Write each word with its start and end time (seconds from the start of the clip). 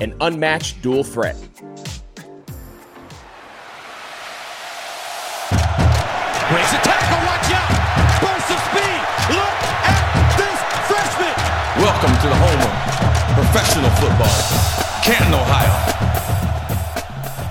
an 0.00 0.14
unmatched 0.20 0.80
dual 0.82 1.02
threat. 1.02 1.36
Breaks 6.48 6.72
a 6.72 6.80
tackle, 6.86 7.20
watch 7.26 7.50
out! 7.52 7.70
Burst 8.22 8.50
of 8.54 8.60
speed! 8.70 9.00
Look 9.34 9.56
at 9.84 9.98
this 10.38 10.58
freshman! 10.86 11.34
Welcome 11.82 12.14
to 12.22 12.28
the 12.28 12.38
home 12.38 12.62
of 12.62 12.72
professional 13.34 13.90
football, 13.98 14.38
Canton, 15.02 15.34
Ohio. 15.34 15.74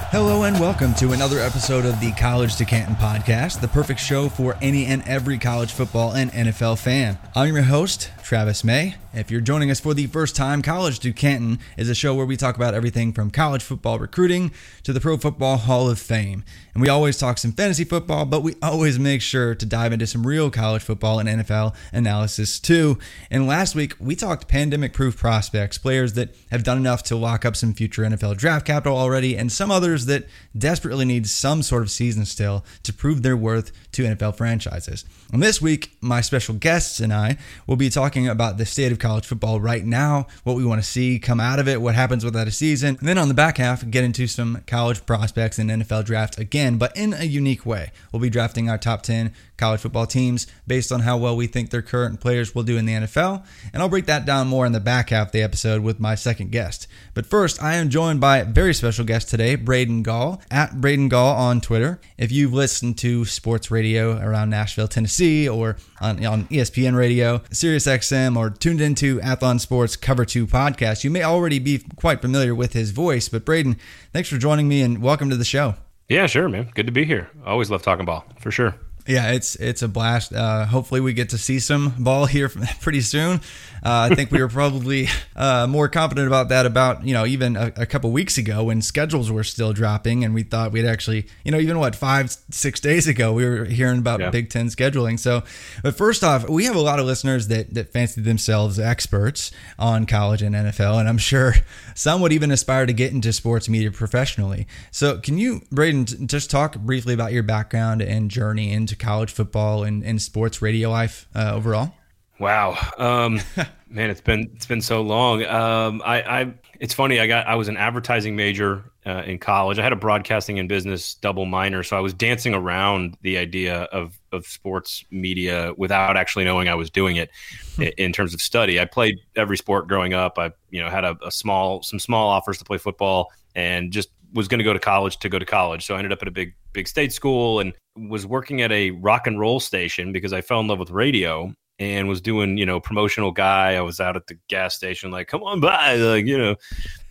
Hello 0.09 0.43
and 0.43 0.57
welcome 0.59 0.93
to 0.95 1.11
another 1.11 1.39
episode 1.39 1.85
of 1.85 1.99
the 1.99 2.11
College 2.13 2.55
to 2.55 2.65
Canton 2.65 2.95
podcast, 2.95 3.59
the 3.59 3.67
perfect 3.67 3.99
show 3.99 4.29
for 4.29 4.55
any 4.61 4.85
and 4.85 5.05
every 5.05 5.37
college 5.37 5.73
football 5.73 6.13
and 6.13 6.31
NFL 6.31 6.79
fan. 6.79 7.19
I'm 7.35 7.53
your 7.53 7.63
host, 7.65 8.09
Travis 8.27 8.61
May. 8.61 8.95
If 9.13 9.31
you're 9.31 9.39
joining 9.39 9.71
us 9.71 9.79
for 9.79 9.93
the 9.93 10.05
first 10.07 10.35
time, 10.35 10.61
College 10.61 10.99
to 10.99 11.13
Canton 11.13 11.59
is 11.77 11.89
a 11.89 11.95
show 11.95 12.13
where 12.13 12.25
we 12.25 12.35
talk 12.35 12.57
about 12.57 12.73
everything 12.73 13.13
from 13.13 13.31
college 13.31 13.63
football 13.63 13.99
recruiting 13.99 14.51
to 14.83 14.91
the 14.91 14.99
Pro 14.99 15.15
Football 15.15 15.55
Hall 15.55 15.89
of 15.89 15.97
Fame. 15.97 16.43
And 16.73 16.81
we 16.81 16.89
always 16.89 17.17
talk 17.17 17.37
some 17.37 17.53
fantasy 17.53 17.85
football, 17.85 18.25
but 18.25 18.43
we 18.43 18.55
always 18.61 18.99
make 18.99 19.21
sure 19.21 19.55
to 19.55 19.65
dive 19.65 19.93
into 19.93 20.05
some 20.05 20.27
real 20.27 20.51
college 20.51 20.83
football 20.83 21.19
and 21.19 21.27
NFL 21.29 21.73
analysis 21.93 22.59
too. 22.59 22.99
And 23.31 23.47
last 23.47 23.75
week, 23.75 23.95
we 23.97 24.15
talked 24.15 24.49
pandemic 24.49 24.91
proof 24.91 25.17
prospects, 25.17 25.77
players 25.77 26.13
that 26.13 26.35
have 26.51 26.63
done 26.63 26.77
enough 26.77 27.03
to 27.03 27.15
lock 27.15 27.45
up 27.45 27.55
some 27.55 27.73
future 27.73 28.03
NFL 28.03 28.37
draft 28.37 28.65
capital 28.65 28.97
already, 28.97 29.37
and 29.37 29.51
some 29.51 29.71
others 29.71 30.05
that 30.07 30.27
desperately 30.55 31.05
need 31.05 31.27
some 31.27 31.63
sort 31.63 31.81
of 31.81 31.89
season 31.89 32.25
still 32.25 32.65
to 32.83 32.91
prove 32.91 33.23
their 33.23 33.37
worth 33.37 33.71
to 33.93 34.03
NFL 34.03 34.35
franchises. 34.35 35.05
And 35.31 35.41
this 35.41 35.61
week, 35.61 35.97
my 36.01 36.21
special 36.21 36.55
guests 36.55 36.99
and 36.99 37.13
I 37.13 37.37
will 37.65 37.75
be 37.75 37.89
talking 37.89 38.16
about 38.25 38.57
the 38.57 38.65
state 38.65 38.93
of 38.93 38.99
college 38.99 39.25
football 39.25 39.59
right 39.59 39.83
now, 39.83 40.27
what 40.45 40.55
we 40.55 40.63
want 40.63 40.81
to 40.81 40.89
see 40.89 41.19
come 41.19 41.41
out 41.41 41.59
of 41.59 41.67
it, 41.67 41.81
what 41.81 41.93
happens 41.93 42.23
without 42.23 42.47
a 42.47 42.51
season. 42.51 42.95
And 42.99 43.09
then 43.09 43.17
on 43.17 43.27
the 43.27 43.33
back 43.33 43.57
half, 43.57 43.87
get 43.91 44.05
into 44.05 44.27
some 44.27 44.63
college 44.65 45.05
prospects 45.05 45.59
and 45.59 45.69
NFL 45.69 46.05
drafts 46.05 46.37
again, 46.37 46.77
but 46.77 46.95
in 46.95 47.13
a 47.13 47.25
unique 47.25 47.65
way. 47.65 47.91
We'll 48.13 48.21
be 48.21 48.29
drafting 48.29 48.69
our 48.69 48.77
top 48.77 49.01
10 49.01 49.33
college 49.57 49.81
football 49.81 50.05
teams 50.05 50.47
based 50.65 50.91
on 50.91 51.01
how 51.01 51.17
well 51.17 51.35
we 51.35 51.47
think 51.47 51.69
their 51.69 51.81
current 51.81 52.19
players 52.19 52.53
will 52.53 52.63
do 52.63 52.77
in 52.77 52.85
the 52.85 52.93
NFL. 52.93 53.45
And 53.73 53.81
I'll 53.81 53.89
break 53.89 54.05
that 54.05 54.25
down 54.25 54.47
more 54.47 54.65
in 54.65 54.71
the 54.71 54.79
back 54.79 55.09
half 55.09 55.27
of 55.27 55.31
the 55.31 55.41
episode 55.41 55.81
with 55.81 55.99
my 55.99 56.15
second 56.15 56.51
guest. 56.51 56.87
But 57.13 57.25
first, 57.25 57.61
I 57.61 57.75
am 57.75 57.89
joined 57.89 58.21
by 58.21 58.37
a 58.39 58.45
very 58.45 58.73
special 58.73 59.05
guest 59.05 59.29
today, 59.29 59.55
Braden 59.55 60.03
Gall, 60.03 60.41
at 60.51 60.79
Braden 60.79 61.09
Gall 61.09 61.35
on 61.35 61.61
Twitter. 61.61 61.99
If 62.17 62.31
you've 62.31 62.53
listened 62.53 62.97
to 62.99 63.25
sports 63.25 63.71
radio 63.71 64.17
around 64.17 64.49
Nashville, 64.49 64.87
Tennessee, 64.87 65.49
or 65.49 65.77
on, 65.99 66.23
on 66.25 66.45
ESPN 66.45 66.95
radio, 66.95 67.39
SiriusXM, 67.39 68.37
or 68.37 68.49
tuned 68.49 68.81
into 68.81 69.19
Athlon 69.19 69.59
Sports 69.59 69.95
Cover 69.95 70.25
2 70.25 70.47
podcast, 70.47 71.03
you 71.03 71.09
may 71.09 71.23
already 71.23 71.59
be 71.59 71.83
quite 71.95 72.21
familiar 72.21 72.53
with 72.53 72.73
his 72.73 72.91
voice. 72.91 73.29
But 73.29 73.45
Braden, 73.45 73.77
thanks 74.13 74.29
for 74.29 74.37
joining 74.37 74.67
me 74.67 74.81
and 74.81 75.01
welcome 75.01 75.29
to 75.29 75.37
the 75.37 75.45
show. 75.45 75.75
Yeah, 76.09 76.27
sure, 76.27 76.47
man. 76.47 76.71
Good 76.73 76.85
to 76.85 76.91
be 76.91 77.03
here. 77.03 77.29
Always 77.45 77.69
love 77.69 77.81
talking 77.81 78.05
ball, 78.05 78.25
for 78.39 78.51
sure. 78.51 78.75
Yeah, 79.07 79.31
it's 79.31 79.55
it's 79.55 79.81
a 79.81 79.87
blast. 79.87 80.33
Uh, 80.33 80.65
hopefully, 80.65 81.01
we 81.01 81.13
get 81.13 81.29
to 81.29 81.37
see 81.37 81.59
some 81.59 81.93
ball 81.97 82.25
here 82.25 82.49
pretty 82.81 83.01
soon. 83.01 83.41
Uh, 83.87 84.09
I 84.11 84.15
think 84.15 84.31
we 84.31 84.41
were 84.41 84.49
probably 84.49 85.07
uh, 85.37 85.65
more 85.65 85.87
confident 85.87 86.27
about 86.27 86.49
that 86.49 86.65
about 86.65 87.05
you 87.05 87.13
know 87.13 87.25
even 87.25 87.55
a, 87.55 87.71
a, 87.77 87.85
couple 87.85 88.11
weeks 88.11 88.37
ago 88.37 88.65
when 88.65 88.81
schedules 88.81 89.31
were 89.31 89.45
still 89.45 89.71
dropping, 89.71 90.25
and 90.25 90.33
we 90.33 90.43
thought 90.43 90.73
we'd 90.73 90.85
actually 90.85 91.25
you 91.45 91.53
know 91.53 91.57
even 91.57 91.79
what 91.79 91.95
five 91.95 92.35
six 92.51 92.81
days 92.81 93.07
ago 93.07 93.31
we 93.31 93.45
were 93.45 93.63
hearing 93.63 93.99
about 93.99 94.19
yeah. 94.19 94.29
Big 94.29 94.49
Ten 94.49 94.67
scheduling. 94.67 95.17
So, 95.17 95.41
but 95.83 95.95
first 95.95 96.21
off, 96.21 96.49
we 96.49 96.65
have 96.65 96.75
a 96.75 96.81
lot 96.81 96.99
of 96.99 97.05
listeners 97.05 97.47
that 97.47 97.73
that 97.75 97.93
fancy 97.93 98.19
themselves 98.19 98.77
experts 98.77 99.51
on 99.79 100.05
college 100.05 100.41
and 100.41 100.53
NFL, 100.53 100.99
and 100.99 101.07
I'm 101.07 101.17
sure 101.17 101.53
some 101.95 102.19
would 102.19 102.33
even 102.33 102.51
aspire 102.51 102.87
to 102.87 102.93
get 102.93 103.13
into 103.13 103.31
sports 103.31 103.69
media 103.69 103.89
professionally. 103.89 104.67
So, 104.91 105.19
can 105.19 105.37
you, 105.37 105.61
Braden, 105.71 106.27
just 106.27 106.51
talk 106.51 106.75
briefly 106.77 107.13
about 107.13 107.31
your 107.31 107.43
background 107.43 108.01
and 108.01 108.29
journey 108.29 108.73
into 108.73 108.97
college 108.97 109.31
football 109.31 109.85
and, 109.85 110.03
and 110.03 110.21
sports 110.21 110.61
radio 110.61 110.89
life 110.89 111.25
uh, 111.33 111.53
overall? 111.53 111.93
Wow, 112.39 112.77
um, 112.97 113.39
man, 113.89 114.09
it's 114.09 114.21
been 114.21 114.49
it's 114.55 114.65
been 114.65 114.81
so 114.81 115.01
long. 115.01 115.43
Um, 115.45 116.01
I, 116.05 116.21
I, 116.21 116.53
it's 116.79 116.93
funny. 116.93 117.19
I 117.19 117.27
got 117.27 117.47
I 117.47 117.55
was 117.55 117.67
an 117.67 117.77
advertising 117.77 118.35
major 118.35 118.91
uh, 119.05 119.23
in 119.25 119.39
college. 119.39 119.79
I 119.79 119.83
had 119.83 119.93
a 119.93 119.97
broadcasting 119.97 120.59
and 120.59 120.67
business 120.67 121.15
double 121.15 121.45
minor, 121.45 121.83
so 121.83 121.97
I 121.97 121.99
was 121.99 122.13
dancing 122.13 122.53
around 122.53 123.17
the 123.21 123.37
idea 123.37 123.83
of 123.83 124.19
of 124.31 124.45
sports 124.45 125.03
media 125.11 125.73
without 125.77 126.17
actually 126.17 126.45
knowing 126.45 126.67
I 126.67 126.75
was 126.75 126.89
doing 126.89 127.15
it. 127.15 127.29
Hmm. 127.75 127.83
in, 127.83 127.91
in 127.97 128.13
terms 128.13 128.33
of 128.33 128.41
study, 128.41 128.79
I 128.79 128.85
played 128.85 129.17
every 129.35 129.57
sport 129.57 129.87
growing 129.87 130.13
up. 130.13 130.37
I 130.37 130.51
you 130.69 130.81
know 130.81 130.89
had 130.89 131.03
a, 131.03 131.17
a 131.25 131.31
small 131.31 131.83
some 131.83 131.99
small 131.99 132.29
offers 132.29 132.57
to 132.59 132.65
play 132.65 132.77
football 132.77 133.31
and 133.55 133.91
just 133.91 134.09
was 134.33 134.47
going 134.47 134.59
to 134.59 134.63
go 134.63 134.73
to 134.73 134.79
college 134.79 135.17
to 135.19 135.29
go 135.29 135.39
to 135.39 135.45
college. 135.45 135.85
So 135.85 135.95
I 135.95 135.97
ended 135.97 136.11
up 136.11 136.21
at 136.21 136.27
a 136.27 136.31
big 136.31 136.53
big 136.73 136.87
state 136.87 137.13
school 137.13 137.59
and 137.59 137.73
was 138.09 138.25
working 138.25 138.61
at 138.61 138.71
a 138.71 138.91
rock 138.91 139.25
and 139.25 139.39
roll 139.39 139.59
station 139.59 140.11
because 140.11 140.33
I 140.33 140.41
fell 140.41 140.59
in 140.59 140.67
love 140.67 140.79
with 140.79 140.91
radio 140.91 141.53
and 141.79 142.07
was 142.07 142.21
doing 142.21 142.57
you 142.57 142.65
know 142.65 142.79
promotional 142.79 143.31
guy. 143.31 143.75
I 143.75 143.81
was 143.81 143.99
out 143.99 144.15
at 144.15 144.27
the 144.27 144.37
gas 144.47 144.75
station 144.75 145.11
like, 145.11 145.27
come 145.27 145.43
on 145.43 145.59
by, 145.59 145.95
like 145.95 146.25
you 146.25 146.37
know, 146.37 146.55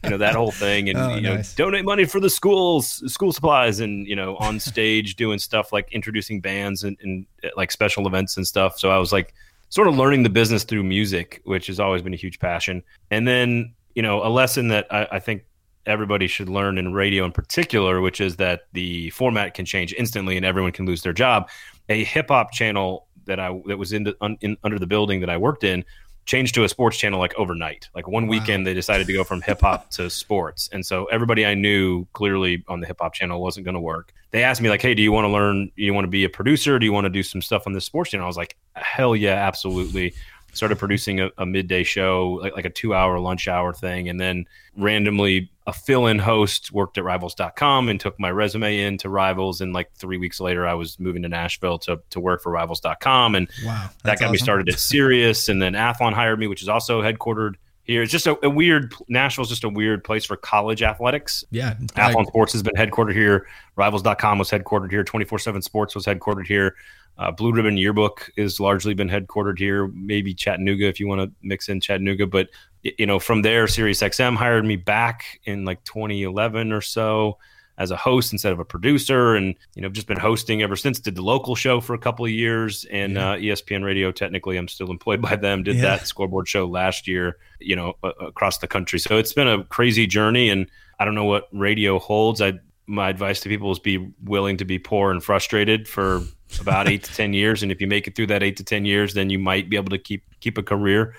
you 0.04 0.10
know 0.10 0.18
that 0.18 0.34
whole 0.34 0.50
thing, 0.50 0.88
and 0.88 0.98
Oh, 1.06 1.14
you 1.14 1.20
know, 1.20 1.36
nice. 1.36 1.54
donate 1.54 1.84
money 1.84 2.04
for 2.04 2.20
the 2.20 2.30
schools, 2.30 3.02
school 3.12 3.32
supplies, 3.32 3.80
and 3.80 4.06
you 4.06 4.16
know, 4.16 4.36
on 4.36 4.58
stage 4.60 5.16
doing 5.16 5.38
stuff 5.38 5.72
like 5.72 5.90
introducing 5.92 6.40
bands 6.40 6.84
and, 6.84 6.96
and 7.02 7.26
uh, 7.44 7.48
like 7.56 7.70
special 7.70 8.06
events 8.06 8.36
and 8.36 8.46
stuff. 8.46 8.78
So 8.78 8.90
I 8.90 8.98
was 8.98 9.12
like 9.12 9.34
sort 9.68 9.88
of 9.88 9.96
learning 9.96 10.22
the 10.22 10.30
business 10.30 10.64
through 10.64 10.84
music, 10.84 11.42
which 11.44 11.66
has 11.66 11.80
always 11.80 12.02
been 12.02 12.14
a 12.14 12.16
huge 12.16 12.38
passion. 12.38 12.82
And 13.10 13.26
then 13.26 13.74
you 13.94 14.02
know, 14.02 14.22
a 14.24 14.28
lesson 14.28 14.69
that 14.69 14.86
I, 14.92 15.08
I 15.12 15.19
think 15.19 15.44
everybody 15.86 16.26
should 16.26 16.48
learn 16.48 16.78
in 16.78 16.92
radio 16.92 17.24
in 17.24 17.32
particular, 17.32 18.00
which 18.00 18.20
is 18.20 18.36
that 18.36 18.62
the 18.72 19.10
format 19.10 19.54
can 19.54 19.64
change 19.64 19.94
instantly 19.96 20.36
and 20.36 20.44
everyone 20.44 20.72
can 20.72 20.84
lose 20.84 21.02
their 21.02 21.12
job. 21.12 21.48
A 21.88 22.04
hip 22.04 22.28
hop 22.28 22.52
channel 22.52 23.06
that 23.26 23.38
I 23.38 23.61
that 23.67 23.78
was 23.78 23.93
in, 23.93 24.05
the, 24.05 24.17
un, 24.20 24.37
in 24.40 24.56
under 24.64 24.78
the 24.78 24.87
building 24.87 25.20
that 25.20 25.31
I 25.31 25.37
worked 25.37 25.64
in 25.64 25.84
changed 26.26 26.56
to 26.56 26.64
a 26.64 26.69
sports 26.69 26.99
channel 26.99 27.20
like 27.20 27.34
overnight. 27.37 27.88
Like 27.94 28.08
one 28.08 28.26
weekend, 28.26 28.67
they 28.67 28.75
decided 28.75 29.06
to 29.06 29.12
go 29.12 29.25
from 29.25 29.43
hip 29.43 29.61
hop 29.61 29.90
to 29.93 30.11
sports, 30.11 30.69
and 30.73 30.84
so 30.84 31.06
everybody 31.06 31.46
I 31.46 31.55
knew 31.55 32.05
clearly 32.12 32.64
on 32.69 32.81
the 32.81 32.87
hip 32.87 32.99
hop 33.00 33.14
channel 33.14 33.40
wasn't 33.40 33.64
going 33.64 33.75
to 33.75 33.81
work. 33.81 34.12
They 34.32 34.43
asked 34.43 34.61
me 34.61 34.69
like, 34.69 34.82
"Hey, 34.82 34.94
do 34.94 35.02
you 35.02 35.12
want 35.12 35.25
to 35.25 35.28
learn? 35.28 35.70
You 35.76 35.94
want 35.94 36.05
to 36.05 36.11
be 36.11 36.25
a 36.25 36.28
producer? 36.28 36.78
Do 36.78 36.84
you 36.84 36.93
want 36.93 37.05
to 37.05 37.11
do 37.11 37.23
some 37.23 37.40
stuff 37.40 37.67
on 37.67 37.73
this 37.73 37.84
sports 37.84 38.11
channel?" 38.11 38.25
I 38.25 38.28
was 38.28 38.37
like, 38.37 38.56
"Hell 38.75 39.14
yeah, 39.17 39.34
absolutely." 39.34 40.14
Started 40.56 40.79
producing 40.79 41.20
a, 41.20 41.31
a 41.38 41.47
midday 41.47 41.82
show, 41.82 42.38
like, 42.43 42.55
like 42.55 42.64
a 42.64 42.70
two-hour 42.70 43.19
lunch 43.19 43.49
hour 43.49 43.73
thing, 43.73 44.08
and 44.08 44.20
then 44.20 44.47
randomly 44.76 45.50
a 45.67 45.73
fill-in 45.73 46.19
host 46.19 46.73
worked 46.73 46.97
at 46.97 47.05
Rivals.com 47.05 47.88
and 47.88 48.00
took 48.00 48.19
my 48.20 48.31
resume 48.31 48.81
in 48.81 48.99
to 48.99 49.08
Rivals. 49.08 49.61
And 49.61 49.73
like 49.73 49.93
three 49.94 50.19
weeks 50.19 50.41
later, 50.41 50.67
I 50.67 50.75
was 50.75 50.99
moving 51.00 51.23
to 51.23 51.29
Nashville 51.29 51.79
to 51.81 52.00
to 52.11 52.20
work 52.20 52.43
for 52.43 52.53
Rivals.com, 52.53 53.35
and 53.35 53.49
Wow, 53.64 53.91
that 54.05 54.19
got 54.19 54.31
me 54.31 54.38
started 54.38 54.69
at 54.69 54.79
Sirius, 54.79 55.49
and 55.49 55.61
then 55.61 55.75
Athlon 55.75 56.12
hired 56.12 56.38
me, 56.38 56.47
which 56.47 56.62
is 56.62 56.69
also 56.69 57.03
headquartered 57.03 57.55
here. 57.87 58.03
It's 58.03 58.12
just 58.12 58.26
a, 58.26 58.37
a 58.44 58.50
weird. 58.50 58.94
Nashville's 59.08 59.49
just 59.49 59.64
a 59.64 59.69
weird 59.69 60.05
place 60.05 60.25
for 60.25 60.37
college 60.37 60.82
athletics. 60.82 61.44
Yeah, 61.50 61.75
Athlon 61.94 62.26
Sports 62.26 62.53
has 62.53 62.62
been 62.62 62.75
headquartered 62.75 63.14
here. 63.14 63.47
Rivals.com 63.76 64.38
was 64.38 64.50
headquartered 64.50 64.91
here. 64.91 65.05
24 65.05 65.38
7 65.38 65.62
Sports 65.62 65.94
was 65.94 66.05
headquartered 66.05 66.47
here. 66.47 66.75
Uh, 67.18 67.30
Blue 67.30 67.52
Ribbon 67.52 67.76
Yearbook 67.76 68.30
has 68.36 68.60
largely 68.60 68.94
been 68.94 69.08
headquartered 69.08 69.58
here. 69.58 69.88
Maybe 69.88 70.34
Chattanooga 70.34 70.86
if 70.86 71.00
you 71.00 71.08
want 71.08 71.22
to 71.22 71.30
mix 71.42 71.68
in 71.68 71.80
Chattanooga. 71.80 72.26
But, 72.26 72.48
you 72.82 73.06
know, 73.06 73.18
from 73.18 73.42
there, 73.42 73.66
Sirius 73.66 74.02
XM 74.02 74.36
hired 74.36 74.64
me 74.64 74.76
back 74.76 75.40
in 75.44 75.64
like 75.64 75.82
2011 75.84 76.72
or 76.72 76.80
so 76.82 77.38
as 77.78 77.90
a 77.90 77.96
host 77.96 78.32
instead 78.32 78.52
of 78.54 78.58
a 78.58 78.64
producer 78.64 79.34
and 79.34 79.54
you 79.74 79.82
know 79.82 79.90
just 79.90 80.06
been 80.06 80.18
hosting 80.18 80.62
ever 80.62 80.76
since 80.76 80.98
did 80.98 81.14
the 81.14 81.20
local 81.20 81.54
show 81.54 81.78
for 81.78 81.92
a 81.92 81.98
couple 81.98 82.24
of 82.24 82.30
years 82.30 82.86
and 82.90 83.12
Yeah. 83.16 83.32
uh, 83.32 83.36
espn 83.36 83.84
radio 83.84 84.10
technically 84.10 84.56
i'm 84.56 84.66
still 84.66 84.90
employed 84.90 85.20
by 85.20 85.36
them 85.36 85.62
did 85.62 85.76
Yeah. 85.76 85.82
that 85.82 86.06
scoreboard 86.06 86.48
show 86.48 86.66
last 86.66 87.06
year 87.06 87.36
you 87.60 87.76
know 87.76 87.92
uh, 88.02 88.12
across 88.19 88.56
the 88.58 88.66
country 88.66 88.98
so 88.98 89.19
it's 89.19 89.34
been 89.34 89.46
a 89.46 89.62
crazy 89.64 90.06
journey 90.06 90.48
and 90.48 90.70
i 90.98 91.04
don't 91.04 91.14
know 91.14 91.26
what 91.26 91.48
radio 91.52 91.98
holds 91.98 92.40
i 92.40 92.54
my 92.86 93.10
advice 93.10 93.40
to 93.40 93.50
people 93.50 93.70
is 93.72 93.78
be 93.78 94.10
willing 94.24 94.56
to 94.56 94.64
be 94.64 94.78
poor 94.78 95.10
and 95.10 95.22
frustrated 95.22 95.86
for 95.86 96.22
about 96.60 96.88
eight 96.88 97.02
to 97.04 97.12
ten 97.12 97.32
years 97.32 97.62
and 97.62 97.72
if 97.72 97.81
you 97.81 97.87
make 97.87 98.06
it 98.06 98.14
through 98.14 98.26
that 98.26 98.43
eight 98.43 98.56
to 98.56 98.64
ten 98.64 98.84
years 98.84 99.14
then 99.14 99.31
you 99.31 99.38
might 99.38 99.69
be 99.69 99.76
able 99.76 99.90
to 99.90 99.98
keep 99.98 100.25
keep 100.40 100.58
a 100.58 100.62
career 100.62 101.14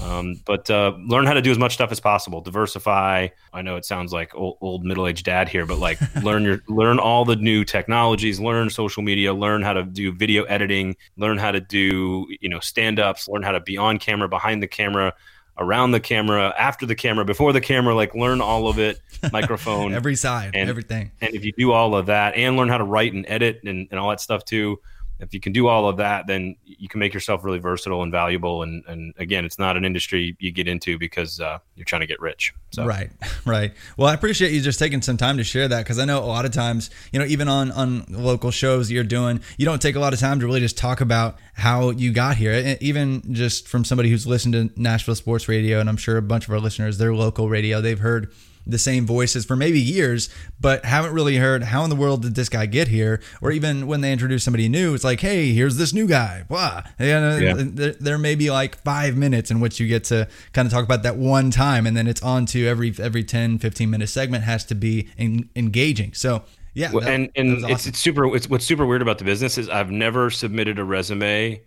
um, 0.00 0.40
but 0.46 0.70
uh, 0.70 0.94
learn 0.98 1.26
how 1.26 1.34
to 1.34 1.42
do 1.42 1.50
as 1.50 1.58
much 1.58 1.74
stuff 1.74 1.92
as 1.92 2.00
possible. 2.00 2.40
Diversify. 2.40 3.28
I 3.52 3.62
know 3.62 3.76
it 3.76 3.84
sounds 3.84 4.12
like 4.12 4.34
old, 4.34 4.56
old 4.60 4.84
middle-aged 4.84 5.24
dad 5.24 5.48
here, 5.48 5.66
but 5.66 5.78
like 5.78 5.98
learn 6.22 6.42
your 6.42 6.62
learn 6.68 6.98
all 6.98 7.24
the 7.24 7.36
new 7.36 7.64
technologies. 7.64 8.40
Learn 8.40 8.70
social 8.70 9.02
media. 9.02 9.34
Learn 9.34 9.62
how 9.62 9.74
to 9.74 9.82
do 9.82 10.12
video 10.12 10.44
editing. 10.44 10.96
Learn 11.16 11.36
how 11.36 11.50
to 11.50 11.60
do 11.60 12.26
you 12.40 12.48
know 12.48 12.60
stand-ups. 12.60 13.28
Learn 13.28 13.42
how 13.42 13.52
to 13.52 13.60
be 13.60 13.76
on 13.76 13.98
camera, 13.98 14.28
behind 14.28 14.62
the 14.62 14.68
camera, 14.68 15.12
around 15.58 15.92
the 15.92 16.00
camera, 16.00 16.54
after 16.58 16.86
the 16.86 16.94
camera, 16.94 17.24
before 17.24 17.52
the 17.52 17.60
camera. 17.60 17.94
Like 17.94 18.14
learn 18.14 18.40
all 18.40 18.68
of 18.68 18.78
it. 18.78 19.00
Microphone. 19.32 19.94
every 19.94 20.16
side, 20.16 20.50
and- 20.54 20.68
everything. 20.68 21.10
and 21.20 21.34
if 21.34 21.44
you 21.44 21.52
do 21.56 21.72
all 21.72 21.94
of 21.94 22.06
that 22.06 22.34
and 22.34 22.56
learn 22.56 22.68
how 22.68 22.78
to 22.78 22.84
write 22.84 23.12
and 23.14 23.24
edit 23.28 23.60
and, 23.64 23.88
and 23.90 23.98
all 23.98 24.10
that 24.10 24.20
stuff 24.20 24.44
too 24.44 24.78
if 25.20 25.32
you 25.32 25.40
can 25.40 25.52
do 25.52 25.68
all 25.68 25.88
of 25.88 25.96
that 25.96 26.26
then 26.26 26.56
you 26.64 26.88
can 26.88 27.00
make 27.00 27.14
yourself 27.14 27.44
really 27.44 27.58
versatile 27.58 28.02
and 28.02 28.12
valuable 28.12 28.62
and, 28.62 28.84
and 28.86 29.14
again 29.18 29.44
it's 29.44 29.58
not 29.58 29.76
an 29.76 29.84
industry 29.84 30.36
you 30.38 30.50
get 30.50 30.68
into 30.68 30.98
because 30.98 31.40
uh, 31.40 31.58
you're 31.76 31.84
trying 31.84 32.00
to 32.00 32.06
get 32.06 32.20
rich 32.20 32.52
so 32.74 32.84
Right, 32.84 33.10
right. 33.46 33.72
Well, 33.96 34.08
I 34.08 34.14
appreciate 34.14 34.52
you 34.52 34.60
just 34.60 34.78
taking 34.78 35.00
some 35.00 35.16
time 35.16 35.36
to 35.36 35.44
share 35.44 35.68
that 35.68 35.84
because 35.84 35.98
I 35.98 36.04
know 36.04 36.18
a 36.18 36.26
lot 36.26 36.44
of 36.44 36.52
times, 36.52 36.90
you 37.12 37.18
know, 37.18 37.24
even 37.24 37.48
on 37.48 37.70
on 37.72 38.04
local 38.08 38.50
shows 38.50 38.90
you're 38.90 39.04
doing, 39.04 39.40
you 39.56 39.64
don't 39.64 39.80
take 39.80 39.94
a 39.94 40.00
lot 40.00 40.12
of 40.12 40.18
time 40.18 40.40
to 40.40 40.46
really 40.46 40.60
just 40.60 40.76
talk 40.76 41.00
about 41.00 41.38
how 41.54 41.90
you 41.90 42.12
got 42.12 42.36
here. 42.36 42.52
And 42.52 42.82
Even 42.82 43.22
just 43.32 43.68
from 43.68 43.84
somebody 43.84 44.10
who's 44.10 44.26
listened 44.26 44.54
to 44.54 44.70
Nashville 44.80 45.14
Sports 45.14 45.48
Radio, 45.48 45.80
and 45.80 45.88
I'm 45.88 45.96
sure 45.96 46.16
a 46.16 46.22
bunch 46.22 46.46
of 46.46 46.52
our 46.52 46.60
listeners, 46.60 46.98
their 46.98 47.14
local 47.14 47.48
radio, 47.48 47.80
they've 47.80 47.98
heard 47.98 48.32
the 48.66 48.78
same 48.78 49.06
voices 49.06 49.44
for 49.44 49.56
maybe 49.56 49.80
years, 49.80 50.28
but 50.60 50.84
haven't 50.84 51.12
really 51.12 51.36
heard 51.36 51.62
how 51.64 51.84
in 51.84 51.90
the 51.90 51.96
world 51.96 52.22
did 52.22 52.34
this 52.34 52.48
guy 52.48 52.66
get 52.66 52.88
here, 52.88 53.20
or 53.42 53.50
even 53.52 53.86
when 53.86 54.00
they 54.00 54.12
introduce 54.12 54.42
somebody 54.44 54.68
new, 54.68 54.94
it's 54.94 55.04
like, 55.04 55.20
hey, 55.20 55.52
here's 55.52 55.76
this 55.76 55.92
new 55.92 56.06
guy. 56.06 56.44
Blah. 56.48 56.82
Know, 56.98 57.36
Yeah. 57.38 57.54
there, 57.56 57.92
there 57.92 58.18
may 58.18 58.34
be 58.34 58.50
like 58.50 58.76
five 58.82 59.16
minutes 59.16 59.50
in 59.50 59.60
which 59.60 59.78
you 59.80 59.86
get 59.88 60.04
to 60.04 60.28
kind 60.52 60.66
of 60.66 60.72
talk 60.72 60.84
about 60.84 61.02
that 61.02 61.16
one 61.16 61.50
time, 61.50 61.86
and 61.86 61.96
then 61.96 62.06
it's 62.06 62.22
on 62.22 62.46
to 62.46 62.66
every 62.66 62.94
every 62.98 63.24
10, 63.24 63.58
15 63.58 63.90
minute 63.90 64.08
segment 64.08 64.44
has 64.44 64.64
to 64.66 64.74
be 64.74 65.08
en- 65.18 65.48
engaging. 65.56 66.14
So 66.14 66.44
yeah, 66.72 66.88
that- 66.90 67.02
and 67.04 67.30
and 67.36 67.54
was 67.62 67.64
it's, 67.70 67.86
it's 67.86 67.98
super 67.98 68.34
it's 68.34 68.48
what's 68.48 68.64
super 68.64 68.86
weird 68.86 69.02
about 69.02 69.18
the 69.18 69.24
business 69.24 69.58
is 69.58 69.68
i've 69.68 69.92
never 69.92 70.28
submitted 70.28 70.78
a 70.80 70.84
resume 70.84 71.60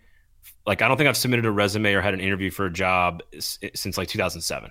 like 0.66 0.82
i 0.82 0.88
don't 0.88 0.98
think 0.98 1.08
i've 1.08 1.16
submitted 1.16 1.46
a 1.46 1.50
resume 1.50 1.94
or 1.94 2.02
had 2.02 2.12
an 2.12 2.20
interview 2.20 2.50
for 2.50 2.66
a 2.66 2.70
job 2.72 3.22
since 3.40 3.96
like 3.96 4.08
2007 4.08 4.70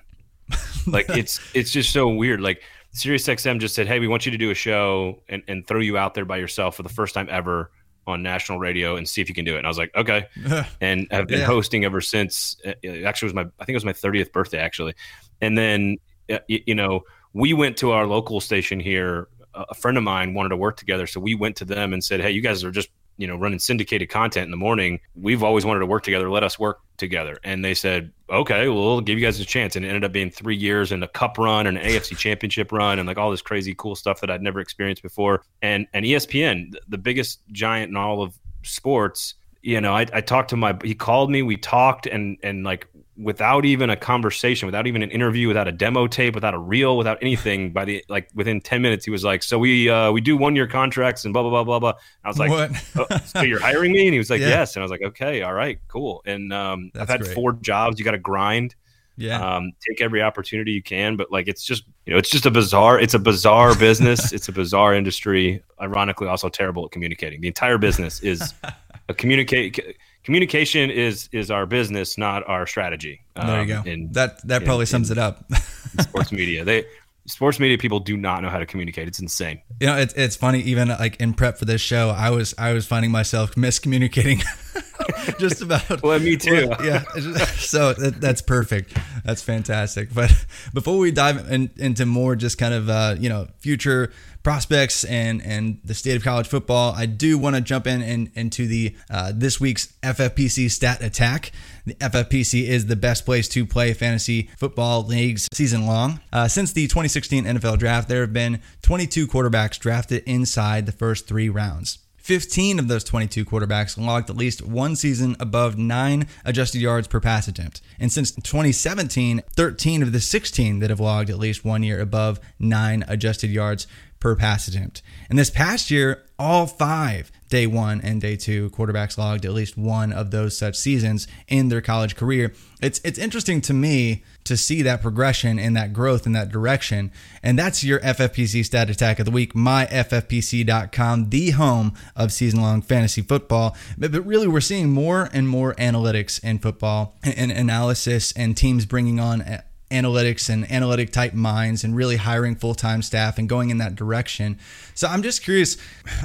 like 0.88 1.10
it's 1.10 1.40
it's 1.54 1.72
just 1.72 1.92
so 1.92 2.08
weird 2.10 2.42
like 2.42 2.62
SiriusXM 2.96 3.60
just 3.60 3.76
said, 3.76 3.88
"Hey, 3.88 4.00
we 4.00 4.08
want 4.08 4.26
you 4.26 4.32
to 4.32 4.38
do 4.38 4.50
a 4.50 4.56
show 4.56 5.22
and, 5.30 5.44
and 5.48 5.68
throw 5.68 5.80
you 5.80 5.98
out 5.98 6.14
there 6.14 6.26
by 6.26 6.38
yourself 6.38 6.76
for 6.76 6.84
the 6.84 6.90
first 6.90 7.14
time 7.14 7.28
ever 7.30 7.70
on 8.08 8.24
national 8.24 8.58
radio 8.60 8.96
and 8.96 9.08
see 9.08 9.22
if 9.22 9.28
you 9.30 9.36
can 9.36 9.46
do 9.46 9.56
it." 9.56 9.58
And 9.60 9.68
I 9.68 9.70
was 9.70 9.78
like, 9.78 9.94
"Okay," 9.96 10.26
and 10.82 11.08
I've 11.12 11.28
been 11.28 11.40
Yeah. 11.42 11.46
hosting 11.46 11.84
ever 11.86 12.02
since. 12.02 12.56
uh, 12.66 12.74
It 12.82 13.04
actually 13.04 13.28
was 13.28 13.34
my 13.34 13.42
I 13.60 13.66
think 13.66 13.70
it 13.70 13.74
was 13.76 13.86
my 13.86 13.94
30th 13.94 14.32
birthday 14.32 14.60
actually, 14.60 14.96
and 15.42 15.58
then 15.58 15.98
uh, 16.32 16.40
you 16.48 16.74
know 16.76 17.02
we 17.34 17.54
went 17.54 17.78
to 17.78 17.92
our 17.92 18.08
local 18.08 18.40
station 18.40 18.80
here. 18.80 19.28
A 19.54 19.74
friend 19.76 19.98
of 19.98 20.04
mine 20.04 20.34
wanted 20.34 20.50
to 20.50 20.58
work 20.58 20.78
together, 20.78 21.08
so 21.08 21.20
we 21.20 21.34
went 21.36 21.56
to 21.58 21.66
them 21.66 21.92
and 21.94 22.04
said, 22.04 22.22
"Hey, 22.22 22.32
you 22.32 22.42
guys 22.42 22.64
are 22.64 22.72
just 22.72 22.90
you 23.18 23.28
know 23.28 23.36
running 23.36 23.60
syndicated 23.60 24.10
content 24.10 24.46
in 24.46 24.51
the 24.51 24.58
morning. 24.58 25.00
We've 25.16 25.44
always 25.44 25.66
wanted 25.66 25.80
to 25.82 25.88
work 25.88 26.04
together. 26.04 26.30
Let 26.32 26.44
us 26.44 26.58
work 26.58 26.80
together." 26.98 27.38
And 27.44 27.66
they 27.66 27.74
said, 27.74 28.12
"Okay, 28.29 28.67
well, 28.67 28.84
we'll 28.84 29.01
give 29.01 29.17
you 29.17 29.25
guys 29.25 29.39
a 29.39 29.46
chance." 29.46 29.75
And 29.75 29.86
it 29.86 29.89
ended 29.89 30.03
up 30.03 30.12
being 30.12 30.31
three 30.31 30.55
years 30.55 30.91
and 30.91 31.03
a 31.03 31.07
cup 31.07 31.38
run 31.38 31.67
and 31.67 31.77
an 31.77 31.84
AFC 31.84 32.17
Championship 32.17 32.72
run 32.72 33.00
and 33.00 33.07
like 33.07 33.17
all 33.17 33.31
this 33.31 33.41
crazy 33.41 33.75
cool 33.75 33.96
stuff 33.96 34.22
that 34.22 34.29
I'd 34.29 34.41
never 34.41 34.60
experienced 34.60 35.03
before. 35.03 35.43
And 35.62 35.88
and 35.93 36.05
ESPN, 36.05 36.75
the 36.88 36.98
biggest 36.98 37.41
giant 37.51 37.89
in 37.89 37.98
all 37.98 38.22
of 38.22 38.38
sports. 38.63 39.36
You 39.62 39.81
know, 39.81 39.93
I, 39.93 40.05
I 40.13 40.22
talked 40.22 40.51
to 40.51 40.57
my. 40.57 40.77
He 40.84 40.96
called 40.96 41.29
me. 41.31 41.41
We 41.41 41.57
talked, 41.57 42.05
and 42.05 42.38
and 42.43 42.63
like 42.63 42.88
without 43.17 43.65
even 43.65 43.89
a 43.89 43.95
conversation, 43.95 44.67
without 44.67 44.88
even 44.88 45.01
an 45.01 45.12
interview, 45.12 45.47
without 45.47 45.67
a 45.67 45.71
demo 45.71 46.07
tape, 46.07 46.36
without 46.36 46.53
a 46.53 46.57
reel, 46.59 46.97
without 46.97 47.17
anything. 47.21 47.71
By 47.71 47.86
the 47.86 48.03
like 48.09 48.29
within 48.36 48.62
ten 48.62 48.81
minutes, 48.81 49.05
he 49.05 49.12
was 49.12 49.24
like, 49.24 49.43
"So 49.43 49.57
we 49.59 49.89
uh, 49.89 50.12
we 50.12 50.21
do 50.21 50.38
one 50.38 50.55
year 50.55 50.67
contracts 50.67 51.25
and 51.25 51.33
blah 51.33 51.41
blah 51.41 51.51
blah 51.51 51.63
blah 51.63 51.79
blah." 51.79 51.93
I 52.24 52.27
was 52.27 52.39
like, 52.39 52.50
what? 52.50 52.71
"Oh, 52.95 53.17
"So 53.25 53.41
you're 53.41 53.59
hiring 53.59 53.91
me?" 53.91 54.07
And 54.07 54.13
he 54.13 54.19
was 54.19 54.29
like, 54.29 54.41
Yeah. 54.41 54.50
"Yes." 54.50 54.75
And 54.75 54.81
I 54.81 54.86
was 54.86 54.91
like, 54.91 55.03
"Okay, 55.03 55.41
all 55.41 55.53
right, 55.53 55.79
cool." 55.88 56.21
And 56.25 56.53
um, 56.53 56.91
I've 56.95 57.09
had 57.09 57.21
great. 57.21 57.33
four 57.33 57.53
jobs. 57.53 58.00
You 58.00 58.05
got 58.05 58.12
to 58.12 58.19
grind 58.19 58.75
yeah, 59.17 59.55
um, 59.55 59.71
take 59.88 60.00
every 60.00 60.21
opportunity 60.21 60.71
you 60.71 60.83
can 60.83 61.15
but 61.17 61.31
like 61.31 61.47
it's 61.47 61.63
just 61.63 61.83
you 62.05 62.13
know 62.13 62.19
it's 62.19 62.29
just 62.29 62.45
a 62.45 62.51
bizarre 62.51 63.00
it's 63.00 63.15
a 63.15 63.19
bizarre 63.19 63.75
business 63.75 64.31
it's 64.33 64.47
a 64.47 64.51
bizarre 64.51 64.93
industry 64.93 65.62
ironically 65.81 66.27
also 66.27 66.50
terrible 66.50 66.86
at 66.86 66.91
communicating 66.91 67.41
the 67.41 67.47
entire 67.47 67.79
business 67.79 68.19
is 68.21 68.53
a 69.09 69.13
communicate 69.13 69.97
communication 70.27 70.91
is 70.91 71.29
is 71.31 71.50
our 71.50 71.65
business 71.65 72.17
not 72.17 72.39
our 72.50 72.67
strategy 72.67 73.22
there 73.36 73.63
you 73.63 73.75
um, 73.75 73.84
go. 73.84 73.89
in 73.89 74.12
that 74.12 74.46
that 74.46 74.62
in- 74.62 74.65
probably 74.67 74.84
in- 74.84 74.88
sums 74.96 75.10
it 75.10 75.17
up. 75.17 75.50
sports 76.01 76.34
media 76.34 76.65
they 76.65 76.84
sports 77.27 77.60
media 77.62 77.77
people 77.77 78.00
do 78.01 78.17
not 78.17 78.41
know 78.43 78.50
how 78.50 78.60
to 78.60 78.65
communicate 78.65 79.07
it's 79.07 79.19
insane 79.22 79.62
You 79.79 79.88
know, 79.88 79.98
it's 79.98 80.13
it's 80.15 80.36
funny. 80.36 80.60
Even 80.72 80.89
like 80.89 81.15
in 81.24 81.34
prep 81.34 81.57
for 81.57 81.65
this 81.65 81.79
show, 81.81 82.10
I 82.10 82.29
was 82.31 82.53
I 82.57 82.74
was 82.74 82.86
finding 82.86 83.12
myself 83.12 83.55
miscommunicating 83.55 84.43
just 85.40 85.62
about. 85.62 86.02
well 86.02 86.20
me 86.20 86.38
too 86.38 86.70
yeah, 86.84 87.04
so 87.58 87.94
that, 87.94 88.20
that's 88.20 88.42
perfect. 88.42 88.98
That's 89.24 89.42
fantastic. 89.42 90.14
But 90.14 90.34
before 90.74 90.98
we 90.98 91.12
dive 91.12 91.52
in, 91.52 91.70
into 91.78 92.06
more 92.06 92.36
just 92.36 92.58
kind 92.58 92.74
of 92.74 92.90
uh, 92.90 93.16
you 93.20 93.30
know 93.30 93.48
future 93.60 94.12
prospects 94.44 95.04
and 95.04 95.42
and 95.44 95.80
the 95.84 95.94
state 95.94 96.16
of 96.16 96.24
college 96.24 96.48
football, 96.48 96.94
I 96.96 97.06
do 97.06 97.38
want 97.38 97.56
to 97.56 97.62
jump 97.62 97.88
in 97.88 98.02
and 98.02 98.32
into 98.36 98.68
the 98.68 98.96
uh, 99.10 99.32
this 99.36 99.60
week's 99.60 99.94
FFPC 100.04 100.72
stat 100.72 101.02
attack. 101.04 101.52
The 101.86 101.96
FFPC 101.96 102.64
is 102.68 102.86
the 102.86 102.96
best 102.96 103.26
place 103.26 103.48
to 103.50 103.66
play 103.66 103.94
fantasy 103.94 104.50
football 104.58 105.04
leagues 105.04 105.48
season 105.54 105.86
long. 105.86 106.20
Uh, 106.34 106.48
since 106.48 106.74
the 106.74 106.88
2016 106.88 107.46
NFL 107.46 107.78
draft, 107.80 108.10
there 108.10 108.22
have 108.22 108.34
been 108.34 108.62
22 108.82 109.28
quarterbacks 109.28 109.80
drafted 109.80 110.24
inside 110.26 110.86
the 110.86 110.92
first 110.92 111.28
three 111.28 111.50
rounds. 111.50 112.00
15 112.27 112.77
of 112.77 112.89
those 112.89 113.05
22 113.05 113.46
quarterbacks 113.46 113.98
logged 113.98 114.29
at 114.29 114.36
least 114.36 114.62
one 114.62 114.98
season 114.98 115.38
above 115.39 115.77
nine 115.77 116.27
adjusted 116.43 116.81
yards 116.81 117.07
per 117.07 117.22
pass 117.22 117.48
attempt. 117.48 117.79
And 118.01 118.12
since 118.12 118.31
2017, 118.31 119.43
13 119.55 120.03
of 120.03 120.12
the 120.12 120.19
16 120.19 120.79
that 120.79 120.89
have 120.89 121.00
logged 121.00 121.29
at 121.29 121.39
least 121.39 121.63
one 121.63 121.84
year 121.84 122.01
above 122.01 122.41
nine 122.60 123.05
adjusted 123.07 123.50
yards 123.50 123.88
per 124.19 124.36
pass 124.36 124.67
attempt. 124.67 125.01
And 125.29 125.39
this 125.39 125.50
past 125.50 125.89
year, 125.89 126.25
all 126.38 126.67
five 126.67 127.31
day 127.50 127.68
one 127.68 128.01
and 128.01 128.22
day 128.22 128.36
two 128.36 128.70
quarterbacks 128.72 129.18
logged 129.18 129.46
at 129.46 129.54
least 129.54 129.77
one 129.77 130.12
of 130.12 130.32
those 130.32 130.58
such 130.58 130.75
seasons 130.75 131.27
in 131.48 131.70
their 131.70 131.82
college 131.82 132.16
career. 132.16 132.54
It's 132.82 133.00
it's 133.04 133.18
interesting 133.18 133.62
to 133.62 133.74
me 133.74 134.24
to 134.44 134.56
see 134.56 134.82
that 134.82 135.01
progression 135.01 135.60
and 135.60 135.75
that 135.75 135.94
growth 135.94 136.25
in 136.25 136.32
that 136.34 136.50
direction. 136.50 137.12
And 137.44 137.60
that's 137.60 137.84
your 137.84 138.00
FFPC 138.00 138.66
stat 138.66 138.89
attack 138.89 139.20
of 139.20 139.25
the 139.25 139.32
week, 139.32 139.54
myffpc.com, 139.54 141.30
the 141.30 141.51
home 141.51 141.94
of 142.16 142.32
season 142.32 142.62
long 142.62 142.82
fantasy 142.82 143.22
football. 143.22 143.75
But, 143.98 144.12
really, 144.25 144.48
we're 144.48 144.62
seeing 144.62 144.89
more 144.89 145.30
and 145.34 145.50
more 145.50 145.75
analytics 145.75 146.44
in 146.44 146.60
football 146.60 147.18
and 147.24 147.51
analysis 147.51 148.32
and 148.34 148.56
teams 148.56 148.86
bringing 148.86 149.20
on 149.20 149.42
analytics 149.89 150.50
and 150.50 150.70
analytic 150.70 151.12
type 151.12 151.34
minds 151.34 151.84
and 151.84 151.96
really 151.96 152.17
hiring 152.17 152.56
full-time 152.56 153.01
staff 153.01 153.38
and 153.38 153.48
going 153.48 153.70
in 153.70 153.77
that 153.77 153.96
direction. 153.96 154.60
So 154.94 155.08
I'm 155.08 155.24
just 155.24 155.44
curious, 155.44 155.77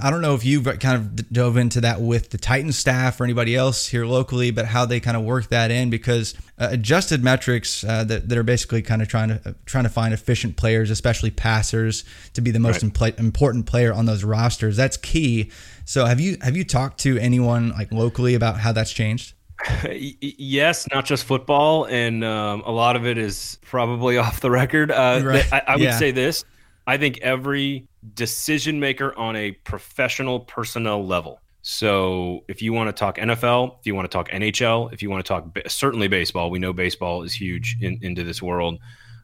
I 0.02 0.10
don't 0.10 0.20
know 0.20 0.34
if 0.34 0.44
you've 0.44 0.64
kind 0.80 0.96
of 0.96 1.30
dove 1.32 1.56
into 1.56 1.80
that 1.82 2.00
with 2.00 2.30
the 2.30 2.38
Titan 2.38 2.72
staff 2.72 3.20
or 3.20 3.24
anybody 3.24 3.54
else 3.54 3.86
here 3.86 4.04
locally, 4.04 4.50
but 4.50 4.66
how 4.66 4.84
they 4.84 4.98
kind 4.98 5.16
of 5.16 5.22
work 5.22 5.48
that 5.48 5.70
in 5.70 5.90
because 5.90 6.34
uh, 6.58 6.68
adjusted 6.70 7.22
metrics 7.22 7.84
uh, 7.84 8.02
that, 8.04 8.28
that 8.28 8.36
are 8.36 8.42
basically 8.42 8.82
kind 8.82 9.00
of 9.00 9.08
trying 9.08 9.28
to 9.28 9.40
uh, 9.44 9.52
trying 9.64 9.84
to 9.84 9.90
find 9.90 10.12
efficient 10.12 10.56
players, 10.56 10.90
especially 10.90 11.30
passers 11.30 12.04
to 12.34 12.40
be 12.40 12.50
the 12.50 12.58
most 12.58 12.82
right. 12.82 12.92
impl- 12.92 13.18
important 13.18 13.66
player 13.66 13.92
on 13.92 14.06
those 14.06 14.24
rosters. 14.24 14.76
That's 14.76 14.96
key. 14.96 15.50
So 15.84 16.06
have 16.06 16.20
you 16.20 16.36
have 16.40 16.56
you 16.56 16.64
talked 16.64 16.98
to 17.00 17.18
anyone 17.18 17.70
like 17.70 17.92
locally 17.92 18.34
about 18.34 18.58
how 18.58 18.72
that's 18.72 18.92
changed? 18.92 19.34
yes, 19.92 20.88
not 20.92 21.04
just 21.04 21.24
football, 21.24 21.84
and 21.86 22.24
um, 22.24 22.62
a 22.64 22.70
lot 22.70 22.96
of 22.96 23.06
it 23.06 23.18
is 23.18 23.58
probably 23.62 24.16
off 24.18 24.40
the 24.40 24.50
record. 24.50 24.90
Uh, 24.90 25.20
right. 25.24 25.52
I, 25.52 25.62
I, 25.68 25.72
would 25.76 25.82
yeah. 25.82 25.98
say 25.98 26.10
this: 26.10 26.44
I 26.86 26.96
think 26.96 27.18
every 27.18 27.86
decision 28.14 28.80
maker 28.80 29.16
on 29.16 29.36
a 29.36 29.52
professional 29.52 30.40
personnel 30.40 31.06
level. 31.06 31.40
So, 31.62 32.44
if 32.48 32.60
you 32.60 32.72
want 32.72 32.88
to 32.88 32.92
talk 32.92 33.18
NFL, 33.18 33.78
if 33.80 33.86
you 33.86 33.94
want 33.94 34.10
to 34.10 34.16
talk 34.16 34.28
NHL, 34.30 34.92
if 34.92 35.02
you 35.02 35.10
want 35.10 35.24
to 35.24 35.28
talk 35.28 35.56
certainly 35.68 36.08
baseball, 36.08 36.50
we 36.50 36.58
know 36.58 36.72
baseball 36.72 37.22
is 37.22 37.32
huge 37.32 37.76
in, 37.80 37.98
into 38.02 38.24
this 38.24 38.42
world 38.42 38.78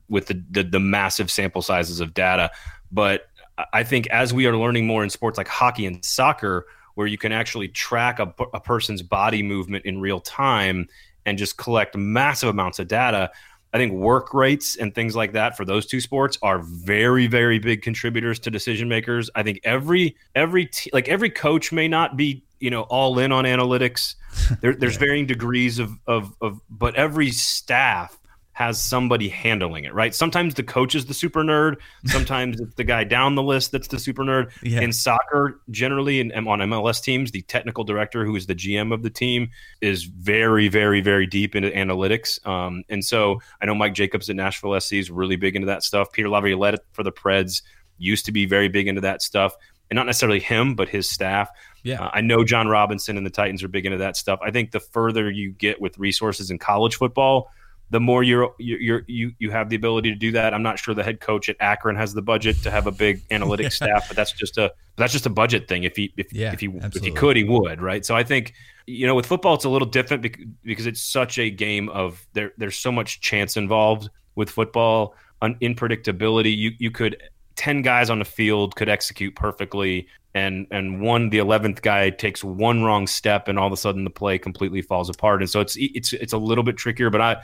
with 0.09 0.26
the, 0.26 0.42
the 0.50 0.62
the 0.62 0.80
massive 0.80 1.30
sample 1.30 1.62
sizes 1.62 2.00
of 2.00 2.14
data. 2.14 2.50
But 2.92 3.28
I 3.73 3.83
think 3.83 4.07
as 4.09 4.33
we 4.33 4.47
are 4.47 4.57
learning 4.57 4.87
more 4.87 5.02
in 5.02 5.11
sports 5.11 5.37
like 5.37 5.49
hockey 5.49 5.85
and 5.85 6.04
soccer 6.04 6.66
where 6.99 7.07
you 7.07 7.17
can 7.17 7.31
actually 7.31 7.69
track 7.69 8.19
a, 8.19 8.35
a 8.52 8.59
person's 8.59 9.02
body 9.02 9.40
movement 9.40 9.85
in 9.85 10.00
real 10.00 10.19
time 10.19 10.88
and 11.26 11.38
just 11.38 11.57
collect 11.57 11.97
massive 11.97 12.49
amounts 12.49 12.81
of 12.81 12.88
data. 12.88 13.31
I 13.73 13.78
think 13.78 13.93
work 13.93 14.35
rates 14.35 14.75
and 14.75 14.93
things 14.93 15.14
like 15.14 15.31
that 15.35 15.57
for 15.57 15.64
those 15.64 15.87
two 15.87 16.00
sports 16.00 16.38
are 16.43 16.59
very, 16.59 17.28
very 17.28 17.61
big 17.61 17.83
contributors 17.83 18.40
to 18.40 18.50
decision 18.50 18.88
makers. 18.88 19.31
I 19.37 19.45
think 19.45 19.61
every 19.62 20.17
every 20.35 20.67
t- 20.67 20.90
like 20.93 21.07
every 21.07 21.31
coach 21.31 21.71
may 21.71 21.87
not 21.87 22.17
be 22.17 22.43
you 22.59 22.71
know 22.71 22.83
all 22.83 23.21
in 23.21 23.31
on 23.31 23.45
analytics. 23.45 24.17
There, 24.61 24.75
there's 24.75 24.97
varying 25.07 25.26
degrees 25.26 25.78
of, 25.78 25.93
of 26.09 26.35
of 26.40 26.61
but 26.69 26.97
every 26.97 27.31
staff 27.31 28.19
has 28.59 28.83
somebody 28.83 29.29
handling 29.29 29.85
it, 29.85 29.95
right? 29.95 30.12
Sometimes 30.12 30.55
the 30.55 30.65
coach 30.65 30.97
is 30.97 31.07
the 31.07 31.15
super 31.15 31.45
nerd. 31.45 31.77
Sometimes 32.07 32.61
it's 32.61 32.75
the 32.75 32.83
guy 32.83 33.05
down 33.05 33.37
the 33.37 33.43
list 33.43 33.71
that's 33.71 33.87
the 33.87 34.00
super 34.00 34.25
nerd. 34.25 34.50
Yeah. 34.65 34.81
In 34.81 34.93
soccer, 34.93 35.61
generally, 35.71 36.19
and 36.19 36.33
on 36.33 36.59
MLS 36.59 37.00
teams, 37.00 37.31
the 37.31 37.43
technical 37.43 37.85
director, 37.85 38.25
who 38.25 38.35
is 38.35 38.47
the 38.47 38.57
GM 38.57 38.93
of 38.93 39.05
the 39.05 39.11
team, 39.11 39.50
is 39.81 40.03
very, 40.03 40.67
very, 40.67 41.00
very 41.00 41.25
deep 41.25 41.55
into 41.55 41.71
analytics. 41.71 42.45
Um, 42.49 42.83
and 42.88 43.05
so 43.05 43.41
I 43.62 43.67
know 43.67 43.77
Mike 43.77 43.95
Jacobs 43.95 44.29
at 44.29 44.35
Nashville 44.35 44.81
SC 44.81 44.95
is 44.95 45.09
really 45.09 45.37
big 45.37 45.55
into 45.55 45.67
that 45.67 45.85
stuff. 45.85 46.11
Peter 46.11 46.29
Laviolette 46.29 46.81
for 46.91 47.05
the 47.05 47.12
Preds 47.12 47.62
used 47.97 48.25
to 48.27 48.33
be 48.33 48.45
very 48.45 48.67
big 48.67 48.88
into 48.88 49.03
that 49.03 49.23
stuff. 49.23 49.55
And 49.88 49.97
not 49.97 50.07
necessarily 50.07 50.41
him, 50.41 50.75
but 50.75 50.88
his 50.88 51.09
staff. 51.09 51.49
Yeah. 51.85 52.03
Uh, 52.03 52.11
I 52.12 52.23
know 52.23 52.43
Jon 52.43 52.67
Robinson 52.67 53.17
and 53.17 53.25
the 53.25 53.31
Titans 53.31 53.62
are 53.62 53.69
big 53.69 53.87
into 53.87 53.99
that 53.99 54.17
stuff. 54.17 54.41
I 54.43 54.50
think 54.50 54.73
the 54.73 54.81
further 54.81 55.31
you 55.31 55.53
get 55.53 55.81
with 55.81 55.97
resources 55.97 56.50
in 56.50 56.59
college 56.59 56.97
football, 56.97 57.53
the 57.90 58.00
more 58.00 58.23
you're, 58.23 58.54
you're 58.59 59.02
you 59.07 59.33
you 59.38 59.50
have 59.50 59.71
the 59.71 59.76
ability 59.76 60.11
to 60.11 60.16
do 60.16 60.33
that. 60.33 60.52
I'm 60.52 60.62
not 60.62 60.78
sure 60.78 60.95
the 60.95 61.02
head 61.02 61.21
coach 61.21 61.49
at 61.49 61.57
Akron 61.61 61.97
has 61.97 62.12
the 62.12 62.23
budget 62.23 62.62
to 62.62 62.71
have 62.71 62.87
a 62.87 62.92
big 62.92 63.26
analytics 63.30 63.73
staff, 63.73 64.07
but 64.09 64.16
that's 64.16 64.33
just 64.33 64.59
a 64.59 64.73
that's 64.97 65.12
just 65.12 65.26
a 65.26 65.30
budget 65.30 65.68
thing. 65.68 65.85
If 65.85 65.97
he 65.97 66.12
if, 66.16 66.33
yeah, 66.33 66.52
if 66.52 66.61
he 66.61 66.66
absolutely. 66.66 66.99
if 66.99 67.04
he 67.04 67.11
could, 67.12 67.37
he 67.37 67.45
would, 67.45 67.80
right? 67.80 68.04
So 68.04 68.14
I 68.14 68.25
think 68.25 68.52
you 68.87 69.07
know 69.07 69.14
with 69.14 69.26
football 69.26 69.54
it's 69.54 69.64
a 69.64 69.71
little 69.71 69.88
different 69.88 70.26
because 70.62 70.87
it's 70.87 71.00
such 71.00 71.38
a 71.38 71.50
game 71.50 71.88
of 71.90 72.26
there 72.35 72.52
there's 72.59 72.76
so 72.76 72.92
much 72.92 73.21
chance 73.21 73.57
involved 73.57 74.11
with 74.35 74.50
football, 74.50 75.14
unpredictability. 75.42 76.57
You 76.57 76.73
you 76.78 76.90
could 76.90 77.23
10 77.57 77.83
guys 77.83 78.09
on 78.09 78.21
the 78.21 78.25
field 78.25 78.76
could 78.76 78.88
execute 78.88 79.35
perfectly 79.35 80.07
and 80.35 80.66
and 80.71 81.00
one 81.00 81.28
the 81.30 81.38
11th 81.38 81.83
guy 81.83 82.09
takes 82.09 82.45
one 82.45 82.85
wrong 82.85 83.07
step 83.07 83.49
and 83.49 83.59
all 83.59 83.66
of 83.66 83.73
a 83.73 83.76
sudden 83.76 84.04
the 84.04 84.11
play 84.11 84.38
completely 84.38 84.80
falls 84.80 85.09
apart 85.09 85.40
and 85.40 85.50
so 85.50 85.61
it's 85.61 85.76
it's 85.76 86.12
it's 86.12 86.33
a 86.33 86.38
little 86.38 86.62
bit 86.62 86.76
trickier 86.76 87.11
but 87.11 87.21
i 87.21 87.37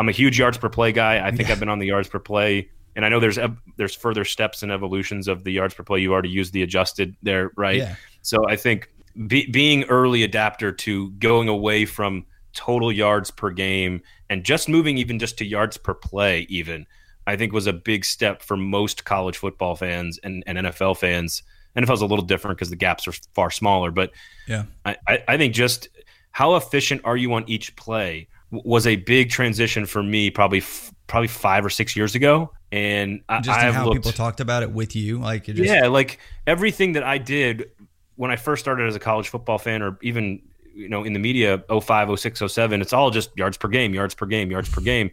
I'm 0.00 0.08
a 0.08 0.12
huge 0.12 0.38
yards 0.38 0.56
per 0.56 0.70
play 0.70 0.92
guy. 0.92 1.24
I 1.24 1.30
think 1.30 1.48
yeah. 1.48 1.52
I've 1.52 1.60
been 1.60 1.68
on 1.68 1.78
the 1.78 1.86
yards 1.86 2.08
per 2.08 2.18
play, 2.18 2.70
and 2.96 3.04
I 3.04 3.10
know 3.10 3.20
there's 3.20 3.38
there's 3.76 3.94
further 3.94 4.24
steps 4.24 4.62
and 4.62 4.72
evolutions 4.72 5.28
of 5.28 5.44
the 5.44 5.52
yards 5.52 5.74
per 5.74 5.82
play. 5.82 6.00
You 6.00 6.14
already 6.14 6.30
used 6.30 6.54
the 6.54 6.62
adjusted 6.62 7.14
there, 7.22 7.50
right? 7.54 7.76
Yeah. 7.76 7.96
So 8.22 8.48
I 8.48 8.56
think 8.56 8.88
be, 9.26 9.46
being 9.50 9.84
early 9.84 10.22
adapter 10.22 10.72
to 10.72 11.10
going 11.12 11.48
away 11.48 11.84
from 11.84 12.24
total 12.54 12.90
yards 12.90 13.30
per 13.30 13.50
game 13.50 14.00
and 14.30 14.42
just 14.42 14.70
moving 14.70 14.96
even 14.96 15.18
just 15.18 15.36
to 15.36 15.44
yards 15.44 15.76
per 15.76 15.92
play, 15.92 16.46
even 16.48 16.86
I 17.26 17.36
think 17.36 17.52
was 17.52 17.66
a 17.66 17.72
big 17.74 18.06
step 18.06 18.40
for 18.40 18.56
most 18.56 19.04
college 19.04 19.36
football 19.36 19.76
fans 19.76 20.18
and, 20.24 20.42
and 20.46 20.56
NFL 20.56 20.96
fans. 20.96 21.42
NFL 21.76 21.92
is 21.92 22.00
a 22.00 22.06
little 22.06 22.24
different 22.24 22.56
because 22.56 22.70
the 22.70 22.76
gaps 22.76 23.06
are 23.06 23.12
far 23.34 23.50
smaller, 23.50 23.90
but 23.90 24.12
yeah, 24.48 24.64
I, 24.86 24.96
I 25.28 25.36
think 25.36 25.52
just 25.52 25.88
how 26.30 26.56
efficient 26.56 27.02
are 27.04 27.18
you 27.18 27.34
on 27.34 27.44
each 27.48 27.76
play? 27.76 28.28
Was 28.50 28.86
a 28.86 28.96
big 28.96 29.30
transition 29.30 29.86
for 29.86 30.02
me 30.02 30.30
probably 30.30 30.58
f- 30.58 30.92
probably 31.06 31.28
five 31.28 31.64
or 31.64 31.70
six 31.70 31.96
years 31.96 32.14
ago. 32.14 32.52
And 32.72 33.22
I, 33.28 33.40
just 33.40 33.58
how 33.58 33.84
looked, 33.84 33.96
people 33.96 34.12
talked 34.12 34.40
about 34.40 34.62
it 34.62 34.70
with 34.70 34.94
you 34.94 35.18
like 35.18 35.44
just... 35.44 35.58
yeah 35.58 35.88
like 35.88 36.20
everything 36.46 36.92
that 36.92 37.02
i 37.02 37.18
did 37.18 37.68
when 38.14 38.30
i 38.30 38.36
first 38.36 38.62
started 38.62 38.86
as 38.86 38.94
a 38.94 39.00
college 39.00 39.28
football 39.28 39.58
fan 39.58 39.82
or 39.82 39.98
even 40.02 40.40
you 40.72 40.88
know 40.88 41.02
in 41.02 41.12
the 41.12 41.18
media 41.18 41.64
05 41.68 42.20
06 42.20 42.42
07 42.46 42.80
it's 42.80 42.92
all 42.92 43.10
just 43.10 43.36
yards 43.36 43.56
per 43.56 43.66
game 43.66 43.92
yards 43.92 44.14
per 44.14 44.24
game 44.24 44.52
yards 44.52 44.68
per 44.68 44.80
game 44.80 45.10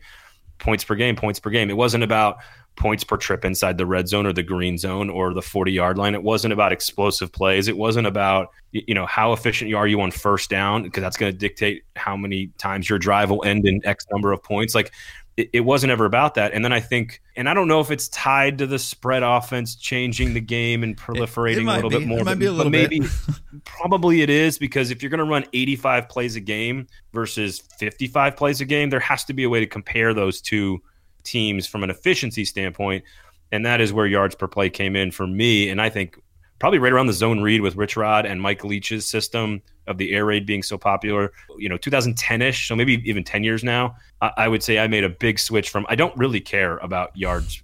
points 0.59 0.83
per 0.83 0.95
game 0.95 1.15
points 1.15 1.39
per 1.39 1.49
game 1.49 1.69
it 1.69 1.77
wasn't 1.77 2.03
about 2.03 2.37
points 2.77 3.03
per 3.03 3.17
trip 3.17 3.43
inside 3.43 3.77
the 3.77 3.85
red 3.85 4.07
zone 4.07 4.25
or 4.25 4.31
the 4.31 4.43
green 4.43 4.77
zone 4.77 5.09
or 5.09 5.33
the 5.33 5.41
40 5.41 5.71
yard 5.71 5.97
line. 5.97 6.15
It 6.15 6.23
wasn't 6.23 6.53
about 6.53 6.71
explosive 6.71 7.31
plays. 7.31 7.67
It 7.67 7.75
wasn't 7.75 8.07
about, 8.07 8.49
you 8.71 8.93
know, 8.93 9.05
how 9.05 9.33
efficient 9.33 9.69
you 9.69 9.77
are 9.77 9.87
you 9.87 9.99
on 9.99 10.11
first 10.11 10.49
down 10.49 10.83
because 10.83 11.01
that's 11.01 11.17
going 11.17 11.31
to 11.31 11.37
dictate 11.37 11.83
how 11.95 12.15
many 12.15 12.51
times 12.57 12.87
your 12.87 12.99
drive 12.99 13.29
will 13.29 13.43
end 13.43 13.67
in 13.67 13.81
X 13.83 14.05
number 14.11 14.31
of 14.31 14.41
points. 14.41 14.73
Like 14.73 14.93
it, 15.37 15.51
it, 15.53 15.59
wasn't 15.61 15.91
ever 15.91 16.05
about 16.05 16.33
that. 16.33 16.51
And 16.53 16.65
then 16.65 16.73
I 16.73 16.79
think, 16.79 17.21
and 17.35 17.47
I 17.47 17.53
don't 17.53 17.67
know 17.67 17.79
if 17.79 17.91
it's 17.91 18.07
tied 18.09 18.57
to 18.57 18.65
the 18.65 18.79
spread 18.79 19.21
offense 19.21 19.75
changing 19.75 20.33
the 20.33 20.41
game 20.41 20.83
and 20.83 20.97
proliferating 20.97 21.57
it, 21.57 21.57
it 21.59 21.67
a 21.67 21.75
little 21.75 21.89
be. 21.91 21.99
bit 21.99 22.07
more. 22.07 22.19
It 22.19 22.25
might 22.25 22.31
but, 22.31 22.39
be 22.39 22.45
a 22.47 22.51
little 22.51 22.71
maybe, 22.71 23.01
bit. 23.01 23.09
probably 23.63 24.21
it 24.21 24.31
is 24.31 24.57
because 24.57 24.89
if 24.89 25.03
you're 25.03 25.11
going 25.11 25.19
to 25.19 25.31
run 25.31 25.45
85 25.53 26.09
plays 26.09 26.35
a 26.35 26.39
game 26.39 26.87
versus 27.13 27.59
55 27.77 28.35
plays 28.35 28.61
a 28.61 28.65
game, 28.65 28.89
there 28.89 28.99
has 28.99 29.23
to 29.25 29.33
be 29.33 29.43
a 29.43 29.49
way 29.49 29.59
to 29.59 29.67
compare 29.67 30.13
those 30.13 30.41
two 30.41 30.81
teams 31.23 31.67
from 31.67 31.83
an 31.83 31.91
efficiency 31.91 32.43
standpoint. 32.43 33.03
And 33.51 33.65
that 33.65 33.79
is 33.79 33.93
where 33.93 34.07
yards 34.07 34.33
per 34.33 34.47
play 34.47 34.71
came 34.71 34.95
in 34.95 35.11
for 35.11 35.27
me. 35.27 35.69
And 35.69 35.79
I 35.79 35.89
think 35.89 36.19
probably 36.59 36.79
right 36.79 36.91
around 36.91 37.07
the 37.07 37.13
zone 37.13 37.41
read 37.41 37.61
with 37.61 37.75
Rich 37.75 37.97
Rod 37.97 38.25
and 38.25 38.41
Mike 38.41 38.63
Leach's 38.63 39.05
system 39.05 39.61
of 39.87 39.97
the 39.97 40.13
air 40.13 40.25
raid 40.25 40.45
being 40.45 40.63
so 40.63 40.77
popular, 40.77 41.31
you 41.57 41.69
know, 41.69 41.77
2010 41.77 42.41
ish, 42.41 42.67
so 42.67 42.75
maybe 42.75 43.01
even 43.05 43.23
10 43.23 43.43
years 43.43 43.63
now, 43.63 43.95
I, 44.21 44.31
I, 44.37 44.47
would 44.47 44.61
say 44.61 44.79
I 44.79 44.87
made 44.87 45.03
a 45.03 45.09
big 45.09 45.39
switch 45.39 45.69
from 45.69 45.85
I 45.87 45.95
don't 45.95 46.15
really 46.17 46.41
care 46.41 46.77
about 46.77 47.15
yards 47.15 47.63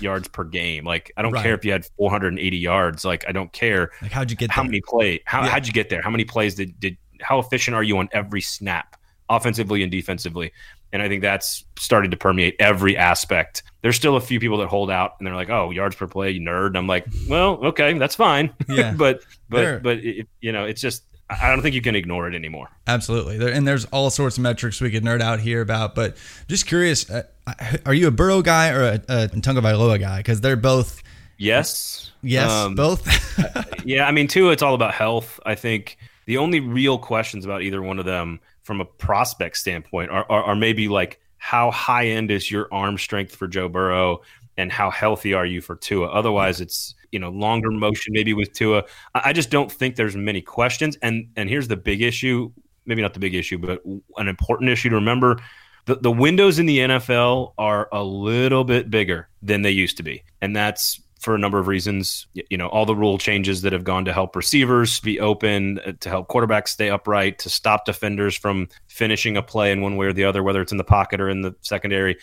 yards 0.00 0.28
per 0.28 0.44
game. 0.44 0.84
Like 0.84 1.12
I 1.16 1.22
don't 1.22 1.32
right. 1.32 1.42
care 1.42 1.54
if 1.54 1.64
you 1.64 1.72
had 1.72 1.86
480 1.96 2.56
yards. 2.56 3.04
Like 3.04 3.24
I 3.28 3.32
don't 3.32 3.52
care. 3.52 3.90
Like 4.02 4.12
how'd 4.12 4.30
you 4.30 4.36
get 4.36 4.50
how 4.50 4.62
there? 4.62 4.70
many 4.70 4.82
play? 4.86 5.22
How, 5.26 5.42
yeah. 5.42 5.50
how'd 5.50 5.66
you 5.66 5.72
get 5.72 5.90
there? 5.90 6.02
How 6.02 6.10
many 6.10 6.24
plays 6.24 6.54
did, 6.54 6.78
did 6.80 6.96
how 7.20 7.38
efficient 7.38 7.74
are 7.74 7.82
you 7.82 7.98
on 7.98 8.08
every 8.12 8.40
snap, 8.40 8.96
offensively 9.30 9.82
and 9.82 9.90
defensively? 9.90 10.52
And 10.92 11.00
I 11.00 11.08
think 11.08 11.22
that's 11.22 11.64
started 11.78 12.10
to 12.10 12.16
permeate 12.16 12.56
every 12.58 12.96
aspect. 12.96 13.62
There's 13.82 13.96
still 13.96 14.16
a 14.16 14.20
few 14.20 14.40
people 14.40 14.58
that 14.58 14.68
hold 14.68 14.90
out 14.90 15.12
and 15.18 15.26
they're 15.26 15.36
like, 15.36 15.48
"Oh, 15.48 15.70
yards 15.70 15.94
per 15.96 16.06
play, 16.08 16.32
you 16.32 16.40
nerd." 16.40 16.68
And 16.68 16.78
I'm 16.78 16.86
like, 16.88 17.06
"Well, 17.28 17.64
okay, 17.66 17.96
that's 17.96 18.16
fine." 18.16 18.52
Yeah. 18.68 18.92
but 18.96 19.22
but 19.48 19.82
but 19.82 19.98
it, 19.98 20.28
you 20.40 20.50
know, 20.52 20.64
it's 20.64 20.80
just 20.80 21.04
I 21.30 21.48
don't 21.48 21.62
think 21.62 21.76
you 21.76 21.80
can 21.80 21.94
ignore 21.94 22.26
it 22.28 22.34
anymore. 22.34 22.68
Absolutely. 22.88 23.38
There, 23.38 23.52
and 23.52 23.66
there's 23.68 23.84
all 23.86 24.10
sorts 24.10 24.36
of 24.36 24.42
metrics 24.42 24.80
we 24.80 24.90
could 24.90 25.04
nerd 25.04 25.20
out 25.22 25.38
here 25.38 25.60
about, 25.60 25.94
but 25.94 26.16
just 26.48 26.66
curious, 26.66 27.08
uh, 27.08 27.22
are 27.86 27.94
you 27.94 28.08
a 28.08 28.10
Burrow 28.10 28.42
guy 28.42 28.70
or 28.70 28.82
a, 28.82 28.94
a 29.08 29.28
Tua 29.28 29.40
Tagovailoa 29.40 30.00
guy? 30.00 30.16
Because 30.18 30.40
they're 30.40 30.56
both, 30.56 31.00
Yes. 31.38 32.10
yes, 32.22 32.50
Um, 32.50 32.74
both. 32.74 33.06
Yeah, 33.84 34.06
I 34.06 34.10
mean, 34.10 34.26
too, 34.28 34.50
it's 34.50 34.62
all 34.62 34.74
about 34.74 34.92
health. 34.92 35.40
I 35.46 35.54
think 35.54 35.96
the 36.26 36.36
only 36.36 36.60
real 36.60 36.98
questions 36.98 37.44
about 37.46 37.62
either 37.62 37.80
one 37.80 37.98
of 37.98 38.04
them 38.04 38.40
from 38.70 38.80
a 38.80 38.84
prospect 38.84 39.56
standpoint 39.56 40.12
are, 40.12 40.24
are, 40.30 40.44
are 40.44 40.54
maybe 40.54 40.86
like 40.86 41.20
how 41.38 41.72
high 41.72 42.06
end 42.06 42.30
is 42.30 42.52
your 42.52 42.68
arm 42.70 42.96
strength 42.96 43.34
for 43.34 43.48
Joe 43.48 43.68
Burrow 43.68 44.20
and 44.56 44.70
how 44.70 44.90
healthy 44.92 45.34
are 45.34 45.44
you 45.44 45.60
for 45.60 45.74
Tua? 45.74 46.06
Otherwise, 46.06 46.60
it's 46.60 46.94
you 47.10 47.18
know 47.18 47.30
longer 47.30 47.72
motion 47.72 48.12
maybe 48.12 48.32
with 48.32 48.52
Tua. 48.52 48.84
I, 49.16 49.22
I 49.24 49.32
just 49.32 49.50
don't 49.50 49.72
think 49.72 49.96
there's 49.96 50.14
many 50.14 50.40
questions. 50.40 50.96
And 51.02 51.30
and 51.34 51.50
here's 51.50 51.66
the 51.66 51.76
big 51.76 52.00
issue, 52.00 52.52
maybe 52.86 53.02
not 53.02 53.12
the 53.12 53.18
big 53.18 53.34
issue, 53.34 53.58
but 53.58 53.82
an 54.18 54.28
important 54.28 54.70
issue 54.70 54.90
to 54.90 54.94
remember. 54.94 55.40
The, 55.86 55.96
the 55.96 56.12
windows 56.12 56.60
in 56.60 56.66
the 56.66 56.78
NFL 56.78 57.54
are 57.58 57.88
a 57.90 58.04
little 58.04 58.62
bit 58.62 58.88
bigger 58.88 59.28
than 59.42 59.62
they 59.62 59.72
used 59.72 59.96
to 59.96 60.04
be. 60.04 60.22
And 60.40 60.54
that's 60.54 61.00
for 61.20 61.34
a 61.34 61.38
number 61.38 61.58
of 61.58 61.68
reasons. 61.68 62.26
You 62.34 62.56
know, 62.56 62.66
all 62.68 62.86
the 62.86 62.96
rule 62.96 63.18
changes 63.18 63.62
that 63.62 63.72
have 63.72 63.84
gone 63.84 64.04
to 64.06 64.12
help 64.12 64.34
receivers 64.34 65.00
be 65.00 65.20
open, 65.20 65.78
uh, 65.80 65.92
to 66.00 66.08
help 66.08 66.28
quarterbacks 66.28 66.68
stay 66.68 66.90
upright, 66.90 67.38
to 67.40 67.50
stop 67.50 67.84
defenders 67.84 68.36
from 68.36 68.68
finishing 68.88 69.36
a 69.36 69.42
play 69.42 69.70
in 69.70 69.82
one 69.82 69.96
way 69.96 70.06
or 70.06 70.12
the 70.12 70.24
other, 70.24 70.42
whether 70.42 70.60
it's 70.60 70.72
in 70.72 70.78
the 70.78 70.84
pocket 70.84 71.20
or 71.20 71.28
in 71.28 71.42
the 71.42 71.54
secondary. 71.60 72.16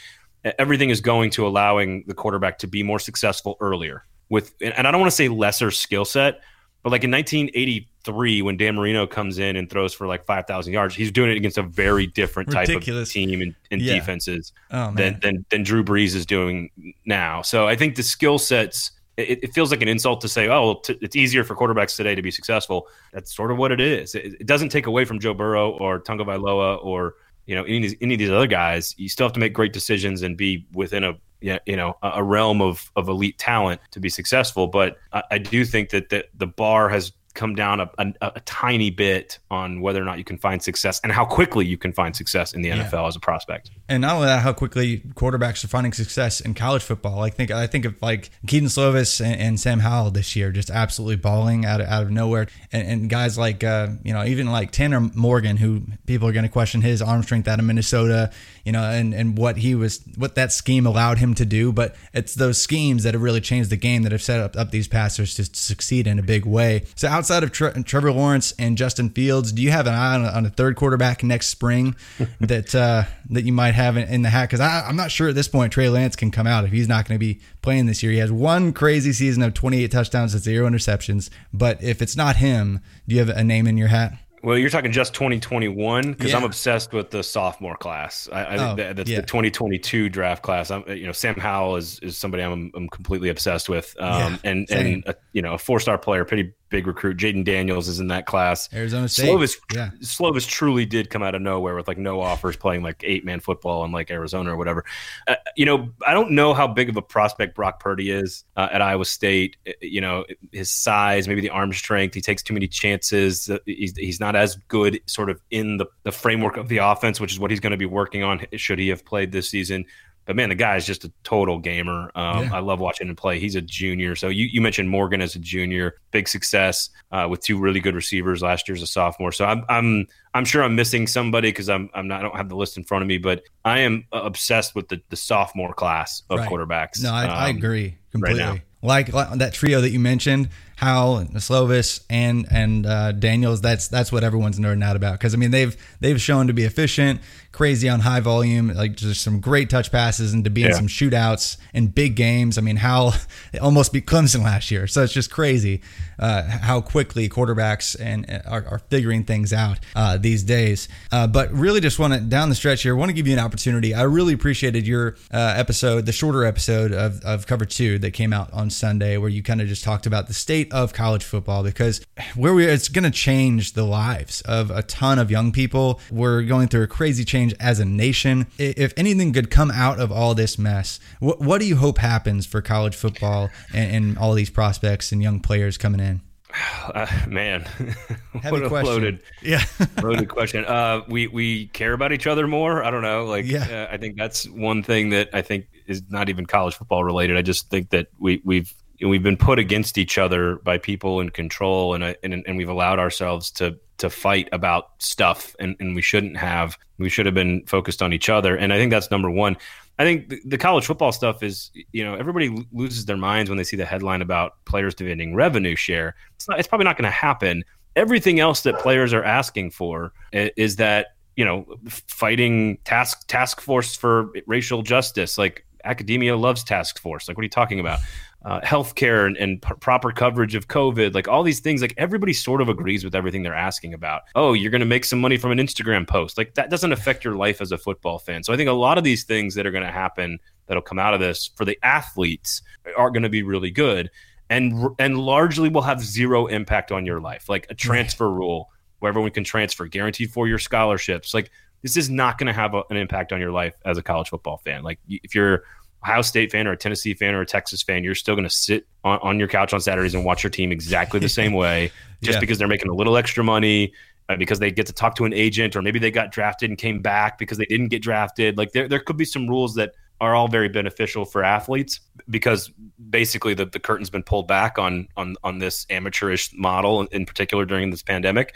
Everything 0.59 0.89
is 0.89 0.99
going 0.99 1.29
to 1.31 1.47
allowing 1.47 2.03
the 2.07 2.13
quarterback 2.13 2.57
to 2.59 2.67
be 2.67 2.83
more 2.83 2.99
successful 2.99 3.55
earlier 3.59 4.03
with, 4.29 4.53
and 4.61 4.87
I 4.87 4.91
don't 4.91 4.99
want 4.99 5.11
to 5.11 5.15
say 5.15 5.29
lesser 5.29 5.71
skill 5.71 6.05
set, 6.05 6.41
but 6.87 6.93
like 6.93 7.03
in 7.03 7.11
1983, 7.11 8.41
when 8.43 8.55
Dan 8.55 8.75
Marino 8.77 9.05
comes 9.05 9.39
in 9.39 9.57
and 9.57 9.69
throws 9.69 9.93
for 9.93 10.07
like 10.07 10.25
5,000 10.25 10.71
yards, 10.71 10.95
he's 10.95 11.11
doing 11.11 11.29
it 11.29 11.35
against 11.35 11.57
a 11.57 11.63
very 11.63 12.07
different 12.07 12.49
type 12.49 12.69
of 12.69 13.09
team 13.09 13.41
and, 13.41 13.53
and 13.71 13.81
Yeah. 13.81 13.95
defenses 13.95 14.53
oh, 14.71 14.93
than, 14.93 15.19
than 15.21 15.45
than 15.49 15.63
Drew 15.63 15.83
Brees 15.83 16.15
is 16.15 16.25
doing 16.25 16.69
now. 17.05 17.41
So 17.41 17.67
I 17.67 17.75
think 17.75 17.97
the 17.97 18.03
skill 18.03 18.39
sets. 18.39 18.91
It, 19.17 19.43
it 19.43 19.53
feels 19.53 19.69
like 19.71 19.81
an 19.81 19.89
insult 19.89 20.21
to 20.21 20.29
say, 20.29 20.47
"Oh, 20.47 20.63
well, 20.63 20.75
t- 20.75 20.97
it's 21.01 21.17
easier 21.17 21.43
for 21.43 21.57
quarterbacks 21.57 21.97
today 21.97 22.15
to 22.15 22.21
be 22.21 22.31
successful." 22.31 22.87
That's 23.11 23.35
sort 23.35 23.51
of 23.51 23.57
what 23.57 23.73
it 23.73 23.81
is. 23.81 24.15
It, 24.15 24.35
it 24.39 24.45
doesn't 24.45 24.69
take 24.69 24.85
away 24.85 25.03
from 25.03 25.19
Joe 25.19 25.33
Burrow 25.33 25.71
or 25.71 25.99
Tua 25.99 26.17
Tagovailoa 26.19 26.85
or 26.85 27.15
you 27.47 27.55
know 27.55 27.63
any 27.63 27.77
of, 27.77 27.81
these, 27.83 27.95
any 28.01 28.13
of 28.13 28.19
these 28.19 28.29
other 28.29 28.47
guys. 28.47 28.93
You 28.97 29.09
still 29.09 29.25
have 29.25 29.33
to 29.33 29.39
make 29.39 29.53
great 29.53 29.73
decisions 29.73 30.21
and 30.21 30.37
be 30.37 30.67
within 30.73 31.03
a 31.03 31.13
you 31.41 31.75
know 31.75 31.97
a 32.03 32.23
realm 32.23 32.61
of 32.61 32.91
of 32.95 33.09
elite 33.09 33.37
talent 33.39 33.81
to 33.91 33.99
be 33.99 34.09
successful. 34.09 34.67
But 34.67 34.97
I, 35.13 35.23
I 35.31 35.37
do 35.39 35.65
think 35.65 35.89
that 35.89 36.09
the, 36.09 36.25
the 36.35 36.47
bar 36.47 36.89
has 36.89 37.11
come 37.37 37.55
down 37.55 37.79
a, 37.79 37.89
a, 37.97 38.13
a 38.21 38.39
tiny 38.41 38.89
bit 38.89 39.39
on 39.49 39.79
whether 39.79 40.01
or 40.01 40.05
not 40.05 40.17
you 40.17 40.25
can 40.25 40.37
find 40.37 40.61
success 40.61 40.99
and 41.03 41.11
how 41.13 41.23
quickly 41.23 41.65
you 41.65 41.77
can 41.77 41.93
find 41.93 42.13
success 42.15 42.51
in 42.53 42.61
the 42.61 42.67
Yeah. 42.69 42.83
NFL 42.89 43.07
as 43.07 43.15
a 43.15 43.19
prospect. 43.21 43.71
and 43.87 44.01
not 44.01 44.15
only 44.15 44.27
that, 44.27 44.41
how 44.41 44.51
quickly 44.51 44.99
quarterbacks 45.13 45.63
are 45.63 45.67
finding 45.69 45.93
success 45.93 46.41
in 46.41 46.53
college 46.53 46.83
football. 46.83 47.21
I 47.23 47.29
think 47.29 47.51
I 47.51 47.67
think 47.67 47.85
of 47.85 47.95
like 48.01 48.29
Kedon 48.47 48.67
Slovis 48.67 49.23
and, 49.23 49.39
and 49.39 49.59
Sam 49.59 49.79
Howell 49.79 50.11
this 50.11 50.35
year, 50.35 50.51
just 50.51 50.69
absolutely 50.69 51.15
balling 51.15 51.63
out 51.65 51.79
of, 51.79 51.87
out 51.87 52.03
of 52.03 52.11
nowhere, 52.11 52.47
and, 52.73 52.87
and 52.87 53.09
guys 53.09 53.37
like 53.37 53.63
uh, 53.63 53.87
you 54.03 54.11
know 54.13 54.25
even 54.25 54.47
like 54.51 54.71
Tanner 54.71 54.99
Morgan, 54.99 55.55
who 55.57 55.83
people 56.07 56.27
are 56.27 56.33
going 56.33 56.43
to 56.43 56.49
question 56.51 56.81
his 56.81 57.01
arm 57.01 57.23
strength 57.23 57.47
out 57.47 57.59
of 57.59 57.65
Minnesota, 57.65 58.31
you 58.67 58.73
know, 58.73 58.83
and 58.83 59.13
and 59.13 59.37
what 59.37 59.55
he 59.55 59.75
was 59.75 60.03
what 60.17 60.35
that 60.35 60.51
scheme 60.51 60.85
allowed 60.85 61.19
him 61.19 61.33
to 61.35 61.45
do. 61.45 61.71
But 61.71 61.95
it's 62.13 62.35
those 62.35 62.61
schemes 62.61 63.03
that 63.03 63.13
have 63.13 63.23
really 63.23 63.39
changed 63.39 63.69
the 63.69 63.77
game 63.77 64.03
that 64.03 64.11
have 64.11 64.21
set 64.21 64.41
up, 64.41 64.57
up 64.57 64.71
these 64.71 64.89
passers 64.89 65.35
to 65.35 65.45
succeed 65.45 66.05
in 66.05 66.19
a 66.19 66.21
big 66.21 66.45
way. 66.45 66.83
So 66.95 67.07
outside 67.07 67.43
of 67.43 67.53
Tre- 67.53 67.71
Trevor 67.83 68.11
Lawrence 68.11 68.53
and 68.59 68.77
Justin 68.77 69.09
Fields, 69.09 69.53
do 69.53 69.61
you 69.61 69.71
have 69.71 69.87
an 69.87 69.93
eye 69.93 70.15
on 70.15 70.25
a, 70.25 70.27
on 70.27 70.45
a 70.45 70.49
third 70.49 70.75
quarterback 70.75 71.23
next 71.23 71.47
spring 71.47 71.95
that 72.41 72.75
uh, 72.75 73.03
that 73.29 73.45
you 73.45 73.53
might 73.53 73.73
have 73.73 73.95
in, 73.95 74.05
in 74.09 74.21
the 74.23 74.29
hat? 74.29 74.49
Because 74.49 74.59
I'm 74.59 74.97
not 74.97 75.11
sure 75.11 75.29
at 75.29 75.35
this 75.35 75.47
point 75.47 75.71
Trey 75.71 75.87
Lance 75.87 76.17
can 76.17 76.29
come 76.29 76.45
out 76.45 76.65
if 76.65 76.71
he's 76.71 76.89
not 76.89 77.07
going 77.07 77.17
to 77.17 77.25
be 77.25 77.39
playing 77.61 77.85
this 77.85 78.03
year. 78.03 78.11
He 78.11 78.17
has 78.17 78.33
one 78.33 78.73
crazy 78.73 79.13
season 79.13 79.43
of 79.43 79.53
28 79.53 79.89
touchdowns 79.89 80.33
and 80.33 80.43
zero 80.43 80.69
interceptions. 80.69 81.29
But 81.53 81.81
if 81.81 82.01
it's 82.01 82.17
not 82.17 82.35
him, 82.35 82.81
do 83.07 83.15
you 83.15 83.21
have 83.23 83.29
a 83.29 83.45
name 83.45 83.65
in 83.65 83.77
your 83.77 83.87
hat? 83.87 84.17
Well, 84.43 84.57
you're 84.57 84.69
talking 84.69 84.91
just 84.91 85.13
2021 85.13 86.13
because 86.13 86.33
I'm 86.33 86.43
obsessed 86.43 86.93
with 86.93 87.09
the 87.09 87.23
sophomore 87.23 87.75
class. 87.75 88.29
I, 88.31 88.43
I 88.43 88.55
Oh, 88.55 88.57
think 88.59 88.77
that, 88.77 88.95
that's 88.97 89.09
yeah. 89.09 89.21
the 89.21 89.25
2022 89.27 90.09
draft 90.09 90.43
class. 90.43 90.69
I'm, 90.71 90.83
you 90.87 91.05
know, 91.05 91.11
Sam 91.11 91.35
Howell 91.35 91.75
is, 91.77 91.99
is 91.99 92.17
somebody 92.17 92.43
I'm, 92.43 92.71
I'm 92.75 92.87
completely 92.89 93.29
obsessed 93.29 93.67
with. 93.67 93.95
Um, 93.99 94.09
Yeah, 94.09 94.37
and 94.43 94.69
same. 94.69 94.85
and 94.93 95.03
a, 95.07 95.15
you 95.33 95.41
know, 95.41 95.53
a 95.53 95.57
four 95.57 95.79
star 95.79 95.97
player, 95.97 96.23
pretty 96.23 96.53
big 96.69 96.87
recruit. 96.87 97.17
Jayden 97.17 97.43
Daniels 97.43 97.87
is 97.87 97.99
in 97.99 98.07
that 98.07 98.25
class. 98.25 98.69
Arizona 98.73 99.07
State. 99.07 99.27
Slovis, 99.27 99.55
Yeah. 99.73 99.89
Slovis 100.01 100.47
truly 100.47 100.85
did 100.85 101.09
come 101.09 101.23
out 101.23 101.35
of 101.35 101.41
nowhere 101.41 101.75
with 101.75 101.87
like 101.87 101.97
no 101.97 102.19
offers, 102.21 102.55
playing 102.57 102.83
like 102.83 103.01
eight 103.05 103.23
man 103.25 103.39
football 103.39 103.85
in 103.85 103.91
like 103.91 104.11
Arizona 104.11 104.53
or 104.53 104.57
whatever. 104.57 104.85
Uh, 105.27 105.35
you 105.55 105.65
know, 105.65 105.89
I 106.05 106.13
don't 106.13 106.31
know 106.31 106.53
how 106.53 106.67
big 106.67 106.89
of 106.89 106.97
a 106.97 107.01
prospect 107.01 107.55
Brock 107.55 107.79
Purdy 107.79 108.09
is 108.11 108.43
uh, 108.55 108.69
at 108.71 108.81
Iowa 108.81 109.05
State. 109.05 109.57
Uh, 109.67 109.71
You 109.81 110.01
know, 110.01 110.25
his 110.51 110.69
size, 110.71 111.27
maybe 111.27 111.41
the 111.41 111.49
arm 111.49 111.73
strength. 111.73 112.13
He 112.15 112.21
takes 112.21 112.43
too 112.43 112.53
many 112.53 112.67
chances. 112.67 113.49
Uh, 113.49 113.59
He's, 113.65 113.95
he's 113.97 114.19
not 114.19 114.35
as 114.35 114.55
good, 114.67 114.99
sort 115.05 115.29
of 115.29 115.41
in 115.51 115.77
the 115.77 115.85
the 116.03 116.11
framework 116.11 116.57
of 116.57 116.67
the 116.67 116.77
offense, 116.77 117.19
which 117.19 117.31
is 117.31 117.39
what 117.39 117.51
he's 117.51 117.59
going 117.59 117.71
to 117.71 117.77
be 117.77 117.85
working 117.85 118.23
on. 118.23 118.45
Should 118.55 118.79
he 118.79 118.87
have 118.89 119.05
played 119.05 119.31
this 119.31 119.49
season? 119.49 119.85
But 120.27 120.35
man, 120.35 120.49
the 120.49 120.55
guy 120.55 120.75
is 120.75 120.85
just 120.85 121.05
a 121.05 121.11
total 121.23 121.57
gamer. 121.57 122.11
Um, 122.13 122.43
Yeah. 122.43 122.49
I 122.55 122.59
love 122.59 122.79
watching 122.79 123.07
him 123.07 123.15
play. 123.15 123.39
He's 123.39 123.55
a 123.55 123.61
junior. 123.61 124.13
So 124.15 124.27
you, 124.27 124.45
you 124.51 124.61
mentioned 124.61 124.89
Morgan 124.89 125.21
as 125.21 125.35
a 125.35 125.39
junior, 125.39 125.95
big 126.11 126.27
success 126.27 126.89
uh, 127.11 127.27
with 127.29 127.41
two 127.41 127.57
really 127.57 127.79
good 127.79 127.95
receivers 127.95 128.41
last 128.43 128.67
year 128.67 128.75
as 128.75 128.81
a 128.83 128.87
sophomore. 128.87 129.31
So 129.31 129.45
I'm 129.45 129.63
I'm 129.69 130.05
I'm 130.33 130.45
sure 130.45 130.61
I'm 130.63 130.75
missing 130.75 131.07
somebody 131.07 131.47
because 131.49 131.69
I'm 131.69 131.89
I'm 131.95 132.07
not 132.07 132.19
I 132.19 132.23
don't 132.23 132.35
have 132.35 132.49
the 132.49 132.57
list 132.57 132.77
in 132.77 132.83
front 132.83 133.01
of 133.03 133.07
me, 133.07 133.17
but 133.17 133.41
I 133.65 133.79
am 133.79 134.05
uh, 134.13 134.21
obsessed 134.23 134.75
with 134.75 134.89
the, 134.89 135.01
the 135.09 135.15
sophomore 135.15 135.73
class 135.73 136.21
of 136.29 136.39
Right. 136.39 136.49
quarterbacks. 136.51 137.01
No, 137.01 137.11
I, 137.13 137.25
I 137.25 137.49
Um, 137.49 137.57
agree 137.57 137.95
completely. 138.11 138.39
now. 138.39 138.57
like, 138.83 139.11
like 139.13 139.39
that 139.39 139.53
trio 139.53 139.81
that 139.81 139.89
you 139.91 139.99
mentioned, 139.99 140.49
Howell, 140.77 141.17
and 141.17 141.29
Slovis, 141.37 142.03
and 142.09 142.45
and 142.51 142.85
uh, 142.85 143.11
Daniels. 143.11 143.61
That's 143.61 143.87
that's 143.87 144.11
what 144.11 144.23
everyone's 144.23 144.59
nerding 144.59 144.83
out 144.83 144.95
about 144.95 145.13
because 145.13 145.33
I 145.33 145.37
mean 145.37 145.51
they've 145.51 145.75
they've 145.99 146.21
shown 146.21 146.45
to 146.47 146.53
be 146.53 146.63
efficient, 146.65 147.19
crazy 147.51 147.89
on 147.89 148.01
high 148.01 148.19
volume, 148.19 148.69
like 148.73 148.95
just 148.95 149.21
some 149.21 149.39
great 149.39 149.69
touch 149.71 149.91
passes 149.91 150.33
and 150.33 150.43
to 150.43 150.51
be 150.51 150.61
in 150.61 150.69
Yeah. 150.69 150.75
some 150.75 150.87
shootouts 150.87 151.57
in 151.73 151.87
big 151.87 152.15
games. 152.15 152.57
I 152.59 152.61
mean 152.61 152.75
Howell 152.77 153.13
almost 153.61 153.91
beat 153.91 154.05
Clemson 154.05 154.43
last 154.43 154.69
year, 154.69 154.85
so 154.85 155.01
it's 155.03 155.13
just 155.13 155.31
crazy 155.31 155.81
uh, 156.19 156.43
how 156.43 156.79
quickly 156.81 157.27
quarterbacks 157.27 157.95
and 157.99 158.29
uh, 158.29 158.39
are, 158.47 158.65
are 158.67 158.79
figuring 158.89 159.23
things 159.23 159.51
out 159.53 159.79
uh, 159.95 160.17
these 160.17 160.43
days. 160.43 160.87
Uh, 161.11 161.25
but 161.25 161.51
really, 161.51 161.81
just 161.81 161.97
want 161.97 162.13
to 162.13 162.19
down 162.19 162.49
the 162.49 162.55
stretch 162.55 162.83
here, 162.83 162.95
want 162.95 163.09
to 163.09 163.13
give 163.13 163.25
you 163.25 163.33
an 163.33 163.39
opportunity. 163.39 163.95
I 163.95 164.03
really 164.03 164.33
appreciated 164.33 164.85
your 164.85 165.15
uh, 165.33 165.55
episode, 165.57 166.05
the 166.05 166.11
shorter 166.11 166.45
episode 166.45 166.91
of, 166.91 167.23
of 167.25 167.47
Cover 167.47 167.65
Two 167.65 167.97
that 167.99 168.11
came 168.11 168.31
out 168.31 168.53
on 168.53 168.69
Sunday, 168.69 169.17
where 169.17 169.29
you 169.29 169.41
kind 169.41 169.59
of 169.59 169.67
just 169.67 169.83
talked 169.83 170.05
about 170.05 170.27
the 170.27 170.33
state 170.35 170.66
of 170.71 170.93
college 170.93 171.23
football 171.23 171.63
because 171.63 172.01
where 172.35 172.53
we 172.53 172.65
it's 172.65 172.87
going 172.89 173.03
to 173.03 173.11
change 173.11 173.73
the 173.73 173.83
lives 173.83 174.41
of 174.41 174.71
a 174.71 174.83
ton 174.83 175.19
of 175.19 175.29
young 175.31 175.51
people. 175.51 175.99
We're 176.11 176.41
going 176.43 176.67
through 176.67 176.83
a 176.83 176.87
crazy 176.87 177.25
change 177.25 177.53
as 177.59 177.79
a 177.79 177.85
nation. 177.85 178.47
If 178.57 178.93
anything 178.97 179.33
could 179.33 179.49
come 179.49 179.71
out 179.71 179.99
of 179.99 180.11
all 180.11 180.33
this 180.35 180.57
mess, 180.57 180.99
what, 181.19 181.39
what 181.41 181.59
do 181.59 181.67
you 181.67 181.75
hope 181.77 181.97
happens 181.97 182.45
for 182.45 182.61
college 182.61 182.95
football 182.95 183.49
and, 183.73 183.95
and 183.95 184.17
all 184.17 184.33
these 184.33 184.49
prospects 184.49 185.11
and 185.11 185.21
young 185.21 185.39
players 185.39 185.77
coming 185.77 185.99
in? 185.99 186.21
uh, 186.93 187.05
man, 187.27 187.61
what 188.43 188.63
a 188.63 188.69
question. 188.69 188.93
loaded 188.93 189.23
Yeah. 189.43 189.63
loaded 190.01 190.29
question. 190.29 190.65
Uh, 190.65 191.01
we 191.07 191.27
we 191.27 191.67
care 191.67 191.93
about 191.93 192.11
each 192.13 192.27
other 192.27 192.47
more. 192.47 192.83
I 192.83 192.91
don't 192.91 193.01
know. 193.01 193.25
Like, 193.25 193.45
Yeah. 193.45 193.87
uh, 193.89 193.93
I 193.93 193.97
think 193.97 194.17
that's 194.17 194.47
one 194.49 194.81
thing 194.83 195.09
that 195.09 195.29
I 195.33 195.41
think 195.41 195.67
is 195.87 196.03
not 196.09 196.29
even 196.29 196.45
college 196.45 196.75
football 196.75 197.03
related. 197.03 197.37
I 197.37 197.41
just 197.41 197.69
think 197.69 197.89
that 197.89 198.07
we 198.17 198.41
we've 198.43 198.73
we've 199.01 199.23
been 199.23 199.37
put 199.37 199.59
against 199.59 199.97
each 199.97 200.17
other 200.17 200.55
by 200.57 200.77
people 200.77 201.19
in 201.19 201.29
control, 201.29 201.93
and 201.93 202.03
uh, 202.03 202.13
and 202.23 202.43
and 202.47 202.57
we've 202.57 202.69
allowed 202.69 202.99
ourselves 202.99 203.51
to 203.51 203.77
to 203.97 204.09
fight 204.09 204.49
about 204.51 204.91
stuff, 204.99 205.55
and 205.59 205.75
and 205.79 205.95
we 205.95 206.01
shouldn't 206.01 206.37
have. 206.37 206.77
We 206.97 207.09
should 207.09 207.25
have 207.25 207.35
been 207.35 207.63
focused 207.65 208.01
on 208.01 208.13
each 208.13 208.29
other, 208.29 208.55
and 208.55 208.73
I 208.73 208.77
think 208.77 208.91
that's 208.91 209.11
number 209.11 209.29
one. 209.29 209.57
I 209.99 210.03
think 210.03 210.29
the, 210.29 210.41
the 210.45 210.57
college 210.57 210.85
football 210.85 211.11
stuff 211.11 211.41
is, 211.41 211.71
you 211.91 212.03
know, 212.03 212.13
everybody 212.13 212.67
loses 212.71 213.05
their 213.05 213.17
minds 213.17 213.49
when 213.49 213.57
they 213.57 213.63
see 213.63 213.77
the 213.77 213.85
headline 213.85 214.21
about 214.21 214.53
players 214.65 214.93
demanding 214.93 215.33
revenue 215.33 215.75
share. 215.75 216.15
It's 216.35 216.47
not. 216.47 216.59
It's 216.59 216.67
probably 216.67 216.85
not 216.85 216.97
going 216.97 217.05
to 217.05 217.11
happen. 217.11 217.63
Everything 217.95 218.39
else 218.39 218.61
that 218.61 218.79
players 218.79 219.13
are 219.13 219.23
asking 219.23 219.71
for 219.71 220.13
is 220.31 220.75
that 220.77 221.15
you 221.35 221.45
know 221.45 221.65
fighting 222.07 222.77
task 222.83 223.27
task 223.27 223.61
force 223.61 223.95
for 223.95 224.31
racial 224.45 224.81
justice. 224.81 225.37
Like 225.37 225.65
academia 225.83 226.35
loves 226.35 226.63
task 226.63 226.99
force. 226.99 227.27
Like 227.27 227.37
what 227.37 227.41
are 227.41 227.45
you 227.45 227.49
talking 227.49 227.79
about? 227.79 227.99
Uh, 228.47 228.61
healthcare 228.61 229.27
and, 229.27 229.35
and 229.35 229.61
p- 229.61 229.73
proper 229.81 230.09
coverage 230.13 230.55
of 230.55 230.69
COVID, 230.69 231.13
like 231.13 231.27
all 231.27 231.43
these 231.43 231.59
things, 231.59 231.81
like 231.81 231.93
everybody 231.97 232.31
sort 232.31 232.61
of 232.61 232.69
agrees 232.69 233.03
with 233.03 233.13
everything 233.13 233.43
they're 233.43 233.53
asking 233.53 233.93
about. 233.93 234.21
Oh, 234.35 234.53
you're 234.53 234.71
going 234.71 234.79
to 234.79 234.85
make 234.85 235.03
some 235.03 235.19
money 235.19 235.35
from 235.35 235.51
an 235.51 235.57
Instagram 235.57 236.07
post. 236.07 236.37
Like 236.37 236.55
that 236.55 236.69
doesn't 236.69 236.93
affect 236.93 237.25
your 237.25 237.35
life 237.35 237.59
as 237.59 237.73
a 237.73 237.77
football 237.77 238.19
fan. 238.19 238.43
So 238.43 238.53
I 238.53 238.55
think 238.57 238.69
a 238.69 238.73
lot 238.73 238.97
of 238.97 239.03
these 239.03 239.25
things 239.25 239.53
that 239.55 239.65
are 239.65 239.71
going 239.71 239.83
to 239.83 239.91
happen 239.91 240.39
that'll 240.67 240.81
come 240.81 240.97
out 240.97 241.13
of 241.13 241.19
this 241.19 241.51
for 241.57 241.65
the 241.65 241.77
athletes 241.83 242.61
are 242.95 243.09
going 243.09 243.23
to 243.23 243.29
be 243.29 243.43
really 243.43 243.69
good 243.69 244.09
and 244.49 244.87
and 244.97 245.17
largely 245.17 245.67
will 245.67 245.81
have 245.81 245.99
zero 245.99 246.47
impact 246.47 246.91
on 246.91 247.05
your 247.05 247.19
life 247.19 247.49
like 247.49 247.67
a 247.69 247.75
transfer 247.75 248.31
rule 248.31 248.69
where 248.99 249.09
everyone 249.09 249.31
can 249.31 249.43
transfer 249.43 249.87
guaranteed 249.87 250.31
for 250.31 250.47
your 250.47 250.59
scholarships 250.59 251.33
like 251.33 251.51
this 251.81 251.97
is 251.97 252.09
not 252.09 252.37
going 252.37 252.47
to 252.47 252.53
have 252.53 252.73
a, 252.73 252.81
an 252.89 252.97
impact 252.97 253.33
on 253.33 253.39
your 253.39 253.51
life 253.51 253.75
as 253.85 253.97
a 253.97 254.01
college 254.01 254.29
football 254.29 254.57
fan 254.57 254.83
like 254.83 254.99
if 255.09 255.35
you're 255.35 255.63
Ohio 256.07 256.21
State 256.21 256.51
fan 256.51 256.67
or 256.67 256.71
a 256.71 256.77
Tennessee 256.77 257.13
fan 257.13 257.33
or 257.33 257.41
a 257.41 257.45
Texas 257.45 257.83
fan, 257.83 258.03
you're 258.03 258.15
still 258.15 258.35
going 258.35 258.47
to 258.47 258.55
sit 258.55 258.87
on, 259.03 259.19
on 259.21 259.39
your 259.39 259.47
couch 259.47 259.73
on 259.73 259.81
Saturdays 259.81 260.13
and 260.13 260.23
watch 260.23 260.43
your 260.43 260.49
team 260.49 260.71
exactly 260.71 261.19
the 261.19 261.27
same 261.29 261.53
way, 261.53 261.91
just 262.23 262.37
Yeah. 262.37 262.39
because 262.39 262.57
they're 262.57 262.67
making 262.67 262.89
a 262.89 262.93
little 262.95 263.17
extra 263.17 263.43
money, 263.43 263.91
uh, 264.29 264.37
because 264.37 264.59
they 264.59 264.71
get 264.71 264.87
to 264.87 264.93
talk 264.93 265.15
to 265.17 265.25
an 265.25 265.33
agent, 265.33 265.75
or 265.75 265.81
maybe 265.81 265.99
they 265.99 266.11
got 266.11 266.31
drafted 266.31 266.69
and 266.69 266.77
came 266.77 267.01
back 267.01 267.37
because 267.37 267.57
they 267.57 267.65
didn't 267.65 267.89
get 267.89 268.01
drafted. 268.01 268.57
Like 268.57 268.71
there, 268.71 268.87
there 268.87 268.99
could 268.99 269.17
be 269.17 269.25
some 269.25 269.47
rules 269.47 269.75
that 269.75 269.93
are 270.19 270.33
all 270.33 270.47
very 270.47 270.69
beneficial 270.69 271.25
for 271.25 271.43
athletes 271.43 271.99
because 272.29 272.71
basically 273.09 273.53
the, 273.53 273.65
the 273.65 273.79
curtain's 273.79 274.09
been 274.09 274.23
pulled 274.23 274.47
back 274.47 274.79
on 274.79 275.07
on 275.15 275.35
on 275.43 275.59
this 275.59 275.85
amateurish 275.91 276.49
model 276.55 277.01
in, 277.01 277.07
in 277.11 277.25
particular 277.25 277.65
during 277.65 277.91
this 277.91 278.01
pandemic 278.01 278.55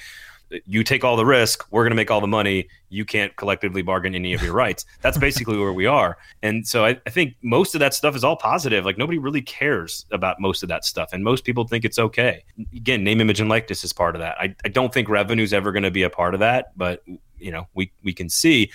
you 0.65 0.83
take 0.83 1.03
all 1.03 1.15
the 1.15 1.25
risk 1.25 1.65
we're 1.71 1.83
going 1.83 1.91
to 1.91 1.95
make 1.95 2.11
all 2.11 2.21
the 2.21 2.27
money 2.27 2.67
you 2.89 3.05
can't 3.05 3.35
collectively 3.37 3.81
bargain 3.81 4.13
any 4.15 4.33
of 4.33 4.43
your 4.43 4.53
rights. 4.53 4.85
That's 5.01 5.17
basically 5.17 5.57
where 5.57 5.71
we 5.71 5.85
are. 5.85 6.17
And 6.43 6.67
so 6.67 6.83
I, 6.83 6.99
I 7.05 7.09
think 7.09 7.35
most 7.41 7.73
of 7.73 7.79
that 7.79 7.93
stuff 7.93 8.17
is 8.17 8.23
all 8.25 8.35
positive. 8.35 8.83
Like 8.83 8.97
nobody 8.97 9.17
really 9.17 9.41
cares 9.41 10.05
about 10.11 10.41
most 10.41 10.61
of 10.61 10.67
that 10.69 10.83
stuff 10.83 11.11
and 11.13 11.23
most 11.23 11.45
people 11.45 11.65
think 11.65 11.85
it's 11.85 11.97
okay. 11.97 12.43
Again 12.75 13.03
name 13.03 13.21
image 13.21 13.39
and 13.39 13.49
likeness 13.49 13.83
is 13.83 13.93
part 13.93 14.15
of 14.15 14.19
that. 14.19 14.37
I, 14.39 14.53
I 14.65 14.67
don't 14.67 14.93
think 14.93 15.07
revenue 15.07 15.43
is 15.43 15.53
ever 15.53 15.71
going 15.71 15.83
to 15.83 15.91
be 15.91 16.03
a 16.03 16.09
part 16.09 16.33
of 16.33 16.39
that 16.41 16.77
but 16.77 17.03
you 17.41 17.51
know 17.51 17.67
we 17.73 17.91
we 18.03 18.13
can 18.13 18.29
see 18.29 18.71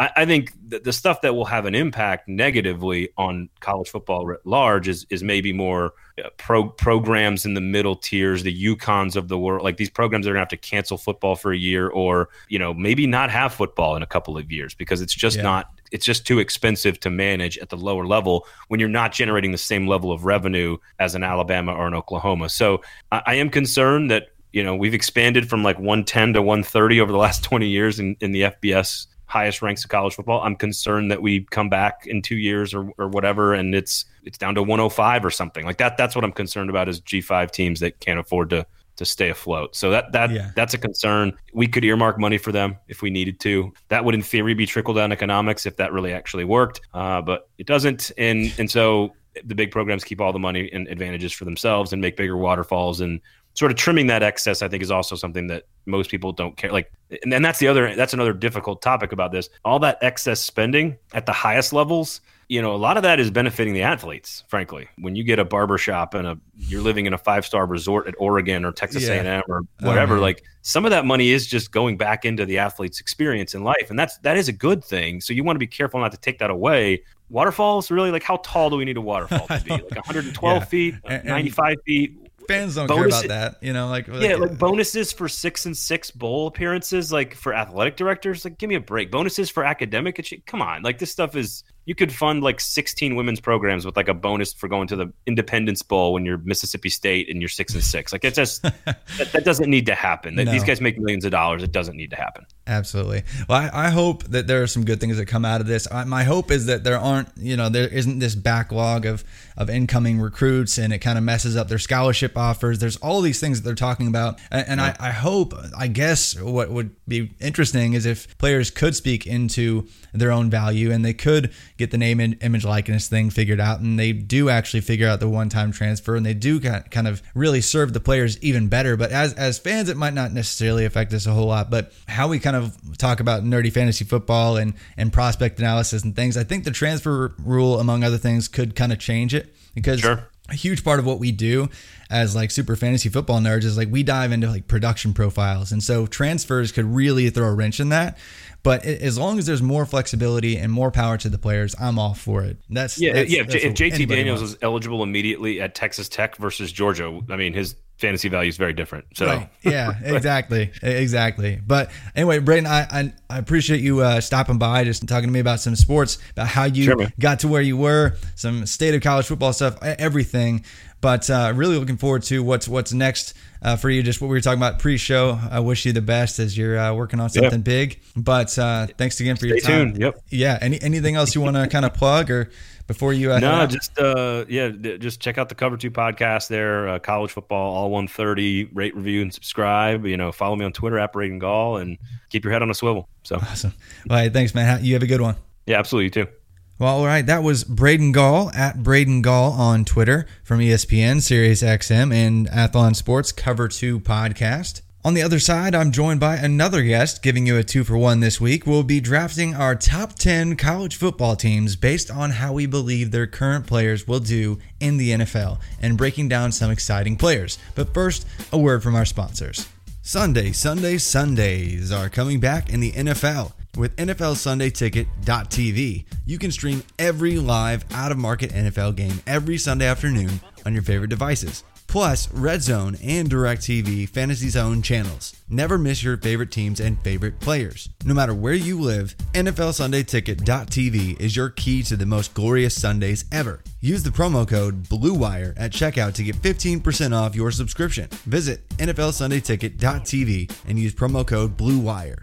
I, 0.00 0.10
I 0.16 0.26
think 0.26 0.52
the, 0.66 0.80
the 0.80 0.92
stuff 0.92 1.20
that 1.20 1.34
will 1.34 1.44
have 1.44 1.66
an 1.66 1.74
impact 1.74 2.26
negatively 2.26 3.10
on 3.18 3.50
college 3.60 3.90
football 3.90 4.24
writ 4.26 4.40
large 4.44 4.88
is 4.88 5.06
is 5.10 5.22
maybe 5.22 5.52
more 5.52 5.92
uh, 6.18 6.30
pro 6.38 6.68
programs 6.68 7.44
in 7.44 7.54
the 7.54 7.60
middle 7.60 7.94
tiers, 7.94 8.42
the 8.42 8.64
UConns 8.64 9.14
of 9.14 9.28
the 9.28 9.38
world, 9.38 9.62
like 9.62 9.76
these 9.76 9.90
programs 9.90 10.24
that 10.24 10.30
are 10.30 10.34
gonna 10.34 10.40
have 10.40 10.48
to 10.48 10.56
cancel 10.56 10.96
football 10.96 11.36
for 11.36 11.52
a 11.52 11.56
year, 11.56 11.88
or 11.88 12.30
you 12.48 12.58
know 12.58 12.72
maybe 12.72 13.06
not 13.06 13.30
have 13.30 13.52
football 13.52 13.94
in 13.94 14.02
a 14.02 14.06
couple 14.06 14.38
of 14.38 14.50
years 14.50 14.74
because 14.74 15.02
it's 15.02 15.14
just 15.14 15.36
Yeah. 15.36 15.42
not 15.42 15.66
it's 15.92 16.06
just 16.06 16.26
too 16.26 16.38
expensive 16.38 16.98
to 17.00 17.10
manage 17.10 17.58
at 17.58 17.68
the 17.68 17.76
lower 17.76 18.06
level 18.06 18.46
when 18.68 18.80
you're 18.80 18.88
not 18.88 19.12
generating 19.12 19.50
the 19.52 19.58
same 19.58 19.86
level 19.86 20.12
of 20.12 20.24
revenue 20.24 20.76
as 20.98 21.14
an 21.14 21.22
Alabama 21.22 21.74
or 21.74 21.86
an 21.88 21.94
Oklahoma. 21.94 22.48
So 22.48 22.80
I, 23.12 23.22
I 23.26 23.34
am 23.34 23.50
concerned 23.50 24.10
that 24.10 24.28
you 24.52 24.64
know 24.64 24.74
we've 24.74 24.94
expanded 24.94 25.50
from 25.50 25.62
like 25.62 25.76
110 25.78 26.32
to 26.34 26.42
130 26.42 27.00
over 27.02 27.12
the 27.12 27.18
last 27.18 27.44
20 27.50 27.68
years 27.68 28.00
in, 28.00 28.16
in 28.20 28.32
the 28.32 28.42
FBS 28.42 29.06
highest 29.30 29.62
ranks 29.62 29.84
of 29.84 29.90
college 29.90 30.14
football. 30.14 30.42
I'm 30.42 30.56
concerned 30.56 31.10
that 31.10 31.22
we 31.22 31.44
come 31.50 31.68
back 31.68 32.06
in 32.06 32.20
two 32.20 32.36
years 32.36 32.74
or, 32.74 32.90
or 32.98 33.08
whatever, 33.08 33.54
and 33.54 33.74
it's 33.74 34.04
it's 34.24 34.36
down 34.36 34.54
to 34.56 34.62
105 34.62 35.24
or 35.24 35.30
something 35.30 35.64
like 35.64 35.78
that. 35.78 35.96
That's 35.96 36.14
what 36.14 36.24
I'm 36.24 36.32
concerned 36.32 36.68
about 36.68 36.88
is 36.88 37.00
G5 37.00 37.50
teams 37.52 37.80
that 37.80 38.00
can't 38.00 38.18
afford 38.18 38.50
to 38.50 38.66
to 38.96 39.04
stay 39.06 39.30
afloat. 39.30 39.74
So 39.76 39.90
that 39.90 40.12
that 40.12 40.30
Yeah. 40.30 40.50
that's 40.56 40.74
a 40.74 40.78
concern. 40.78 41.32
We 41.54 41.68
could 41.68 41.84
earmark 41.84 42.18
money 42.18 42.36
for 42.38 42.52
them 42.52 42.76
if 42.88 43.00
we 43.02 43.08
needed 43.08 43.40
to. 43.40 43.72
That 43.88 44.04
would, 44.04 44.14
in 44.14 44.22
theory, 44.22 44.52
be 44.54 44.66
trickle 44.66 44.94
down 44.94 45.12
economics 45.12 45.64
if 45.64 45.76
that 45.76 45.92
really 45.92 46.12
actually 46.12 46.44
worked. 46.44 46.80
Uh, 46.92 47.22
but 47.22 47.48
it 47.56 47.66
doesn't, 47.66 48.10
and 48.18 48.52
and 48.58 48.70
so 48.70 49.14
the 49.44 49.54
big 49.54 49.70
programs 49.70 50.02
keep 50.02 50.20
all 50.20 50.32
the 50.32 50.40
money 50.40 50.68
and 50.72 50.88
advantages 50.88 51.32
for 51.32 51.44
themselves 51.44 51.92
and 51.92 52.02
make 52.02 52.16
bigger 52.16 52.36
waterfalls 52.36 53.00
and 53.00 53.20
sort 53.60 53.70
of 53.70 53.76
trimming 53.76 54.06
that 54.08 54.22
excess. 54.22 54.62
I 54.62 54.68
think 54.68 54.82
is 54.82 54.90
also 54.90 55.14
something 55.14 55.46
that 55.48 55.64
most 55.86 56.10
people 56.10 56.32
don't 56.32 56.56
care. 56.56 56.72
Like, 56.72 56.90
and, 57.22 57.32
and 57.34 57.44
that's 57.44 57.58
the 57.58 57.68
other 57.68 57.94
that's 57.94 58.14
another 58.14 58.32
difficult 58.32 58.80
topic 58.82 59.12
about 59.12 59.32
this. 59.32 59.50
All 59.64 59.78
that 59.80 59.98
excess 60.00 60.40
spending 60.40 60.96
at 61.12 61.26
the 61.26 61.32
highest 61.32 61.72
levels 61.72 62.20
you 62.50 62.60
know, 62.60 62.74
a 62.74 62.76
lot 62.76 62.96
of 62.96 63.04
that 63.04 63.20
is 63.20 63.30
benefiting 63.30 63.74
the 63.74 63.82
athletes, 63.82 64.42
frankly. 64.48 64.88
When 64.98 65.14
you 65.14 65.22
get 65.22 65.38
a 65.38 65.44
barber 65.44 65.78
shop 65.78 66.14
and 66.14 66.26
a 66.26 66.36
you're 66.58 66.82
living 66.82 67.06
in 67.06 67.12
a 67.14 67.18
five 67.18 67.46
star 67.46 67.64
resort 67.64 68.08
at 68.08 68.16
Oregon 68.18 68.64
or 68.64 68.72
Texas 68.72 69.04
Yeah. 69.06 69.22
A&M 69.22 69.44
or 69.46 69.60
oh, 69.60 69.86
whatever, 69.86 70.14
man. 70.14 70.22
like 70.22 70.42
some 70.62 70.84
of 70.84 70.90
that 70.90 71.06
money 71.06 71.30
is 71.30 71.46
just 71.46 71.70
going 71.70 71.96
back 71.96 72.24
into 72.24 72.44
the 72.44 72.58
athlete's 72.58 72.98
experience 72.98 73.54
in 73.54 73.62
life, 73.62 73.86
and 73.88 73.96
that's 73.96 74.18
that 74.18 74.36
is 74.36 74.48
a 74.48 74.52
good 74.52 74.82
thing. 74.84 75.20
So 75.20 75.32
you 75.32 75.44
want 75.44 75.54
to 75.54 75.60
be 75.60 75.68
careful 75.68 76.00
not 76.00 76.10
to 76.10 76.18
take 76.18 76.40
that 76.40 76.50
away. 76.50 77.04
Waterfalls, 77.28 77.88
really, 77.88 78.10
like 78.10 78.24
how 78.24 78.38
tall 78.38 78.68
do 78.68 78.74
we 78.74 78.84
need 78.84 78.96
a 78.96 79.00
waterfall 79.00 79.46
to 79.46 79.62
be? 79.64 79.70
Like 79.70 79.94
112 79.94 80.56
Yeah. 80.58 80.64
feet, 80.64 80.94
And- 81.04 81.12
and 81.20 81.24
95 81.26 81.76
feet. 81.86 82.16
Fans 82.48 82.74
don't 82.74 82.86
Bonus- 82.86 83.20
care 83.20 83.26
about 83.26 83.52
that, 83.52 83.66
you 83.66 83.72
know. 83.72 83.88
Like, 83.88 84.06
Yeah, 84.06 84.34
like, 84.36 84.38
like 84.50 84.58
bonuses 84.58 85.12
for 85.12 85.28
six 85.28 85.66
and 85.66 85.76
six 85.76 86.10
bowl 86.10 86.46
appearances, 86.46 87.12
like 87.12 87.34
for 87.34 87.54
athletic 87.54 87.96
directors, 87.96 88.44
like 88.44 88.58
give 88.58 88.68
me 88.68 88.74
a 88.76 88.80
break. 88.80 89.10
Bonuses 89.10 89.50
for 89.50 89.64
academic, 89.64 90.42
come 90.46 90.62
on, 90.62 90.82
like 90.82 90.98
this 90.98 91.10
stuff 91.12 91.36
is 91.36 91.64
you 91.90 91.94
could 91.96 92.12
fund 92.12 92.44
like 92.44 92.60
sixteen 92.60 93.16
women's 93.16 93.40
programs 93.40 93.84
with 93.84 93.96
like 93.96 94.06
a 94.06 94.14
bonus 94.14 94.52
for 94.52 94.68
going 94.68 94.86
to 94.86 94.94
the 94.94 95.12
Independence 95.26 95.82
Bowl 95.82 96.12
when 96.12 96.24
you're 96.24 96.38
Mississippi 96.38 96.88
State 96.88 97.28
and 97.28 97.42
you're 97.42 97.48
six 97.48 97.74
and 97.74 97.82
six. 97.82 98.12
Like 98.12 98.24
it's 98.24 98.36
just 98.36 98.62
that, 98.84 99.32
that 99.32 99.44
doesn't 99.44 99.68
need 99.68 99.86
to 99.86 99.96
happen. 99.96 100.36
That 100.36 100.46
These 100.46 100.62
guys 100.62 100.80
make 100.80 101.00
millions 101.00 101.24
of 101.24 101.32
dollars. 101.32 101.64
It 101.64 101.72
doesn't 101.72 101.96
need 101.96 102.10
to 102.10 102.16
happen. 102.16 102.46
Absolutely. 102.68 103.24
Well, 103.48 103.58
I, 103.58 103.86
I 103.86 103.90
hope 103.90 104.22
that 104.28 104.46
there 104.46 104.62
are 104.62 104.68
some 104.68 104.84
good 104.84 105.00
things 105.00 105.16
that 105.16 105.26
come 105.26 105.44
out 105.44 105.60
of 105.60 105.66
this. 105.66 105.90
I, 105.90 106.04
my 106.04 106.22
hope 106.22 106.52
is 106.52 106.66
that 106.66 106.84
there 106.84 106.96
aren't, 106.96 107.28
you 107.36 107.56
know, 107.56 107.68
there 107.68 107.88
isn't 107.88 108.20
this 108.20 108.36
backlog 108.36 109.04
of 109.04 109.24
of 109.56 109.68
incoming 109.68 110.20
recruits, 110.20 110.78
and 110.78 110.92
it 110.92 111.00
kind 111.00 111.18
of 111.18 111.24
messes 111.24 111.56
up 111.56 111.68
their 111.68 111.78
scholarship 111.78 112.38
offers. 112.38 112.78
There's 112.78 112.96
all 112.98 113.20
these 113.20 113.40
things 113.40 113.60
that 113.60 113.64
they're 113.66 113.74
talking 113.74 114.06
about, 114.06 114.38
and, 114.52 114.68
and 114.68 114.80
I, 114.80 114.94
I 115.00 115.10
hope, 115.10 115.54
I 115.76 115.88
guess, 115.88 116.40
what 116.40 116.70
would 116.70 116.94
be 117.08 117.32
interesting 117.40 117.94
is 117.94 118.06
if 118.06 118.38
players 118.38 118.70
could 118.70 118.94
speak 118.94 119.26
into 119.26 119.88
their 120.14 120.30
own 120.30 120.50
value, 120.50 120.92
and 120.92 121.04
they 121.04 121.12
could 121.12 121.52
get 121.80 121.90
the 121.90 121.98
name 121.98 122.20
and 122.20 122.36
image 122.42 122.64
likeness 122.64 123.08
thing 123.08 123.30
figured 123.30 123.58
out, 123.58 123.80
and 123.80 123.98
they 123.98 124.12
do 124.12 124.48
actually 124.48 124.82
figure 124.82 125.08
out 125.08 125.18
the 125.18 125.28
one 125.28 125.48
time 125.48 125.72
transfer, 125.72 126.14
and 126.14 126.24
they 126.24 126.34
do 126.34 126.60
kind 126.60 127.08
of 127.08 127.22
really 127.34 127.60
serve 127.60 127.92
the 127.92 128.00
players 128.00 128.40
even 128.42 128.68
better. 128.68 128.96
But 128.96 129.10
as 129.10 129.34
as 129.34 129.58
fans, 129.58 129.88
it 129.88 129.96
might 129.96 130.14
not 130.14 130.32
necessarily 130.32 130.84
affect 130.84 131.12
us 131.12 131.26
a 131.26 131.32
whole 131.32 131.46
lot. 131.46 131.70
But 131.70 131.92
how 132.06 132.28
we 132.28 132.38
kind 132.38 132.54
of 132.54 132.76
talk 132.98 133.18
about 133.18 133.42
nerdy 133.42 133.72
fantasy 133.72 134.04
football 134.04 134.56
and 134.56 134.74
and 134.96 135.12
prospect 135.12 135.58
analysis 135.58 136.04
and 136.04 136.14
things, 136.14 136.36
I 136.36 136.44
think 136.44 136.64
the 136.64 136.70
transfer 136.70 137.34
rule, 137.38 137.80
among 137.80 138.04
other 138.04 138.18
things, 138.18 138.46
could 138.46 138.76
kind 138.76 138.92
of 138.92 138.98
change 138.98 139.34
it 139.34 139.54
because. 139.74 140.00
Sure. 140.00 140.26
A 140.48 140.54
huge 140.54 140.82
part 140.82 140.98
of 140.98 141.06
what 141.06 141.20
we 141.20 141.30
do 141.30 141.68
as 142.10 142.34
like 142.34 142.50
super 142.50 142.74
fantasy 142.76 143.08
football 143.08 143.38
nerds 143.40 143.64
is 143.64 143.76
like 143.76 143.88
we 143.90 144.02
dive 144.02 144.32
into 144.32 144.48
like 144.48 144.66
production 144.66 145.14
profiles. 145.14 145.70
And 145.72 145.82
so 145.82 146.06
transfers 146.06 146.72
could 146.72 146.84
really 146.84 147.30
throw 147.30 147.46
a 147.48 147.54
wrench 147.54 147.78
in 147.80 147.90
that. 147.90 148.18
But 148.62 148.84
a- 148.84 149.02
as 149.02 149.16
long 149.16 149.38
as 149.38 149.46
there's 149.46 149.62
more 149.62 149.86
flexibility 149.86 150.56
and 150.56 150.72
more 150.72 150.90
power 150.90 151.16
to 151.18 151.28
the 151.28 151.38
players, 151.38 151.74
I'm 151.80 151.98
all 151.98 152.14
for 152.14 152.42
it. 152.42 152.58
That's 152.68 152.98
Yeah, 153.00 153.12
that's- 153.12 153.32
yeah. 153.32 153.40
If, 153.42 153.46
that's 153.48 153.62
J- 153.62 153.68
if 153.68 153.92
JT 153.94 154.08
Daniels 154.08 154.40
wants. 154.40 154.54
was 154.54 154.58
eligible 154.62 155.02
immediately 155.02 155.60
at 155.60 155.74
Texas 155.74 156.08
Tech 156.08 156.36
versus 156.36 156.72
Georgia, 156.72 157.20
I 157.30 157.36
mean 157.36 157.52
his 157.54 157.76
fantasy 158.00 158.28
value 158.28 158.48
is 158.48 158.56
very 158.56 158.72
different. 158.72 159.04
So 159.14 159.26
Right. 159.26 159.48
Yeah, 159.62 159.92
exactly. 160.02 160.72
Exactly. 160.82 161.60
But 161.64 161.90
anyway, 162.16 162.38
Braden, 162.38 162.66
I, 162.66 162.80
I, 162.90 163.12
I 163.28 163.38
appreciate 163.38 163.80
you 163.80 164.00
uh, 164.00 164.20
stopping 164.20 164.58
by, 164.58 164.84
just 164.84 165.06
talking 165.06 165.28
to 165.28 165.32
me 165.32 165.40
about 165.40 165.60
some 165.60 165.76
sports, 165.76 166.18
about 166.32 166.48
how 166.48 166.64
you 166.64 166.84
Sure, 166.84 167.12
got 167.18 167.40
to 167.40 167.48
where 167.48 167.62
you 167.62 167.76
were, 167.76 168.14
some 168.34 168.66
state 168.66 168.94
of 168.94 169.02
college 169.02 169.26
football 169.26 169.52
stuff, 169.52 169.78
everything. 169.82 170.64
But 171.00 171.30
uh, 171.30 171.52
really 171.54 171.78
looking 171.78 171.96
forward 171.96 172.22
to 172.24 172.42
what's 172.42 172.68
what's 172.68 172.92
next 172.92 173.34
uh, 173.62 173.76
for 173.76 173.90
you. 173.90 174.02
Just 174.02 174.20
what 174.20 174.28
we 174.28 174.36
were 174.36 174.40
talking 174.40 174.58
about 174.58 174.78
pre-show. 174.78 175.38
I 175.50 175.60
wish 175.60 175.84
you 175.86 175.92
the 175.92 176.02
best 176.02 176.38
as 176.38 176.56
you're 176.56 176.78
uh, 176.78 176.92
working 176.94 177.20
on 177.20 177.30
something 177.30 177.62
big. 177.62 178.00
But 178.16 178.56
uh, 178.58 178.86
thanks 178.98 179.20
again 179.20 179.36
for 179.36 179.46
your 179.46 179.58
Stay 179.58 179.68
time. 179.68 179.92
tuned. 179.92 180.02
Yep. 180.02 180.22
Yeah. 180.30 180.58
Any 180.60 180.80
anything 180.82 181.16
else 181.16 181.34
you 181.34 181.40
want 181.40 181.56
to 181.56 181.66
kind 181.68 181.84
of 181.84 181.94
plug 181.94 182.30
or 182.30 182.50
before 182.86 183.12
you? 183.12 183.32
Uh, 183.32 183.38
No, 183.38 183.66
just 183.66 183.98
uh, 183.98 184.44
yeah, 184.48 184.68
just 184.70 185.20
check 185.20 185.38
out 185.38 185.48
the 185.48 185.54
Cover 185.54 185.76
Two 185.76 185.90
podcast 185.90 186.48
there. 186.48 186.88
Uh, 186.88 186.98
college 186.98 187.30
football, 187.30 187.74
all 187.74 187.90
one 187.90 188.08
thirty. 188.08 188.64
Rate, 188.64 188.96
review, 188.96 189.22
and 189.22 189.32
subscribe. 189.32 190.04
You 190.06 190.16
know, 190.16 190.32
follow 190.32 190.56
me 190.56 190.64
on 190.64 190.72
Twitter 190.72 190.98
at 190.98 191.12
Braden 191.12 191.38
Gall, 191.38 191.76
and 191.76 191.98
keep 192.30 192.44
your 192.44 192.52
head 192.52 192.62
on 192.62 192.70
a 192.70 192.74
swivel. 192.74 193.08
So 193.22 193.36
awesome. 193.36 193.72
All 194.08 194.16
right, 194.16 194.32
thanks, 194.32 194.54
man. 194.54 194.84
You 194.84 194.94
have 194.94 195.02
a 195.02 195.06
good 195.06 195.20
one. 195.20 195.36
yeah, 195.66 195.78
absolutely, 195.78 196.06
you 196.06 196.24
too. 196.26 196.32
Well, 196.80 196.96
all 196.96 197.04
right. 197.04 197.26
That 197.26 197.42
was 197.42 197.62
Braden 197.62 198.12
Gall 198.12 198.50
at 198.52 198.82
Braden 198.82 199.20
Gall 199.20 199.52
on 199.52 199.84
Twitter 199.84 200.24
from 200.42 200.60
ESPN, 200.60 201.20
Sirius 201.20 201.62
XM, 201.62 202.10
and 202.10 202.48
Athlon 202.48 202.96
Sports 202.96 203.32
Cover 203.32 203.68
2 203.68 204.00
podcast. 204.00 204.80
On 205.04 205.12
the 205.12 205.20
other 205.20 205.38
side, 205.38 205.74
I'm 205.74 205.92
joined 205.92 206.20
by 206.20 206.36
another 206.36 206.82
guest 206.82 207.22
giving 207.22 207.46
you 207.46 207.58
a 207.58 207.62
two 207.62 207.84
for 207.84 207.98
one 207.98 208.20
this 208.20 208.40
week. 208.40 208.66
We'll 208.66 208.82
be 208.82 208.98
drafting 208.98 209.54
our 209.54 209.74
top 209.74 210.14
10 210.14 210.56
college 210.56 210.96
football 210.96 211.36
teams 211.36 211.76
based 211.76 212.10
on 212.10 212.30
how 212.30 212.54
we 212.54 212.64
believe 212.64 213.10
their 213.10 213.26
current 213.26 213.66
players 213.66 214.08
will 214.08 214.20
do 214.20 214.58
in 214.80 214.96
the 214.96 215.10
NFL 215.10 215.58
and 215.82 215.98
breaking 215.98 216.30
down 216.30 216.50
some 216.50 216.70
exciting 216.70 217.16
players. 217.16 217.58
But 217.74 217.92
first, 217.92 218.26
a 218.54 218.58
word 218.58 218.82
from 218.82 218.94
our 218.94 219.04
sponsors. 219.04 219.68
Sunday, 220.00 220.52
Sunday, 220.52 220.96
Sundays 220.96 221.92
are 221.92 222.08
coming 222.08 222.40
back 222.40 222.70
in 222.70 222.80
the 222.80 222.92
NFL. 222.92 223.52
With 223.76 223.96
NFL 223.96 224.36
Sunday 224.36 224.70
Ticket.tv, 224.70 226.04
you 226.26 226.38
can 226.38 226.50
stream 226.50 226.82
every 226.98 227.38
live 227.38 227.84
out 227.92 228.10
of 228.12 228.18
market 228.18 228.50
NFL 228.50 228.96
game 228.96 229.20
every 229.26 229.58
Sunday 229.58 229.86
afternoon 229.86 230.40
on 230.66 230.74
your 230.74 230.82
favorite 230.82 231.10
devices. 231.10 231.64
Plus, 231.86 232.32
Red 232.32 232.62
Zone 232.62 232.96
and 233.02 233.28
DirecTV 233.28 234.08
Fantasy 234.08 234.48
Zone 234.48 234.80
channels. 234.80 235.34
Never 235.48 235.76
miss 235.76 236.04
your 236.04 236.16
favorite 236.16 236.52
teams 236.52 236.78
and 236.78 237.00
favorite 237.02 237.40
players. 237.40 237.88
No 238.04 238.14
matter 238.14 238.32
where 238.32 238.54
you 238.54 238.80
live, 238.80 239.16
NFLSundayTicket.tv 239.34 241.20
is 241.20 241.34
your 241.34 241.48
key 241.48 241.82
to 241.84 241.96
the 241.96 242.06
most 242.06 242.32
glorious 242.32 242.80
Sundays 242.80 243.24
ever. 243.32 243.62
Use 243.80 244.04
the 244.04 244.10
promo 244.10 244.46
code 244.46 244.84
BLUEWIRE 244.84 245.54
at 245.56 245.72
checkout 245.72 246.14
to 246.14 246.22
get 246.22 246.36
15% 246.36 247.12
off 247.12 247.34
your 247.34 247.50
subscription. 247.50 248.08
Visit 248.24 248.68
NFLSundayTicket.tv 248.76 250.52
and 250.68 250.78
use 250.78 250.94
promo 250.94 251.26
code 251.26 251.56
BLUEWIRE. 251.56 252.22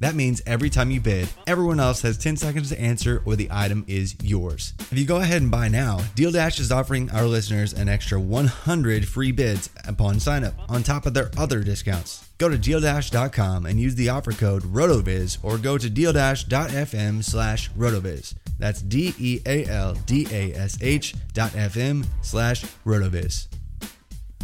That 0.00 0.14
means 0.14 0.42
every 0.46 0.70
time 0.70 0.90
you 0.90 1.00
bid, 1.00 1.28
everyone 1.46 1.80
else 1.80 2.02
has 2.02 2.16
10 2.18 2.36
seconds 2.36 2.68
to 2.68 2.80
answer 2.80 3.22
or 3.24 3.36
the 3.36 3.48
item 3.50 3.84
is 3.88 4.14
yours. 4.22 4.74
If 4.78 4.98
you 4.98 5.04
go 5.04 5.16
ahead 5.16 5.42
and 5.42 5.50
buy 5.50 5.68
now, 5.68 6.00
Deal 6.14 6.30
Dash 6.30 6.60
is 6.60 6.70
offering 6.70 7.10
our 7.10 7.24
listeners 7.24 7.72
an 7.72 7.88
extra 7.88 8.20
100 8.20 9.08
free 9.08 9.32
bids 9.32 9.70
upon 9.86 10.20
sign 10.20 10.44
up 10.44 10.54
on 10.68 10.82
top 10.82 11.06
of 11.06 11.14
their 11.14 11.30
other 11.36 11.62
discounts. 11.62 12.28
Go 12.38 12.48
to 12.48 12.56
dealdash.com 12.56 13.66
and 13.66 13.80
use 13.80 13.96
the 13.96 14.10
offer 14.10 14.32
code 14.32 14.62
RotoViz 14.62 15.38
or 15.42 15.58
go 15.58 15.76
to 15.76 15.90
dealdash.fm 15.90 17.24
slash 17.24 17.70
RotoViz. 17.72 18.34
That's 18.58 18.80
D 18.82 19.14
E 19.18 19.40
A 19.46 19.64
L 19.66 19.94
D 20.06 20.26
A 20.30 20.54
S 20.54 20.78
H 20.80 21.14
dot 21.32 21.50
FM 21.52 22.06
slash 22.22 22.64
RotoViz. 22.86 23.48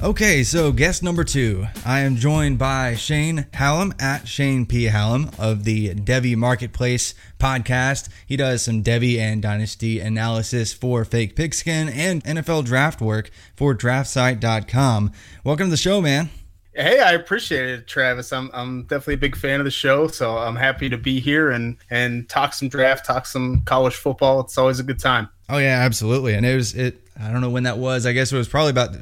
Okay, 0.02 0.42
so 0.42 0.72
guest 0.72 1.02
number 1.02 1.24
two. 1.24 1.66
I 1.86 2.00
am 2.00 2.16
joined 2.16 2.58
by 2.58 2.94
Shane 2.96 3.46
Hallam 3.54 3.94
at 4.00 4.26
Shane 4.28 4.66
P. 4.66 4.84
Hallam 4.84 5.30
of 5.38 5.64
the 5.64 5.94
Devy 5.94 6.36
Marketplace 6.36 7.14
podcast. 7.38 8.08
He 8.26 8.36
does 8.36 8.62
some 8.64 8.82
Devy 8.82 9.18
and 9.18 9.40
Dynasty 9.40 10.00
analysis 10.00 10.72
for 10.74 11.04
Fake 11.04 11.36
Pigskin 11.36 11.88
and 11.88 12.22
NFL 12.24 12.64
draft 12.64 13.00
work 13.00 13.30
for 13.56 13.74
DraftSite.com. 13.74 15.12
Welcome 15.44 15.68
to 15.68 15.70
the 15.70 15.76
show, 15.76 16.02
man. 16.02 16.28
Hey, 16.74 17.00
I 17.00 17.12
appreciate 17.12 17.68
it, 17.70 17.86
Travis. 17.86 18.32
I'm 18.32 18.50
I'm 18.52 18.82
definitely 18.82 19.14
a 19.14 19.18
big 19.18 19.36
fan 19.36 19.60
of 19.60 19.64
the 19.64 19.70
show, 19.70 20.08
so 20.08 20.36
I'm 20.36 20.56
happy 20.56 20.88
to 20.90 20.98
be 20.98 21.20
here 21.20 21.50
and 21.52 21.76
and 21.88 22.28
talk 22.28 22.52
some 22.52 22.68
draft, 22.68 23.06
talk 23.06 23.26
some 23.26 23.62
college 23.64 23.94
football. 23.94 24.40
It's 24.40 24.58
always 24.58 24.80
a 24.80 24.82
good 24.82 24.98
time. 24.98 25.28
Oh 25.48 25.58
yeah, 25.58 25.78
absolutely. 25.82 26.34
And 26.34 26.44
it 26.44 26.56
was 26.56 26.74
it. 26.74 27.00
I 27.18 27.30
don't 27.30 27.40
know 27.40 27.50
when 27.50 27.62
that 27.62 27.78
was. 27.78 28.06
I 28.06 28.12
guess 28.12 28.32
it 28.32 28.36
was 28.36 28.48
probably 28.48 28.70
about 28.70 28.96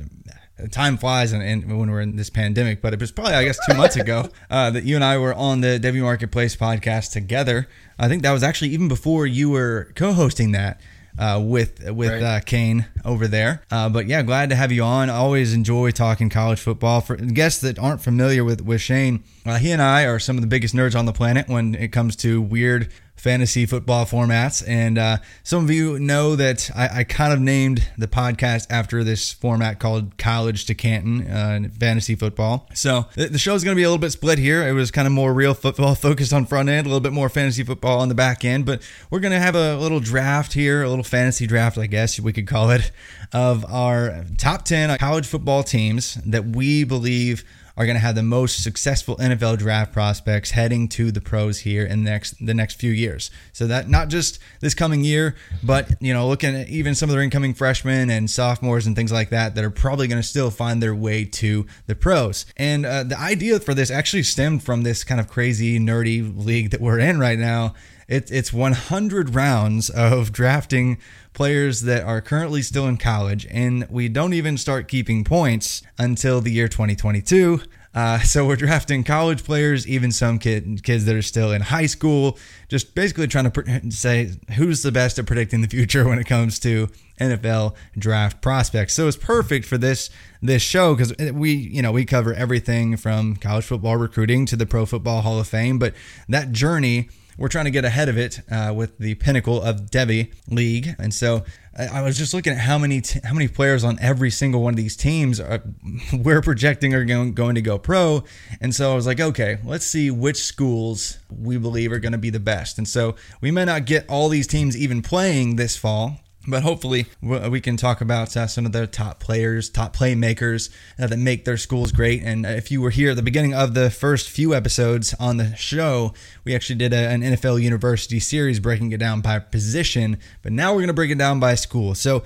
time 0.68 0.96
flies 0.96 1.32
and, 1.32 1.42
and, 1.42 1.78
when 1.78 1.90
we're 1.90 2.00
in 2.00 2.16
this 2.16 2.30
pandemic, 2.30 2.80
but 2.80 2.92
it 2.92 3.00
was 3.00 3.12
probably 3.12 3.34
I 3.34 3.44
guess 3.44 3.58
two 3.66 3.76
months 3.76 3.96
ago 3.96 4.28
uh, 4.50 4.70
that 4.70 4.84
you 4.84 4.94
and 4.94 5.04
I 5.04 5.18
were 5.18 5.34
on 5.34 5.60
the 5.60 5.78
Devy 5.80 6.00
Marketplace 6.00 6.56
podcast 6.56 7.12
together. 7.12 7.68
I 7.98 8.08
think 8.08 8.22
that 8.22 8.32
was 8.32 8.42
actually 8.42 8.70
even 8.70 8.88
before 8.88 9.26
you 9.26 9.50
were 9.50 9.92
co-hosting 9.94 10.52
that 10.52 10.80
uh, 11.18 11.40
with 11.42 11.90
with 11.90 12.10
right. 12.10 12.22
uh, 12.22 12.40
Kane 12.40 12.86
over 13.04 13.28
there. 13.28 13.62
Uh, 13.70 13.88
but 13.88 14.06
yeah, 14.06 14.22
glad 14.22 14.50
to 14.50 14.56
have 14.56 14.72
you 14.72 14.82
on. 14.82 15.10
I 15.10 15.14
always 15.14 15.54
enjoy 15.54 15.90
talking 15.90 16.28
college 16.30 16.60
football. 16.60 17.00
For 17.00 17.16
guests 17.16 17.60
that 17.62 17.78
aren't 17.78 18.02
familiar 18.02 18.44
with 18.44 18.62
with 18.62 18.80
Shane, 18.80 19.24
uh, 19.44 19.58
he 19.58 19.70
and 19.70 19.82
I 19.82 20.04
are 20.06 20.18
some 20.18 20.36
of 20.36 20.40
the 20.42 20.48
biggest 20.48 20.74
nerds 20.74 20.98
on 20.98 21.06
the 21.06 21.12
planet 21.12 21.48
when 21.48 21.74
it 21.74 21.88
comes 21.88 22.16
to 22.16 22.40
weird 22.40 22.92
fantasy 23.22 23.66
football 23.66 24.04
formats. 24.04 24.64
And 24.66 24.98
uh, 24.98 25.18
some 25.44 25.62
of 25.62 25.70
you 25.70 25.96
know 26.00 26.34
that 26.34 26.68
I, 26.74 26.88
I, 27.00 27.04
kind 27.04 27.32
of 27.32 27.38
named 27.38 27.88
the 27.96 28.08
podcast 28.08 28.66
after 28.68 29.04
this 29.04 29.32
format 29.32 29.78
called 29.78 30.18
College 30.18 30.66
to 30.66 30.74
Canton 30.74 31.28
uh, 31.28 31.68
Fantasy 31.78 32.16
Football. 32.16 32.68
So 32.74 33.06
the, 33.14 33.28
the 33.28 33.38
show 33.38 33.54
is 33.54 33.62
going 33.62 33.76
to 33.76 33.78
be 33.78 33.84
a 33.84 33.88
little 33.88 34.00
bit 34.00 34.10
split 34.10 34.40
here. 34.40 34.66
It 34.66 34.72
was 34.72 34.90
kind 34.90 35.06
of 35.06 35.12
more 35.12 35.32
real 35.32 35.54
football 35.54 35.94
focused 36.08 36.32
on 36.32 36.46
front 36.46 36.68
end, 36.68 36.84
a 36.84 36.88
little 36.88 37.00
bit 37.00 37.12
more 37.12 37.28
fantasy 37.28 37.62
football 37.62 38.00
on 38.00 38.08
the 38.08 38.16
back 38.16 38.44
end. 38.44 38.66
But 38.66 38.82
we're 39.08 39.20
going 39.20 39.32
to 39.32 39.38
have 39.38 39.54
a 39.54 39.76
little 39.76 40.00
draft 40.00 40.54
here, 40.54 40.82
a 40.82 40.88
little 40.88 41.04
fantasy 41.04 41.46
draft, 41.46 41.78
I 41.78 41.86
guess 41.86 42.18
we 42.18 42.32
could 42.32 42.48
call 42.48 42.70
it, 42.72 42.90
of 43.32 43.64
our 43.72 44.24
top 44.36 44.64
10 44.64 44.98
college 44.98 45.28
football 45.28 45.62
teams 45.62 46.14
that 46.26 46.44
we 46.44 46.82
believe 46.82 47.44
are 47.76 47.86
going 47.86 47.96
to 47.96 48.00
have 48.00 48.14
the 48.14 48.22
most 48.22 48.62
successful 48.62 49.16
NFL 49.16 49.58
draft 49.58 49.92
prospects 49.92 50.50
heading 50.50 50.88
to 50.88 51.10
the 51.10 51.20
pros 51.20 51.60
here 51.60 51.84
in 51.84 52.04
the 52.04 52.10
next 52.10 52.44
the 52.44 52.54
next 52.54 52.78
few 52.78 52.90
years. 52.90 53.30
So 53.52 53.66
that 53.66 53.88
not 53.88 54.08
just 54.08 54.38
this 54.60 54.74
coming 54.74 55.04
year, 55.04 55.34
but 55.62 55.90
you 56.00 56.12
know, 56.12 56.28
looking 56.28 56.54
at 56.54 56.68
even 56.68 56.94
some 56.94 57.08
of 57.08 57.14
their 57.14 57.22
incoming 57.22 57.54
freshmen 57.54 58.10
and 58.10 58.30
sophomores 58.30 58.86
and 58.86 58.96
things 58.96 59.12
like 59.12 59.30
that 59.30 59.54
that 59.54 59.64
are 59.64 59.70
probably 59.70 60.08
going 60.08 60.20
to 60.20 60.26
still 60.26 60.50
find 60.50 60.82
their 60.82 60.94
way 60.94 61.24
to 61.24 61.66
the 61.86 61.94
pros. 61.94 62.46
And 62.56 62.84
uh, 62.84 63.04
the 63.04 63.18
idea 63.18 63.60
for 63.60 63.74
this 63.74 63.90
actually 63.90 64.22
stemmed 64.22 64.62
from 64.62 64.82
this 64.82 65.04
kind 65.04 65.20
of 65.20 65.28
crazy 65.28 65.78
nerdy 65.78 66.32
league 66.44 66.70
that 66.70 66.80
we're 66.80 66.98
in 66.98 67.18
right 67.18 67.38
now. 67.38 67.74
It, 68.08 68.30
it's 68.30 68.52
100 68.52 69.34
rounds 69.34 69.88
of 69.88 70.32
drafting 70.32 70.98
players 71.32 71.82
that 71.82 72.04
are 72.04 72.20
currently 72.20 72.62
still 72.62 72.86
in 72.86 72.96
college, 72.96 73.46
and 73.50 73.86
we 73.90 74.08
don't 74.08 74.34
even 74.34 74.58
start 74.58 74.88
keeping 74.88 75.24
points 75.24 75.82
until 75.98 76.40
the 76.40 76.50
year 76.50 76.68
2022. 76.68 77.60
Uh, 77.94 78.18
so 78.20 78.46
we're 78.46 78.56
drafting 78.56 79.04
college 79.04 79.44
players, 79.44 79.86
even 79.86 80.10
some 80.10 80.38
kid, 80.38 80.82
kids 80.82 81.04
that 81.04 81.14
are 81.14 81.22
still 81.22 81.52
in 81.52 81.60
high 81.60 81.86
school, 81.86 82.38
just 82.68 82.94
basically 82.94 83.26
trying 83.26 83.50
to 83.50 83.90
say 83.90 84.32
who's 84.56 84.82
the 84.82 84.92
best 84.92 85.18
at 85.18 85.26
predicting 85.26 85.60
the 85.60 85.68
future 85.68 86.08
when 86.08 86.18
it 86.18 86.26
comes 86.26 86.58
to 86.58 86.88
NFL 87.20 87.74
draft 87.96 88.40
prospects. 88.40 88.94
So 88.94 89.08
it's 89.08 89.16
perfect 89.16 89.66
for 89.66 89.78
this 89.78 90.10
this 90.40 90.62
show 90.62 90.94
because 90.94 91.14
we 91.32 91.52
you 91.52 91.82
know 91.82 91.92
we 91.92 92.04
cover 92.04 92.34
everything 92.34 92.96
from 92.96 93.36
college 93.36 93.64
football 93.64 93.96
recruiting 93.96 94.46
to 94.46 94.56
the 94.56 94.66
Pro 94.66 94.86
Football 94.86 95.20
Hall 95.20 95.38
of 95.38 95.46
Fame, 95.46 95.78
but 95.78 95.94
that 96.28 96.52
journey 96.52 97.08
we're 97.38 97.48
trying 97.48 97.64
to 97.64 97.70
get 97.70 97.84
ahead 97.84 98.08
of 98.08 98.18
it 98.18 98.40
uh, 98.50 98.72
with 98.74 98.98
the 98.98 99.14
pinnacle 99.16 99.60
of 99.60 99.90
Devy 99.90 100.32
League, 100.48 100.94
and 100.98 101.12
so 101.12 101.44
I, 101.76 101.86
I 101.86 102.02
was 102.02 102.18
just 102.18 102.34
looking 102.34 102.52
at 102.52 102.58
how 102.58 102.78
many 102.78 103.00
t- 103.00 103.20
how 103.24 103.32
many 103.32 103.48
players 103.48 103.84
on 103.84 103.98
every 104.00 104.30
single 104.30 104.62
one 104.62 104.72
of 104.72 104.76
these 104.76 104.96
teams 104.96 105.40
are, 105.40 105.62
we're 106.12 106.42
projecting 106.42 106.94
are 106.94 107.04
going, 107.04 107.34
going 107.34 107.54
to 107.54 107.62
go 107.62 107.78
pro, 107.78 108.24
and 108.60 108.74
so 108.74 108.92
I 108.92 108.94
was 108.94 109.06
like, 109.06 109.20
okay, 109.20 109.58
let's 109.64 109.86
see 109.86 110.10
which 110.10 110.42
schools 110.42 111.18
we 111.30 111.58
believe 111.58 111.92
are 111.92 111.98
going 111.98 112.12
to 112.12 112.18
be 112.18 112.30
the 112.30 112.40
best, 112.40 112.78
and 112.78 112.88
so 112.88 113.16
we 113.40 113.50
may 113.50 113.64
not 113.64 113.86
get 113.86 114.08
all 114.08 114.28
these 114.28 114.46
teams 114.46 114.76
even 114.76 115.02
playing 115.02 115.56
this 115.56 115.76
fall 115.76 116.21
but 116.46 116.62
hopefully, 116.62 117.06
we 117.20 117.60
can 117.60 117.76
talk 117.76 118.00
about 118.00 118.36
uh, 118.36 118.46
some 118.46 118.66
of 118.66 118.72
the 118.72 118.86
top 118.86 119.20
players, 119.20 119.70
top 119.70 119.96
playmakers 119.96 120.70
uh, 120.98 121.06
that 121.06 121.18
make 121.18 121.44
their 121.44 121.56
schools 121.56 121.92
great. 121.92 122.22
And 122.22 122.44
if 122.44 122.70
you 122.70 122.80
were 122.80 122.90
here 122.90 123.10
at 123.10 123.16
the 123.16 123.22
beginning 123.22 123.54
of 123.54 123.74
the 123.74 123.90
first 123.90 124.28
few 124.28 124.54
episodes 124.54 125.14
on 125.20 125.36
the 125.36 125.54
show, 125.54 126.14
we 126.44 126.54
actually 126.54 126.76
did 126.76 126.92
a, 126.92 127.08
an 127.08 127.22
NFL 127.22 127.62
University 127.62 128.18
series 128.18 128.58
breaking 128.58 128.90
it 128.92 128.98
down 128.98 129.20
by 129.20 129.38
position. 129.38 130.18
But 130.42 130.52
now 130.52 130.72
we're 130.72 130.80
going 130.80 130.88
to 130.88 130.94
break 130.94 131.10
it 131.10 131.18
down 131.18 131.38
by 131.38 131.54
school. 131.54 131.94
So, 131.94 132.24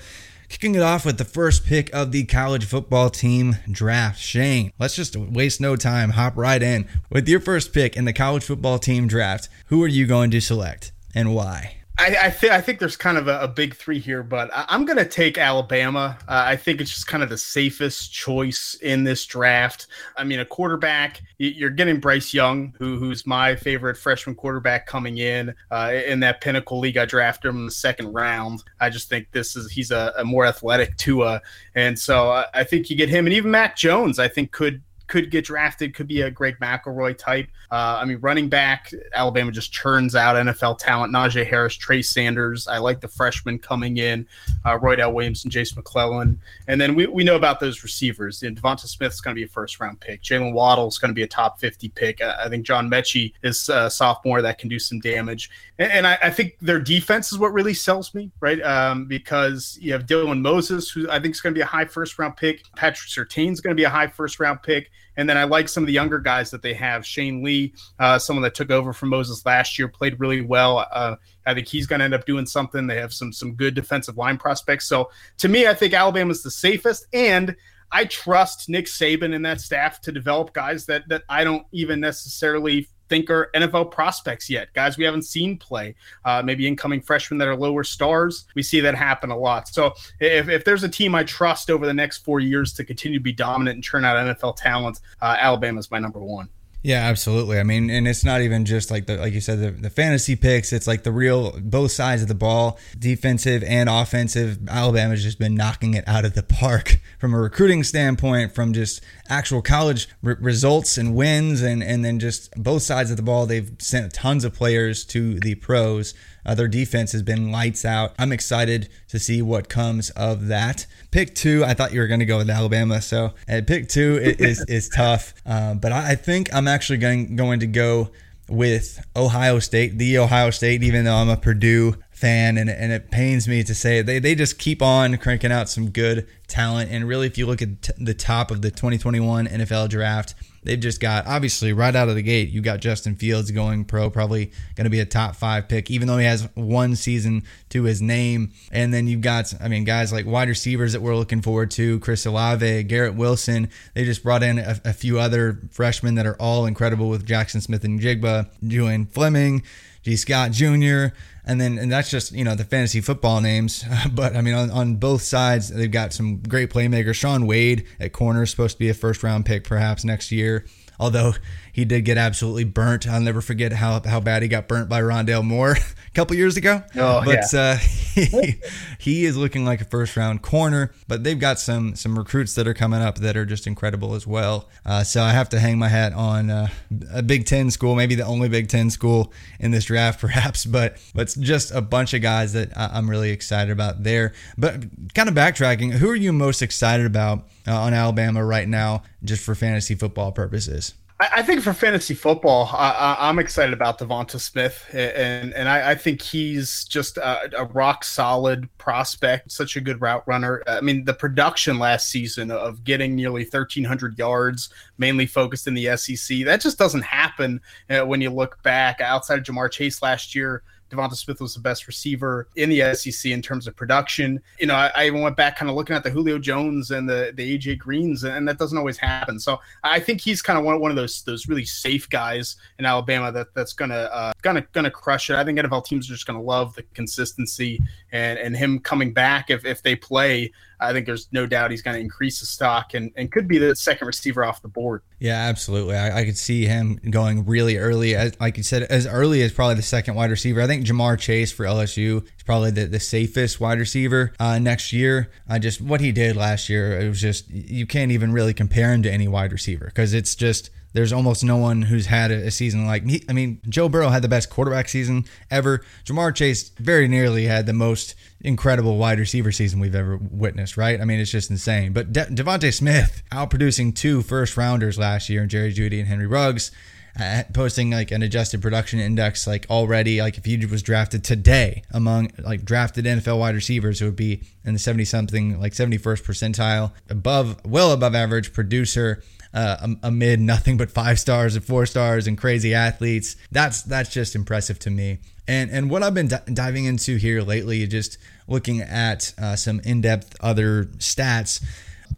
kicking 0.49 0.75
it 0.75 0.81
off 0.81 1.05
with 1.05 1.17
the 1.17 1.25
first 1.25 1.65
pick 1.65 1.93
of 1.93 2.11
the 2.11 2.23
college 2.23 2.65
football 2.65 3.09
team 3.09 3.57
draft. 3.69 4.19
Shane, 4.19 4.71
let's 4.79 4.95
just 4.95 5.15
waste 5.15 5.61
no 5.61 5.75
time, 5.75 6.11
hop 6.11 6.37
right 6.37 6.63
in. 6.63 6.87
With 7.09 7.27
your 7.27 7.39
first 7.39 7.73
pick 7.73 7.95
in 7.95 8.05
the 8.05 8.13
college 8.13 8.43
football 8.43 8.79
team 8.79 9.07
draft, 9.07 9.49
who 9.67 9.83
are 9.83 9.87
you 9.87 10.07
going 10.07 10.31
to 10.31 10.41
select 10.41 10.91
and 11.13 11.35
why? 11.35 11.77
I, 11.99 12.15
I, 12.25 12.29
th- 12.29 12.51
I 12.51 12.61
think 12.61 12.77
there's 12.77 12.95
kind 12.95 13.17
of 13.17 13.27
a, 13.27 13.39
a 13.41 13.47
big 13.47 13.75
three 13.75 13.97
here, 13.97 14.21
but 14.21 14.51
I, 14.53 14.65
am 14.69 14.85
going 14.85 14.99
to 14.99 15.05
take 15.05 15.39
Alabama. 15.39 16.17
Uh, 16.27 16.43
I 16.45 16.55
think 16.55 16.79
it's 16.79 16.91
just 16.91 17.07
kind 17.07 17.23
of 17.23 17.29
the 17.29 17.37
safest 17.39 18.13
choice 18.13 18.77
in 18.83 19.03
this 19.03 19.25
draft. 19.25 19.87
I 20.15 20.23
mean, 20.23 20.39
a 20.39 20.45
quarterback, 20.45 21.21
you're 21.39 21.71
getting 21.71 21.99
Bryce 21.99 22.35
Young, 22.35 22.75
who, 22.77 22.97
who's 22.97 23.25
my 23.25 23.55
favorite 23.55 23.97
freshman 23.97 24.35
quarterback 24.35 24.85
coming 24.85 25.17
in 25.17 25.55
uh, 25.71 25.91
in 26.05 26.19
that 26.19 26.39
Pinnacle 26.39 26.77
League. 26.79 26.97
I 26.97 27.05
drafted 27.05 27.49
him 27.49 27.57
in 27.57 27.65
the 27.65 27.71
second 27.71 28.13
round. 28.13 28.63
I 28.79 28.91
just 28.91 29.09
think 29.09 29.31
this 29.31 29.55
is 29.55 29.71
he's 29.71 29.89
a, 29.89 30.13
a 30.17 30.23
more 30.23 30.45
athletic 30.45 30.97
Tua, 30.97 31.41
and 31.73 31.97
so 31.97 32.29
I, 32.29 32.45
I 32.53 32.63
think 32.63 32.91
you 32.91 32.95
get 32.95 33.09
him, 33.09 33.25
and 33.25 33.33
even 33.33 33.49
Mac 33.49 33.75
Jones. 33.75 34.19
I 34.19 34.27
think 34.27 34.51
could 34.51 34.83
could 35.07 35.31
get 35.31 35.45
drafted, 35.45 35.95
could 35.95 36.07
be 36.07 36.21
a 36.21 36.31
Greg 36.31 36.57
McElroy 36.59 37.17
type. 37.17 37.47
Uh, 37.71 37.99
I 38.01 38.05
mean, 38.05 38.19
running 38.19 38.49
back, 38.49 38.91
Alabama 39.13 39.51
just 39.51 39.71
churns 39.71 40.15
out 40.15 40.35
NFL 40.35 40.77
talent. 40.77 41.13
Najee 41.13 41.45
Harris, 41.45 41.75
Trey 41.75 42.01
Sanders. 42.01 42.67
I 42.67 42.77
like 42.77 43.01
the 43.01 43.07
freshmen 43.07 43.59
coming 43.59 43.97
in, 43.97 44.27
uh, 44.65 44.77
Roydell 44.77 45.13
Williams 45.13 45.43
and 45.43 45.51
Jase 45.51 45.75
McClellan. 45.75 46.39
And 46.67 46.79
then 46.79 46.95
we, 46.95 47.07
we 47.07 47.23
know 47.23 47.35
about 47.35 47.59
those 47.59 47.83
receivers. 47.83 48.43
And 48.43 48.59
Devonta 48.61 48.87
Smith's 48.87 49.21
going 49.21 49.35
to 49.35 49.39
be 49.39 49.45
a 49.45 49.47
first 49.47 49.79
round 49.79 49.99
pick. 49.99 50.21
Jaylen 50.21 50.53
Waddle's 50.53 50.97
going 50.97 51.09
to 51.09 51.15
be 51.15 51.23
a 51.23 51.27
top 51.27 51.59
50 51.59 51.89
pick. 51.89 52.21
I, 52.21 52.45
I 52.45 52.49
think 52.49 52.65
John 52.65 52.89
Metchie 52.89 53.33
is 53.43 53.69
a 53.69 53.89
sophomore 53.89 54.41
that 54.41 54.57
can 54.57 54.69
do 54.69 54.79
some 54.79 54.99
damage. 54.99 55.49
And, 55.79 55.91
and 55.91 56.07
I, 56.07 56.17
I, 56.23 56.29
think 56.29 56.57
their 56.61 56.79
defense 56.79 57.31
is 57.31 57.37
what 57.37 57.53
really 57.53 57.73
sells 57.73 58.13
me, 58.13 58.31
right? 58.39 58.61
Um, 58.61 59.05
because 59.05 59.77
you 59.81 59.93
have 59.93 60.05
Dylan 60.05 60.41
Moses, 60.41 60.89
who 60.89 61.09
I 61.09 61.19
think 61.19 61.35
is 61.35 61.41
going 61.41 61.53
to 61.53 61.57
be 61.57 61.63
a 61.63 61.65
high 61.65 61.85
first 61.85 62.19
round 62.19 62.37
pick. 62.37 62.63
Patrick 62.75 63.09
Surtain 63.09 63.51
is 63.51 63.61
going 63.61 63.75
to 63.75 63.79
be 63.79 63.85
a 63.85 63.89
high 63.89 64.07
first 64.07 64.39
round 64.39 64.61
pick. 64.63 64.91
And 65.17 65.29
then 65.29 65.37
I 65.37 65.43
like 65.43 65.67
some 65.67 65.83
of 65.83 65.87
the 65.87 65.93
younger 65.93 66.19
guys 66.19 66.51
that 66.51 66.61
they 66.61 66.73
have. 66.75 67.05
Shane 67.05 67.43
Lee, 67.43 67.73
uh, 67.99 68.19
someone 68.19 68.43
that 68.43 68.55
took 68.55 68.71
over 68.71 68.93
from 68.93 69.09
Moses 69.09 69.45
last 69.45 69.77
year, 69.77 69.87
played 69.87 70.19
really 70.19 70.41
well. 70.41 70.85
Uh, 70.91 71.15
I 71.45 71.53
think 71.53 71.67
he's 71.67 71.87
going 71.87 71.99
to 71.99 72.05
end 72.05 72.13
up 72.13 72.25
doing 72.25 72.45
something. 72.45 72.87
They 72.87 72.99
have 72.99 73.13
some 73.13 73.33
some 73.33 73.55
good 73.55 73.73
defensive 73.73 74.17
line 74.17 74.37
prospects. 74.37 74.87
So 74.87 75.09
to 75.39 75.47
me, 75.47 75.67
I 75.67 75.73
think 75.73 75.93
Alabama's 75.93 76.43
the 76.43 76.51
safest, 76.51 77.07
and 77.13 77.55
I 77.91 78.05
trust 78.05 78.69
Nick 78.69 78.85
Saban 78.85 79.33
and 79.33 79.45
that 79.45 79.61
staff 79.61 80.01
to 80.01 80.11
develop 80.11 80.53
guys 80.53 80.85
that 80.85 81.07
that 81.09 81.23
I 81.29 81.43
don't 81.43 81.65
even 81.71 81.99
necessarily 81.99 82.87
think 83.09 83.29
are 83.29 83.49
NFL 83.55 83.91
prospects 83.91 84.49
yet, 84.49 84.73
guys 84.73 84.97
we 84.97 85.03
haven't 85.03 85.23
seen 85.23 85.57
play, 85.57 85.95
uh, 86.25 86.41
maybe 86.43 86.67
incoming 86.67 87.01
freshmen 87.01 87.37
that 87.39 87.47
are 87.47 87.55
lower 87.55 87.83
stars. 87.83 88.45
We 88.55 88.63
see 88.63 88.79
that 88.81 88.95
happen 88.95 89.31
a 89.31 89.37
lot. 89.37 89.67
So 89.67 89.93
if, 90.19 90.49
if 90.49 90.65
there's 90.65 90.83
a 90.83 90.89
team 90.89 91.15
I 91.15 91.23
trust 91.23 91.69
over 91.69 91.85
the 91.85 91.93
next 91.93 92.19
four 92.19 92.39
years 92.39 92.73
to 92.73 92.83
continue 92.83 93.19
to 93.19 93.23
be 93.23 93.33
dominant 93.33 93.75
and 93.75 93.83
churn 93.83 94.05
out 94.05 94.17
NFL 94.17 94.57
talent, 94.57 94.99
uh, 95.21 95.35
Alabama 95.39 95.79
is 95.79 95.91
my 95.91 95.99
number 95.99 96.19
one. 96.19 96.49
Yeah, 96.83 97.07
absolutely. 97.07 97.59
I 97.59 97.63
mean, 97.63 97.89
and 97.89 98.07
it's 98.07 98.23
not 98.23 98.41
even 98.41 98.63
just 98.63 98.91
like 98.91 99.07
the 99.07 99.17
like 99.17 99.33
you 99.33 99.41
said 99.41 99.59
the, 99.59 99.71
the 99.71 99.89
fantasy 99.89 100.35
picks. 100.35 100.71
It's 100.71 100.87
like 100.87 101.03
the 101.03 101.11
real 101.11 101.59
both 101.59 101.91
sides 101.91 102.21
of 102.21 102.27
the 102.27 102.35
ball, 102.35 102.79
defensive 102.97 103.63
and 103.63 103.89
offensive. 103.89 104.59
Alabama's 104.69 105.23
just 105.23 105.39
been 105.39 105.55
knocking 105.55 105.95
it 105.95 106.07
out 106.07 106.23
of 106.23 106.33
the 106.33 106.43
park 106.43 106.99
from 107.19 107.33
a 107.33 107.39
recruiting 107.39 107.83
standpoint, 107.83 108.53
from 108.53 108.73
just 108.73 109.03
actual 109.27 109.61
college 109.61 110.07
results 110.21 110.97
and 110.97 111.15
wins, 111.15 111.61
and 111.61 111.83
and 111.83 112.05
then 112.05 112.19
just 112.19 112.51
both 112.55 112.83
sides 112.83 113.11
of 113.11 113.17
the 113.17 113.23
ball. 113.23 113.45
They've 113.47 113.71
sent 113.79 114.13
tons 114.13 114.45
of 114.45 114.53
players 114.53 115.03
to 115.05 115.39
the 115.39 115.55
pros. 115.55 116.13
Uh, 116.47 116.55
their 116.55 116.67
defense 116.67 117.11
has 117.11 117.21
been 117.21 117.51
lights 117.51 117.85
out. 117.85 118.15
I'm 118.17 118.31
excited 118.31 118.89
to 119.09 119.19
see 119.19 119.41
what 119.41 119.69
comes 119.69 120.09
of 120.11 120.47
that. 120.47 120.87
Pick 121.11 121.35
two, 121.35 121.63
I 121.65 121.73
thought 121.73 121.93
you 121.93 121.99
were 121.99 122.07
going 122.07 122.21
to 122.21 122.25
go 122.25 122.37
with 122.37 122.49
Alabama, 122.49 123.01
so 123.01 123.33
uh, 123.49 123.61
pick 123.67 123.89
two 123.89 124.17
is 124.21 124.63
is 124.67 124.89
tough. 124.89 125.33
Uh, 125.45 125.73
but 125.81 125.91
I, 125.91 126.11
I 126.11 126.15
think 126.15 126.53
I'm 126.53 126.67
actually 126.67 126.99
going 126.99 127.35
going 127.35 127.59
to 127.59 127.67
go 127.67 128.09
with 128.49 129.05
Ohio 129.15 129.59
State, 129.59 129.97
the 129.97 130.17
Ohio 130.17 130.49
State, 130.51 130.81
even 130.83 131.05
though 131.05 131.15
I'm 131.15 131.29
a 131.29 131.37
Purdue 131.37 131.95
fan 132.17 132.57
and, 132.57 132.67
and 132.67 132.91
it 132.91 133.11
pains 133.11 133.47
me 133.47 133.63
to 133.63 133.75
say 133.75 133.99
it. 133.99 134.07
They, 134.07 134.17
they 134.17 134.33
just 134.33 134.57
keep 134.57 134.81
on 134.81 135.17
cranking 135.17 135.51
out 135.51 135.69
some 135.69 135.91
good 135.91 136.27
talent. 136.47 136.91
And 136.91 137.07
really, 137.07 137.27
if 137.27 137.37
you 137.37 137.45
look 137.45 137.61
at 137.61 137.81
t- 137.83 137.93
the 137.97 138.15
top 138.15 138.49
of 138.49 138.63
the 138.63 138.71
2021 138.71 139.47
NFL 139.47 139.89
draft, 139.89 140.33
they've 140.67 140.79
just 140.79 140.99
got 140.99 141.25
obviously 141.25 141.73
right 141.73 141.95
out 141.95 142.09
of 142.09 142.15
the 142.15 142.21
gate 142.21 142.49
you 142.49 142.61
got 142.61 142.79
justin 142.79 143.15
fields 143.15 143.49
going 143.51 143.85
pro 143.85 144.09
probably 144.09 144.51
going 144.75 144.83
to 144.83 144.89
be 144.89 144.99
a 144.99 145.05
top 145.05 145.35
five 145.35 145.67
pick 145.67 145.89
even 145.89 146.07
though 146.07 146.17
he 146.17 146.25
has 146.25 146.47
one 146.55 146.95
season 146.95 147.43
to 147.69 147.83
his 147.83 148.01
name 148.01 148.51
and 148.71 148.93
then 148.93 149.07
you've 149.07 149.21
got 149.21 149.53
i 149.61 149.67
mean 149.67 149.83
guys 149.83 150.11
like 150.11 150.25
wide 150.25 150.49
receivers 150.49 150.93
that 150.93 151.01
we're 151.01 151.15
looking 151.15 151.41
forward 151.41 151.71
to 151.71 151.99
chris 152.01 152.25
olave 152.25 152.83
garrett 152.83 153.15
wilson 153.15 153.69
they 153.93 154.03
just 154.03 154.23
brought 154.23 154.43
in 154.43 154.59
a, 154.59 154.79
a 154.85 154.93
few 154.93 155.19
other 155.19 155.59
freshmen 155.71 156.15
that 156.15 156.25
are 156.25 156.35
all 156.39 156.65
incredible 156.65 157.09
with 157.09 157.25
Jaxon 157.25 157.61
Smith-Njigba, 157.61 158.49
julian 158.67 159.05
fleming 159.05 159.63
Gee 160.07 160.15
Scott 160.15 160.51
Jr. 160.51 161.07
And 161.47 161.61
then, 161.61 161.79
and 161.79 161.89
that's 161.89 162.11
just, 162.11 162.33
you 162.33 162.43
know, 162.43 162.55
the 162.55 162.65
fantasy 162.65 163.01
football 163.01 163.41
names. 163.41 163.85
But 164.13 164.35
I 164.35 164.41
mean, 164.41 164.53
on, 164.53 164.69
on 164.69 164.95
both 164.95 165.21
sides, 165.21 165.69
they've 165.69 165.91
got 165.91 166.13
some 166.13 166.37
great 166.37 166.69
playmakers. 166.69 167.15
Shaun 167.15 167.47
Wade 167.47 167.85
at 167.99 168.13
corner 168.13 168.43
is 168.43 168.51
supposed 168.51 168.75
to 168.75 168.79
be 168.79 168.89
a 168.89 168.93
first 168.93 169.23
round 169.23 169.45
pick 169.45 169.63
perhaps 169.63 170.03
next 170.03 170.31
year. 170.31 170.65
Although 170.99 171.33
he 171.77 171.85
did 171.85 172.05
get 172.05 172.17
absolutely 172.17 172.63
burnt. 172.63 173.07
I'll 173.07 173.21
never 173.21 173.39
forget 173.39 173.71
how, 173.71 174.01
how 174.01 174.19
bad 174.19 174.41
he 174.41 174.47
got 174.47 174.67
burnt 174.67 174.89
by 174.89 174.99
Rondale 174.99 175.43
Moore 175.43 175.73
a 176.07 176.11
couple 176.15 176.35
years 176.35 176.57
ago. 176.57 176.81
Oh, 176.95 177.21
but 177.23 177.53
yeah. 177.53 177.59
uh, 177.59 177.75
he, 177.77 178.55
he 178.99 179.25
is 179.25 179.37
looking 179.37 179.63
like 179.63 179.79
a 179.79 179.85
first 179.85 180.17
round 180.17 180.41
corner. 180.41 180.91
But 181.07 181.23
they've 181.23 181.39
got 181.39 181.59
some 181.59 181.95
some 181.95 182.17
recruits 182.17 182.55
that 182.55 182.67
are 182.67 182.73
coming 182.73 182.99
up 182.99 183.19
that 183.19 183.37
are 183.37 183.45
just 183.45 183.67
incredible 183.67 184.15
as 184.15 184.25
well. 184.25 184.67
Uh, 184.87 185.03
so 185.03 185.21
I 185.21 185.33
have 185.33 185.49
to 185.49 185.59
hang 185.59 185.77
my 185.77 185.87
hat 185.87 186.13
on 186.13 186.49
uh, 186.49 186.69
a 187.13 187.21
Big 187.21 187.45
Ten 187.45 187.69
school, 187.69 187.93
maybe 187.93 188.15
the 188.15 188.25
only 188.25 188.49
Big 188.49 188.69
Ten 188.69 188.89
school 188.89 189.31
in 189.59 189.69
this 189.69 189.85
draft, 189.85 190.19
perhaps. 190.27 190.65
But 190.65 190.97
but 191.13 191.21
it's 191.21 191.35
just 191.35 191.69
a 191.69 191.81
bunch 191.81 192.15
of 192.15 192.23
guys 192.23 192.53
that 192.53 192.75
I'm 192.75 193.07
really 193.07 193.29
excited 193.29 193.71
about 193.71 194.01
there. 194.01 194.33
But 194.57 195.13
kind 195.13 195.29
of 195.29 195.35
backtracking, 195.35 195.91
who 195.91 196.09
are 196.09 196.15
you 196.15 196.33
most 196.33 196.63
excited 196.63 197.05
about 197.05 197.47
uh, 197.67 197.79
on 197.79 197.93
Alabama 197.93 198.43
right 198.43 198.67
now, 198.67 199.03
just 199.23 199.43
for 199.43 199.53
fantasy 199.53 199.93
football 199.93 200.31
purposes? 200.31 200.95
I, 201.19 201.41
think 201.41 201.61
for 201.61 201.73
fantasy 201.73 202.13
football, 202.13 202.69
I, 202.71 203.27
am 203.27 203.39
excited 203.39 203.73
about 203.73 203.97
Devonta 203.97 204.39
Smith, 204.39 204.87
and 204.93 205.51
and 205.55 205.67
I, 205.67 205.91
I 205.91 205.95
think 205.95 206.21
he's 206.21 206.85
just 206.85 207.17
a, 207.17 207.49
a, 207.57 207.65
rock 207.65 208.03
solid 208.03 208.69
prospect, 208.77 209.51
such 209.51 209.75
a 209.75 209.81
good 209.81 209.99
route 209.99 210.21
runner. 210.27 210.61
I 210.67 210.81
mean, 210.81 211.05
the 211.05 211.15
production 211.15 211.79
last 211.79 212.09
season 212.09 212.51
of 212.51 212.83
getting 212.83 213.15
nearly 213.15 213.41
1,300 213.41 214.19
yards, 214.19 214.69
mainly 214.99 215.25
focused 215.25 215.65
in 215.65 215.73
the 215.73 215.97
SEC, 215.97 216.45
that 216.45 216.61
just 216.61 216.77
doesn't 216.77 217.03
happen 217.03 217.61
uh, 217.89 218.05
when 218.05 218.21
you 218.21 218.29
look 218.29 218.61
back. 218.61 219.01
Outside 219.01 219.39
of 219.39 219.43
Ja'Marr 219.45 219.71
Chase 219.71 220.03
last 220.03 220.35
year, 220.35 220.61
Devonta 220.89 221.15
Smith 221.15 221.41
was 221.41 221.53
the 221.53 221.59
best 221.59 221.87
receiver 221.87 222.47
in 222.55 222.69
the 222.69 222.93
SEC 222.93 223.31
in 223.31 223.41
terms 223.41 223.67
of 223.67 223.75
production. 223.75 224.41
You 224.59 224.67
know, 224.67 224.75
I, 224.75 224.91
I 224.95 225.07
even 225.07 225.21
went 225.21 225.35
back 225.35 225.57
kind 225.57 225.69
of 225.69 225.75
looking 225.75 225.95
at 225.95 226.03
the 226.03 226.09
Julio 226.09 226.39
Jones 226.39 226.91
and 226.91 227.07
the 227.07 227.33
the 227.35 227.57
AJ 227.57 227.79
Greens, 227.79 228.23
and 228.23 228.47
that 228.47 228.57
doesn't 228.57 228.77
always 228.77 228.97
happen. 228.97 229.39
So 229.39 229.59
I 229.83 229.99
think 229.99 230.21
he's 230.21 230.41
kind 230.41 230.57
of 230.57 230.65
one, 230.65 230.79
one 230.79 230.91
of 230.91 230.97
those 230.97 231.23
those 231.23 231.47
really 231.47 231.65
safe 231.65 232.09
guys 232.09 232.55
in 232.79 232.85
Alabama 232.85 233.31
that 233.31 233.53
that's 233.53 233.73
gonna 233.73 233.95
uh, 233.95 234.33
gonna 234.41 234.65
gonna 234.73 234.91
crush 234.91 235.29
it. 235.29 235.35
I 235.35 235.43
think 235.43 235.59
NFL 235.59 235.85
teams 235.85 236.09
are 236.09 236.13
just 236.13 236.27
gonna 236.27 236.41
love 236.41 236.75
the 236.75 236.83
consistency 236.93 237.81
and 238.11 238.39
and 238.39 238.55
him 238.55 238.79
coming 238.79 239.13
back 239.13 239.49
if 239.49 239.65
if 239.65 239.83
they 239.83 239.95
play 239.95 240.51
I 240.79 240.93
think 240.93 241.05
there's 241.05 241.27
no 241.31 241.45
doubt 241.45 241.71
he's 241.71 241.81
going 241.81 241.95
to 241.95 242.01
increase 242.01 242.39
the 242.39 242.45
stock 242.45 242.93
and, 242.93 243.11
and 243.15 243.31
could 243.31 243.47
be 243.47 243.57
the 243.57 243.75
second 243.75 244.07
receiver 244.07 244.45
off 244.45 244.61
the 244.61 244.67
board. 244.67 245.01
Yeah, 245.19 245.35
absolutely. 245.35 245.95
I, 245.95 246.19
I 246.19 246.25
could 246.25 246.37
see 246.37 246.65
him 246.65 246.99
going 247.09 247.45
really 247.45 247.77
early, 247.77 248.15
as, 248.15 248.39
like 248.39 248.57
you 248.57 248.63
said, 248.63 248.83
as 248.83 249.07
early 249.07 249.41
as 249.41 249.51
probably 249.51 249.75
the 249.75 249.81
second 249.81 250.15
wide 250.15 250.29
receiver. 250.29 250.61
I 250.61 250.67
think 250.67 250.85
Ja'Marr 250.85 251.17
Chase 251.17 251.51
for 251.51 251.65
LSU 251.65 252.23
is 252.23 252.43
probably 252.45 252.71
the, 252.71 252.85
the 252.85 252.99
safest 252.99 253.59
wide 253.59 253.79
receiver 253.79 254.33
uh, 254.39 254.59
next 254.59 254.93
year. 254.93 255.31
I 255.49 255.59
just 255.59 255.81
what 255.81 256.01
he 256.01 256.11
did 256.11 256.35
last 256.35 256.69
year, 256.69 256.99
it 256.99 257.07
was 257.07 257.21
just 257.21 257.49
you 257.49 257.87
can't 257.87 258.11
even 258.11 258.31
really 258.31 258.53
compare 258.53 258.93
him 258.93 259.03
to 259.03 259.11
any 259.11 259.27
wide 259.27 259.51
receiver 259.51 259.85
because 259.85 260.13
it's 260.13 260.35
just 260.35 260.69
there's 260.93 261.13
almost 261.13 261.43
no 261.43 261.57
one 261.57 261.83
who's 261.83 262.07
had 262.07 262.31
a, 262.31 262.49
season 262.51 262.87
like 262.87 263.05
me. 263.05 263.21
I 263.29 263.33
mean, 263.33 263.61
Joe 263.67 263.89
Burrow 263.89 264.09
had 264.09 264.21
the 264.21 264.27
best 264.27 264.49
quarterback 264.49 264.89
season 264.89 265.25
ever. 265.51 265.83
Ja'Marr 266.05 266.33
Chase 266.33 266.69
very 266.69 267.07
nearly 267.07 267.45
had 267.45 267.65
the 267.65 267.73
most 267.73 268.15
incredible 268.41 268.97
wide 268.97 269.19
receiver 269.19 269.51
season 269.51 269.79
we've 269.79 269.95
ever 269.95 270.17
witnessed, 270.17 270.77
right? 270.77 270.99
I 270.99 271.05
mean, 271.05 271.19
it's 271.19 271.31
just 271.31 271.51
insane. 271.51 271.93
But 271.93 272.13
De- 272.13 272.25
Devonta 272.25 272.73
Smith 272.73 273.21
outproducing 273.31 273.95
two 273.95 274.21
first 274.21 274.57
rounders 274.57 274.97
last 274.97 275.29
year, 275.29 275.45
Jerry 275.45 275.73
Jeudy 275.73 275.99
and 275.99 276.07
Henry 276.07 276.27
Ruggs. 276.27 276.71
Uh, 277.19 277.41
posting 277.51 277.89
like 277.89 278.11
an 278.11 278.21
adjusted 278.21 278.61
production 278.61 278.99
index 278.99 279.47
like 279.47 279.65
already 279.71 280.21
like 280.21 280.37
if 280.37 280.45
he 280.45 280.63
was 280.67 280.83
drafted 280.83 281.23
today 281.23 281.81
among 281.89 282.29
like 282.37 282.63
drafted 282.63 283.05
NFL 283.05 283.39
wide 283.39 283.55
receivers 283.55 283.99
it 283.99 284.05
would 284.05 284.15
be 284.15 284.43
in 284.63 284.73
the 284.73 284.79
70 284.79 285.03
something 285.05 285.59
like 285.59 285.73
71st 285.73 286.21
percentile 286.21 286.91
above 287.09 287.59
well 287.65 287.91
above 287.91 288.13
average 288.13 288.53
producer 288.53 289.23
uh, 289.57 289.87
amid 290.03 290.39
nothing 290.39 290.77
but 290.77 290.91
five 290.91 291.19
stars 291.19 291.55
and 291.55 291.65
four 291.65 291.87
stars 291.87 292.27
and 292.27 292.37
crazy 292.37 292.75
athletes. 292.75 293.35
That's 293.51 293.81
that's 293.81 294.11
just 294.11 294.35
impressive 294.35 294.77
to 294.79 294.91
me. 294.91 295.17
And 295.47 295.71
and 295.71 295.89
what 295.89 296.03
I've 296.03 296.13
been 296.13 296.27
d- 296.27 296.35
diving 296.53 296.85
into 296.85 297.17
here 297.17 297.41
lately, 297.41 297.85
just 297.87 298.19
looking 298.47 298.81
at 298.81 299.33
uh, 299.39 299.55
some 299.55 299.79
in 299.79 300.01
depth 300.01 300.35
other 300.41 300.85
stats. 300.99 301.63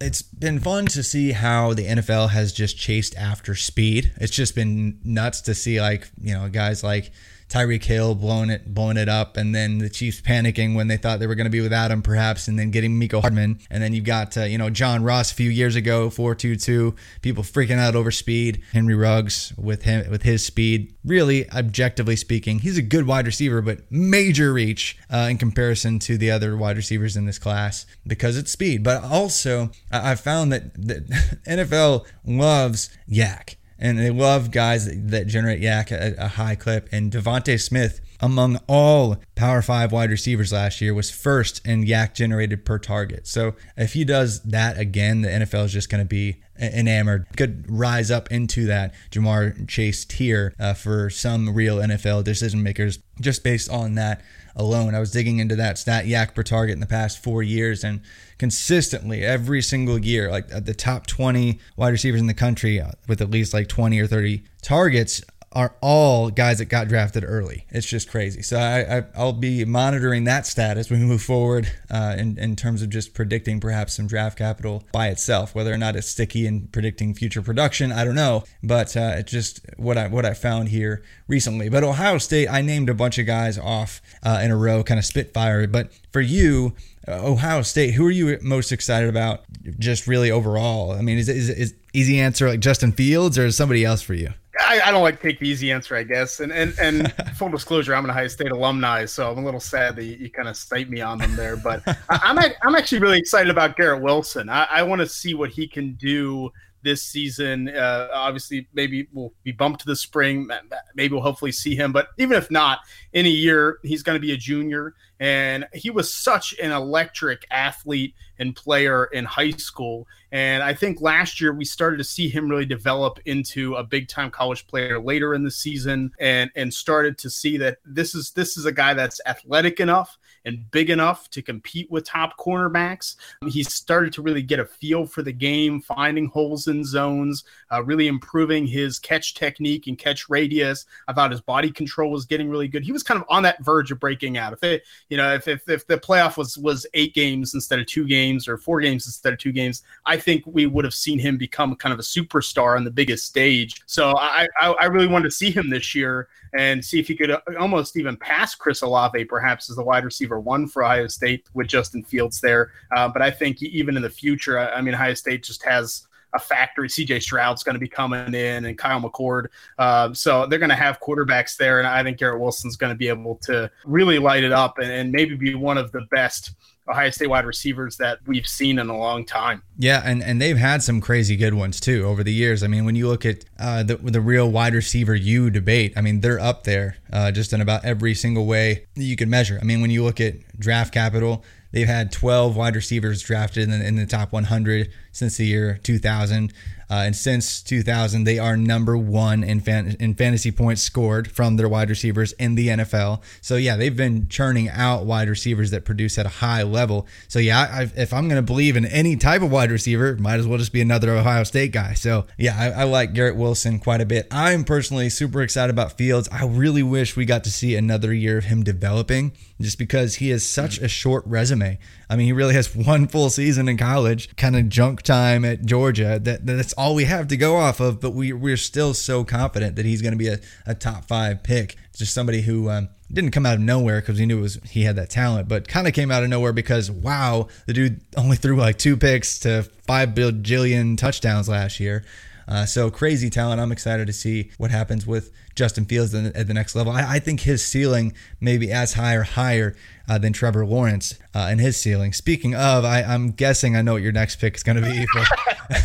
It's 0.02 0.22
been 0.22 0.60
fun 0.60 0.86
to 0.88 1.02
see 1.02 1.32
how 1.32 1.74
the 1.74 1.86
NFL 1.86 2.30
has 2.30 2.54
just 2.54 2.78
chased 2.78 3.16
after 3.18 3.56
speed. 3.56 4.12
It's 4.18 4.32
just 4.32 4.54
been 4.54 5.00
nuts 5.04 5.42
to 5.42 5.56
see 5.56 5.82
like 5.82 6.10
you 6.22 6.34
know 6.34 6.50
guys 6.50 6.84
like 6.84 7.12
Tyreek 7.50 7.84
Hill 7.84 8.16
blowing 8.16 8.50
it 8.50 8.74
blowing 8.74 8.98
it 8.98 9.10
up, 9.10 9.36
and 9.36 9.54
then 9.54 9.80
the 9.80 9.90
Chiefs 9.90 10.22
panicking 10.22 10.76
when 10.76 10.88
they 10.88 10.98
thought 10.98 11.20
they 11.20 11.28
were 11.28 11.36
going 11.36 11.46
to 11.46 11.52
be 11.52 11.62
without 11.62 11.92
him, 11.92 12.02
perhaps, 12.02 12.48
and 12.48 12.58
then 12.58 12.72
getting 12.72 13.00
Mecole 13.00 13.22
Hardman, 13.22 13.60
and 13.70 13.82
then 13.82 13.94
you've 13.94 14.06
got 14.06 14.38
uh, 14.38 14.44
you 14.44 14.58
know 14.58 14.70
John 14.70 15.04
Ross 15.04 15.32
a 15.32 15.36
few 15.36 15.50
years 15.50 15.76
ago, 15.76 16.10
four 16.10 16.36
two 16.36 16.56
two, 16.56 16.96
people 17.22 17.44
freaking 17.44 17.80
out 17.80 17.96
over 17.96 18.12
speed. 18.12 18.62
Henry 18.72 18.96
Ruggs 18.96 19.54
with 19.58 19.84
him 19.84 20.10
with 20.10 20.24
his 20.24 20.46
speed, 20.46 20.96
really 21.04 21.50
objectively 21.52 22.16
speaking, 22.16 22.60
he's 22.60 22.78
a 22.78 22.82
good 22.82 23.08
wide 23.08 23.26
receiver, 23.26 23.62
but 23.62 23.80
major 23.92 24.54
reach 24.54 24.98
uh, 25.10 25.28
in 25.30 25.38
comparison 25.38 26.00
to 26.00 26.18
the 26.18 26.32
other 26.32 26.56
wide 26.56 26.78
receivers 26.78 27.18
in 27.18 27.26
this 27.26 27.40
class 27.40 27.86
because 28.06 28.38
it's 28.38 28.52
speed. 28.52 28.84
But 28.84 29.04
also, 29.04 29.72
I 29.92 30.16
found 30.16 30.52
that 30.54 30.74
the 30.76 31.02
NFL 31.48 32.06
loves 32.26 32.90
YAC 33.10 33.56
and 33.80 33.98
they 33.98 34.10
love 34.10 34.52
guys 34.52 34.90
that, 34.92 35.28
generate 35.28 35.62
YAC 35.62 35.92
at 35.92 36.16
a 36.18 36.28
high 36.28 36.56
clip. 36.56 36.90
And 36.92 37.12
Devonta 37.12 37.60
Smith, 37.60 38.02
among 38.20 38.60
all 38.68 39.18
Power 39.36 39.62
Five 39.62 39.92
wide 39.92 40.10
receivers 40.10 40.52
last 40.52 40.82
year, 40.82 40.94
was 40.94 41.10
first 41.10 41.66
in 41.66 41.86
YAC 41.86 42.14
generated 42.14 42.66
per 42.66 42.78
target. 42.78 43.28
So 43.28 43.56
if 43.78 43.94
he 43.94 44.04
does 44.04 44.42
that 44.44 44.78
again, 44.78 45.22
the 45.22 45.30
NFL 45.30 45.66
is 45.66 45.74
just 45.74 45.90
going 45.90 46.04
to 46.04 46.08
be 46.08 46.42
enamored. 46.60 47.26
Could 47.38 47.66
rise 47.70 48.12
up 48.12 48.32
into 48.32 48.66
that 48.66 48.94
Ja'Marr 49.12 49.68
Chase 49.68 50.06
tier 50.06 50.54
uh, 50.60 50.74
for 50.74 51.10
some 51.10 51.54
real 51.54 51.78
NFL 51.78 52.24
decision 52.24 52.62
makers 52.62 53.00
just 53.22 53.44
based 53.44 53.70
on 53.70 53.96
that 53.96 54.22
alone. 54.60 54.94
I 54.94 55.00
was 55.00 55.12
digging 55.12 55.40
into 55.40 55.56
that 55.56 55.78
stat 55.78 56.06
YAC 56.06 56.36
per 56.36 56.44
target 56.44 56.74
in 56.74 56.82
the 56.82 56.86
past 56.86 57.24
four 57.24 57.42
years, 57.42 57.84
and 57.84 58.02
consistently 58.38 59.24
every 59.24 59.62
single 59.62 59.98
year, 59.98 60.30
like 60.30 60.50
the 60.50 60.74
top 60.74 61.08
20 61.08 61.58
wide 61.78 61.90
receivers 61.90 62.20
in 62.20 62.28
the 62.28 62.34
country 62.34 62.80
uh, 62.80 62.92
with 63.08 63.22
at 63.22 63.32
least 63.32 63.54
like 63.54 63.68
20 63.70 63.98
or 64.00 64.06
30 64.06 64.44
targets 64.62 65.24
are 65.52 65.76
all 65.82 66.30
guys 66.30 66.60
that 66.60 66.66
got 66.66 66.88
drafted 66.88 67.24
early. 67.26 67.66
It's 67.70 67.88
just 67.88 68.10
crazy. 68.10 68.42
So 68.44 68.58
I, 68.58 69.04
I 69.16 69.24
will 69.24 69.34
be 69.34 69.66
monitoring 69.66 70.26
that 70.26 70.46
stat 70.46 70.78
as 70.78 70.92
we 70.92 70.98
move 70.98 71.24
forward 71.24 71.72
uh, 71.90 72.16
in 72.18 72.38
in 72.38 72.56
terms 72.56 72.82
of 72.82 72.90
just 72.90 73.14
predicting 73.14 73.60
perhaps 73.60 73.96
some 73.96 74.08
draft 74.08 74.38
capital 74.38 74.84
by 74.92 75.08
itself. 75.08 75.56
Whether 75.56 75.74
or 75.74 75.78
not 75.78 75.96
it's 75.96 76.08
sticky 76.08 76.46
in 76.46 76.68
predicting 76.68 77.14
future 77.16 77.42
production, 77.42 77.92
I 77.92 78.06
don't 78.06 78.16
know. 78.16 78.44
But 78.62 78.96
uh, 78.96 79.16
it's 79.18 79.32
just 79.32 79.62
what 79.78 79.98
I 79.98 80.08
what 80.08 80.26
I 80.26 80.34
found 80.34 80.70
here 80.70 81.04
recently. 81.28 81.70
But 81.70 81.84
Ohio 81.84 82.20
State, 82.20 82.48
I 82.48 82.62
named 82.62 82.90
a 82.90 82.94
bunch 82.94 83.18
of 83.18 83.26
guys 83.26 83.58
off 83.58 84.02
uh, 84.22 84.40
in 84.44 84.52
a 84.52 84.58
row, 84.58 84.84
kind 84.84 85.00
of 85.00 85.06
spitfire. 85.06 85.66
But 85.66 85.92
for 86.12 86.22
you, 86.22 86.76
uh, 87.08 87.26
Ohio 87.26 87.64
State, 87.64 87.96
who 87.96 88.06
are 88.06 88.12
you 88.12 88.38
most 88.44 88.72
excited 88.72 89.10
about? 89.10 89.46
Just 89.80 90.06
really 90.06 90.30
overall. 90.30 90.92
I 90.92 91.02
mean, 91.02 91.18
is 91.18 91.28
is, 91.28 91.50
is 91.50 91.74
easy 91.94 92.20
answer 92.20 92.48
like 92.48 92.60
Justin 92.60 92.92
Fields 92.92 93.38
or 93.38 93.48
is 93.48 93.58
somebody 93.58 93.84
else 93.84 94.04
for 94.04 94.14
you? 94.14 94.34
I, 94.60 94.82
I, 94.86 94.92
don't 94.92 95.04
like 95.04 95.22
take 95.22 95.40
the 95.40 95.48
easy 95.48 95.72
answer, 95.72 95.96
I 95.96 96.04
guess. 96.04 96.40
And 96.40 96.52
and 96.52 96.78
and 96.80 97.14
full 97.36 97.50
disclosure, 97.50 97.96
I'm 97.96 98.04
an 98.06 98.12
Ohio 98.12 98.28
State 98.28 98.52
alumni, 98.52 99.06
so 99.06 99.32
I'm 99.32 99.40
a 99.40 99.46
little 99.46 99.60
sad 99.60 99.96
that 99.96 100.04
you, 100.04 100.16
you 100.16 100.30
kind 100.30 100.48
of 100.48 100.58
cite 100.58 100.90
me 100.90 101.02
on 101.02 101.18
them 101.18 101.36
there. 101.36 101.56
But 101.56 101.82
I, 101.88 102.20
am 102.24 102.38
I'm, 102.38 102.52
I'm 102.64 102.76
actually 102.76 103.00
really 103.00 103.18
excited 103.18 103.50
about 103.50 103.76
Garrett 103.76 104.02
Wilson. 104.02 104.50
I, 104.50 104.66
I 104.66 104.84
want 104.84 105.02
to 105.02 105.08
see 105.08 105.34
what 105.34 105.50
he 105.50 105.68
can 105.68 105.94
do 105.94 106.52
this 106.82 107.04
season. 107.04 107.70
Uh, 107.70 108.08
obviously, 108.14 108.68
maybe 108.74 109.08
we'll 109.12 109.34
be 109.44 109.52
bumped 109.52 109.82
to 109.82 109.86
the 109.86 109.96
spring. 109.96 110.50
Maybe 110.96 111.14
we'll 111.14 111.24
hopefully 111.24 111.52
see 111.52 111.76
him. 111.76 111.92
But 111.92 112.10
even 112.18 112.38
if 112.38 112.50
not, 112.50 112.80
in 113.14 113.26
a 113.26 113.30
year, 113.30 113.80
he's 113.84 114.04
going 114.04 114.16
to 114.16 114.22
be 114.22 114.32
a 114.32 114.38
junior. 114.38 114.94
And 115.20 115.68
he 115.74 115.90
was 115.90 116.14
such 116.14 116.56
an 116.62 116.72
electric 116.72 117.46
athlete 117.52 118.16
and 118.40 118.56
player 118.56 119.06
in 119.06 119.26
high 119.26 119.52
school. 119.52 120.08
And 120.32 120.62
I 120.62 120.74
think 120.74 121.02
last 121.02 121.42
year 121.42 121.54
we 121.54 121.66
started 121.66 121.98
to 121.98 122.04
see 122.04 122.30
him 122.30 122.50
really 122.50 122.66
develop 122.66 123.20
into 123.26 123.76
a 123.76 123.84
big 123.84 124.08
time 124.08 124.30
college 124.30 124.68
player 124.68 125.00
later 125.00 125.34
in 125.34 125.44
the 125.44 125.52
season 125.52 126.12
and 126.20 126.52
and 126.56 126.74
started 126.74 127.18
to 127.20 127.30
see 127.30 127.58
that 127.58 127.78
this 127.86 128.14
is 128.14 128.32
this 128.32 128.58
is 128.58 128.66
a 128.66 128.72
guy 128.72 128.94
that's 128.94 129.20
athletic 129.26 129.80
enough 129.80 130.18
and 130.46 130.70
big 130.72 130.90
enough 130.90 131.30
to 131.32 131.42
compete 131.42 131.90
with 131.92 132.06
top 132.06 132.38
cornerbacks. 132.38 133.16
He 133.50 133.64
started 133.64 134.14
to 134.14 134.22
really 134.22 134.42
get 134.42 134.60
a 134.60 134.66
feel 134.66 135.06
for 135.06 135.22
the 135.22 135.32
game, 135.32 135.82
finding 135.82 136.28
holes 136.28 136.68
in 136.68 136.84
zones, 136.84 137.44
uh, 137.72 137.84
really 137.84 138.08
improving 138.08 138.66
his 138.68 139.00
catch 139.00 139.34
technique 139.34 139.88
and 139.88 139.98
catch 139.98 140.30
radius. 140.30 140.86
I 141.08 141.14
thought 141.14 141.32
his 141.32 141.42
body 141.42 141.72
control 141.72 142.12
was 142.12 142.26
getting 142.26 142.50
really 142.50 142.68
good. 142.68 142.84
He 142.84 142.92
was 142.92 143.04
kind 143.04 143.20
of 143.20 143.26
on 143.30 143.44
that 143.44 143.64
verge 143.64 143.92
of 143.92 144.00
breaking 144.00 144.38
out. 144.38 144.54
If 144.54 144.64
it, 144.64 144.84
you 145.10 145.18
know, 145.18 145.34
if, 145.34 145.48
if, 145.48 145.68
if 145.68 145.88
the 145.88 145.98
playoff 145.98 146.38
was 146.38 146.58
was 146.58 146.86
eight 146.94 147.14
games 147.14 147.54
instead 147.54 147.80
of 147.80 147.86
two 147.86 148.06
games 148.06 148.48
or 148.48 148.58
four 148.58 148.82
games 148.82 149.06
instead 149.06 149.34
of 149.34 149.40
two 149.40 149.52
games, 149.52 149.84
I 150.06 150.18
think 150.20 150.44
we 150.46 150.68
would 150.68 150.86
have 150.86 150.94
seen 150.94 151.18
him 151.18 151.38
become 151.38 151.76
kind 151.76 151.94
of 151.94 152.00
a 152.00 152.04
superstar 152.04 152.76
on 152.76 152.84
the 152.84 152.92
biggest 152.92 153.26
stage. 153.26 153.82
So 153.86 154.16
I, 154.18 154.48
I, 154.62 154.72
I 154.74 154.86
really 154.86 155.08
wanted 155.08 155.26
to 155.26 155.32
see 155.32 155.50
him 155.50 155.70
this 155.70 155.96
year 155.96 156.28
and 156.58 156.84
see 156.84 157.00
if 157.00 157.08
he 157.08 157.16
could 157.16 157.32
uh, 157.32 157.42
almost 157.60 157.98
even 157.98 158.18
pass 158.18 158.56
Chris 158.56 158.82
Olave, 158.82 159.26
perhaps 159.26 159.70
as 159.70 159.76
the 159.76 159.84
wide 159.84 160.06
receiver 160.06 160.40
one 160.40 160.68
for 160.68 160.84
Ohio 160.84 161.08
State 161.08 161.48
with 161.54 161.68
Justin 161.68 162.04
Fields 162.04 162.40
there. 162.42 162.72
Uh, 162.96 163.08
but 163.08 163.22
I 163.22 163.32
think 163.32 163.62
even 163.62 163.96
in 163.96 164.04
the 164.04 164.10
future, 164.10 164.60
I, 164.60 164.70
I 164.74 164.82
mean, 164.82 164.94
Ohio 164.94 165.14
State 165.14 165.44
just 165.44 165.64
has 165.64 166.08
a 166.34 166.40
factory. 166.40 166.88
CJ 166.88 167.22
Stroud's 167.22 167.64
going 167.64 167.74
to 167.74 167.80
be 167.80 167.88
coming 167.88 168.34
in 168.34 168.66
and 168.66 168.78
Kyle 168.78 169.02
McCord. 169.02 169.48
Uh, 169.78 170.14
so 170.14 170.46
they're 170.46 170.60
going 170.60 170.70
to 170.70 170.76
have 170.76 171.00
quarterbacks 171.00 171.58
there. 171.58 171.80
And 171.80 171.88
I 171.88 172.04
think 172.04 172.18
Garrett 172.18 172.40
Wilson's 172.40 172.76
going 172.76 172.92
to 172.92 172.98
be 172.98 173.08
able 173.08 173.36
to 173.44 173.70
really 173.86 174.20
light 174.20 174.44
it 174.44 174.52
up 174.52 174.78
and, 174.78 174.92
and 174.92 175.12
maybe 175.12 175.36
be 175.36 175.56
one 175.56 175.78
of 175.78 175.92
the 175.92 176.02
best 176.12 176.52
Ohio 176.90 177.10
State 177.10 177.28
wide 177.28 177.46
receivers 177.46 177.98
that 177.98 178.20
we've 178.26 178.48
seen 178.48 178.80
in 178.80 178.90
a 178.90 178.98
long 178.98 179.26
time. 179.26 179.62
Yeah, 179.78 180.02
and, 180.04 180.24
and 180.24 180.42
they've 180.42 180.58
had 180.58 180.82
some 180.84 181.02
crazy 181.02 181.36
good 181.36 181.54
ones 181.54 181.80
too 181.80 182.06
over 182.06 182.24
the 182.24 182.34
years. 182.34 182.64
I 182.64 182.68
mean, 182.68 182.86
when 182.86 182.96
you 182.96 183.08
look 183.08 183.26
at 183.26 183.46
uh, 183.60 183.84
the 183.84 183.96
the 183.98 184.22
real 184.22 184.50
wide 184.50 184.74
receiver 184.74 185.16
you 185.16 185.50
debate, 185.50 185.94
I 185.96 186.02
mean, 186.02 186.22
they're 186.22 186.40
up 186.40 186.64
there 186.64 186.98
uh, 187.14 187.32
just 187.32 187.54
in 187.54 187.62
about 187.62 187.86
every 187.86 188.14
single 188.14 188.46
way 188.46 188.88
you 188.96 189.16
can 189.16 189.30
measure. 189.30 189.60
I 189.62 189.66
mean, 189.66 189.82
when 189.82 189.92
you 189.92 190.04
look 190.04 190.20
at 190.20 190.36
draft 190.60 190.94
capital, 190.94 191.44
they've 191.72 191.88
had 191.88 192.12
12 192.12 192.56
wide 192.56 192.76
receivers 192.76 193.22
drafted 193.22 193.64
in 193.64 193.72
the, 193.72 193.86
in 193.86 193.96
the 193.96 194.06
top 194.06 194.32
100 194.32 194.92
since 195.12 195.38
the 195.38 195.46
year 195.46 195.80
2000. 195.84 196.54
Uh, 196.92 197.04
and 197.06 197.16
since 197.16 197.62
2000, 197.62 198.24
they 198.24 198.40
are 198.40 198.58
number 198.58 198.98
one 198.98 199.44
in, 199.44 199.60
fan- 199.60 199.96
in 200.00 200.16
fantasy 200.16 200.52
points 200.52 200.82
scored 200.82 201.32
from 201.32 201.56
their 201.56 201.70
wide 201.70 201.88
receivers 201.88 202.32
in 202.34 202.56
the 202.56 202.70
NFL. 202.70 203.22
So, 203.42 203.58
yeah, 203.58 203.76
they've 203.76 203.96
been 203.96 204.28
churning 204.28 204.70
out 204.70 205.06
wide 205.06 205.30
receivers 205.30 205.70
that 205.70 205.86
produce 205.86 206.18
at 206.18 206.26
a 206.26 206.30
high 206.30 206.64
level. 206.64 207.06
So, 207.28 207.38
yeah, 207.38 207.60
I, 207.60 207.82
if 207.96 208.12
I'm 208.12 208.28
going 208.28 208.44
to 208.44 208.46
believe 208.46 208.76
in 208.76 208.86
any 208.86 209.16
type 209.18 209.44
of 209.44 209.52
wide 209.52 209.70
receiver, 209.70 210.16
might 210.16 210.40
as 210.40 210.48
well 210.48 210.58
just 210.58 210.74
be 210.74 210.82
another 210.82 211.12
Ohio 211.12 211.44
State 211.44 211.74
guy. 211.74 211.94
So, 211.94 212.26
yeah, 212.40 212.56
I, 212.58 212.82
I 212.82 212.84
like 212.86 213.14
Garrett 213.14 213.36
Wilson 213.36 213.78
quite 213.78 214.02
a 214.02 214.06
bit. 214.06 214.28
I'm 214.32 214.64
personally 214.64 215.10
super 215.10 215.44
excited 215.44 215.70
about 215.70 215.96
Fields. 215.96 216.28
I 216.32 216.46
really 216.46 216.84
wish 216.84 217.16
we 217.16 217.26
got 217.26 217.44
to 217.44 217.52
see 217.52 217.76
another 217.76 218.12
year 218.12 218.40
of 218.40 218.46
him 218.46 218.64
developing 218.64 219.34
just 219.62 219.78
because 219.78 220.16
he 220.16 220.30
has 220.30 220.48
such 220.48 220.80
a 220.80 220.88
short 220.88 221.24
resume. 221.28 221.59
I 221.64 222.16
mean, 222.16 222.26
he 222.26 222.34
really 222.34 222.54
has 222.54 222.76
one 222.76 223.08
full 223.08 223.30
season 223.30 223.68
in 223.68 223.78
college, 223.78 224.36
kind 224.36 224.56
of 224.56 224.70
junk 224.70 225.02
time 225.02 225.46
at 225.46 225.66
Georgia. 225.66 226.20
That 226.20 226.46
that's 226.46 226.74
all 226.74 226.96
we 226.96 227.06
have 227.06 227.28
to 227.30 227.38
go 227.38 227.58
off 227.58 227.80
of. 227.80 228.00
But 228.00 228.12
we 228.12 228.34
we're 228.34 228.58
still 228.58 228.94
so 228.94 229.24
confident 229.24 229.76
that 229.76 229.86
he's 229.86 230.02
going 230.02 230.14
to 230.14 230.18
be 230.18 230.28
a, 230.28 230.40
a 230.66 230.76
top 230.76 231.06
five 231.06 231.44
pick. 231.44 231.76
Just 231.96 232.14
somebody 232.14 232.42
who 232.42 232.70
um, 232.70 232.90
didn't 233.12 233.32
come 233.32 233.46
out 233.46 233.56
of 233.56 233.60
nowhere 233.60 234.00
because 234.02 234.18
he 234.18 234.26
knew 234.26 234.42
was 234.42 234.60
he 234.64 234.84
had 234.84 234.96
that 234.96 235.10
talent, 235.10 235.48
but 235.48 235.68
kind 235.68 235.88
of 235.88 235.94
came 235.94 236.12
out 236.12 236.24
of 236.24 236.30
nowhere 236.30 236.54
because 236.54 236.90
wow, 236.90 237.48
the 237.66 237.74
dude 237.74 238.02
only 238.16 238.38
threw 238.38 238.56
like 238.56 238.78
two 238.78 238.96
picks 238.96 239.40
to 239.40 239.64
five 239.86 240.10
bajillion 240.10 240.98
touchdowns 240.98 241.50
last 241.50 241.80
year. 241.80 242.06
Uh, 242.48 242.66
so 242.66 242.90
crazy 242.90 243.30
talent. 243.30 243.62
I'm 243.62 243.72
excited 243.72 244.08
to 244.08 244.14
see 244.14 244.50
what 244.58 244.72
happens 244.72 245.06
with 245.06 245.32
Justin 245.54 245.86
Fields 245.86 246.16
at 246.16 246.48
the 246.48 246.54
next 246.54 246.76
level. 246.76 246.92
I, 246.92 247.16
I 247.16 247.20
think 247.20 247.42
his 247.42 247.64
ceiling 247.64 248.14
may 248.42 248.58
be 248.58 248.72
as 248.72 248.94
high 248.94 249.14
or 249.14 249.24
higher 249.24 249.76
uh, 250.10 250.18
than 250.18 250.34
Trevor 250.34 250.66
Lawrence 250.66 251.18
uh, 251.34 251.48
and 251.50 251.62
his 251.62 251.78
ceiling. 251.78 252.12
Speaking 252.12 252.56
of, 252.56 252.84
I, 252.84 253.02
am 253.02 253.32
guessing 253.32 253.76
I 253.76 253.82
know 253.82 253.94
what 253.94 254.02
your 254.02 254.12
next 254.12 254.38
pick 254.38 254.56
is 254.56 254.64
going 254.64 254.82
to 254.82 254.90
be. 254.90 255.06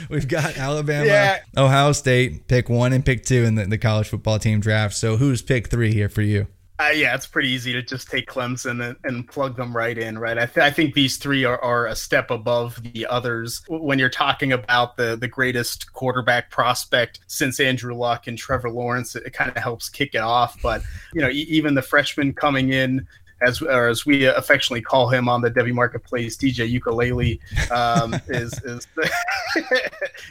We've 0.10 0.26
got 0.26 0.56
Alabama, 0.56 1.06
yeah. 1.06 1.38
Ohio 1.56 1.92
State, 1.92 2.48
pick 2.48 2.68
one 2.68 2.92
and 2.92 3.04
pick 3.04 3.24
two 3.24 3.44
in 3.44 3.54
the, 3.54 3.66
the 3.66 3.78
college 3.78 4.08
football 4.08 4.38
team 4.38 4.60
draft. 4.60 4.94
So 4.94 5.16
who's 5.16 5.42
pick 5.42 5.68
three 5.68 5.92
here 5.92 6.08
for 6.08 6.22
you? 6.22 6.46
Uh, 6.78 6.90
yeah, 6.94 7.14
it's 7.14 7.26
pretty 7.26 7.48
easy 7.48 7.72
to 7.72 7.82
just 7.82 8.10
take 8.10 8.28
Clemson 8.28 8.86
and, 8.86 8.96
and 9.04 9.26
plug 9.26 9.56
them 9.56 9.74
right 9.74 9.96
in, 9.96 10.18
right? 10.18 10.36
I, 10.36 10.44
th- 10.44 10.58
I 10.58 10.70
think 10.70 10.92
these 10.92 11.16
three 11.16 11.42
are, 11.44 11.58
are 11.62 11.86
a 11.86 11.96
step 11.96 12.30
above 12.30 12.82
the 12.82 13.06
others 13.06 13.62
when 13.68 13.98
you're 13.98 14.10
talking 14.10 14.52
about 14.52 14.98
the 14.98 15.16
the 15.16 15.26
greatest 15.26 15.94
quarterback 15.94 16.50
prospect 16.50 17.20
since 17.28 17.60
Andrew 17.60 17.94
Luck 17.94 18.26
and 18.26 18.36
Trevor 18.36 18.68
Lawrence. 18.68 19.16
It, 19.16 19.22
it 19.24 19.32
kind 19.32 19.50
of 19.50 19.56
helps 19.56 19.88
kick 19.88 20.14
it 20.14 20.20
off, 20.20 20.60
but 20.60 20.82
you 21.14 21.22
know, 21.22 21.30
e- 21.30 21.46
even 21.48 21.74
the 21.74 21.80
freshmen 21.80 22.34
coming 22.34 22.70
in 22.70 23.06
as 23.42 23.60
or 23.60 23.88
as 23.88 24.06
we 24.06 24.24
affectionately 24.24 24.82
call 24.82 25.08
him 25.08 25.28
on 25.28 25.40
the 25.40 25.50
Devy 25.50 25.72
Marketplace, 25.72 26.36
DJ 26.36 26.68
Ukulele, 26.68 27.40
um, 27.70 28.14
is 28.28 28.52
is 28.64 28.86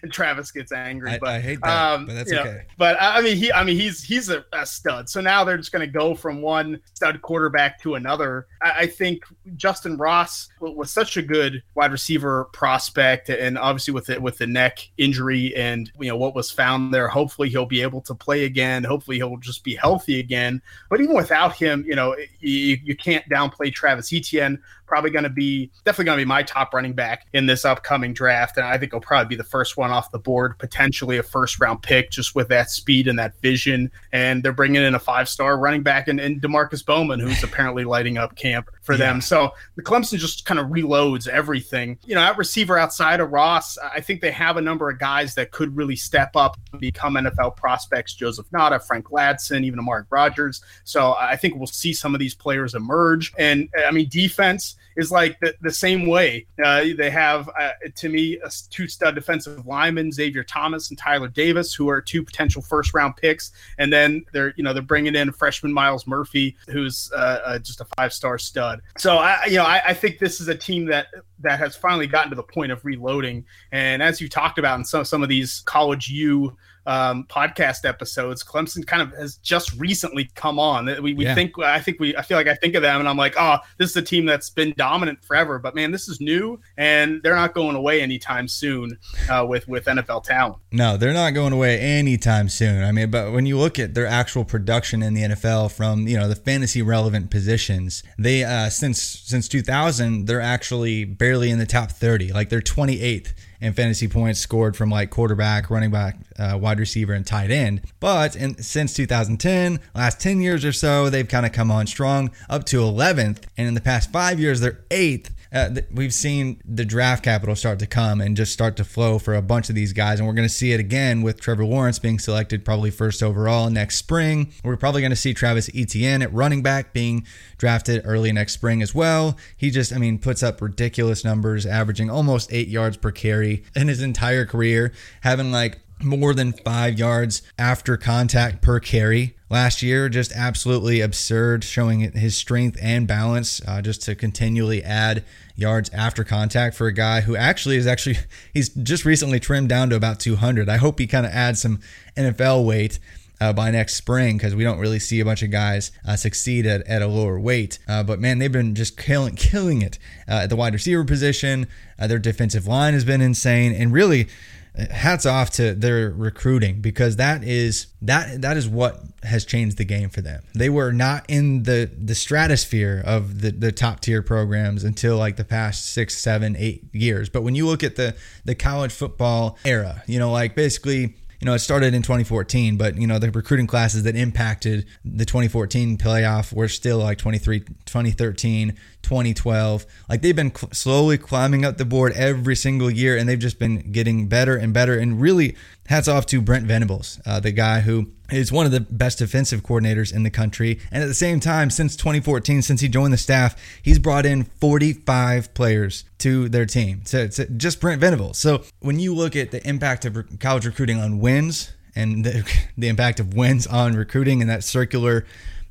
and 0.02 0.12
Travis 0.12 0.52
gets 0.52 0.72
angry. 0.72 1.12
I, 1.12 1.20
but 1.20 1.30
I 1.30 1.40
hate 1.40 1.62
that, 1.62 1.94
um, 1.94 2.06
but 2.06 2.14
that's 2.16 2.32
okay. 2.32 2.44
Know, 2.44 2.62
but 2.78 2.98
I 3.00 3.22
mean, 3.22 3.38
he 3.38 3.52
I 3.52 3.64
mean 3.64 3.78
he's 3.78 4.04
he's 4.04 4.30
a, 4.30 4.46
a, 4.54 4.66
stud. 4.66 5.10
So 5.10 5.22
now 5.22 5.44
they're 5.44 5.58
just 5.58 5.72
going 5.72 5.86
to 5.86 5.92
go 5.92 6.16
from 6.16 6.42
one 6.42 6.80
stud 6.94 7.22
quarterback 7.22 7.82
to 7.82 7.96
another. 7.96 8.48
I, 8.62 8.72
I, 8.72 8.88
think 8.88 9.24
Justyn 9.56 10.00
Ross 10.00 10.50
was 10.60 10.92
such 10.92 11.18
a 11.18 11.22
good 11.22 11.62
wide 11.76 11.92
receiver 11.92 12.46
prospect, 12.46 13.30
and 13.30 13.58
obviously 13.58 13.94
with 13.94 14.10
it 14.10 14.22
with 14.22 14.38
the 14.38 14.48
neck 14.48 14.90
injury 14.98 15.56
and 15.56 15.92
you 16.00 16.10
know 16.10 16.18
what 16.18 16.36
was 16.36 16.52
found 16.52 16.94
there, 16.94 17.08
hopefully 17.08 17.50
he'll 17.50 17.66
be 17.66 17.82
able 17.82 18.02
to 18.02 18.16
play 18.16 18.46
again. 18.46 18.84
Hopefully 18.84 19.18
he'll 19.18 19.38
just 19.38 19.64
be 19.64 19.76
healthy 19.76 20.20
again. 20.20 20.62
But 20.90 21.02
even 21.02 21.16
without 21.16 21.56
him, 21.56 21.86
you 21.88 21.96
know, 21.96 22.16
you, 22.40 22.78
you 22.84 22.95
you 22.96 23.12
can't 23.12 23.28
downplay 23.30 23.74
Travis 23.74 24.14
Etienne 24.14 24.62
probably 24.86 25.10
going 25.10 25.24
to 25.24 25.30
be 25.30 25.72
definitely 25.84 26.06
going 26.06 26.18
to 26.20 26.22
be 26.22 26.28
my 26.28 26.44
top 26.44 26.74
running 26.74 26.94
back 26.94 27.28
in 27.34 27.46
this 27.46 27.66
upcoming 27.66 28.14
draft. 28.14 28.58
And 28.58 28.66
I 28.66 28.78
think 28.78 28.94
he'll 28.94 29.02
probably 29.02 29.30
be 29.30 29.36
the 29.36 29.44
first 29.44 29.78
one 29.78 29.92
off 29.92 30.12
the 30.12 30.20
board, 30.20 30.58
potentially 30.60 31.18
a 31.18 31.24
first 31.24 31.60
round 31.60 31.82
pick, 31.82 32.12
just 32.12 32.36
with 32.36 32.48
that 32.50 32.70
speed 32.70 33.08
and 33.08 33.18
that 33.20 33.40
vision. 33.42 33.92
And 34.12 34.44
they're 34.44 34.54
bringing 34.54 34.84
in 34.84 34.96
a 34.96 35.00
five 35.00 35.30
star 35.30 35.58
running 35.58 35.84
back 35.84 36.08
and, 36.08 36.20
in 36.20 36.40
Demarkcus 36.40 36.86
Bowman, 36.86 37.20
who's 37.20 37.44
apparently 37.56 37.84
lighting 37.84 38.18
up 38.18 38.36
camp 38.36 38.70
for 38.82 38.94
yeah. 38.94 39.00
them. 39.00 39.22
So 39.22 39.54
the 39.76 39.84
Clemson 39.84 40.18
just 40.18 40.46
kind 40.46 40.60
of 40.60 40.68
reloads 40.68 41.28
everything. 41.28 41.98
You 42.06 42.16
know, 42.16 42.22
at 42.22 42.38
receiver 42.38 42.78
outside 42.78 43.20
of 43.20 43.32
Ross, 43.32 43.78
I 43.78 44.02
think 44.02 44.22
they 44.22 44.32
have 44.32 44.58
a 44.58 44.62
number 44.62 44.90
of 44.90 45.00
guys 45.00 45.36
that 45.36 45.52
could 45.52 45.76
really 45.76 45.96
step 45.96 46.36
up 46.36 46.58
and 46.72 46.80
become 46.80 47.16
NFL 47.16 47.56
prospects. 47.56 48.14
Joseph 48.14 48.50
Ngata, 48.52 48.82
Frank 48.86 49.08
Ladson, 49.08 49.64
even 49.64 49.84
Mark 49.84 50.08
Rogers. 50.10 50.62
So 50.84 51.16
I 51.20 51.36
think 51.36 51.56
we'll 51.56 51.68
see 51.68 51.94
some 51.94 52.14
of 52.14 52.20
these 52.20 52.36
players 52.36 52.76
emerge. 52.76 53.34
And 53.38 53.70
I 53.86 53.92
mean, 53.92 54.08
defense 54.10 54.76
is 54.96 55.12
like 55.12 55.40
the, 55.40 55.54
the 55.62 55.72
same 55.72 56.08
way. 56.08 56.46
Uh, 56.64 56.86
they 56.98 57.10
have, 57.10 57.50
uh, 57.60 57.72
to 57.96 58.10
me, 58.10 58.38
a 58.44 58.52
two 58.70 58.88
stud 58.88 59.16
defensive 59.16 59.66
linemen, 59.66 60.12
Xavier 60.12 60.44
Thomas 60.44 60.90
and 60.90 60.98
Tyler 60.98 61.28
Davis, 61.28 61.74
who 61.74 61.90
are 61.90 62.02
two 62.02 62.24
potential 62.24 62.62
first 62.62 62.94
round 62.94 63.16
picks. 63.18 63.52
And 63.78 63.92
then 63.92 64.26
they're, 64.32 64.54
you 64.58 64.64
know, 64.64 64.74
they're 64.74 64.82
bringing 64.82 65.16
in 65.16 65.32
freshman 65.32 65.74
Myles 65.74 66.08
Murphy, 66.08 66.56
who's 66.70 67.12
uh, 67.14 67.40
uh 67.46 67.60
just 67.60 67.82
a 67.82 67.86
five 67.98 68.14
star 68.14 68.38
stud. 68.38 68.82
So 68.98 69.18
I, 69.18 69.46
you 69.46 69.58
know, 69.58 69.66
I, 69.66 69.82
I 69.88 69.94
think 69.94 70.20
this 70.20 70.40
is 70.40 70.48
a 70.48 70.56
team 70.56 70.86
that 70.86 71.08
that 71.40 71.60
has 71.60 71.76
finally 71.76 72.08
gotten 72.08 72.30
to 72.30 72.36
the 72.36 72.44
point 72.44 72.72
of 72.72 72.84
reloading. 72.86 73.46
And 73.72 74.02
as 74.02 74.22
you 74.22 74.30
talked 74.30 74.58
about 74.58 74.80
in 74.80 74.86
some 74.86 75.06
some 75.06 75.24
of 75.24 75.30
these 75.30 75.62
college 75.66 76.10
U 76.10 76.56
um, 76.86 77.26
podcast 77.30 77.86
episodes, 77.86 78.44
Clemson 78.44 78.86
kind 78.86 79.02
of 79.02 79.12
has 79.18 79.38
just 79.38 79.74
recently 79.74 80.30
come 80.36 80.60
on. 80.60 80.86
We, 81.02 81.14
we 81.14 81.26
yeah. 81.26 81.36
think, 81.36 81.58
I 81.60 81.80
think 81.80 82.00
we, 82.00 82.16
I 82.16 82.22
feel 82.22 82.38
like 82.38 82.48
I 82.48 82.56
think 82.56 82.76
of 82.76 82.82
them 82.82 83.00
and 83.00 83.10
I'm 83.10 83.18
like, 83.18 83.36
oh, 83.38 83.58
this 83.78 83.90
is 83.90 83.98
a 83.98 84.02
team 84.02 84.26
that's 84.26 84.50
been 84.50 84.74
dominant 84.78 85.24
forever. 85.24 85.60
But 85.60 85.76
man, 85.76 85.92
this 85.92 86.08
is 86.08 86.22
new 86.22 86.60
and 86.78 87.22
they're 87.24 87.36
not 87.36 87.54
going 87.54 87.76
away 87.76 88.02
anytime 88.02 88.48
soon 88.48 88.98
uh, 89.30 89.46
with 89.48 89.68
with 89.68 89.86
NFL 89.86 90.24
talent. 90.24 90.58
No, 90.72 90.98
they're 90.98 91.14
not 91.14 91.34
going 91.34 91.54
away 91.54 91.80
anytime 91.80 92.50
soon. 92.50 92.84
I 92.84 92.92
mean, 92.92 93.12
but 93.12 93.32
when 93.32 93.46
you 93.46 93.58
look 93.58 93.80
at 93.80 93.94
their 93.94 94.08
actual 94.08 94.46
production 94.46 95.02
in 95.02 95.14
the 95.14 95.22
NFL 95.22 95.72
from 95.72 96.08
you 96.08 96.18
know 96.18 96.28
the 96.28 96.36
fantasy 96.36 96.82
relevant 96.82 97.30
positions, 97.32 98.04
they 98.18 98.44
uh, 98.44 98.70
since 98.70 99.02
since 99.02 99.48
2000 99.48 100.26
they're 100.26 100.42
actually 100.42 101.06
barely 101.06 101.50
in 101.50 101.60
the 101.60 101.66
top 101.66 101.92
30. 101.92 102.32
Like 102.32 102.50
they're 102.50 102.62
28th 102.62 103.34
and 103.62 103.76
fantasy 103.76 104.08
points 104.08 104.40
scored 104.40 104.76
from 104.76 104.90
like 104.90 105.10
quarterback, 105.10 105.70
running 105.70 105.92
back, 105.92 106.18
uh, 106.38 106.58
wide 106.60 106.80
receiver, 106.80 107.14
and 107.14 107.26
tight 107.26 107.52
end. 107.52 107.82
But 108.00 108.36
in, 108.36 108.62
since 108.62 108.94
2010, 108.94 109.80
last 109.94 110.20
10 110.20 110.42
years 110.42 110.64
or 110.64 110.72
so, 110.72 111.10
they've 111.10 111.28
kind 111.28 111.46
of 111.46 111.52
come 111.52 111.72
on 111.72 111.88
strong 111.88 112.32
up 112.50 112.66
to 112.66 112.78
11th. 112.78 113.44
And 113.58 113.68
in 113.68 113.74
the 113.74 113.82
past 113.82 114.12
five 114.12 114.40
years, 114.40 114.60
they're 114.60 114.80
eighth 114.92 115.35
uh, 115.56 115.70
we've 115.90 116.14
seen 116.14 116.62
the 116.66 116.84
draft 116.84 117.24
capital 117.24 117.56
start 117.56 117.80
to 117.80 117.88
come 117.88 118.20
and 118.20 118.36
just 118.36 118.52
start 118.52 118.76
to 118.76 118.84
flow 118.84 119.18
for 119.18 119.34
a 119.34 119.42
bunch 119.42 119.70
of 119.70 119.76
these 119.76 119.94
guys. 119.94 120.20
And 120.20 120.28
we're 120.28 120.34
going 120.34 120.48
to 120.48 120.54
see 120.54 120.74
it 120.74 120.82
again 120.82 121.22
with 121.22 121.40
Trevor 121.40 121.64
Lawrence 121.64 121.98
being 121.98 122.20
selected 122.20 122.66
probably 122.66 122.92
first 122.92 123.24
overall 123.24 123.70
next 123.70 123.96
spring. 123.96 124.52
We're 124.66 124.76
probably 124.76 125.02
going 125.02 125.12
to 125.12 125.16
see 125.16 125.34
Travis 125.34 125.70
Etienne 125.74 126.22
at 126.22 126.34
running 126.34 126.62
back 126.62 126.92
being 126.92 127.26
drafted 127.58 128.02
early 128.04 128.34
next 128.34 128.54
spring 128.54 128.82
as 128.82 128.94
well. 128.94 129.38
He 129.56 129.72
just, 129.72 129.94
I 129.94 129.98
mean, 129.98 130.20
puts 130.20 130.44
up 130.44 130.62
ridiculous 130.62 131.24
numbers, 131.24 131.66
averaging 131.66 132.10
almost 132.10 132.52
eight 132.52 132.68
yards 132.68 132.98
per 132.98 133.12
carry 133.12 133.64
in 133.76 133.88
his 133.88 134.02
entire 134.02 134.46
career, 134.46 134.92
having 135.22 135.54
like 135.54 135.80
more 136.04 136.34
than 136.34 136.52
five 136.52 137.00
yards 137.00 137.42
after 137.58 137.96
contact 137.98 138.62
per 138.62 138.80
carry 138.80 139.36
last 139.50 139.82
year. 139.82 140.10
Just 140.10 140.34
absolutely 140.34 141.02
absurd, 141.02 141.64
showing 141.64 142.00
his 142.12 142.36
strength 142.36 142.78
and 142.82 143.08
balance 143.08 143.62
uh, 143.66 143.82
just 143.82 144.02
to 144.04 144.16
continually 144.16 144.84
add 144.84 145.24
yards 145.56 145.90
after 145.92 146.24
contact 146.24 146.76
for 146.76 146.88
a 146.88 146.94
guy 146.94 147.22
who 147.22 147.36
actually 147.36 147.78
is 147.78 147.88
actually, 147.88 148.18
he's 148.54 148.70
just 148.70 149.06
recently 149.06 149.40
trimmed 149.40 149.70
down 149.70 149.90
to 149.90 149.96
about 149.96 150.20
200. 150.20 150.70
I 150.70 150.78
hope 150.78 151.00
he 151.00 151.08
kind 151.08 151.26
of 151.26 151.32
adds 151.32 151.62
some 151.62 151.80
NFL 152.16 152.66
weight. 152.66 153.00
Uh, 153.42 153.52
by 153.52 153.70
next 153.70 153.96
spring 153.96 154.38
because 154.38 154.56
we 154.56 154.64
don't 154.64 154.80
really 154.80 154.98
see 154.98 155.20
a 155.20 155.26
bunch 155.26 155.44
of 155.44 155.52
guys 155.52 155.92
uh, 156.08 156.16
succeed 156.16 156.66
at, 156.66 156.82
at 156.88 157.02
a 157.02 157.08
lower 157.08 157.38
weight. 157.38 157.80
Uh, 157.86 158.02
but 158.02 158.18
man, 158.18 158.40
they've 158.40 158.50
been 158.50 158.74
just 158.74 158.96
killing 158.96 159.36
killing 159.36 159.82
it 159.82 160.00
uh, 160.26 160.44
at 160.44 160.50
the 160.50 160.56
wide 160.56 160.72
receiver 160.72 161.04
position. 161.04 161.68
Uh, 162.00 162.08
their 162.08 162.18
defensive 162.18 162.66
line 162.66 162.94
has 162.94 163.04
been 163.04 163.20
insane, 163.20 163.74
and 163.74 163.92
really 163.92 164.30
hats 164.78 165.26
off 165.26 165.52
to 165.52 165.74
their 165.74 166.10
recruiting 166.10 166.82
because 166.82 167.16
that 167.16 167.44
is 167.44 167.88
that 168.02 168.42
that 168.42 168.58
is 168.58 168.68
what 168.68 169.02
has 169.24 169.46
changed 169.46 169.78
the 169.78 169.86
game 169.86 170.10
for 170.10 170.22
them. 170.22 170.44
They 170.54 170.70
were 170.70 170.92
not 170.92 171.26
in 171.28 171.64
the 171.64 171.90
the 171.98 172.16
stratosphere 172.16 173.02
of 173.06 173.42
the, 173.42 173.52
the 173.52 173.72
top 173.72 174.02
tier 174.02 174.22
programs 174.22 174.84
until 174.84 175.18
like 175.18 175.38
the 175.38 175.46
past 175.46 175.94
six, 175.94 176.18
seven, 176.18 176.56
eight 176.58 176.84
years. 176.94 177.30
But 177.30 177.44
when 177.44 177.56
you 177.56 177.66
look 177.66 177.84
at 177.84 177.96
the 177.96 178.16
the 178.44 178.56
college 178.56 178.92
football 178.92 179.58
era, 179.64 180.04
you 180.08 180.20
know, 180.20 180.32
like 180.32 180.56
basically 180.56 181.16
you 181.40 181.46
know, 181.46 181.54
it 181.54 181.60
started 181.60 181.94
in 181.94 182.02
2014, 182.02 182.78
but 182.78 182.98
you 182.98 183.08
know, 183.08 183.20
the 183.20 183.30
recruiting 183.30 183.68
classes 183.68 184.04
that 184.04 184.16
impacted 184.16 184.88
the 185.04 185.26
2014 185.26 185.98
playoff 185.98 186.54
were 186.54 186.68
still 186.68 187.00
like 187.00 187.18
23, 187.18 187.60
2013, 187.60 188.76
2012. 189.06 189.86
Like 190.10 190.22
they've 190.22 190.36
been 190.36 190.54
cl- 190.54 190.74
slowly 190.74 191.18
climbing 191.18 191.64
up 191.64 191.78
the 191.78 191.86
board 191.86 192.12
every 192.14 192.56
single 192.56 192.90
year, 192.90 193.16
and 193.16 193.30
they've 193.30 193.40
just 193.40 193.60
been 193.60 193.92
getting 193.92 194.28
better 194.28 194.58
and 194.58 194.74
better. 194.74 194.98
And 194.98 195.22
really, 195.22 195.56
hats 195.88 196.08
off 196.08 196.26
to 196.28 196.42
Brent 196.42 196.66
Venables, 196.66 197.20
uh, 197.26 197.40
the 197.40 197.52
guy 197.52 197.82
who 197.82 198.08
is 198.32 198.52
one 198.52 198.66
of 198.66 198.72
the 198.72 198.80
best 198.80 199.20
defensive 199.20 199.62
coordinators 199.62 200.14
in 200.14 200.24
the 200.24 200.32
country. 200.32 200.80
And 200.92 201.04
at 201.04 201.08
the 201.08 201.14
same 201.14 201.40
time, 201.40 201.70
since 201.70 201.96
2014, 201.96 202.64
since 202.64 202.82
he 202.82 202.90
joined 202.90 203.14
the 203.14 203.18
staff, 203.18 203.56
he's 203.84 204.00
brought 204.00 204.26
in 204.26 204.46
45 204.46 205.54
players 205.54 206.06
to 206.20 206.50
their 206.50 206.66
team. 206.66 207.02
So 207.06 207.20
it's 207.20 207.40
just 207.58 207.80
Brent 207.80 208.02
Venables. 208.02 208.40
So 208.40 208.64
when 208.80 209.00
you 209.00 209.14
look 209.14 209.36
at 209.36 209.52
the 209.52 209.66
impact 209.68 210.06
of 210.06 210.40
college 210.40 210.66
recruiting 210.66 211.00
on 211.00 211.20
wins 211.20 211.72
and 211.96 212.26
the, 212.26 212.52
the 212.78 212.88
impact 212.88 213.20
of 213.20 213.36
wins 213.36 213.68
on 213.68 213.96
recruiting 213.96 214.42
and 214.42 214.50
that 214.50 214.64
circular 214.64 215.26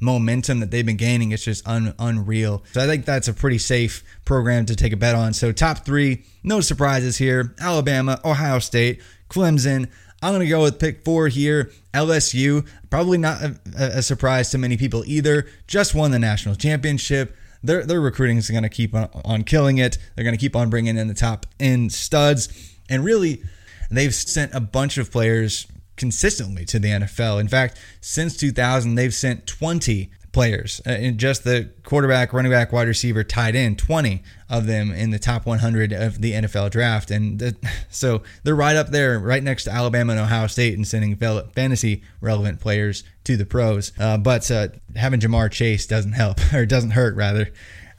momentum 0.05 0.61
that 0.61 0.71
they've 0.71 0.87
been 0.87 0.97
gaining, 0.97 1.33
it's 1.33 1.45
just 1.45 1.67
un, 1.67 1.95
unreal. 1.99 2.63
So 2.73 2.83
I 2.83 2.87
think 2.87 3.05
that's 3.05 3.29
a 3.29 3.35
pretty 3.35 3.59
safe 3.59 4.05
program 4.25 4.67
to 4.67 4.77
take 4.77 4.93
a 4.93 4.97
bet 4.97 5.15
on. 5.15 5.33
So 5.33 5.51
top 5.51 5.85
three, 5.85 6.25
no 6.43 6.61
surprises 6.61 7.17
here: 7.17 7.55
Alabama, 7.61 8.21
Ohio 8.25 8.59
State, 8.59 9.01
Clemson. 9.29 9.89
I'm 10.23 10.33
going 10.33 10.41
to 10.41 10.49
go 10.49 10.63
with 10.63 10.79
pick 10.79 11.05
four 11.05 11.29
here. 11.29 11.71
LSU, 11.93 12.67
probably 12.89 13.19
not 13.19 13.43
a, 13.43 13.59
a, 13.77 14.03
surprise 14.03 14.51
to 14.51 14.59
many 14.59 14.79
people 14.79 15.05
either. 15.07 15.47
Just 15.67 15.95
won 15.95 16.13
the 16.13 16.19
national 16.19 16.55
championship. 16.55 17.37
Their, 17.63 17.85
their 17.85 18.01
recruiting 18.01 18.39
is 18.39 18.49
going 18.49 18.63
to 18.63 18.71
keep 18.71 18.95
on, 18.95 19.11
on 19.25 19.45
killing 19.45 19.79
it. 19.79 19.99
They're 20.15 20.25
going 20.25 20.35
to 20.35 20.41
keep 20.41 20.57
on 20.57 20.71
bringing 20.71 20.97
in 20.97 21.09
the 21.09 21.15
top 21.15 21.45
end 21.61 21.93
studs. 21.93 22.75
And 22.89 23.05
really, 23.05 23.43
they've 23.91 24.15
sent 24.15 24.55
a 24.55 24.61
bunch 24.61 24.97
of 24.97 25.11
players 25.13 25.67
consistently 25.97 26.65
to 26.67 26.79
the 26.79 26.89
NFL. 26.89 27.41
In 27.41 27.49
fact, 27.49 27.79
since 28.01 28.37
2000, 28.37 28.95
they've 28.95 29.15
sent 29.15 29.47
20 29.47 30.11
players 30.35 30.83
uh, 30.87 30.91
in 30.91 31.17
just 31.17 31.45
the 31.45 31.71
quarterback, 31.85 32.35
running 32.35 32.53
back, 32.53 32.73
wide 32.73 32.89
receiver, 32.89 33.25
tied 33.25 33.55
in 33.55 33.77
20 33.77 34.23
of 34.51 34.67
them 34.67 34.91
in 34.91 35.11
the 35.11 35.19
top 35.19 35.47
100 35.47 35.93
of 35.93 36.21
the 36.21 36.33
NFL 36.33 36.71
draft. 36.71 37.11
And 37.11 37.39
the, 37.39 37.57
so 37.91 38.23
they're 38.43 38.55
right 38.55 38.77
up 38.77 38.89
there, 38.89 39.19
right 39.19 39.43
next 39.43 39.65
to 39.65 39.71
Alabama 39.71 40.13
and 40.13 40.21
Ohio 40.21 40.49
State 40.49 40.75
and 40.75 40.87
sending 40.87 41.17
fantasy 41.17 42.03
relevant 42.21 42.61
players 42.61 43.05
to 43.23 43.39
the 43.39 43.47
pros. 43.47 43.93
Uh, 43.99 44.19
but 44.19 44.51
uh, 44.51 44.69
having 44.97 45.21
Ja'Marr 45.21 45.51
Chase 45.51 45.87
doesn't 45.87 46.13
help, 46.13 46.39
or 46.53 46.67
doesn't 46.67 46.91
hurt 46.91 47.17
rather, 47.17 47.49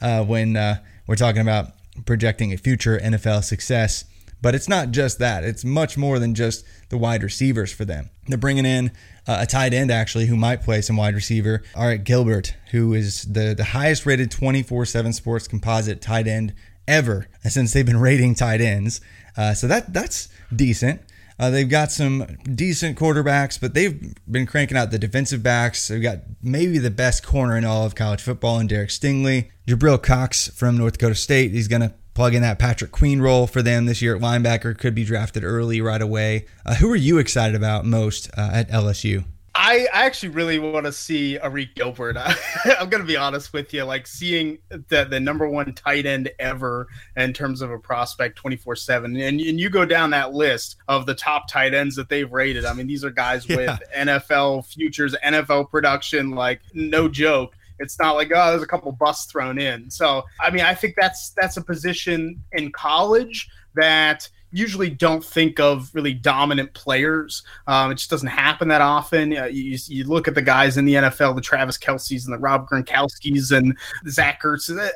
uh, 0.00 0.22
when 0.22 0.56
uh, 0.56 0.76
we're 1.08 1.16
talking 1.16 1.42
about 1.42 1.72
projecting 2.04 2.52
a 2.52 2.58
future 2.58 3.00
NFL 3.02 3.42
success. 3.42 4.04
But 4.42 4.54
it's 4.54 4.68
not 4.68 4.90
just 4.90 5.18
that. 5.18 5.44
It's 5.44 5.64
much 5.64 5.96
more 5.96 6.18
than 6.18 6.34
just 6.34 6.64
the 6.88 6.98
wide 6.98 7.22
receivers 7.22 7.72
for 7.72 7.84
them. 7.84 8.10
They're 8.26 8.38
bringing 8.38 8.66
in 8.66 8.92
uh, 9.26 9.38
a 9.40 9.46
tight 9.46 9.74
end 9.74 9.90
actually 9.90 10.26
who 10.26 10.36
might 10.36 10.62
play 10.62 10.80
some 10.82 10.96
wide 10.96 11.14
receiver. 11.14 11.62
Arik 11.74 12.04
Gilbert, 12.04 12.54
who 12.70 12.94
is 12.94 13.22
the 13.24 13.54
the 13.56 13.64
highest 13.64 14.06
rated 14.06 14.30
24/7 14.30 15.12
Sports 15.14 15.48
composite 15.48 16.00
tight 16.00 16.26
end 16.26 16.54
ever 16.86 17.28
since 17.42 17.72
they've 17.72 17.86
been 17.86 18.00
rating 18.00 18.34
tight 18.34 18.60
ends. 18.60 19.00
Uh, 19.36 19.54
so 19.54 19.66
that 19.66 19.92
that's 19.92 20.28
decent. 20.54 21.00
Uh, 21.38 21.50
they've 21.50 21.68
got 21.68 21.92
some 21.92 22.24
decent 22.54 22.98
quarterbacks, 22.98 23.60
but 23.60 23.74
they've 23.74 24.14
been 24.30 24.46
cranking 24.46 24.76
out 24.76 24.90
the 24.90 24.98
defensive 24.98 25.42
backs. 25.42 25.88
They've 25.88 26.02
got 26.02 26.20
maybe 26.42 26.78
the 26.78 26.90
best 26.90 27.26
corner 27.26 27.58
in 27.58 27.64
all 27.64 27.84
of 27.84 27.94
college 27.94 28.22
football 28.22 28.58
in 28.58 28.66
Derek 28.68 28.88
Stingley. 28.88 29.50
Jabril 29.68 30.02
Cox 30.02 30.48
from 30.48 30.78
North 30.78 30.94
Dakota 30.94 31.14
State. 31.14 31.50
He's 31.50 31.68
going 31.68 31.82
to 31.82 31.92
plug 32.16 32.34
in 32.34 32.40
that 32.40 32.58
Patrick 32.58 32.90
Queen 32.92 33.20
role 33.20 33.46
for 33.46 33.60
them 33.60 33.84
this 33.84 34.00
year 34.00 34.16
at 34.16 34.22
linebacker. 34.22 34.76
Could 34.76 34.94
be 34.94 35.04
drafted 35.04 35.44
early 35.44 35.82
right 35.82 36.00
away. 36.00 36.46
Uh, 36.64 36.74
who 36.74 36.90
are 36.90 36.96
you 36.96 37.18
excited 37.18 37.54
about 37.54 37.84
most 37.84 38.30
uh, 38.36 38.50
at 38.52 38.70
LSU? 38.70 39.24
I, 39.54 39.86
I 39.92 40.04
actually 40.04 40.30
really 40.30 40.58
want 40.58 40.86
to 40.86 40.92
see 40.92 41.38
Arik 41.42 41.74
Gilbert. 41.74 42.16
I, 42.16 42.34
am 42.78 42.88
going 42.88 43.02
to 43.02 43.06
be 43.06 43.16
honest 43.16 43.52
with 43.52 43.72
you. 43.74 43.84
Like 43.84 44.06
seeing 44.06 44.58
the, 44.70 45.06
the 45.08 45.20
number 45.20 45.48
one 45.48 45.74
tight 45.74 46.06
end 46.06 46.30
ever 46.38 46.88
in 47.16 47.34
terms 47.34 47.60
of 47.60 47.70
a 47.70 47.78
prospect 47.78 48.36
24 48.36 48.76
7. 48.76 49.16
And, 49.16 49.40
and 49.40 49.60
you 49.60 49.68
go 49.68 49.84
down 49.84 50.10
that 50.10 50.32
list 50.32 50.76
of 50.88 51.04
the 51.04 51.14
top 51.14 51.48
tight 51.48 51.74
ends 51.74 51.96
that 51.96 52.08
they've 52.08 52.30
rated. 52.30 52.64
I 52.64 52.72
mean, 52.72 52.86
these 52.86 53.04
are 53.04 53.10
guys 53.10 53.46
yeah. 53.48 53.56
with 53.56 53.82
NFL 53.94 54.66
futures, 54.66 55.14
NFL 55.24 55.70
production, 55.70 56.30
like 56.30 56.60
no 56.72 57.08
joke. 57.08 57.54
It's 57.78 57.98
not 57.98 58.14
like 58.14 58.30
oh, 58.34 58.50
there's 58.50 58.62
a 58.62 58.66
couple 58.66 58.90
busts 58.92 59.30
thrown 59.30 59.58
in. 59.58 59.90
So 59.90 60.24
I 60.40 60.50
mean, 60.50 60.62
I 60.62 60.74
think 60.74 60.94
that's 60.96 61.30
that's 61.30 61.56
a 61.56 61.62
position 61.62 62.42
in 62.52 62.72
college 62.72 63.48
that 63.74 64.28
usually 64.52 64.88
don't 64.88 65.24
think 65.24 65.58
of 65.60 65.94
really 65.94 66.14
dominant 66.14 66.72
players. 66.72 67.42
Um, 67.66 67.90
it 67.90 67.96
just 67.96 68.10
doesn't 68.10 68.28
happen 68.28 68.68
that 68.68 68.80
often. 68.80 69.36
Uh, 69.36 69.44
you, 69.44 69.78
you, 69.86 70.04
look 70.04 70.28
at 70.28 70.34
the 70.34 70.42
guys 70.42 70.76
in 70.76 70.84
the 70.84 70.94
NFL, 70.94 71.34
the 71.34 71.40
Travis 71.40 71.76
Kelseys 71.76 72.24
and 72.24 72.32
the 72.32 72.38
Rob 72.38 72.68
Gronkowski's 72.68 73.50
and 73.52 73.76
Zach 74.08 74.42
Ertz. 74.42 74.70
I, 74.78 74.90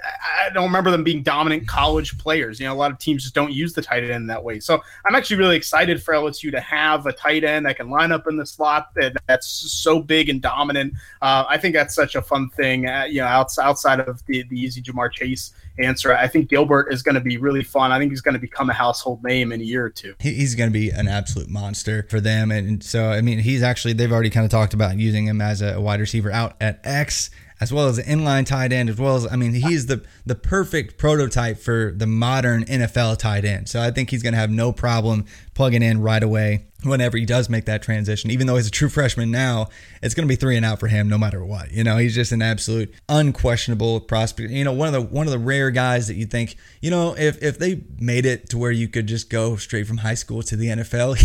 I 0.46 0.50
don't 0.50 0.64
remember 0.64 0.90
them 0.90 1.04
being 1.04 1.22
dominant 1.22 1.66
college 1.68 2.16
players. 2.18 2.60
You 2.60 2.66
know, 2.66 2.72
a 2.72 2.76
lot 2.76 2.90
of 2.90 2.98
teams 2.98 3.22
just 3.22 3.34
don't 3.34 3.52
use 3.52 3.72
the 3.72 3.82
tight 3.82 4.08
end 4.08 4.30
that 4.30 4.42
way. 4.42 4.60
So 4.60 4.80
I'm 5.04 5.14
actually 5.14 5.36
really 5.36 5.56
excited 5.56 6.02
for 6.02 6.14
LSU 6.14 6.50
to 6.50 6.60
have 6.60 7.06
a 7.06 7.12
tight 7.12 7.44
end 7.44 7.66
that 7.66 7.76
can 7.76 7.90
line 7.90 8.12
up 8.12 8.26
in 8.28 8.36
the 8.36 8.46
slot 8.46 8.94
that, 8.94 9.16
that's 9.26 9.46
so 9.48 10.00
big 10.00 10.28
and 10.28 10.40
dominant. 10.40 10.94
Uh, 11.20 11.44
I 11.48 11.58
think 11.58 11.74
that's 11.74 11.94
such 11.94 12.14
a 12.14 12.22
fun 12.22 12.50
thing. 12.50 12.88
Uh, 12.88 13.06
you 13.08 13.20
know, 13.20 13.26
outside, 13.26 13.64
outside 13.64 14.00
of 14.00 14.24
the, 14.26 14.44
the 14.44 14.58
easy 14.58 14.80
Ja'Marr 14.80 15.12
Chase 15.12 15.52
answer. 15.78 16.14
I 16.14 16.28
think 16.28 16.48
Gilbert 16.48 16.92
is 16.92 17.02
going 17.02 17.14
to 17.14 17.20
be 17.20 17.36
really 17.36 17.62
fun. 17.62 17.92
I 17.92 17.98
think 17.98 18.12
he's 18.12 18.20
going 18.20 18.34
to 18.34 18.40
become 18.40 18.70
a 18.70 18.74
household 18.74 19.22
name 19.22 19.52
in 19.52 19.60
a 19.60 19.64
year 19.64 19.84
or 19.84 19.90
two. 19.90 20.14
He's 20.20 20.54
going 20.54 20.70
to 20.70 20.74
be 20.74 20.90
an 20.90 21.08
absolute 21.08 21.48
monster 21.48 22.06
for 22.08 22.20
them. 22.20 22.50
And 22.50 22.82
so, 22.82 23.10
I 23.10 23.20
mean, 23.20 23.38
he's 23.38 23.62
actually, 23.62 23.94
they've 23.94 24.12
already 24.12 24.30
kind 24.30 24.44
of 24.44 24.50
talked 24.50 24.74
about 24.74 24.98
using 24.98 25.26
him 25.26 25.40
as 25.40 25.62
a 25.62 25.80
wide 25.80 26.00
receiver 26.00 26.30
out 26.30 26.56
at 26.60 26.80
X 26.84 27.30
as 27.60 27.72
well 27.72 27.88
as 27.88 27.98
an 27.98 28.06
inline 28.06 28.46
tight 28.46 28.72
end, 28.72 28.88
as 28.88 28.96
well 28.96 29.16
as 29.16 29.30
I 29.30 29.36
mean, 29.36 29.52
he's 29.52 29.86
the 29.86 30.02
the 30.24 30.34
perfect 30.34 30.96
prototype 30.96 31.58
for 31.58 31.92
the 31.94 32.06
modern 32.06 32.64
NFL 32.64 33.18
tight 33.18 33.44
end. 33.44 33.68
So 33.68 33.82
I 33.82 33.90
think 33.90 34.10
he's 34.10 34.22
going 34.22 34.32
to 34.32 34.38
have 34.38 34.50
no 34.50 34.72
problem 34.72 35.26
plugging 35.60 35.82
in 35.82 36.00
right 36.00 36.22
away 36.22 36.64
whenever 36.84 37.18
he 37.18 37.26
does 37.26 37.50
make 37.50 37.66
that 37.66 37.82
transition. 37.82 38.30
Even 38.30 38.46
though 38.46 38.56
he's 38.56 38.66
a 38.66 38.70
true 38.70 38.88
freshman 38.88 39.30
now, 39.30 39.68
it's 40.02 40.14
going 40.14 40.26
to 40.26 40.32
be 40.32 40.36
three 40.36 40.56
and 40.56 40.64
out 40.64 40.80
for 40.80 40.86
him 40.86 41.06
no 41.06 41.18
matter 41.18 41.44
what. 41.44 41.70
You 41.70 41.84
know, 41.84 41.98
he's 41.98 42.14
just 42.14 42.32
an 42.32 42.40
absolute 42.40 42.94
unquestionable 43.10 44.00
prospect. 44.00 44.48
You 44.52 44.64
know, 44.64 44.72
one 44.72 44.88
of 44.88 44.94
the 44.94 45.02
one 45.02 45.26
of 45.26 45.32
the 45.32 45.38
rare 45.38 45.70
guys 45.70 46.08
that 46.08 46.14
you 46.14 46.24
think, 46.24 46.56
you 46.80 46.90
know, 46.90 47.14
if 47.14 47.42
if 47.42 47.58
they 47.58 47.82
made 47.98 48.24
it 48.24 48.48
to 48.48 48.56
where 48.56 48.70
you 48.70 48.88
could 48.88 49.06
just 49.06 49.28
go 49.28 49.56
straight 49.56 49.86
from 49.86 49.98
high 49.98 50.14
school 50.14 50.42
to 50.44 50.56
the 50.56 50.68
NFL, 50.68 51.18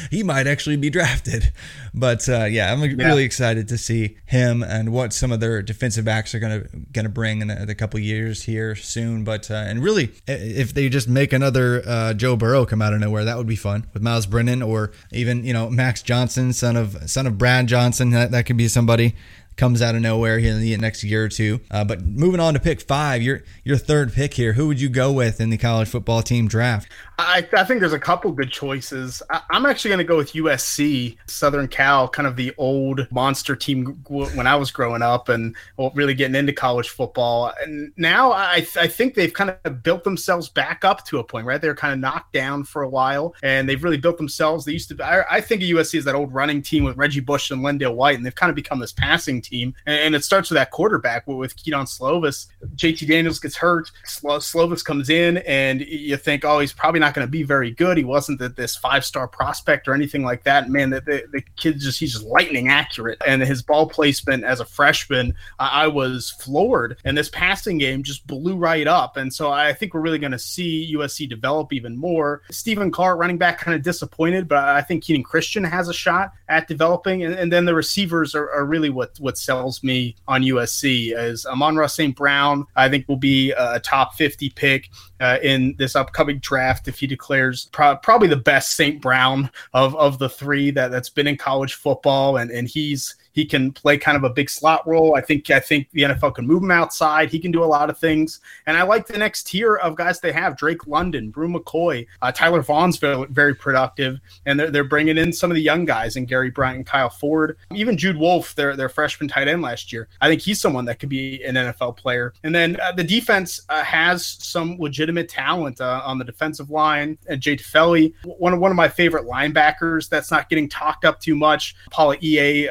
he 0.12 0.22
might 0.22 0.46
actually 0.46 0.76
be 0.76 0.88
drafted. 0.88 1.52
But 1.92 2.28
uh, 2.28 2.44
yeah, 2.44 2.72
I'm 2.72 2.80
yeah. 2.84 3.08
really 3.08 3.24
excited 3.24 3.66
to 3.68 3.76
see 3.76 4.18
him 4.26 4.62
and 4.62 4.92
what 4.92 5.12
some 5.12 5.32
of 5.32 5.40
their 5.40 5.62
defensive 5.62 6.04
backs 6.04 6.32
are 6.32 6.38
going 6.38 6.62
to 6.62 6.68
going 6.92 7.06
to 7.06 7.10
bring 7.10 7.40
in 7.40 7.48
the, 7.48 7.66
the 7.66 7.74
couple 7.74 7.98
years 7.98 8.44
here 8.44 8.76
soon. 8.76 9.24
But 9.24 9.50
uh, 9.50 9.54
and 9.54 9.82
really, 9.82 10.12
if 10.28 10.74
they 10.74 10.88
just 10.88 11.08
make 11.08 11.32
another 11.32 11.82
uh, 11.84 12.14
Joe 12.14 12.36
Burrow 12.36 12.64
come 12.64 12.80
out 12.80 12.92
of 12.92 13.00
nowhere, 13.00 13.24
that 13.24 13.36
would 13.36 13.48
be 13.48 13.56
fun 13.56 13.79
with 13.92 14.02
Myles 14.02 14.26
Brennan 14.26 14.62
or 14.62 14.92
even 15.12 15.44
you 15.44 15.52
know 15.52 15.70
Max 15.70 16.02
Johnson, 16.02 16.52
son 16.52 16.76
of 16.76 17.10
son 17.10 17.26
of 17.26 17.38
Brad 17.38 17.66
Johnson. 17.66 18.10
That, 18.10 18.30
that 18.30 18.46
could 18.46 18.56
be 18.56 18.68
somebody 18.68 19.14
comes 19.60 19.82
out 19.82 19.94
of 19.94 20.00
nowhere 20.00 20.38
here 20.38 20.52
in 20.52 20.60
the 20.60 20.74
next 20.78 21.04
year 21.04 21.22
or 21.22 21.28
two. 21.28 21.60
Uh, 21.70 21.84
but 21.84 22.02
moving 22.02 22.40
on 22.40 22.54
to 22.54 22.60
pick 22.60 22.80
five, 22.80 23.20
your 23.20 23.42
your 23.62 23.76
third 23.76 24.12
pick 24.12 24.32
here. 24.32 24.54
Who 24.54 24.66
would 24.68 24.80
you 24.80 24.88
go 24.88 25.12
with 25.12 25.38
in 25.38 25.50
the 25.50 25.58
college 25.58 25.88
football 25.88 26.22
team 26.22 26.48
draft? 26.48 26.88
I, 27.20 27.46
I 27.52 27.64
think 27.64 27.80
there's 27.80 27.92
a 27.92 27.98
couple 27.98 28.32
good 28.32 28.50
choices. 28.50 29.22
I, 29.28 29.42
am 29.52 29.66
actually 29.66 29.90
going 29.90 29.98
to 29.98 30.04
go 30.04 30.16
with 30.16 30.32
USC, 30.32 31.18
Southern 31.26 31.68
Cal, 31.68 32.08
kind 32.08 32.26
of 32.26 32.36
the 32.36 32.54
old 32.56 33.06
monster 33.10 33.54
team 33.54 34.02
when 34.08 34.46
I 34.46 34.56
was 34.56 34.70
growing 34.70 35.02
up 35.02 35.28
and 35.28 35.54
really 35.94 36.14
getting 36.14 36.34
into 36.34 36.54
college 36.54 36.88
football. 36.88 37.52
And 37.60 37.92
now 37.98 38.32
I, 38.32 38.66
I 38.76 38.86
think 38.86 39.14
they've 39.14 39.32
kind 39.32 39.54
of 39.64 39.82
built 39.82 40.02
themselves 40.04 40.48
back 40.48 40.82
up 40.82 41.04
to 41.06 41.18
a 41.18 41.24
point, 41.24 41.44
right? 41.44 41.60
They 41.60 41.68
were 41.68 41.74
kind 41.74 41.92
of 41.92 41.98
knocked 41.98 42.32
down 42.32 42.64
for 42.64 42.82
a 42.82 42.88
while 42.88 43.34
and 43.42 43.68
they've 43.68 43.84
really 43.84 43.98
built 43.98 44.16
themselves. 44.16 44.64
They 44.64 44.72
used 44.72 44.88
to, 44.88 45.04
I, 45.04 45.36
I 45.36 45.40
think 45.42 45.60
of 45.60 45.68
USC 45.68 45.98
as 45.98 46.06
that 46.06 46.14
old 46.14 46.32
running 46.32 46.62
team 46.62 46.84
with 46.84 46.96
Reggie 46.96 47.20
Bush 47.20 47.50
and 47.50 47.62
LenDale 47.62 47.94
White, 47.94 48.16
and 48.16 48.24
they've 48.24 48.34
kind 48.34 48.48
of 48.48 48.56
become 48.56 48.78
this 48.78 48.92
passing 48.92 49.42
team. 49.42 49.49
And, 49.52 49.74
and 49.86 50.14
it 50.14 50.24
starts 50.24 50.50
with 50.50 50.56
that 50.56 50.70
quarterback 50.70 51.26
with 51.26 51.56
Kedon 51.56 51.86
Slovis. 51.86 52.46
JT 52.76 53.08
Daniels 53.08 53.38
gets 53.38 53.56
hurt. 53.56 53.90
Slovis 54.06 54.84
comes 54.84 55.10
in, 55.10 55.38
and 55.38 55.80
you 55.80 56.16
think, 56.16 56.44
oh, 56.44 56.60
he's 56.60 56.72
probably 56.72 57.00
not 57.00 57.14
going 57.14 57.26
to 57.26 57.30
be 57.30 57.42
very 57.42 57.70
good. 57.70 57.96
He 57.96 58.04
wasn't 58.04 58.38
the, 58.38 58.48
this 58.48 58.76
five 58.76 59.04
star 59.04 59.28
prospect 59.28 59.88
or 59.88 59.94
anything 59.94 60.22
like 60.22 60.44
that. 60.44 60.68
Man, 60.68 60.90
the, 60.90 61.00
the, 61.00 61.24
the 61.32 61.42
kid 61.56 61.78
just 61.78 62.00
he's 62.00 62.12
just 62.12 62.24
lightning 62.24 62.68
accurate, 62.68 63.20
and 63.26 63.42
his 63.42 63.62
ball 63.62 63.88
placement 63.88 64.44
as 64.44 64.60
a 64.60 64.64
freshman, 64.64 65.34
I, 65.58 65.84
I 65.84 65.86
was 65.88 66.30
floored. 66.30 66.98
And 67.04 67.16
this 67.16 67.28
passing 67.28 67.78
game 67.78 68.02
just 68.02 68.26
blew 68.26 68.56
right 68.56 68.86
up. 68.86 69.16
And 69.16 69.32
so 69.32 69.50
I 69.50 69.72
think 69.72 69.94
we're 69.94 70.00
really 70.00 70.18
going 70.18 70.32
to 70.32 70.38
see 70.38 70.94
USC 70.94 71.28
develop 71.28 71.72
even 71.72 71.96
more. 71.96 72.42
Stephen 72.50 72.90
Carr, 72.90 73.16
running 73.16 73.38
back, 73.38 73.58
kind 73.58 73.74
of 73.74 73.82
disappointed, 73.82 74.48
but 74.48 74.58
I 74.58 74.82
think 74.82 75.04
Kenan 75.04 75.24
Christon 75.24 75.68
has 75.68 75.88
a 75.88 75.94
shot 75.94 76.32
at 76.48 76.68
developing. 76.68 77.24
And, 77.24 77.34
and 77.34 77.52
then 77.52 77.64
the 77.64 77.74
receivers 77.74 78.34
are, 78.34 78.50
are, 78.50 78.64
really 78.70 78.90
what 78.90 79.18
what 79.18 79.36
sells 79.40 79.82
me 79.82 80.16
on 80.28 80.42
USC. 80.42 81.12
As 81.12 81.46
Amon-Ra 81.46 81.86
St. 81.86 82.14
Brown, 82.14 82.66
I 82.76 82.88
think 82.88 83.08
will 83.08 83.16
be 83.16 83.52
a 83.52 83.80
top 83.80 84.14
50 84.14 84.50
pick 84.50 84.90
uh, 85.20 85.38
in 85.42 85.74
this 85.78 85.96
upcoming 85.96 86.38
draft 86.38 86.88
if 86.88 86.98
he 86.98 87.06
declares 87.06 87.68
pro- 87.72 87.96
probably 87.96 88.28
the 88.28 88.36
best 88.36 88.76
St. 88.76 89.00
Brown 89.00 89.50
of, 89.72 89.96
of 89.96 90.18
the 90.18 90.28
three 90.28 90.70
that, 90.72 90.90
that's 90.90 91.10
been 91.10 91.26
in 91.26 91.36
college 91.36 91.74
football. 91.74 92.36
And, 92.36 92.50
and 92.50 92.68
he's 92.68 93.16
he 93.32 93.44
can 93.44 93.72
play 93.72 93.96
kind 93.98 94.16
of 94.16 94.24
a 94.24 94.30
big 94.30 94.50
slot 94.50 94.86
role. 94.86 95.14
I 95.16 95.20
think 95.20 95.50
I 95.50 95.60
think 95.60 95.88
the 95.92 96.02
NFL 96.02 96.34
can 96.34 96.46
move 96.46 96.62
him 96.62 96.70
outside. 96.70 97.30
He 97.30 97.38
can 97.38 97.52
do 97.52 97.62
a 97.62 97.66
lot 97.66 97.90
of 97.90 97.98
things. 97.98 98.40
And 98.66 98.76
I 98.76 98.82
like 98.82 99.06
the 99.06 99.18
next 99.18 99.44
tier 99.44 99.76
of 99.76 99.96
guys 99.96 100.20
they 100.20 100.32
have: 100.32 100.56
Drake 100.56 100.86
London, 100.86 101.30
Bru 101.30 101.48
McCoy, 101.48 102.06
uh, 102.22 102.32
Tyler 102.32 102.62
Vaughn's 102.62 102.96
very, 102.98 103.26
very 103.30 103.54
productive, 103.54 104.20
and 104.46 104.58
they're, 104.58 104.70
they're 104.70 104.84
bringing 104.84 105.18
in 105.18 105.32
some 105.32 105.50
of 105.50 105.54
the 105.54 105.62
young 105.62 105.84
guys 105.84 106.16
and 106.16 106.28
Gary 106.28 106.50
Bryant 106.50 106.76
and 106.76 106.86
Kyle 106.86 107.10
Ford, 107.10 107.56
even 107.74 107.96
Jude 107.96 108.16
Wolfe, 108.16 108.54
their 108.54 108.76
their 108.76 108.88
freshman 108.88 109.28
tight 109.28 109.48
end 109.48 109.62
last 109.62 109.92
year. 109.92 110.08
I 110.20 110.28
think 110.28 110.40
he's 110.40 110.60
someone 110.60 110.84
that 110.86 110.98
could 110.98 111.08
be 111.08 111.42
an 111.44 111.54
NFL 111.54 111.96
player. 111.96 112.32
And 112.44 112.54
then 112.54 112.78
uh, 112.80 112.92
the 112.92 113.04
defense 113.04 113.60
uh, 113.68 113.84
has 113.84 114.26
some 114.26 114.76
legitimate 114.78 115.28
talent 115.28 115.80
uh, 115.80 116.02
on 116.04 116.18
the 116.18 116.24
defensive 116.24 116.70
line. 116.70 117.18
And 117.28 117.40
Jay 117.40 117.56
Tufele, 117.56 118.12
one 118.24 118.52
of 118.52 118.60
one 118.60 118.70
of 118.70 118.76
my 118.76 118.88
favorite 118.88 119.26
linebackers 119.26 120.08
that's 120.08 120.30
not 120.30 120.48
getting 120.48 120.68
talked 120.68 121.04
up 121.04 121.20
too 121.20 121.34
much. 121.34 121.74
Paula 121.90 122.16
Ea 122.22 122.68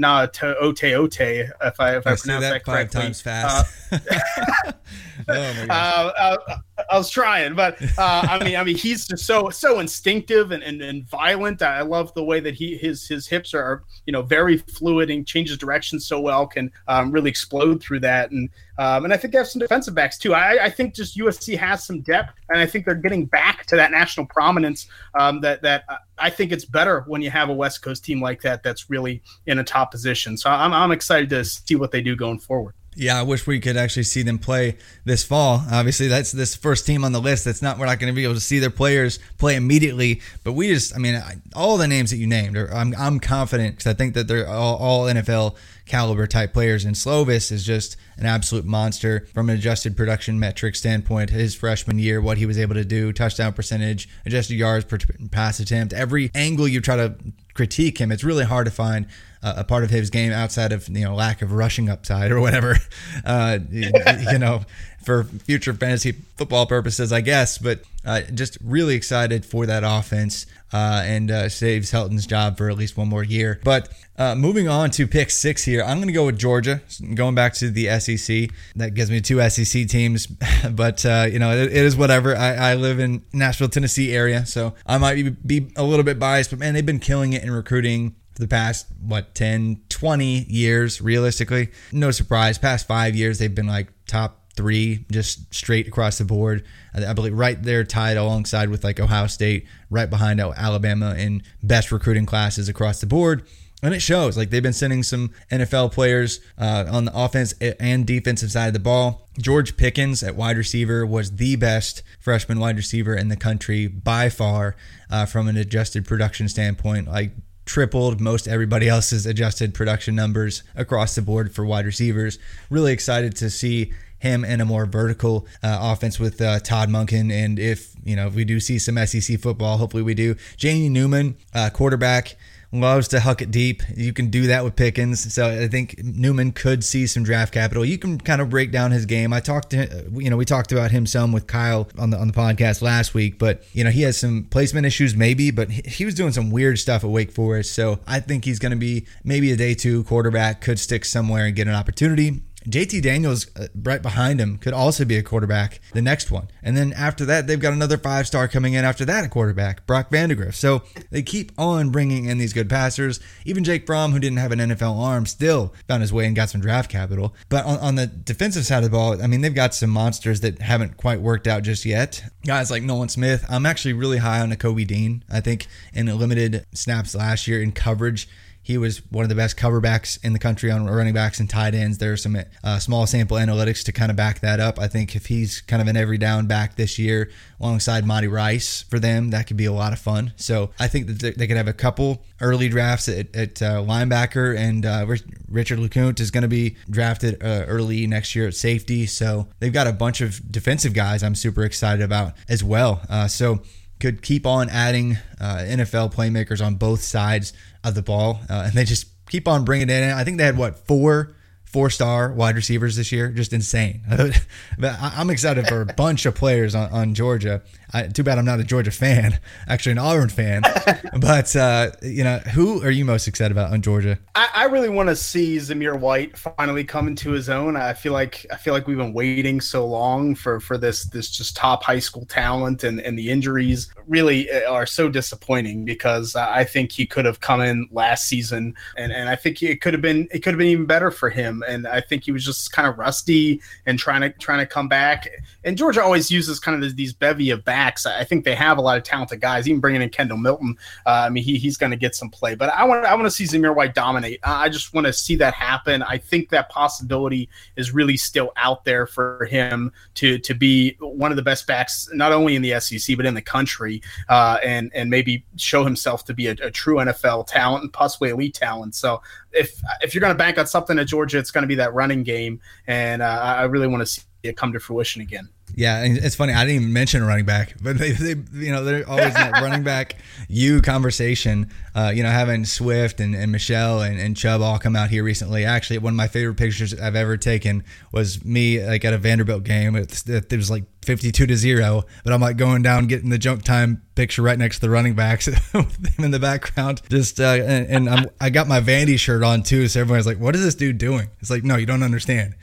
Na 0.00 0.26
Ote 0.60 0.94
Ote, 0.94 1.20
if 1.20 1.52
I 1.60 1.68
if 1.68 1.80
I, 1.80 1.96
I 1.96 2.00
pronounce 2.00 2.24
that, 2.24 2.40
that 2.40 2.64
five 2.64 2.90
correctly. 2.90 3.00
times 3.02 3.20
fast. 3.20 3.92
Uh, 3.92 4.72
oh 5.28 5.34
uh, 5.70 6.12
uh, 6.18 6.56
I 6.90 6.98
was 6.98 7.08
trying, 7.10 7.54
but 7.54 7.80
uh, 7.98 8.26
I 8.28 8.42
mean, 8.42 8.56
I 8.56 8.62
mean, 8.62 8.76
he's 8.76 9.06
just 9.06 9.24
so 9.24 9.48
so 9.50 9.80
instinctive 9.80 10.50
and, 10.50 10.62
and, 10.62 10.82
and 10.82 11.08
violent. 11.08 11.62
I 11.62 11.80
love 11.82 12.12
the 12.14 12.22
way 12.22 12.40
that 12.40 12.54
he 12.54 12.76
his 12.76 13.08
his 13.08 13.26
hips 13.26 13.54
are, 13.54 13.82
you 14.04 14.12
know, 14.12 14.22
very 14.22 14.58
fluid 14.58 15.10
and 15.10 15.26
changes 15.26 15.56
direction 15.56 15.98
so 15.98 16.20
well. 16.20 16.46
Can 16.46 16.70
um, 16.88 17.10
really 17.10 17.30
explode 17.30 17.82
through 17.82 18.00
that, 18.00 18.30
and 18.30 18.50
um, 18.78 19.04
and 19.04 19.12
I 19.12 19.16
think 19.16 19.32
they 19.32 19.38
have 19.38 19.48
some 19.48 19.60
defensive 19.60 19.94
backs 19.94 20.18
too. 20.18 20.34
I, 20.34 20.66
I 20.66 20.70
think 20.70 20.94
just 20.94 21.16
USC 21.16 21.56
has 21.56 21.86
some 21.86 22.02
depth, 22.02 22.34
and 22.50 22.60
I 22.60 22.66
think 22.66 22.84
they're 22.84 22.94
getting 22.94 23.24
back 23.24 23.64
to 23.66 23.76
that 23.76 23.90
national 23.90 24.26
prominence. 24.26 24.86
Um, 25.18 25.40
that 25.40 25.62
that 25.62 25.84
I 26.18 26.30
think 26.30 26.52
it's 26.52 26.64
better 26.64 27.04
when 27.06 27.22
you 27.22 27.30
have 27.30 27.48
a 27.48 27.54
West 27.54 27.82
Coast 27.82 28.04
team 28.04 28.20
like 28.20 28.42
that 28.42 28.62
that's 28.62 28.90
really 28.90 29.22
in 29.46 29.58
a 29.58 29.64
top 29.64 29.90
position. 29.90 30.36
So 30.36 30.50
I'm 30.50 30.72
I'm 30.72 30.92
excited 30.92 31.30
to 31.30 31.44
see 31.44 31.76
what 31.76 31.90
they 31.90 32.02
do 32.02 32.16
going 32.16 32.38
forward. 32.38 32.74
Yeah, 32.98 33.20
I 33.20 33.22
wish 33.24 33.46
we 33.46 33.60
could 33.60 33.76
actually 33.76 34.04
see 34.04 34.22
them 34.22 34.38
play 34.38 34.78
this 35.04 35.22
fall. 35.22 35.62
Obviously, 35.70 36.08
that's 36.08 36.32
this 36.32 36.56
first 36.56 36.86
team 36.86 37.04
on 37.04 37.12
the 37.12 37.20
list. 37.20 37.44
That's 37.44 37.60
not 37.60 37.78
we're 37.78 37.84
not 37.84 37.98
going 37.98 38.10
to 38.10 38.16
be 38.16 38.24
able 38.24 38.34
to 38.34 38.40
see 38.40 38.58
their 38.58 38.70
players 38.70 39.18
play 39.36 39.54
immediately. 39.54 40.22
But 40.44 40.54
we 40.54 40.68
just, 40.68 40.94
I 40.94 40.98
mean, 40.98 41.22
all 41.54 41.76
the 41.76 41.86
names 41.86 42.10
that 42.10 42.16
you 42.16 42.26
named, 42.26 42.56
are, 42.56 42.72
I'm 42.72 42.94
I'm 42.98 43.20
confident 43.20 43.76
because 43.76 43.86
I 43.86 43.94
think 43.94 44.14
that 44.14 44.28
they're 44.28 44.48
all, 44.48 44.76
all 44.76 45.04
NFL 45.04 45.56
caliber 45.86 46.26
type 46.26 46.52
players. 46.52 46.84
And 46.84 46.94
Slovis 46.94 47.50
is 47.50 47.64
just 47.64 47.96
an 48.18 48.26
absolute 48.26 48.64
monster 48.64 49.26
from 49.32 49.48
an 49.48 49.56
adjusted 49.56 49.96
production 49.96 50.38
metric 50.38 50.76
standpoint. 50.76 51.30
His 51.30 51.54
freshman 51.54 51.98
year, 51.98 52.20
what 52.20 52.38
he 52.38 52.46
was 52.46 52.58
able 52.58 52.74
to 52.74 52.84
do, 52.84 53.12
touchdown 53.12 53.52
percentage, 53.52 54.08
adjusted 54.24 54.54
yards 54.54 54.84
per 54.84 54.98
pass 55.30 55.60
attempt, 55.60 55.92
every 55.92 56.30
angle 56.34 56.68
you 56.68 56.80
try 56.80 56.96
to 56.96 57.14
critique 57.54 57.98
him, 57.98 58.12
it's 58.12 58.24
really 58.24 58.44
hard 58.44 58.66
to 58.66 58.70
find 58.72 59.06
a 59.42 59.64
part 59.64 59.84
of 59.84 59.90
his 59.90 60.10
game 60.10 60.32
outside 60.32 60.72
of 60.72 60.88
you 60.88 61.04
know 61.04 61.14
lack 61.14 61.40
of 61.40 61.52
rushing 61.52 61.88
upside 61.88 62.30
or 62.30 62.40
whatever. 62.40 62.76
Uh, 63.24 63.58
you 63.70 64.38
know, 64.38 64.62
for 65.04 65.24
future 65.24 65.72
fantasy 65.72 66.12
football 66.36 66.66
purposes, 66.66 67.12
I 67.12 67.20
guess. 67.20 67.58
But 67.58 67.80
uh, 68.04 68.22
just 68.34 68.58
really 68.62 68.94
excited 68.94 69.44
for 69.44 69.66
that 69.66 69.82
offense 69.84 70.46
uh, 70.72 71.02
and 71.04 71.30
uh, 71.30 71.48
saves 71.48 71.90
Helton's 71.90 72.26
job 72.26 72.58
for 72.58 72.68
at 72.70 72.76
least 72.76 72.96
one 72.96 73.08
more 73.08 73.22
year. 73.22 73.60
But 73.64 73.88
uh, 74.18 74.34
moving 74.34 74.68
on 74.68 74.90
to 74.92 75.06
pick 75.06 75.30
six 75.30 75.64
here, 75.64 75.82
I'm 75.82 75.98
going 75.98 76.08
to 76.08 76.12
go 76.12 76.26
with 76.26 76.38
Georgia. 76.38 76.82
Going 77.14 77.34
back 77.34 77.54
to 77.54 77.70
the 77.70 77.98
SEC, 78.00 78.50
that 78.76 78.94
gives 78.94 79.10
me 79.10 79.20
two 79.20 79.46
SEC 79.48 79.86
teams. 79.88 80.26
but 80.70 81.04
uh, 81.04 81.26
you 81.30 81.38
know, 81.38 81.52
it, 81.52 81.68
it 81.72 81.84
is 81.84 81.96
whatever. 81.96 82.36
I, 82.36 82.54
I, 82.54 82.74
live 82.74 82.98
in 82.98 83.24
Nashville, 83.32 83.68
Tennessee 83.68 84.12
area, 84.12 84.46
so 84.46 84.74
I 84.86 84.98
might 84.98 85.14
be, 85.14 85.30
be 85.30 85.72
a 85.76 85.84
little 85.84 86.04
bit 86.04 86.18
biased. 86.18 86.50
But 86.50 86.58
man, 86.58 86.74
they've 86.74 86.84
been 86.84 87.00
killing 87.00 87.32
it 87.32 87.42
in 87.42 87.50
recruiting 87.50 88.16
for 88.32 88.42
the 88.42 88.48
past 88.48 88.86
what 89.00 89.34
10 89.34 89.80
20 89.88 90.44
years 90.44 91.00
realistically 91.00 91.70
no 91.90 92.10
surprise 92.10 92.58
past 92.58 92.86
five 92.86 93.16
years 93.16 93.38
they've 93.38 93.54
been 93.54 93.66
like 93.66 93.88
top 94.06 94.45
three 94.56 95.04
just 95.10 95.52
straight 95.54 95.86
across 95.86 96.18
the 96.18 96.24
board 96.24 96.64
i 96.94 97.12
believe 97.12 97.36
right 97.36 97.62
there 97.62 97.84
tied 97.84 98.16
alongside 98.16 98.68
with 98.68 98.82
like 98.82 98.98
ohio 98.98 99.26
state 99.26 99.66
right 99.90 100.10
behind 100.10 100.40
alabama 100.40 101.14
in 101.14 101.42
best 101.62 101.92
recruiting 101.92 102.26
classes 102.26 102.68
across 102.68 103.00
the 103.00 103.06
board 103.06 103.46
and 103.82 103.94
it 103.94 104.00
shows. 104.00 104.36
Like 104.36 104.50
they've 104.50 104.62
been 104.62 104.72
sending 104.72 105.02
some 105.02 105.32
NFL 105.50 105.92
players 105.92 106.40
uh, 106.58 106.86
on 106.90 107.04
the 107.04 107.12
offense 107.14 107.52
and 107.60 108.06
defensive 108.06 108.50
side 108.50 108.68
of 108.68 108.72
the 108.72 108.78
ball. 108.78 109.28
George 109.38 109.76
Pickens 109.76 110.22
at 110.22 110.34
wide 110.34 110.56
receiver 110.56 111.04
was 111.04 111.36
the 111.36 111.56
best 111.56 112.02
freshman 112.18 112.58
wide 112.58 112.76
receiver 112.76 113.14
in 113.14 113.28
the 113.28 113.36
country 113.36 113.86
by 113.86 114.28
far 114.28 114.76
uh, 115.10 115.26
from 115.26 115.46
an 115.46 115.56
adjusted 115.56 116.06
production 116.06 116.48
standpoint. 116.48 117.08
Like 117.08 117.32
tripled 117.66 118.20
most 118.20 118.48
everybody 118.48 118.88
else's 118.88 119.26
adjusted 119.26 119.74
production 119.74 120.14
numbers 120.14 120.62
across 120.74 121.14
the 121.14 121.22
board 121.22 121.54
for 121.54 121.64
wide 121.64 121.84
receivers. 121.84 122.38
Really 122.70 122.92
excited 122.92 123.36
to 123.36 123.50
see 123.50 123.92
him 124.18 124.44
in 124.44 124.60
a 124.60 124.64
more 124.64 124.86
vertical 124.86 125.46
uh, 125.62 125.78
offense 125.80 126.18
with 126.18 126.40
uh, 126.40 126.60
Todd 126.60 126.88
Monken. 126.88 127.32
And 127.32 127.58
if, 127.58 127.94
you 128.04 128.16
know, 128.16 128.26
if 128.26 128.34
we 128.34 128.44
do 128.44 128.60
see 128.60 128.78
some 128.78 128.96
SEC 129.06 129.40
football, 129.40 129.76
hopefully 129.76 130.02
we 130.02 130.14
do. 130.14 130.36
Jamie 130.56 130.88
Newman, 130.88 131.36
uh, 131.54 131.70
quarterback 131.70 132.36
loves 132.72 133.08
to 133.08 133.20
huck 133.20 133.42
it 133.42 133.50
deep. 133.50 133.82
You 133.94 134.12
can 134.12 134.30
do 134.30 134.48
that 134.48 134.64
with 134.64 134.76
Pickens. 134.76 135.32
So 135.32 135.46
I 135.46 135.68
think 135.68 136.02
Newman 136.02 136.52
could 136.52 136.84
see 136.84 137.06
some 137.06 137.22
draft 137.22 137.52
capital. 137.52 137.84
You 137.84 137.98
can 137.98 138.18
kind 138.18 138.40
of 138.40 138.50
break 138.50 138.72
down 138.72 138.90
his 138.90 139.06
game. 139.06 139.32
I 139.32 139.40
talked 139.40 139.70
to 139.70 140.10
you 140.12 140.30
know 140.30 140.36
we 140.36 140.44
talked 140.44 140.72
about 140.72 140.90
him 140.90 141.06
some 141.06 141.32
with 141.32 141.46
Kyle 141.46 141.88
on 141.98 142.10
the 142.10 142.18
on 142.18 142.28
the 142.28 142.34
podcast 142.34 142.82
last 142.82 143.14
week, 143.14 143.38
but 143.38 143.64
you 143.72 143.84
know 143.84 143.90
he 143.90 144.02
has 144.02 144.18
some 144.18 144.46
placement 144.50 144.86
issues 144.86 145.16
maybe, 145.16 145.50
but 145.50 145.70
he 145.70 146.04
was 146.04 146.14
doing 146.14 146.32
some 146.32 146.50
weird 146.50 146.78
stuff 146.78 147.04
at 147.04 147.10
Wake 147.10 147.32
Forest. 147.32 147.72
So 147.74 148.00
I 148.06 148.20
think 148.20 148.44
he's 148.44 148.58
going 148.58 148.70
to 148.70 148.76
be 148.76 149.06
maybe 149.24 149.52
a 149.52 149.56
day 149.56 149.74
two 149.74 150.04
quarterback, 150.04 150.60
could 150.60 150.78
stick 150.78 151.04
somewhere 151.04 151.46
and 151.46 151.54
get 151.54 151.68
an 151.68 151.74
opportunity. 151.74 152.42
JT 152.68 153.02
Daniels, 153.02 153.46
uh, 153.56 153.68
right 153.74 154.02
behind 154.02 154.40
him, 154.40 154.58
could 154.58 154.72
also 154.72 155.04
be 155.04 155.16
a 155.16 155.22
quarterback, 155.22 155.80
the 155.92 156.02
next 156.02 156.30
one. 156.30 156.48
And 156.62 156.76
then 156.76 156.92
after 156.92 157.24
that, 157.26 157.46
they've 157.46 157.60
got 157.60 157.72
another 157.72 157.96
five 157.96 158.26
star 158.26 158.48
coming 158.48 158.74
in 158.74 158.84
after 158.84 159.04
that, 159.04 159.24
a 159.24 159.28
quarterback, 159.28 159.86
Brock 159.86 160.10
Vandagriff. 160.10 160.54
So 160.54 160.82
they 161.10 161.22
keep 161.22 161.52
on 161.58 161.90
bringing 161.90 162.24
in 162.24 162.38
these 162.38 162.52
good 162.52 162.68
passers. 162.68 163.20
Even 163.44 163.64
Jake 163.64 163.86
Fromm, 163.86 164.12
who 164.12 164.18
didn't 164.18 164.38
have 164.38 164.52
an 164.52 164.58
NFL 164.58 164.98
arm, 164.98 165.26
still 165.26 165.74
found 165.86 166.02
his 166.02 166.12
way 166.12 166.26
and 166.26 166.34
got 166.34 166.50
some 166.50 166.60
draft 166.60 166.90
capital. 166.90 167.34
But 167.48 167.64
on, 167.64 167.78
on 167.78 167.94
the 167.94 168.06
defensive 168.06 168.66
side 168.66 168.78
of 168.78 168.84
the 168.84 168.90
ball, 168.90 169.22
I 169.22 169.26
mean, 169.26 169.40
they've 169.40 169.54
got 169.54 169.74
some 169.74 169.90
monsters 169.90 170.40
that 170.40 170.60
haven't 170.60 170.96
quite 170.96 171.20
worked 171.20 171.46
out 171.46 171.62
just 171.62 171.84
yet. 171.84 172.24
Guys 172.44 172.70
like 172.70 172.82
Nolan 172.82 173.08
Smith, 173.08 173.44
I'm 173.48 173.66
actually 173.66 173.94
really 173.94 174.18
high 174.18 174.40
on 174.40 174.50
Nakobe 174.50 174.86
Dean. 174.86 175.24
I 175.30 175.40
think 175.40 175.66
in 175.92 176.06
limited 176.06 176.66
snaps 176.72 177.14
last 177.14 177.46
year 177.46 177.62
in 177.62 177.72
coverage, 177.72 178.28
he 178.66 178.78
was 178.78 179.00
one 179.12 179.22
of 179.22 179.28
the 179.28 179.36
best 179.36 179.56
coverbacks 179.56 180.18
in 180.24 180.32
the 180.32 180.40
country 180.40 180.72
on 180.72 180.84
running 180.86 181.14
backs 181.14 181.38
and 181.38 181.48
tight 181.48 181.72
ends. 181.72 181.98
There's 181.98 182.24
some 182.24 182.36
uh, 182.64 182.80
small 182.80 183.06
sample 183.06 183.36
analytics 183.36 183.84
to 183.84 183.92
kind 183.92 184.10
of 184.10 184.16
back 184.16 184.40
that 184.40 184.58
up. 184.58 184.80
I 184.80 184.88
think 184.88 185.14
if 185.14 185.26
he's 185.26 185.60
kind 185.60 185.80
of 185.80 185.86
an 185.86 185.96
every 185.96 186.18
down 186.18 186.48
back 186.48 186.74
this 186.74 186.98
year 186.98 187.30
alongside 187.60 188.04
Monty 188.04 188.26
Rice 188.26 188.82
for 188.90 188.98
them, 188.98 189.30
that 189.30 189.46
could 189.46 189.56
be 189.56 189.66
a 189.66 189.72
lot 189.72 189.92
of 189.92 190.00
fun. 190.00 190.32
So 190.34 190.72
I 190.80 190.88
think 190.88 191.06
that 191.06 191.38
they 191.38 191.46
could 191.46 191.56
have 191.56 191.68
a 191.68 191.72
couple 191.72 192.24
early 192.40 192.68
drafts 192.68 193.08
at, 193.08 193.36
at 193.36 193.62
uh, 193.62 193.84
linebacker, 193.84 194.58
and 194.58 194.84
uh, 194.84 195.06
Richard 195.48 195.78
LeCounte 195.78 196.18
is 196.18 196.32
going 196.32 196.42
to 196.42 196.48
be 196.48 196.74
drafted 196.90 197.40
uh, 197.44 197.66
early 197.68 198.04
next 198.08 198.34
year 198.34 198.48
at 198.48 198.54
safety. 198.54 199.06
So 199.06 199.46
they've 199.60 199.72
got 199.72 199.86
a 199.86 199.92
bunch 199.92 200.20
of 200.20 200.50
defensive 200.50 200.92
guys 200.92 201.22
I'm 201.22 201.36
super 201.36 201.62
excited 201.62 202.02
about 202.02 202.32
as 202.48 202.64
well. 202.64 203.00
Uh, 203.08 203.28
so 203.28 203.60
could 203.98 204.22
keep 204.22 204.46
on 204.46 204.68
adding 204.68 205.16
uh, 205.40 205.58
NFL 205.58 206.12
playmakers 206.12 206.64
on 206.64 206.74
both 206.74 207.02
sides 207.02 207.52
of 207.88 207.94
the 207.94 208.02
ball, 208.02 208.40
uh, 208.48 208.64
and 208.66 208.72
they 208.72 208.84
just 208.84 209.06
keep 209.28 209.48
on 209.48 209.64
bringing 209.64 209.88
it 209.88 210.02
in. 210.02 210.10
I 210.10 210.24
think 210.24 210.38
they 210.38 210.44
had 210.44 210.58
what 210.58 210.86
four 210.86 211.34
four 211.64 211.90
star 211.90 212.32
wide 212.32 212.56
receivers 212.56 212.96
this 212.96 213.12
year, 213.12 213.30
just 213.30 213.52
insane. 213.52 214.02
I'm 214.82 215.30
excited 215.30 215.66
for 215.66 215.82
a 215.82 215.86
bunch 215.86 216.24
of 216.24 216.34
players 216.34 216.74
on, 216.74 216.90
on 216.90 217.14
Georgia. 217.14 217.62
I, 217.92 218.08
too 218.08 218.22
bad 218.22 218.38
I'm 218.38 218.44
not 218.44 218.60
a 218.60 218.64
Georgia 218.64 218.90
fan, 218.90 219.38
actually 219.68 219.92
an 219.92 219.98
Auburn 219.98 220.28
fan. 220.28 220.62
but 221.18 221.54
uh, 221.54 221.90
you 222.02 222.24
know, 222.24 222.38
who 222.38 222.82
are 222.82 222.90
you 222.90 223.04
most 223.04 223.28
excited 223.28 223.52
about 223.52 223.72
on 223.72 223.82
Georgia? 223.82 224.18
I, 224.34 224.48
I 224.54 224.64
really 224.64 224.88
want 224.88 225.08
to 225.08 225.16
see 225.16 225.56
Zamir 225.56 225.98
White 225.98 226.36
finally 226.36 226.84
come 226.84 227.06
into 227.06 227.30
his 227.30 227.48
own. 227.48 227.76
I 227.76 227.92
feel 227.92 228.12
like 228.12 228.44
I 228.52 228.56
feel 228.56 228.74
like 228.74 228.86
we've 228.86 228.96
been 228.96 229.12
waiting 229.12 229.60
so 229.60 229.86
long 229.86 230.34
for 230.34 230.60
for 230.60 230.76
this 230.76 231.04
this 231.04 231.30
just 231.30 231.56
top 231.56 231.84
high 231.84 231.98
school 231.98 232.26
talent, 232.26 232.84
and 232.84 233.00
and 233.00 233.18
the 233.18 233.30
injuries 233.30 233.88
really 234.06 234.50
uh, 234.50 234.70
are 234.70 234.86
so 234.86 235.08
disappointing 235.08 235.84
because 235.84 236.34
I 236.34 236.64
think 236.64 236.92
he 236.92 237.06
could 237.06 237.24
have 237.24 237.40
come 237.40 237.60
in 237.60 237.88
last 237.92 238.26
season, 238.26 238.74
and 238.96 239.12
and 239.12 239.28
I 239.28 239.36
think 239.36 239.62
it 239.62 239.80
could 239.80 239.94
have 239.94 240.02
been 240.02 240.28
it 240.32 240.40
could 240.40 240.54
have 240.54 240.58
been 240.58 240.68
even 240.68 240.86
better 240.86 241.10
for 241.10 241.30
him. 241.30 241.62
And 241.66 241.86
I 241.86 242.00
think 242.00 242.24
he 242.24 242.32
was 242.32 242.44
just 242.44 242.72
kind 242.72 242.88
of 242.88 242.98
rusty 242.98 243.60
and 243.86 243.98
trying 243.98 244.22
to 244.22 244.30
trying 244.30 244.58
to 244.58 244.66
come 244.66 244.88
back. 244.88 245.28
And 245.64 245.78
Georgia 245.78 246.02
always 246.02 246.30
uses 246.30 246.58
kind 246.58 246.82
of 246.82 246.96
these 246.96 247.12
bevy 247.12 247.50
of 247.50 247.64
backs 247.64 247.75
backs. 247.76 248.06
I 248.06 248.24
think 248.24 248.44
they 248.46 248.54
have 248.54 248.78
a 248.78 248.80
lot 248.80 248.96
of 248.96 249.02
talented 249.02 249.40
guys. 249.42 249.68
Even 249.68 249.80
bringing 249.80 250.00
in 250.00 250.08
Kendall 250.08 250.38
Milton, 250.38 250.76
uh, 251.04 251.24
I 251.26 251.28
mean, 251.28 251.44
he, 251.44 251.58
he's 251.58 251.76
going 251.76 251.90
to 251.90 251.96
get 251.96 252.14
some 252.14 252.30
play. 252.30 252.54
But 252.54 252.70
I 252.70 252.84
want 252.84 253.04
I 253.04 253.14
want 253.14 253.26
to 253.26 253.30
see 253.30 253.44
Zamir 253.44 253.74
White 253.74 253.94
dominate. 253.94 254.40
I 254.42 254.70
just 254.70 254.94
want 254.94 255.06
to 255.06 255.12
see 255.12 255.36
that 255.36 255.52
happen. 255.52 256.02
I 256.02 256.16
think 256.16 256.48
that 256.50 256.70
possibility 256.70 257.50
is 257.76 257.92
really 257.92 258.16
still 258.16 258.52
out 258.56 258.84
there 258.84 259.06
for 259.06 259.44
him 259.50 259.92
to 260.14 260.38
to 260.38 260.54
be 260.54 260.96
one 261.00 261.30
of 261.30 261.36
the 261.36 261.42
best 261.42 261.66
backs, 261.66 262.08
not 262.14 262.32
only 262.32 262.56
in 262.56 262.62
the 262.62 262.80
SEC 262.80 263.14
but 263.14 263.26
in 263.26 263.34
the 263.34 263.42
country, 263.42 264.00
uh, 264.30 264.58
and 264.64 264.90
and 264.94 265.10
maybe 265.10 265.44
show 265.56 265.84
himself 265.84 266.24
to 266.24 266.34
be 266.34 266.46
a, 266.46 266.52
a 266.62 266.70
true 266.70 266.96
NFL 266.96 267.46
talent 267.46 267.82
and 267.82 267.92
possibly 267.92 268.30
elite 268.30 268.54
talent. 268.54 268.94
So 268.94 269.20
if 269.52 269.78
if 270.00 270.14
you're 270.14 270.22
going 270.22 270.34
to 270.34 270.38
bank 270.38 270.56
on 270.58 270.66
something 270.66 270.98
at 270.98 271.08
Georgia, 271.08 271.38
it's 271.38 271.50
going 271.50 271.62
to 271.62 271.68
be 271.68 271.74
that 271.74 271.92
running 271.92 272.22
game, 272.22 272.58
and 272.86 273.20
uh, 273.20 273.56
I 273.60 273.64
really 273.64 273.86
want 273.86 274.00
to 274.00 274.06
see 274.06 274.22
it 274.44 274.56
come 274.56 274.72
to 274.72 274.80
fruition 274.80 275.20
again. 275.20 275.50
Yeah, 275.76 276.02
and 276.02 276.16
it's 276.16 276.34
funny. 276.34 276.54
I 276.54 276.64
didn't 276.64 276.80
even 276.80 276.92
mention 276.94 277.22
running 277.22 277.44
back, 277.44 277.74
but 277.82 277.98
they, 277.98 278.12
they 278.12 278.34
you 278.54 278.72
know, 278.72 278.82
they're 278.82 279.06
always 279.06 279.26
in 279.26 279.34
that 279.34 279.52
running 279.62 279.82
back 279.82 280.16
you 280.48 280.80
conversation. 280.80 281.70
Uh, 281.94 282.10
you 282.14 282.22
know, 282.22 282.30
having 282.30 282.64
Swift 282.64 283.20
and, 283.20 283.34
and 283.34 283.52
Michel 283.52 284.00
and, 284.00 284.18
and 284.18 284.34
Chubb 284.34 284.62
all 284.62 284.78
come 284.78 284.96
out 284.96 285.10
here 285.10 285.22
recently. 285.22 285.66
Actually, 285.66 285.98
one 285.98 286.14
of 286.14 286.16
my 286.16 286.28
favorite 286.28 286.56
pictures 286.56 286.98
I've 286.98 287.14
ever 287.14 287.36
taken 287.36 287.84
was 288.10 288.42
me 288.42 288.82
like 288.82 289.04
at 289.04 289.12
a 289.12 289.18
Vanderbilt 289.18 289.64
game. 289.64 289.96
It, 289.96 290.26
it 290.26 290.50
was 290.50 290.70
like 290.70 290.84
fifty-two 291.04 291.46
to 291.46 291.56
zero, 291.56 292.04
but 292.24 292.32
I'm 292.32 292.40
like 292.40 292.56
going 292.56 292.80
down, 292.80 293.06
getting 293.06 293.28
the 293.28 293.38
junk 293.38 293.62
time 293.62 294.02
picture 294.14 294.40
right 294.40 294.58
next 294.58 294.76
to 294.76 294.80
the 294.80 294.90
running 294.90 295.14
backs 295.14 295.46
in 296.18 296.30
the 296.30 296.38
background. 296.40 297.02
Just 297.10 297.38
uh, 297.38 297.44
and, 297.44 297.86
and 297.86 298.08
I'm, 298.08 298.26
I 298.40 298.48
got 298.48 298.66
my 298.66 298.80
Vandy 298.80 299.18
shirt 299.18 299.42
on 299.42 299.62
too, 299.62 299.88
so 299.88 300.00
everyone's 300.00 300.26
like, 300.26 300.40
"What 300.40 300.54
is 300.56 300.64
this 300.64 300.74
dude 300.74 300.96
doing?" 300.96 301.28
It's 301.40 301.50
like, 301.50 301.64
no, 301.64 301.76
you 301.76 301.84
don't 301.84 302.02
understand 302.02 302.54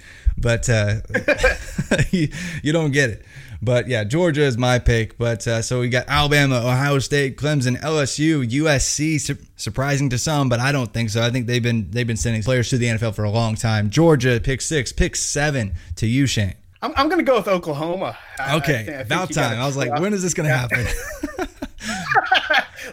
but 0.43 0.69
uh, 0.69 0.95
you, 2.11 2.27
you, 2.61 2.71
don't 2.73 2.91
get 2.91 3.09
it. 3.09 3.25
But 3.61 3.87
yeah, 3.87 4.03
Georgia 4.03 4.41
is 4.41 4.57
my 4.57 4.77
pick. 4.77 5.17
But 5.17 5.47
uh, 5.47 5.61
so 5.61 5.79
we 5.79 5.89
got 5.89 6.05
Alabama, 6.07 6.57
Ohio 6.57 6.99
State, 6.99 7.37
Clemson, 7.37 7.79
LSU, 7.79 8.47
USC. 8.47 9.19
Su- 9.19 9.37
surprising 9.55 10.09
to 10.09 10.17
some, 10.17 10.49
but 10.49 10.59
I 10.59 10.71
don't 10.71 10.93
think 10.93 11.09
so. 11.09 11.23
I 11.23 11.31
think 11.31 11.47
they've 11.47 11.63
been 11.63 11.89
they've 11.89 12.05
been 12.05 12.17
sending 12.17 12.43
players 12.43 12.69
to 12.69 12.77
the 12.77 12.87
NFL 12.87 13.15
for 13.15 13.23
a 13.23 13.31
long 13.31 13.55
time. 13.55 13.89
Georgia, 13.89 14.39
pick 14.43 14.61
six, 14.61 14.91
pick 14.91 15.15
seven 15.15 15.73
to 15.95 16.05
you, 16.05 16.27
Shane. 16.27 16.55
I'm, 16.81 16.91
I'm 16.97 17.07
going 17.07 17.19
to 17.19 17.23
go 17.23 17.37
with 17.37 17.47
Oklahoma. 17.47 18.17
Okay, 18.55 18.85
I, 18.89 18.97
I 18.97 19.01
about 19.01 19.31
time. 19.31 19.57
I 19.57 19.65
was 19.65 19.77
like, 19.77 19.97
when 20.01 20.13
is 20.13 20.21
this 20.21 20.33
going 20.33 20.49
to 20.49 20.55
happen? 20.55 20.85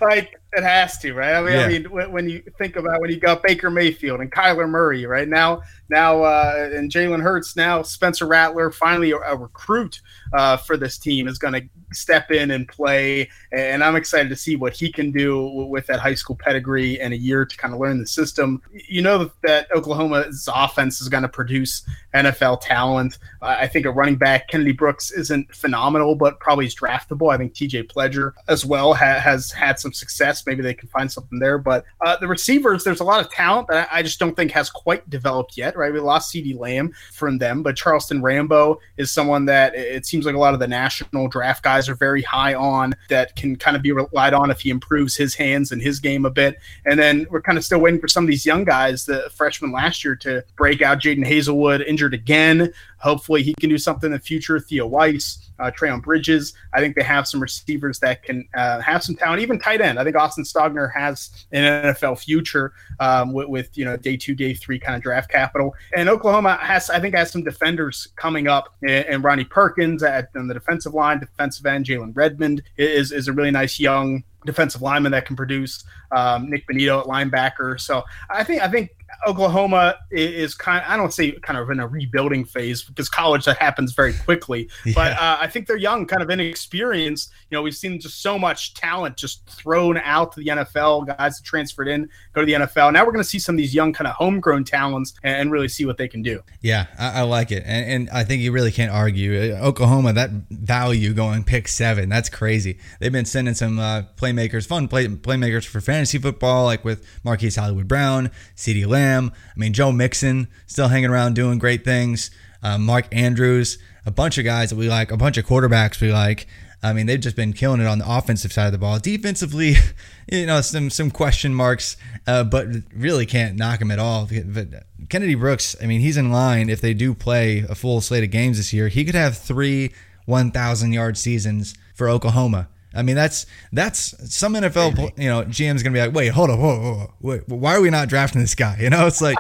like 0.01 0.40
it 0.53 0.63
has 0.63 0.99
to, 0.99 1.13
right? 1.15 1.35
I 1.35 1.43
mean, 1.43 1.53
yeah. 1.53 1.65
I 1.65 1.69
mean, 1.69 2.13
when 2.13 2.29
you 2.29 2.43
think 2.59 2.77
about 2.77 3.01
when 3.01 3.11
you 3.11 3.19
got 3.19 3.43
Baker 3.43 3.71
Mayfield 3.71 4.21
and 4.21 4.31
Kyler 4.33 4.69
Murray, 4.69 5.07
right 5.07 5.29
now, 5.29 5.63
now 5.89 6.23
uh, 6.23 6.71
and 6.73 6.91
Jalen 6.91 7.23
Hurts, 7.23 7.57
now 7.57 7.83
Spencer 7.83 8.27
Rattler, 8.27 8.71
finally 8.71 9.13
a, 9.13 9.19
a 9.19 9.37
recruit 9.37 10.01
uh, 10.33 10.57
for 10.57 10.77
this 10.77 10.99
team 10.99 11.29
is 11.29 11.39
going 11.39 11.55
to 11.55 11.69
step 11.93 12.31
in 12.31 12.51
and 12.53 12.69
play. 12.69 13.29
And 13.53 13.83
I'm 13.83 13.97
excited 13.97 14.29
to 14.29 14.37
see 14.37 14.57
what 14.57 14.75
he 14.75 14.91
can 14.93 15.11
do 15.11 15.45
with 15.69 15.87
that 15.87 16.01
high 16.01 16.15
school 16.15 16.37
pedigree 16.37 17.01
and 17.01 17.13
a 17.13 17.17
year 17.17 17.45
to 17.45 17.57
kind 17.57 17.75
of 17.75 17.81
learn 17.81 17.99
the 17.99 18.07
system. 18.07 18.63
You 18.73 19.03
know 19.03 19.31
that 19.43 19.71
Oklahoma's 19.75 20.49
offense 20.53 21.01
is 21.01 21.09
going 21.09 21.23
to 21.23 21.29
produce 21.29 21.83
NFL 22.15 22.61
talent. 22.61 23.19
I 23.43 23.67
think 23.67 23.87
a 23.87 23.91
running 23.91 24.17
back, 24.17 24.49
Kennedy 24.49 24.73
Brooks, 24.73 25.11
isn't 25.11 25.55
phenomenal, 25.55 26.15
but 26.15 26.41
probably 26.41 26.67
is 26.67 26.75
draftable. 26.75 27.33
I 27.33 27.39
think 27.39 27.55
TJ 27.55 27.91
Pledger 27.93 28.33
as 28.49 28.65
well 28.65 28.95
ha- 28.95 29.21
has 29.21 29.51
had 29.51 29.79
some 29.79 29.93
success. 29.93 30.40
Maybe 30.47 30.63
they 30.63 30.75
can 30.75 30.89
find 30.89 31.11
something 31.11 31.39
there. 31.39 31.59
But 31.59 31.85
uh, 32.01 32.17
the 32.17 32.29
receivers, 32.29 32.85
there's 32.85 33.01
a 33.01 33.05
lot 33.05 33.25
of 33.25 33.31
talent 33.31 33.69
that 33.69 33.89
I 33.91 34.03
just 34.03 34.19
don't 34.19 34.35
think 34.35 34.51
has 34.53 34.71
quite 34.71 35.09
developed 35.11 35.57
yet, 35.57 35.77
right? 35.77 35.93
We 35.93 36.01
lost 36.01 36.33
CeeDee 36.33 36.59
Lamb 36.59 36.93
from 37.13 37.39
them, 37.39 37.63
but 37.63 37.77
Charleston 37.77 38.23
Rambo 38.23 38.79
is 38.97 39.11
someone 39.11 39.47
that 39.47 39.75
it 39.75 40.07
seems 40.07 40.27
like 40.27 40.35
a 40.35 40.39
lot 40.39 40.55
of 40.55 40.61
the 40.61 40.69
national 40.69 41.29
draft 41.29 41.63
guys 41.63 41.89
are 41.89 41.95
very 41.95 42.23
high 42.23 42.55
on 42.55 42.95
that 43.09 43.37
can 43.37 43.57
kind 43.57 43.77
of 43.77 43.83
be 43.83 43.93
relied 43.93 44.35
on 44.35 44.51
if 44.51 44.61
he 44.61 44.71
improves 44.71 45.17
his 45.17 45.35
hands 45.35 45.73
and 45.73 45.81
his 45.83 46.01
game 46.01 46.25
a 46.25 46.31
bit. 46.31 46.59
And 46.85 46.99
then 46.99 47.27
we're 47.31 47.43
kind 47.43 47.59
of 47.59 47.65
still 47.65 47.81
waiting 47.81 48.01
for 48.01 48.09
some 48.09 48.25
of 48.25 48.29
these 48.29 48.47
young 48.47 48.65
guys, 48.65 49.05
the 49.05 49.31
freshmen 49.35 49.73
last 49.73 50.05
year, 50.05 50.17
to 50.17 50.45
break 50.57 50.83
out. 50.83 51.01
Jadon 51.01 51.27
Haselwood 51.27 51.87
injured 51.87 52.15
again. 52.15 52.73
Hopefully, 53.01 53.43
he 53.43 53.55
can 53.55 53.69
do 53.69 53.79
something 53.79 54.09
in 54.09 54.13
the 54.13 54.19
future. 54.19 54.61
Theo 54.61 54.87
Wease, 54.87 55.51
uh, 55.59 55.71
Trejan 55.71 56.03
Bridges. 56.03 56.55
I 56.73 56.81
think 56.81 56.97
they 56.97 57.03
have 57.03 57.27
some 57.27 57.41
receivers 57.41 57.99
that 58.01 58.23
can 58.23 58.49
uh, 58.55 58.81
have 58.81 59.03
some 59.03 59.15
talent, 59.15 59.43
even 59.43 59.59
tight 59.59 59.81
end. 59.81 59.99
I 59.99 60.05
think 60.05 60.17
Austin 60.17 60.45
Stogner 60.45 60.93
has 60.93 61.47
an 61.53 61.85
NFL 61.85 62.19
future 62.19 62.73
um, 62.99 63.33
with, 63.33 63.49
with, 63.49 63.79
you 63.79 63.85
know 63.85 63.97
day 63.97 64.17
two, 64.17 64.35
day 64.35 64.55
three 64.55 64.79
kind 64.79 64.97
of 64.97 65.03
draft 65.03 65.31
capital. 65.31 65.75
And 65.95 66.09
Oklahoma 66.09 66.59
has, 66.61 66.91
I 66.91 67.01
think, 67.01 67.15
has 67.15 67.31
some 67.31 67.43
defenders 67.43 68.09
coming 68.17 68.49
up. 68.49 68.75
And, 68.87 69.25
Ronnie 69.25 69.45
Perkins 69.45 70.03
at 70.03 70.31
on 70.35 70.49
the 70.49 70.55
defensive 70.55 70.95
line, 70.95 71.21
defensive 71.21 71.67
end. 71.67 71.87
Jalen 71.87 72.13
Redmond 72.15 72.63
is 72.77 73.13
is 73.13 73.29
a 73.29 73.33
really 73.33 73.51
nice 73.51 73.79
young 73.79 74.25
defensive 74.47 74.83
lineman 74.83 75.13
that 75.13 75.27
can 75.27 75.37
produce. 75.37 75.85
Um, 76.13 76.51
Nik 76.51 76.67
Bonitto 76.67 77.01
at 77.01 77.07
linebacker. 77.07 77.81
So 77.81 78.03
I 78.31 78.45
think 78.45 78.63
I 78.63 78.69
think 78.69 78.91
Oklahoma 79.27 79.97
is 80.11 80.55
kind. 80.55 80.85
Of, 80.85 80.91
I 80.91 80.97
don't 80.97 81.13
say 81.13 81.33
kind 81.33 81.59
of 81.59 81.69
in 81.71 81.81
a 81.81 81.87
rebuilding 81.87 82.45
phase 82.45 82.83
because 82.83 83.09
college 83.09 83.45
that 83.45 83.59
happens 83.59 83.93
very 83.93 84.15
quickly. 84.15 84.69
Yeah. 84.85 84.93
But 84.95 85.13
uh, 85.13 85.39
I 85.41 85.47
think 85.47 85.67
they're 85.67 85.77
young, 85.77 86.07
kind 86.07 86.23
of 86.23 86.31
inexperienced. 86.31 87.31
You 87.51 87.59
know, 87.59 87.63
we've 87.63 87.77
seen 87.77 88.01
just 88.01 88.23
so 88.23 88.39
much 88.39 88.75
talent 88.75 89.17
just 89.17 89.47
thrown 89.49 89.99
out 89.99 90.33
to 90.33 90.41
the 90.41 90.47
NFL. 90.47 91.07
Guys 91.07 91.39
that 91.39 91.45
transferred 91.45 91.89
in 91.89 92.09
go 92.33 92.41
to 92.41 92.47
the 92.47 92.53
NFL. 92.53 92.93
Now 92.93 93.05
we're 93.05 93.13
going 93.13 93.25
to 93.25 93.29
see 93.29 93.39
some 93.39 93.55
of 93.55 93.59
these 93.59 93.75
young 93.75 93.93
kind 93.93 94.09
of 94.09 94.15
homegrown 94.15 94.65
talents 94.65 95.15
and, 95.23 95.51
really 95.51 95.69
see 95.69 95.85
what 95.85 95.97
they 95.97 96.07
can 96.07 96.23
do. 96.23 96.41
Yeah, 96.61 96.87
I, 96.97 97.21
I 97.21 97.23
like 97.23 97.51
it, 97.51 97.65
and, 97.67 97.91
and, 97.91 98.11
I 98.11 98.23
think 98.23 98.41
you 98.41 98.53
really 98.53 98.71
can't 98.71 98.93
argue 98.93 99.53
uh, 99.53 99.67
Oklahoma 99.67 100.13
that 100.13 100.31
value 100.49 101.13
going 101.13 101.43
pick 101.43 101.67
seven. 101.67 102.09
That's 102.09 102.29
crazy. 102.29 102.79
They've 103.01 103.11
been 103.11 103.25
sending 103.25 103.55
some 103.55 103.81
uh, 103.81 104.03
playmakers, 104.17 104.69
fun 104.69 104.87
play, 104.87 105.09
playmakers 105.09 105.67
for 105.67 105.81
fantasy 105.81 106.19
football, 106.19 106.67
like 106.67 106.85
with 106.85 107.05
Marquise 107.25 107.57
Hollywood 107.57 107.89
Brown, 107.89 108.31
CeeDee 108.55 108.87
Lamb. 108.87 109.00
I 109.01 109.59
mean, 109.59 109.73
Joe 109.73 109.93
Mixon 109.93 110.49
still 110.67 110.89
hanging 110.89 111.11
around 111.11 111.35
doing 111.35 111.59
great 111.59 111.85
things. 111.85 112.31
Uh, 112.63 112.79
Mark 112.79 113.07
Andrews, 113.13 113.79
a 114.05 114.11
bunch 114.11 114.39
of 114.39 114.45
guys 114.45 114.71
that 114.71 114.77
we 114.77 114.89
like, 114.89 115.11
a 115.11 115.17
bunch 115.17 115.37
of 115.37 115.47
quarterbacks 115.47 116.01
we 116.01 116.13
like. 116.13 116.47
I 116.83 116.95
mean, 116.95 117.07
they've 117.07 117.21
just 117.21 117.37
been 117.37 117.53
killing 117.53 117.81
it 117.81 117.87
on 117.87 117.99
the 117.99 118.11
offensive 118.11 118.53
side 118.53 118.67
of 118.67 118.73
the 118.73 118.79
ball. 118.79 118.99
Defensively, 118.99 119.75
you 120.33 120.47
know, 120.47 120.63
some 120.63 120.89
some 120.89 121.11
question 121.11 121.55
marks, 121.55 121.97
uh, 122.27 122.45
but 122.45 122.67
really 122.95 123.27
can't 123.27 123.57
knock 123.57 123.83
him 123.83 123.91
at 123.91 123.99
all. 123.99 124.29
But 124.47 124.85
Kennedy 125.11 125.35
Brooks, 125.35 125.77
I 125.83 125.87
mean, 125.87 126.01
he's 126.01 126.17
in 126.17 126.33
line. 126.33 126.71
If 126.71 126.81
they 126.81 126.95
do 126.95 127.15
play 127.15 127.59
a 127.69 127.75
full 127.75 128.01
slate 128.01 128.25
of 128.25 128.31
games 128.31 128.57
this 128.57 128.73
year, 128.73 128.89
he 128.89 129.05
could 129.05 129.15
have 129.15 129.37
three 129.37 129.93
1,000 130.31 130.93
yard 130.93 131.19
seasons 131.19 131.75
for 131.95 132.09
Oklahoma. 132.09 132.69
I 132.95 133.03
mean, 133.03 133.17
that's 133.17 133.47
that's 133.73 134.35
some 134.35 134.55
NFL, 134.55 135.19
you 135.19 135.29
know, 135.29 135.45
GM's 135.45 135.83
gonna 135.83 135.95
be 135.95 136.01
like, 136.01 136.15
wait, 136.15 136.29
hold 136.29 136.51
up, 136.51 136.59
whoa, 136.59 136.81
whoa, 136.81 136.95
whoa, 136.95 137.15
wait, 137.21 137.49
why 137.49 137.75
are 137.75 137.81
we 137.81 137.91
not 137.91 138.09
drafting 138.09 138.41
this 138.41 138.55
guy? 138.55 138.77
You 138.81 138.91
know, 138.91 139.07
it's 139.07 139.21
like, 139.21 139.39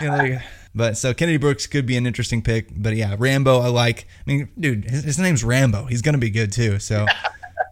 you 0.00 0.08
know, 0.08 0.16
like, 0.16 0.42
but 0.74 0.96
so 0.96 1.12
Kennedy 1.12 1.36
Brooks 1.36 1.66
could 1.66 1.84
be 1.84 1.96
an 1.96 2.06
interesting 2.06 2.42
pick. 2.42 2.68
But 2.74 2.96
yeah, 2.96 3.14
Rambo, 3.18 3.60
I 3.60 3.68
like. 3.68 4.06
I 4.26 4.30
mean, 4.30 4.48
dude, 4.58 4.84
his, 4.84 5.04
his 5.04 5.18
name's 5.18 5.44
Rambo. 5.44 5.84
He's 5.84 6.02
gonna 6.02 6.18
be 6.18 6.30
good 6.30 6.52
too. 6.52 6.78
So. 6.78 7.06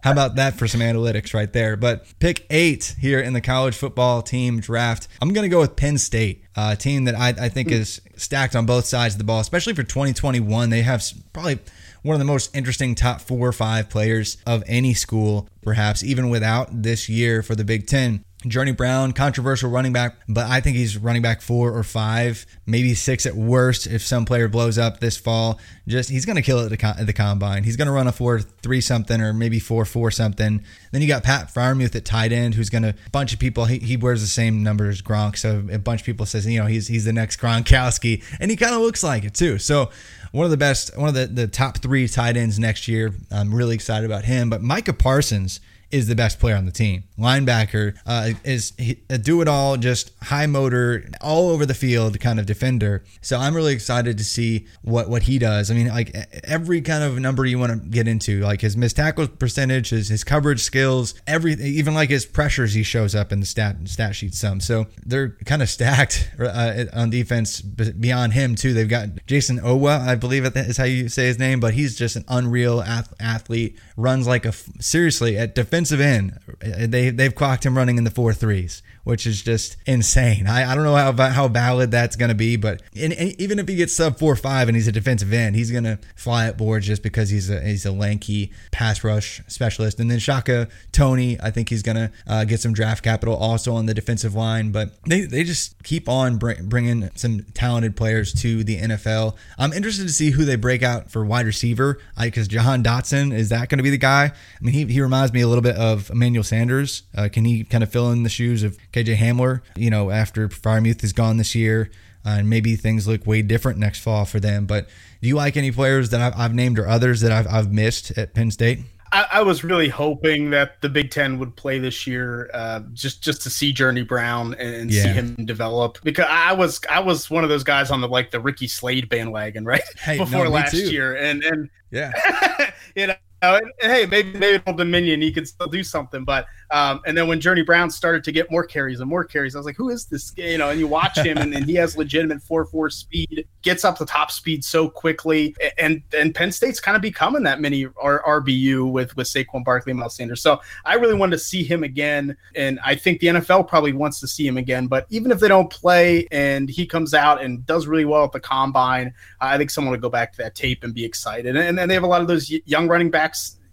How 0.03 0.11
about 0.11 0.35
that 0.37 0.55
for 0.55 0.67
some 0.67 0.81
analytics 0.81 1.33
right 1.33 1.51
there? 1.53 1.77
But 1.77 2.05
pick 2.17 2.47
eight 2.49 2.95
here 2.99 3.19
in 3.19 3.33
the 3.33 3.41
college 3.41 3.75
football 3.75 4.23
team 4.23 4.59
draft. 4.59 5.07
I'm 5.21 5.31
going 5.31 5.43
to 5.43 5.49
go 5.49 5.59
with 5.59 5.75
Penn 5.75 5.99
State, 5.99 6.43
a 6.55 6.75
team 6.75 7.05
that 7.05 7.13
I, 7.13 7.29
I 7.29 7.49
think 7.49 7.69
hmm. 7.69 7.75
is 7.75 8.01
stacked 8.15 8.55
on 8.55 8.65
both 8.65 8.85
sides 8.85 9.13
of 9.13 9.19
the 9.19 9.23
ball, 9.25 9.41
especially 9.41 9.75
for 9.75 9.83
2021. 9.83 10.71
They 10.71 10.81
have 10.81 11.03
probably 11.33 11.59
one 12.03 12.15
of 12.15 12.19
the 12.19 12.25
most 12.25 12.55
interesting 12.55 12.95
top 12.95 13.21
four 13.21 13.47
or 13.47 13.53
five 13.53 13.89
players 13.89 14.37
of 14.45 14.63
any 14.67 14.93
school, 14.93 15.47
perhaps 15.61 16.03
even 16.03 16.29
without 16.29 16.83
this 16.83 17.07
year 17.09 17.43
for 17.43 17.55
the 17.55 17.63
Big 17.63 17.87
Ten. 17.87 18.23
Journey 18.47 18.71
Brown, 18.71 19.11
controversial 19.11 19.69
running 19.69 19.93
back, 19.93 20.15
but 20.27 20.49
I 20.49 20.61
think 20.61 20.75
he's 20.75 20.97
running 20.97 21.21
back 21.21 21.41
four 21.41 21.77
or 21.77 21.83
five, 21.83 22.47
maybe 22.65 22.95
six 22.95 23.27
at 23.27 23.35
worst 23.35 23.85
if 23.85 24.01
some 24.01 24.25
player 24.25 24.47
blows 24.47 24.79
up 24.79 24.99
this 24.99 25.15
fall. 25.15 25.59
Just 25.87 26.09
he's 26.09 26.25
going 26.25 26.37
to 26.37 26.41
kill 26.41 26.59
it 26.59 26.71
at 26.71 27.05
the, 27.05 27.13
combine. 27.13 27.63
He's 27.63 27.75
going 27.75 27.85
to 27.85 27.91
run 27.91 28.07
a 28.07 28.11
four 28.11 28.39
three 28.39 28.81
something 28.81 29.21
or 29.21 29.31
maybe 29.31 29.59
four 29.59 29.85
four 29.85 30.09
something. 30.09 30.63
Then 30.91 31.01
you 31.03 31.07
got 31.07 31.23
Pat 31.23 31.53
Freiermuth 31.53 31.95
at 31.95 32.03
tight 32.03 32.31
end, 32.31 32.55
who's 32.55 32.71
going 32.71 32.81
to 32.81 32.89
a 32.89 33.09
bunch 33.11 33.31
of 33.31 33.37
people. 33.37 33.65
He, 33.65 33.77
he 33.77 33.95
wears 33.95 34.21
the 34.21 34.27
same 34.27 34.63
number 34.63 34.89
as 34.89 35.03
Gronk, 35.03 35.37
so 35.37 35.63
a 35.71 35.77
bunch 35.77 36.01
of 36.01 36.05
people 36.07 36.25
says 36.25 36.47
you 36.47 36.59
know 36.59 36.65
he's 36.65 36.87
he's 36.87 37.05
the 37.05 37.13
next 37.13 37.39
Gronkowski, 37.39 38.23
and 38.39 38.49
he 38.49 38.57
kind 38.57 38.73
of 38.73 38.81
looks 38.81 39.03
like 39.03 39.23
it 39.23 39.35
too. 39.35 39.59
So 39.59 39.91
one 40.31 40.45
of 40.45 40.51
the 40.51 40.57
best, 40.57 40.97
one 40.97 41.09
of 41.09 41.15
the 41.15 41.27
the 41.27 41.47
top 41.47 41.77
three 41.77 42.07
tight 42.07 42.37
ends 42.37 42.57
next 42.57 42.87
year. 42.87 43.13
I'm 43.29 43.53
really 43.53 43.75
excited 43.75 44.05
about 44.05 44.25
him. 44.25 44.49
But 44.49 44.61
Micah 44.61 44.93
Parsons 44.93 45.59
is 45.91 46.07
the 46.07 46.15
best 46.15 46.39
player 46.39 46.55
on 46.55 46.65
the 46.65 46.71
team. 46.71 47.03
Linebacker 47.17 47.95
uh, 48.05 48.31
is 48.43 48.73
a 49.09 49.17
do 49.17 49.41
it 49.41 49.47
all, 49.47 49.77
just 49.77 50.11
high 50.23 50.45
motor, 50.45 51.09
all 51.19 51.49
over 51.49 51.65
the 51.65 51.73
field 51.73 52.19
kind 52.19 52.39
of 52.39 52.45
defender. 52.45 53.03
So 53.21 53.37
I'm 53.37 53.55
really 53.55 53.73
excited 53.73 54.17
to 54.17 54.23
see 54.23 54.67
what 54.81 55.09
what 55.09 55.23
he 55.23 55.37
does. 55.37 55.69
I 55.69 55.73
mean, 55.73 55.87
like 55.87 56.15
every 56.43 56.81
kind 56.81 57.03
of 57.03 57.19
number 57.19 57.45
you 57.45 57.59
want 57.59 57.71
to 57.71 57.89
get 57.89 58.07
into, 58.07 58.41
like 58.41 58.61
his 58.61 58.77
missed 58.77 58.95
tackle 58.95 59.27
percentage, 59.27 59.89
his, 59.89 60.07
his 60.07 60.23
coverage 60.23 60.61
skills, 60.61 61.13
every 61.27 61.53
even 61.53 61.93
like 61.93 62.09
his 62.09 62.25
pressures, 62.25 62.73
he 62.73 62.83
shows 62.83 63.13
up 63.13 63.31
in 63.31 63.39
the 63.39 63.45
stat 63.45 63.75
stat 63.85 64.15
sheet 64.15 64.33
some. 64.33 64.59
So 64.59 64.87
they're 65.05 65.37
kind 65.45 65.61
of 65.61 65.69
stacked 65.69 66.31
uh, 66.39 66.85
on 66.93 67.09
defense 67.09 67.61
beyond 67.61 68.33
him 68.33 68.55
too. 68.55 68.73
They've 68.73 68.87
got 68.87 69.09
Jayson 69.27 69.59
Oweh, 69.59 69.99
I 70.07 70.15
believe 70.15 70.45
is 70.55 70.77
how 70.77 70.85
you 70.85 71.09
say 71.09 71.27
his 71.27 71.39
name, 71.39 71.59
but 71.59 71.73
he's 71.73 71.95
just 71.95 72.15
an 72.15 72.25
unreal 72.27 72.81
athlete. 73.19 73.77
Runs 73.97 74.27
like 74.27 74.45
a 74.45 74.53
seriously 74.79 75.37
at 75.37 75.55
defense 75.55 75.80
defensive 75.81 76.01
end, 76.01 76.39
they 76.59 77.09
they've 77.09 77.33
clocked 77.33 77.65
him 77.65 77.77
running 77.77 77.97
in 77.97 78.03
the 78.03 78.11
four 78.11 78.33
threes 78.33 78.83
which 79.03 79.25
is 79.25 79.41
just 79.41 79.77
insane. 79.85 80.47
I, 80.47 80.71
I 80.71 80.75
don't 80.75 80.83
know 80.83 80.95
how 80.95 81.13
how 81.29 81.47
valid 81.47 81.91
that's 81.91 82.15
going 82.15 82.29
to 82.29 82.35
be, 82.35 82.55
but 82.55 82.81
in, 82.93 83.11
in, 83.11 83.39
even 83.41 83.59
if 83.59 83.67
he 83.67 83.75
gets 83.75 83.93
sub 83.93 84.17
four 84.17 84.35
five 84.35 84.67
and 84.67 84.75
he's 84.75 84.87
a 84.87 84.91
defensive 84.91 85.33
end, 85.33 85.55
he's 85.55 85.71
going 85.71 85.83
to 85.83 85.99
fly 86.15 86.47
at 86.47 86.57
boards 86.57 86.85
just 86.85 87.03
because 87.03 87.29
he's 87.29 87.49
a 87.49 87.61
he's 87.61 87.85
a 87.85 87.91
lanky 87.91 88.51
pass 88.71 89.03
rush 89.03 89.41
specialist. 89.47 89.99
And 89.99 90.09
then 90.09 90.19
Shaka 90.19 90.67
Toney, 90.91 91.39
I 91.41 91.51
think 91.51 91.69
he's 91.69 91.81
going 91.81 91.95
to 91.95 92.11
uh, 92.27 92.43
get 92.45 92.59
some 92.59 92.73
draft 92.73 93.03
capital 93.03 93.35
also 93.35 93.73
on 93.73 93.85
the 93.85 93.93
defensive 93.93 94.35
line. 94.35 94.71
But 94.71 94.91
they 95.05 95.21
they 95.21 95.43
just 95.43 95.81
keep 95.83 96.07
on 96.07 96.37
bring, 96.37 96.67
bringing 96.67 97.09
some 97.15 97.43
talented 97.53 97.95
players 97.95 98.33
to 98.41 98.63
the 98.63 98.77
NFL. 98.77 99.35
I'm 99.57 99.73
interested 99.73 100.03
to 100.03 100.13
see 100.13 100.31
who 100.31 100.45
they 100.45 100.55
break 100.55 100.83
out 100.83 101.09
for 101.09 101.25
wide 101.25 101.45
receiver 101.45 101.99
because 102.19 102.47
Jahan 102.47 102.83
Dotson 102.83 103.33
is 103.33 103.49
that 103.49 103.69
going 103.69 103.79
to 103.79 103.83
be 103.83 103.89
the 103.89 103.97
guy? 103.97 104.25
I 104.25 104.63
mean, 104.63 104.73
he 104.73 104.85
he 104.85 105.01
reminds 105.01 105.33
me 105.33 105.41
a 105.41 105.47
little 105.47 105.63
bit 105.63 105.70
of 105.71 106.09
Emmanuel 106.09 106.43
Sanders. 106.43 107.03
Uh, 107.15 107.29
can 107.31 107.45
he 107.45 107.63
kind 107.63 107.83
of 107.83 107.91
fill 107.91 108.11
in 108.11 108.23
the 108.23 108.29
shoes 108.29 108.63
of 108.63 108.77
KJ 108.91 109.17
Hamler, 109.17 109.61
you 109.75 109.89
know, 109.89 110.11
after 110.11 110.47
Freiermuth 110.49 111.03
is 111.03 111.13
gone 111.13 111.37
this 111.37 111.55
year. 111.55 111.89
Uh, 112.23 112.37
and 112.37 112.49
maybe 112.49 112.75
things 112.75 113.07
look 113.07 113.25
way 113.25 113.41
different 113.41 113.79
next 113.79 113.99
fall 113.99 114.25
for 114.25 114.39
them. 114.39 114.67
But 114.67 114.87
do 115.21 115.27
you 115.27 115.35
like 115.35 115.57
any 115.57 115.71
players 115.71 116.11
that 116.11 116.21
I've, 116.21 116.39
I've 116.39 116.53
named 116.53 116.77
or 116.77 116.87
others 116.87 117.21
that 117.21 117.31
I've, 117.31 117.47
I've 117.47 117.71
missed 117.71 118.15
at 118.15 118.35
Penn 118.35 118.51
State? 118.51 118.79
I, 119.13 119.27
I, 119.31 119.41
was 119.41 119.63
really 119.63 119.89
hoping 119.89 120.51
that 120.51 120.81
the 120.81 120.87
Big 120.87 121.11
Ten 121.11 121.37
would 121.39 121.55
play 121.55 121.79
this 121.79 122.07
year, 122.07 122.49
uh, 122.53 122.81
just 122.93 123.21
just 123.21 123.41
to 123.41 123.49
see 123.49 123.73
Journey 123.73 124.03
Brown 124.03 124.53
and, 124.53 124.89
yeah. 124.89 125.03
see 125.03 125.09
him 125.09 125.35
develop. 125.45 125.97
Because 126.03 126.27
I 126.29 126.53
was 126.53 126.79
I 126.89 126.99
was 127.01 127.29
one 127.29 127.43
of 127.43 127.49
those 127.49 127.63
guys 127.63 127.91
on 127.91 127.99
the 127.99 128.07
like 128.07 128.31
the 128.31 128.39
Ricky 128.39 128.67
Slade 128.67 129.09
bandwagon, 129.09 129.65
right? 129.65 129.81
Hey, 129.97 130.17
Before 130.17 130.45
no, 130.45 130.51
last 130.51 130.73
year, 130.73 131.15
and 131.15 131.43
and 131.43 131.69
yeah, 131.91 132.71
you 132.95 133.07
know. 133.07 133.15
Hey, 133.41 134.05
maybe 134.05 134.37
maybe 134.37 134.63
Old 134.67 134.77
Dominion 134.77 135.21
he 135.21 135.31
can 135.31 135.45
still 135.45 135.67
do 135.67 135.83
something, 135.83 136.23
but 136.23 136.45
um, 136.69 137.01
and 137.05 137.17
then 137.17 137.27
when 137.27 137.41
Journey 137.41 137.63
Brown 137.63 137.89
started 137.89 138.23
to 138.23 138.31
get 138.31 138.51
more 138.51 138.63
carries 138.63 138.99
and 138.99 139.09
more 139.09 139.23
carries, 139.23 139.55
I 139.55 139.59
was 139.59 139.65
like, 139.65 139.75
who 139.75 139.89
is 139.89 140.05
this? 140.05 140.31
You 140.37 140.57
know, 140.57 140.69
and 140.69 140.79
you 140.79 140.87
watch 140.87 141.17
him 141.17 141.37
and, 141.37 141.53
and 141.53 141.65
he 141.65 141.75
has 141.75 141.97
legitimate 141.97 142.41
4 142.41 142.65
4 142.65 142.89
speed, 142.89 143.47
gets 143.61 143.83
up 143.83 143.97
the 143.97 144.05
top 144.05 144.31
speed 144.31 144.63
so 144.63 144.89
quickly. 144.89 145.55
And 145.77 146.03
and 146.17 146.35
Penn 146.35 146.51
State's 146.51 146.79
kind 146.79 146.95
of 146.95 147.01
becoming 147.01 147.43
that 147.43 147.59
mini 147.59 147.87
R- 148.01 148.41
RBU 148.41 148.91
with, 148.91 149.15
with 149.17 149.27
Saquon 149.27 149.63
Barkley 149.63 149.91
and 149.91 149.99
Miles 149.99 150.15
Sanders. 150.15 150.41
So 150.41 150.61
I 150.85 150.93
really 150.95 151.15
wanted 151.15 151.31
to 151.31 151.39
see 151.39 151.63
him 151.63 151.83
again. 151.83 152.37
And 152.55 152.79
I 152.85 152.95
think 152.95 153.19
the 153.19 153.27
NFL 153.27 153.67
probably 153.67 153.93
wants 153.93 154.19
to 154.19 154.27
see 154.27 154.47
him 154.47 154.57
again. 154.57 154.87
But 154.87 155.07
even 155.09 155.31
if 155.31 155.39
they 155.39 155.47
don't 155.47 155.69
play 155.69 156.27
and 156.31 156.69
he 156.69 156.85
comes 156.85 157.13
out 157.13 157.41
and 157.41 157.65
does 157.65 157.87
really 157.87 158.05
well 158.05 158.23
at 158.23 158.31
the 158.31 158.39
combine, 158.39 159.13
I 159.39 159.57
think 159.57 159.71
someone 159.71 159.91
would 159.91 160.01
go 160.01 160.09
back 160.09 160.31
to 160.33 160.37
that 160.39 160.55
tape 160.55 160.83
and 160.83 160.93
be 160.93 161.03
excited. 161.03 161.55
And, 161.55 161.79
and 161.79 161.89
they 161.89 161.95
have 161.95 162.03
a 162.03 162.07
lot 162.07 162.21
of 162.21 162.27
those 162.27 162.49
young 162.65 162.87
running 162.87 163.09
backs 163.09 163.30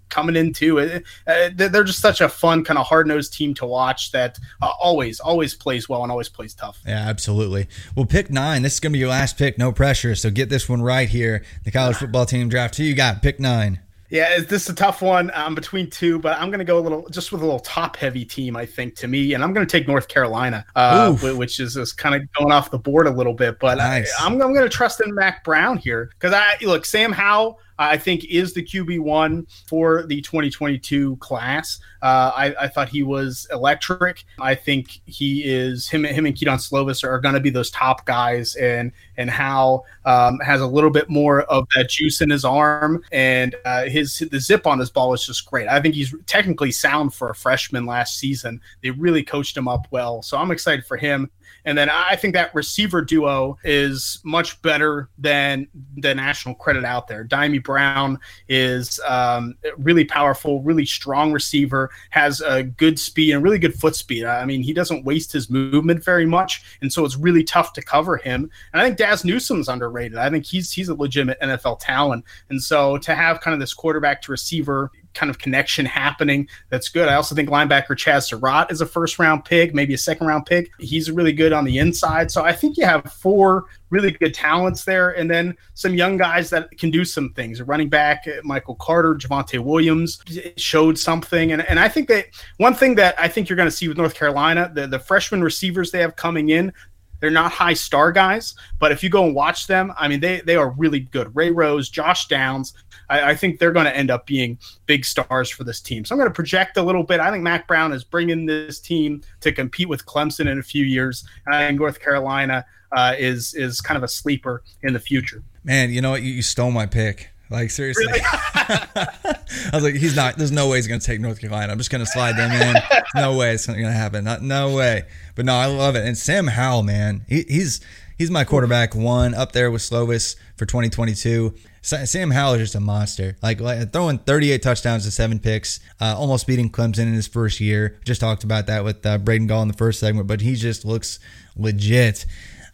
coming 0.09 0.37
in 0.37 0.53
too. 0.53 0.81
Uh, 0.81 1.01
uh 1.27 1.51
they're 1.55 1.85
just 1.85 2.01
such 2.01 2.21
a 2.21 2.29
fun 2.29 2.65
kind 2.65 2.79
of 2.79 2.87
hard 2.87 3.07
nosed 3.07 3.33
team 3.33 3.55
to 3.55 3.67
watch 3.67 4.11
that 4.13 4.39
uh, 4.63 4.73
always 4.81 5.21
always 5.21 5.55
plays 5.55 5.89
well 5.89 6.03
and 6.03 6.11
always 6.11 6.29
plays 6.29 6.55
tough. 6.55 6.81
Yeah, 6.87 7.09
absolutely. 7.09 7.69
Well, 7.95 8.07
pick 8.07 8.31
nine. 8.31 8.63
This 8.63 8.75
is 8.75 8.81
gonna 8.81 8.95
be 8.95 8.99
your 8.99 9.11
last 9.11 9.37
pick. 9.39 9.59
No 9.59 9.73
pressure. 9.73 10.15
So 10.15 10.31
get 10.31 10.49
this 10.49 10.69
one 10.69 10.83
right 10.83 11.09
here. 11.09 11.45
The 11.65 11.71
college 11.71 11.97
football 11.97 12.27
team 12.27 12.49
draft. 12.49 12.77
Who 12.77 12.85
you 12.85 12.95
got? 12.95 13.23
Pick 13.23 13.41
nine. 13.41 13.81
Yeah, 14.11 14.39
this 14.41 14.63
is 14.63 14.71
a 14.71 14.75
tough 14.75 15.03
one. 15.03 15.31
I'm 15.35 15.55
between 15.55 15.91
two, 15.91 16.19
but 16.19 16.39
I'm 16.41 16.49
going 16.49 16.61
to 16.61 16.65
go 16.65 16.79
a 16.79 16.81
little 16.81 17.07
just 17.11 17.31
with 17.31 17.43
a 17.43 17.45
little 17.45 17.61
top 17.61 17.95
heavy 17.95 18.25
team, 18.25 18.57
I 18.57 18.65
think, 18.65 18.95
to 18.97 19.07
me. 19.07 19.35
And 19.35 19.45
I'm 19.45 19.53
going 19.53 19.67
to 19.67 19.71
take 19.71 19.87
North 19.87 20.09
Carolina, 20.09 20.65
uh, 20.75 21.13
which 21.13 21.61
is 21.61 21.75
just 21.75 21.99
kind 21.99 22.15
of 22.15 22.23
going 22.33 22.51
off 22.51 22.71
the 22.71 22.79
board 22.79 23.07
a 23.07 23.11
little 23.11 23.35
bit. 23.35 23.59
But 23.61 23.77
nice. 23.77 24.11
I, 24.19 24.25
am 24.25 24.33
I'm, 24.33 24.43
I'm 24.43 24.55
going 24.55 24.65
to 24.65 24.75
trust 24.75 25.03
in 25.03 25.15
Mack 25.15 25.45
Brown 25.45 25.77
here 25.77 26.11
because 26.19 26.33
I 26.33 26.57
look, 26.63 26.87
Sam 26.87 27.13
Howell 27.13 27.61
I 27.79 27.97
think 27.97 28.24
is 28.24 28.55
the 28.55 28.62
QB 28.62 29.01
one 29.01 29.47
for 29.66 30.05
the 30.07 30.20
2022 30.20 31.16
class. 31.16 31.79
Uh, 32.03 32.33
I, 32.35 32.55
I, 32.61 32.68
thought 32.68 32.89
he 32.89 33.03
was 33.03 33.47
electric. 33.51 34.24
I 34.41 34.55
think 34.55 35.01
he 35.07 35.43
is 35.45 35.89
him. 35.89 36.05
Him 36.05 36.26
and 36.26 36.37
Kedon 36.37 36.59
Slovis 36.59 37.03
are 37.03 37.18
going 37.18 37.35
to 37.35 37.41
be 37.41 37.51
those 37.51 37.70
top 37.70 38.05
guys, 38.07 38.55
and 38.55 38.93
and 39.16 39.29
Howell 39.29 39.85
um, 40.05 40.39
has 40.39 40.61
a 40.61 40.66
little 40.66 40.91
bit 40.91 41.09
more 41.09 41.43
of 41.43 41.66
that 41.74 41.91
juice 41.91 42.20
in 42.20 42.31
his 42.31 42.45
arm, 42.45 43.03
and 43.11 43.57
uh, 43.64 43.85
his 43.85 44.18
the 44.31 44.39
zip 44.39 44.66
on 44.66 44.79
his 44.79 44.91
ball 44.91 45.12
is 45.12 45.26
just 45.26 45.47
great. 45.47 45.66
I 45.68 45.81
think 45.81 45.97
he's 45.97 46.14
technically 46.26 46.70
sound 46.70 47.14
for 47.14 47.31
a 47.31 47.35
freshman 47.35 47.85
last 47.85 48.18
season. 48.18 48.61
They 48.83 48.91
really 48.91 49.24
coached 49.24 49.57
him 49.57 49.66
up 49.66 49.89
well, 49.91 50.22
so 50.22 50.37
I'm 50.39 50.53
excited 50.53 50.87
for 50.87 50.97
him. 50.97 51.31
And 51.64 51.76
then 51.76 51.90
I 51.90 52.16
think 52.16 52.34
that 52.34 52.55
receiver 52.55 53.03
duo 53.03 53.59
is 53.64 54.20
much 54.24 54.61
better 54.62 55.09
than 55.18 55.68
the 55.96 56.14
national 56.14 56.55
credit 56.55 56.84
out 56.84 57.09
there. 57.09 57.24
Dyami 57.24 57.62
Brown 57.62 58.18
is 58.49 59.01
um, 59.07 59.57
really 59.76 60.05
powerful, 60.05 60.62
really 60.62 60.86
strong 60.86 61.32
receiver, 61.32 61.90
has 62.11 62.40
a 62.40 62.62
good 62.62 62.99
speed 62.99 63.32
and 63.32 63.42
really 63.42 63.59
good 63.59 63.74
foot 63.74 63.96
speed. 63.96 64.24
I 64.24 64.44
mean, 64.44 64.62
he 64.62 64.72
doesn't 64.72 65.05
waste 65.05 65.32
his 65.32 65.51
movement 65.51 66.05
very 66.05 66.26
much, 66.26 66.64
and 66.80 66.92
so 66.92 67.05
it's 67.05 67.16
really 67.16 67.44
tough 67.44 67.72
to 67.74 67.82
cover 67.82 68.16
him. 68.16 68.51
And 68.72 68.80
I 68.80 68.84
think 68.84 68.99
Dazz 68.99 69.24
Newsome's 69.24 69.68
underrated. 69.68 70.18
I 70.18 70.30
think 70.30 70.46
he's 70.46 70.72
he's 70.72 70.88
a 70.88 70.94
legitimate 70.94 71.40
NFL 71.40 71.80
talent, 71.80 72.24
and 72.51 72.62
so 72.62 72.99
to 72.99 73.14
have 73.14 73.40
kind 73.40 73.55
of 73.55 73.61
this 73.61 73.74
quarterback 73.74 74.22
to 74.22 74.32
receiver 74.32 74.90
kind 75.15 75.31
of 75.31 75.39
connection 75.39 75.85
happening. 75.87 76.49
That's 76.71 76.89
good. 76.89 77.09
I 77.09 77.15
also 77.15 77.35
think 77.35 77.49
linebacker 77.49 77.97
Chaz 77.97 78.29
Surratt 78.29 78.71
is 78.71 78.81
a 78.81 78.87
first 78.87 79.19
round 79.19 79.45
pick, 79.45 79.75
maybe 79.75 79.95
a 79.95 79.99
second 79.99 80.27
round 80.27 80.47
pick. 80.47 80.71
He's 80.79 81.11
really 81.11 81.33
good 81.33 81.53
on 81.53 81.65
the 81.65 81.79
inside. 81.79 82.31
So 82.31 82.45
I 82.45 82.53
think 82.53 82.77
you 82.77 82.85
have 82.85 83.05
four 83.13 83.67
really 83.91 84.11
good 84.11 84.35
talents 84.35 84.85
there, 84.85 85.11
and 85.11 85.31
then 85.31 85.57
some 85.75 85.95
young 85.95 86.17
guys 86.17 86.51
that 86.51 86.71
can 86.79 86.91
do 86.91 87.05
some 87.05 87.33
things. 87.33 87.63
Running 87.63 87.89
back, 87.89 88.27
uh, 88.27 88.41
Michael 88.45 88.75
Carter, 88.77 89.15
Javonte 89.15 89.59
Williams 89.59 90.23
showed 90.57 90.99
something, 90.99 91.53
and 91.53 91.63
and 91.69 91.81
I 91.81 91.89
think 91.89 92.09
that 92.09 92.27
one 92.59 92.75
thing 92.75 92.95
that 92.97 93.19
I 93.19 93.29
think 93.29 93.49
you're 93.49 93.57
going 93.57 93.69
to 93.69 93.75
see 93.75 93.89
with 93.89 93.97
North 93.97 94.15
Carolina, 94.15 94.71
the 94.73 94.87
the 94.87 94.99
freshman 94.99 95.43
receivers 95.43 95.91
they 95.91 96.01
have 96.01 96.17
coming 96.17 96.51
in, 96.51 96.73
they're 97.21 97.31
not 97.31 97.53
high 97.53 97.75
star 97.75 98.13
guys, 98.13 98.55
but 98.79 98.93
if 98.93 99.03
you 99.03 99.11
go 99.11 99.25
and 99.25 99.35
watch 99.35 99.67
them, 99.67 99.93
I 99.99 100.09
mean, 100.09 100.21
they 100.21 100.41
they 100.41 100.57
are 100.57 100.71
really 100.71 101.01
good. 101.01 101.35
Ray 101.35 101.51
Rose, 101.51 101.89
Josh 101.89 102.29
Downs, 102.29 102.75
I, 103.09 103.31
I 103.31 103.35
think 103.35 103.59
they're 103.59 103.73
going 103.73 103.87
to 103.87 103.97
end 103.97 104.11
up 104.11 104.27
being 104.27 104.59
big 104.87 105.05
stars 105.05 105.51
for 105.51 105.65
this 105.65 105.81
team. 105.81 106.05
So 106.05 106.15
I'm 106.15 106.19
going 106.19 106.31
to 106.31 106.35
project 106.35 106.77
a 106.77 106.83
little 106.83 107.03
bit. 107.03 107.21
I 107.21 107.31
think 107.31 107.43
Mack 107.43 107.67
Brown 107.67 107.93
is 107.93 108.05
bringing 108.05 108.47
this 108.47 108.81
team 108.81 109.23
to 109.41 109.53
compete 109.53 109.89
with 109.89 110.07
Clemson 110.07 110.51
in 110.51 110.59
a 110.59 110.63
few 110.63 110.85
years, 110.85 111.25
and 111.47 111.55
I 111.55 111.67
think 111.67 111.79
North 111.79 112.01
Carolina 112.01 112.65
uh, 112.93 113.15
is 113.19 113.55
is 113.55 113.81
kind 113.81 113.97
of 113.97 114.03
a 114.03 114.09
sleeper 114.09 114.63
in 114.83 114.93
the 114.93 115.01
future. 115.01 115.43
Man, 115.65 115.91
you 115.91 116.01
know 116.01 116.11
what? 116.11 116.23
You, 116.23 116.33
you 116.33 116.43
stole 116.43 116.71
my 116.71 116.87
pick. 116.87 117.31
Like 117.51 117.71
seriously, 117.71 118.05
really? 118.07 118.21
I 118.25 119.71
was 119.73 119.83
like, 119.83 119.95
he's 119.95 120.15
not. 120.15 120.37
There's 120.37 120.53
no 120.53 120.69
way 120.69 120.77
he's 120.77 120.87
going 120.87 121.01
to 121.01 121.07
take 121.07 121.19
North 121.19 121.41
Carolina. 121.41 121.73
I'm 121.73 121.79
just 121.79 121.91
going 121.91 122.05
to 122.05 122.11
slide 122.11 122.37
them 122.37 122.51
in. 122.53 122.77
No 123.15 123.39
way 123.39 123.55
it's 123.55 123.67
going 123.67 123.83
to 123.83 123.91
happen. 123.91 124.25
Not, 124.25 124.43
no 124.43 124.75
way. 124.77 125.05
But 125.35 125.47
no, 125.47 125.55
I 125.55 125.65
love 125.65 125.97
it. 125.97 126.05
And 126.05 126.17
Sam 126.17 126.47
Howell, 126.47 126.83
man, 126.83 127.25
he, 127.27 127.47
he's 127.49 127.81
he's 128.19 128.31
my 128.31 128.45
quarterback 128.45 128.95
one 128.95 129.33
up 129.35 129.53
there 129.53 129.71
with 129.71 129.81
Slovis 129.81 130.37
for 130.57 130.67
2022. 130.67 131.55
Sam 131.83 132.31
Howell 132.31 132.55
is 132.55 132.61
just 132.61 132.74
a 132.74 132.81
monster. 132.81 133.37
Like, 133.43 133.61
like 133.61 133.93
throwing 133.93 134.18
38 134.18 134.62
touchdowns 134.62 135.05
to 135.05 135.11
seven 135.11 135.39
picks, 135.39 135.81
uh, 136.01 136.14
almost 136.16 136.47
beating 136.47 136.70
Clemson 136.70 137.03
in 137.03 137.14
his 137.14 137.26
first 137.26 137.61
year. 137.61 137.99
Just 138.05 138.20
talked 138.20 138.45
about 138.45 138.66
that 138.66 138.85
with 138.85 139.05
uh, 139.07 139.18
Braden 139.18 139.47
Gall 139.47 139.62
in 139.62 139.68
the 139.68 139.74
first 139.74 140.01
segment, 140.01 140.26
but 140.26 140.41
he 140.41 140.55
just 140.55 140.85
looks 140.85 141.18
legit. 141.57 142.26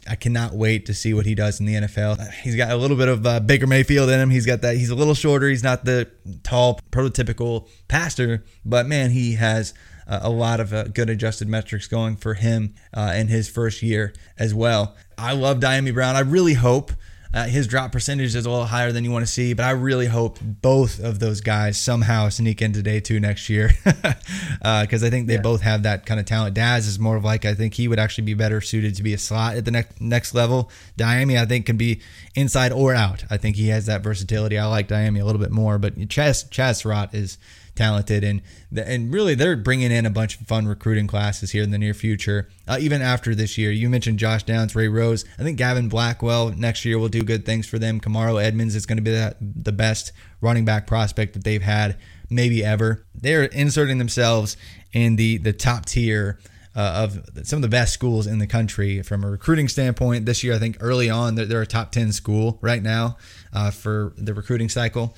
I 0.08 0.16
cannot 0.16 0.54
wait 0.54 0.86
to 0.86 0.94
see 0.94 1.14
what 1.14 1.26
he 1.26 1.34
does 1.34 1.60
in 1.60 1.66
the 1.66 1.74
NFL. 1.74 2.30
He's 2.32 2.56
got 2.56 2.70
a 2.70 2.76
little 2.76 2.96
bit 2.96 3.08
of 3.08 3.26
uh, 3.26 3.40
Baker 3.40 3.66
Mayfield 3.66 4.10
in 4.10 4.20
him. 4.20 4.30
He's 4.30 4.46
got 4.46 4.60
that. 4.62 4.76
He's 4.76 4.90
a 4.90 4.94
little 4.94 5.14
shorter. 5.14 5.48
He's 5.48 5.62
not 5.62 5.84
the 5.84 6.10
tall, 6.42 6.80
prototypical 6.90 7.68
passer, 7.88 8.44
but 8.64 8.86
man, 8.86 9.10
he 9.10 9.34
has 9.34 9.72
uh, 10.06 10.20
a 10.22 10.30
lot 10.30 10.60
of 10.60 10.72
uh, 10.72 10.84
good 10.84 11.08
adjusted 11.08 11.48
metrics 11.48 11.86
going 11.86 12.16
for 12.16 12.34
him 12.34 12.74
uh, 12.92 13.14
in 13.16 13.28
his 13.28 13.48
first 13.48 13.82
year 13.82 14.12
as 14.38 14.52
well. 14.52 14.94
I 15.16 15.32
love 15.32 15.58
Dyami 15.58 15.94
Brown. 15.94 16.16
I 16.16 16.20
really 16.20 16.54
hope 16.54 16.92
uh, 17.34 17.46
his 17.46 17.66
drop 17.66 17.90
percentage 17.90 18.34
is 18.36 18.46
a 18.46 18.50
little 18.50 18.64
higher 18.64 18.92
than 18.92 19.02
you 19.02 19.10
want 19.10 19.26
to 19.26 19.30
see, 19.30 19.54
but 19.54 19.64
I 19.64 19.70
really 19.70 20.06
hope 20.06 20.38
both 20.40 21.02
of 21.02 21.18
those 21.18 21.40
guys 21.40 21.76
somehow 21.76 22.28
sneak 22.28 22.62
into 22.62 22.80
day 22.80 23.00
two 23.00 23.18
next 23.18 23.50
year 23.50 23.72
because 23.84 24.04
uh, 24.62 25.06
I 25.06 25.10
think 25.10 25.26
they 25.26 25.34
yeah. 25.34 25.40
both 25.40 25.60
have 25.62 25.82
that 25.82 26.06
kind 26.06 26.20
of 26.20 26.26
talent. 26.26 26.54
Dazz 26.54 26.86
is 26.86 27.00
more 27.00 27.16
of 27.16 27.24
like 27.24 27.44
I 27.44 27.54
think 27.54 27.74
he 27.74 27.88
would 27.88 27.98
actually 27.98 28.24
be 28.24 28.34
better 28.34 28.60
suited 28.60 28.94
to 28.94 29.02
be 29.02 29.14
a 29.14 29.18
slot 29.18 29.56
at 29.56 29.64
the 29.64 29.72
next 29.72 30.00
next 30.00 30.32
level. 30.32 30.70
Dyami 30.96 31.36
I 31.36 31.44
think 31.44 31.66
can 31.66 31.76
be 31.76 32.00
inside 32.36 32.70
or 32.70 32.94
out. 32.94 33.24
I 33.30 33.36
think 33.36 33.56
he 33.56 33.68
has 33.68 33.86
that 33.86 34.04
versatility. 34.04 34.56
I 34.56 34.66
like 34.66 34.86
Dyami 34.86 35.20
a 35.20 35.24
little 35.24 35.40
bit 35.40 35.50
more, 35.50 35.78
but 35.78 35.98
Chaz 35.98 36.76
Surratt 36.76 37.12
is 37.14 37.36
talented, 37.74 38.24
and 38.24 38.42
and 38.76 39.12
really 39.12 39.34
they're 39.34 39.56
bringing 39.56 39.90
in 39.90 40.06
a 40.06 40.10
bunch 40.10 40.40
of 40.40 40.46
fun 40.46 40.66
recruiting 40.66 41.06
classes 41.06 41.50
here 41.50 41.62
in 41.62 41.70
the 41.70 41.78
near 41.78 41.94
future. 41.94 42.48
Uh, 42.66 42.78
even 42.80 43.02
after 43.02 43.34
this 43.34 43.58
year, 43.58 43.70
you 43.70 43.88
mentioned 43.88 44.18
Josh 44.18 44.42
Downs, 44.42 44.74
Ray 44.74 44.88
Rose. 44.88 45.24
I 45.38 45.42
think 45.42 45.58
Gavin 45.58 45.88
Blackwell 45.88 46.50
next 46.50 46.84
year 46.84 46.98
will 46.98 47.08
do 47.08 47.22
good 47.22 47.44
things 47.44 47.66
for 47.66 47.78
them. 47.78 48.00
Kamarro 48.00 48.42
Edmonds 48.42 48.74
is 48.74 48.86
going 48.86 48.98
to 48.98 49.02
be 49.02 49.10
the, 49.10 49.36
the 49.40 49.72
best 49.72 50.12
running 50.40 50.64
back 50.64 50.86
prospect 50.86 51.34
that 51.34 51.44
they've 51.44 51.62
had 51.62 51.96
maybe 52.30 52.64
ever. 52.64 53.04
They're 53.14 53.44
inserting 53.44 53.98
themselves 53.98 54.56
in 54.92 55.16
the 55.16 55.38
the 55.38 55.52
top 55.52 55.86
tier. 55.86 56.38
Uh, 56.76 57.06
of 57.06 57.46
some 57.46 57.58
of 57.58 57.62
the 57.62 57.68
best 57.68 57.94
schools 57.94 58.26
in 58.26 58.40
the 58.40 58.48
country 58.48 59.00
from 59.00 59.22
a 59.22 59.30
recruiting 59.30 59.68
standpoint. 59.68 60.26
This 60.26 60.42
year, 60.42 60.54
I 60.54 60.58
think 60.58 60.76
early 60.80 61.08
on, 61.08 61.36
they're, 61.36 61.46
they're 61.46 61.62
a 61.62 61.66
top 61.68 61.92
10 61.92 62.10
school 62.10 62.58
right 62.62 62.82
now 62.82 63.16
uh, 63.52 63.70
for 63.70 64.12
the 64.16 64.34
recruiting 64.34 64.68
cycle. 64.68 65.14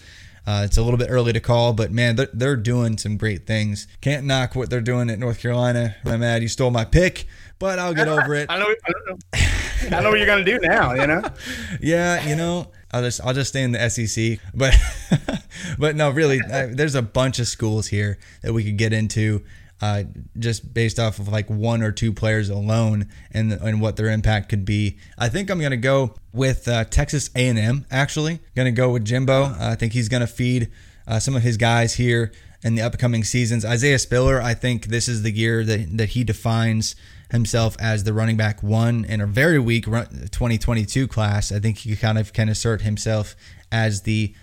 Uh, 0.47 0.63
it's 0.65 0.77
a 0.77 0.83
little 0.83 0.99
bit 0.99 1.09
early 1.11 1.33
to 1.33 1.41
call, 1.41 1.73
but 1.73 1.91
man, 1.91 2.15
they're, 2.17 2.29
they're 2.33 2.57
doing 2.57 2.97
some 2.99 3.17
great 3.17 3.47
things. 3.47 3.89
Can't 4.01 4.25
knock 4.25 4.55
what 4.55 4.71
they're 4.71 4.81
doing 4.81 5.11
at 5.11 5.19
North 5.19 5.41
Carolina. 5.41 5.97
I'm 6.05 6.21
mad 6.21 6.43
you 6.43 6.49
stole 6.49 6.71
my 6.71 6.85
pick, 6.85 7.27
but 7.59 7.81
I'll 7.81 7.95
get 7.95 8.07
over 8.07 8.35
it. 8.35 8.47
I 8.51 8.59
know. 8.59 8.67
I 8.67 8.93
know, 9.07 9.97
I 9.97 10.01
know 10.03 10.11
what 10.11 10.19
you're 10.19 10.27
gonna 10.27 10.45
do 10.45 10.61
now. 10.61 10.95
You 10.95 11.07
know. 11.07 11.23
yeah, 11.81 12.27
you 12.27 12.37
know. 12.37 12.71
I'll 12.93 13.03
just 13.03 13.21
I'll 13.25 13.35
just 13.35 13.51
stay 13.51 13.63
in 13.63 13.73
the 13.73 13.91
SEC, 13.91 14.39
but 14.55 14.75
but 15.79 15.97
no, 15.97 16.11
really, 16.11 16.41
uh, 16.41 16.69
there's 16.71 16.95
a 16.95 17.03
bunch 17.03 17.41
of 17.41 17.49
schools 17.49 17.89
here 17.89 18.19
that 18.43 18.53
we 18.53 18.63
could 18.63 18.79
get 18.79 18.93
into 18.93 19.43
uh, 19.81 20.05
just 20.39 20.73
based 20.73 20.99
off 20.99 21.19
of 21.19 21.29
like 21.29 21.51
one 21.51 21.83
or 21.83 21.93
two 21.93 22.13
players 22.13 22.49
alone 22.49 23.09
and 23.31 23.53
and 23.53 23.81
what 23.81 23.97
their 23.97 24.09
impact 24.09 24.49
could 24.49 24.65
be. 24.65 24.97
I 25.19 25.29
think 25.29 25.51
I'm 25.51 25.61
gonna 25.61 25.77
go 25.77 26.15
with 26.33 26.67
uh, 26.67 26.85
Texas 26.85 27.31
A&M. 27.37 27.87
Actually, 27.91 28.41
gonna 28.55 28.73
go 28.73 28.91
with 28.91 29.05
Jimbo. 29.05 29.45
Uh, 29.45 29.57
I 29.61 29.75
think 29.75 29.93
he's 29.93 30.09
gonna 30.09 30.27
feed 30.27 30.71
uh, 31.07 31.19
some 31.19 31.37
of 31.37 31.43
his 31.43 31.57
guys 31.57 31.95
here 31.95 32.33
in 32.63 32.75
the 32.75 32.83
upcoming 32.83 33.23
seasons. 33.23 33.65
Isaiah 33.65 33.99
Spiller. 33.99 34.41
I 34.41 34.55
think 34.55 34.87
this 34.87 35.09
is 35.09 35.23
the 35.23 35.31
year 35.31 35.63
that 35.65 35.97
that 35.99 36.09
he 36.11 36.25
defines 36.25 36.97
himself 37.31 37.77
as 37.81 38.05
the 38.05 38.13
running 38.13 38.37
back 38.37 38.63
one 38.63 39.05
in 39.05 39.21
a 39.21 39.27
very 39.27 39.59
weak 39.59 39.85
2022 39.85 41.09
class. 41.09 41.51
I 41.51 41.59
think 41.59 41.79
he 41.79 41.97
kind 41.97 42.19
of 42.19 42.33
can 42.33 42.49
assert 42.49 42.83
himself 42.83 43.35
as 43.73 44.03
the 44.03 44.35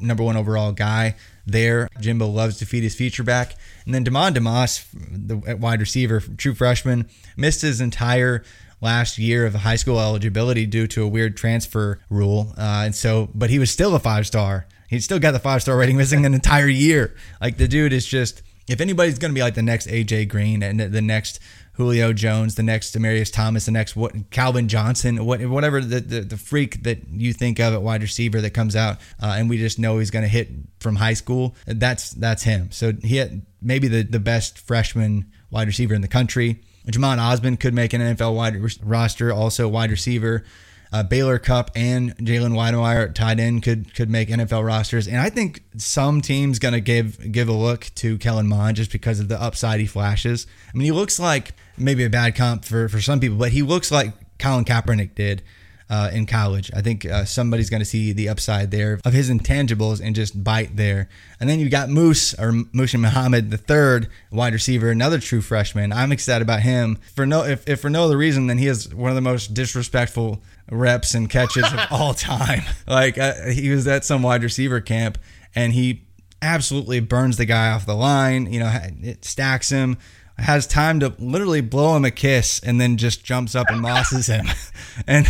number 0.00 0.22
one 0.22 0.36
overall 0.36 0.72
guy 0.72 1.16
there. 1.46 1.88
Jimbo 2.00 2.26
loves 2.26 2.58
to 2.58 2.66
feed 2.66 2.84
his 2.84 2.94
feature 2.94 3.24
back. 3.24 3.56
And 3.88 3.94
then 3.94 4.04
Demond 4.04 4.34
Demas, 4.34 4.84
the 4.92 5.56
wide 5.58 5.80
receiver, 5.80 6.20
true 6.20 6.52
freshman, 6.52 7.08
missed 7.38 7.62
his 7.62 7.80
entire 7.80 8.44
last 8.82 9.16
year 9.16 9.46
of 9.46 9.54
high 9.54 9.76
school 9.76 9.98
eligibility 9.98 10.66
due 10.66 10.86
to 10.88 11.04
a 11.04 11.08
weird 11.08 11.38
transfer 11.38 11.98
rule. 12.10 12.52
Uh, 12.58 12.82
and 12.84 12.94
so, 12.94 13.30
but 13.34 13.48
he 13.48 13.58
was 13.58 13.70
still 13.70 13.94
a 13.94 13.98
five 13.98 14.26
star. 14.26 14.66
He 14.90 15.00
still 15.00 15.18
got 15.18 15.30
the 15.30 15.38
five 15.38 15.62
star 15.62 15.74
rating, 15.74 15.96
missing 15.96 16.26
an 16.26 16.34
entire 16.34 16.68
year. 16.68 17.16
Like 17.40 17.56
the 17.56 17.66
dude 17.66 17.94
is 17.94 18.04
just, 18.04 18.42
if 18.68 18.82
anybody's 18.82 19.18
going 19.18 19.30
to 19.30 19.34
be 19.34 19.40
like 19.40 19.54
the 19.54 19.62
next 19.62 19.86
AJ 19.86 20.28
Green 20.28 20.62
and 20.62 20.78
the 20.78 21.00
next 21.00 21.40
Julio 21.72 22.12
Jones, 22.12 22.56
the 22.56 22.62
next 22.62 22.94
Demaryius 22.94 23.32
Thomas, 23.32 23.64
the 23.64 23.72
next 23.72 23.96
what 23.96 24.30
Calvin 24.30 24.68
Johnson, 24.68 25.24
what, 25.24 25.40
whatever 25.46 25.80
the, 25.80 26.00
the, 26.00 26.20
the 26.20 26.36
freak 26.36 26.82
that 26.82 27.08
you 27.08 27.32
think 27.32 27.58
of 27.58 27.72
at 27.72 27.80
wide 27.80 28.02
receiver 28.02 28.42
that 28.42 28.50
comes 28.50 28.76
out, 28.76 28.98
uh, 29.22 29.36
and 29.38 29.48
we 29.48 29.56
just 29.56 29.78
know 29.78 29.98
he's 29.98 30.10
going 30.10 30.24
to 30.24 30.28
hit 30.28 30.48
from 30.80 30.96
high 30.96 31.14
school. 31.14 31.54
That's 31.66 32.10
that's 32.10 32.42
him. 32.42 32.70
So 32.70 32.92
he 32.92 33.16
had 33.16 33.42
maybe 33.60 33.88
the 33.88 34.02
the 34.02 34.20
best 34.20 34.58
freshman 34.58 35.30
wide 35.50 35.66
receiver 35.66 35.94
in 35.94 36.00
the 36.00 36.08
country. 36.08 36.60
Jhamon 36.86 37.18
Ausbon 37.18 37.60
could 37.60 37.74
make 37.74 37.92
an 37.92 38.00
NFL 38.00 38.34
wide 38.34 38.56
roster, 38.82 39.32
also 39.32 39.68
wide 39.68 39.90
receiver. 39.90 40.44
Uh, 40.90 41.02
Baylor 41.02 41.38
Cupp 41.38 41.70
and 41.74 42.16
Jalen 42.16 42.52
Wydermyer 42.52 43.14
tied 43.14 43.38
in 43.38 43.60
could 43.60 43.94
could 43.94 44.08
make 44.08 44.30
NFL 44.30 44.64
rosters, 44.64 45.06
and 45.06 45.18
I 45.18 45.28
think 45.28 45.62
some 45.76 46.22
teams 46.22 46.58
gonna 46.58 46.80
give 46.80 47.30
give 47.30 47.48
a 47.48 47.52
look 47.52 47.90
to 47.96 48.16
Kellen 48.16 48.48
Mond 48.48 48.78
just 48.78 48.90
because 48.90 49.20
of 49.20 49.28
the 49.28 49.40
upside 49.40 49.80
he 49.80 49.86
flashes. 49.86 50.46
I 50.72 50.76
mean, 50.76 50.86
he 50.86 50.92
looks 50.92 51.20
like 51.20 51.52
maybe 51.76 52.04
a 52.04 52.10
bad 52.10 52.34
comp 52.34 52.64
for 52.64 52.88
for 52.88 53.02
some 53.02 53.20
people, 53.20 53.36
but 53.36 53.52
he 53.52 53.60
looks 53.60 53.90
like 53.90 54.14
Colin 54.38 54.64
Kaepernick 54.64 55.14
did 55.14 55.42
uh, 55.90 56.10
in 56.12 56.26
college. 56.26 56.70
I 56.74 56.82
think 56.82 57.04
uh, 57.06 57.24
somebody's 57.24 57.70
going 57.70 57.80
to 57.80 57.86
see 57.86 58.12
the 58.12 58.28
upside 58.28 58.70
there 58.70 59.00
of 59.04 59.12
his 59.12 59.30
intangibles 59.30 60.00
and 60.00 60.14
just 60.14 60.42
bite 60.42 60.76
there. 60.76 61.08
And 61.40 61.48
then 61.48 61.60
you 61.60 61.68
got 61.68 61.88
Moose 61.88 62.34
or 62.34 62.52
Muhsin 62.52 63.00
Muhammad, 63.00 63.50
the 63.50 63.56
third 63.56 64.08
wide 64.30 64.52
receiver, 64.52 64.90
another 64.90 65.18
true 65.18 65.40
freshman. 65.40 65.92
I'm 65.92 66.12
excited 66.12 66.42
about 66.42 66.60
him 66.60 66.98
for 67.14 67.26
no 67.26 67.44
if, 67.44 67.66
if 67.68 67.80
for 67.80 67.90
no 67.90 68.04
other 68.04 68.18
reason 68.18 68.46
than 68.46 68.58
he 68.58 68.66
has 68.66 68.94
one 68.94 69.10
of 69.10 69.14
the 69.14 69.22
most 69.22 69.54
disrespectful 69.54 70.42
reps 70.70 71.14
and 71.14 71.30
catches 71.30 71.64
of 71.72 71.80
all 71.90 72.14
time. 72.14 72.62
Like 72.86 73.16
uh, 73.18 73.48
he 73.48 73.70
was 73.70 73.86
at 73.86 74.04
some 74.04 74.22
wide 74.22 74.42
receiver 74.42 74.80
camp 74.80 75.18
and 75.54 75.72
he 75.72 76.02
absolutely 76.40 77.00
burns 77.00 77.36
the 77.36 77.44
guy 77.44 77.70
off 77.70 77.86
the 77.86 77.96
line. 77.96 78.52
You 78.52 78.60
know, 78.60 78.78
it 79.02 79.24
stacks 79.24 79.70
him, 79.70 79.98
has 80.38 80.66
time 80.66 81.00
to 81.00 81.14
literally 81.18 81.60
blow 81.60 81.96
him 81.96 82.04
a 82.04 82.10
kiss, 82.10 82.60
and 82.60 82.80
then 82.80 82.96
just 82.96 83.24
jumps 83.24 83.54
up 83.54 83.68
and 83.70 83.80
mosses 83.80 84.26
him. 84.26 84.46
and 85.06 85.26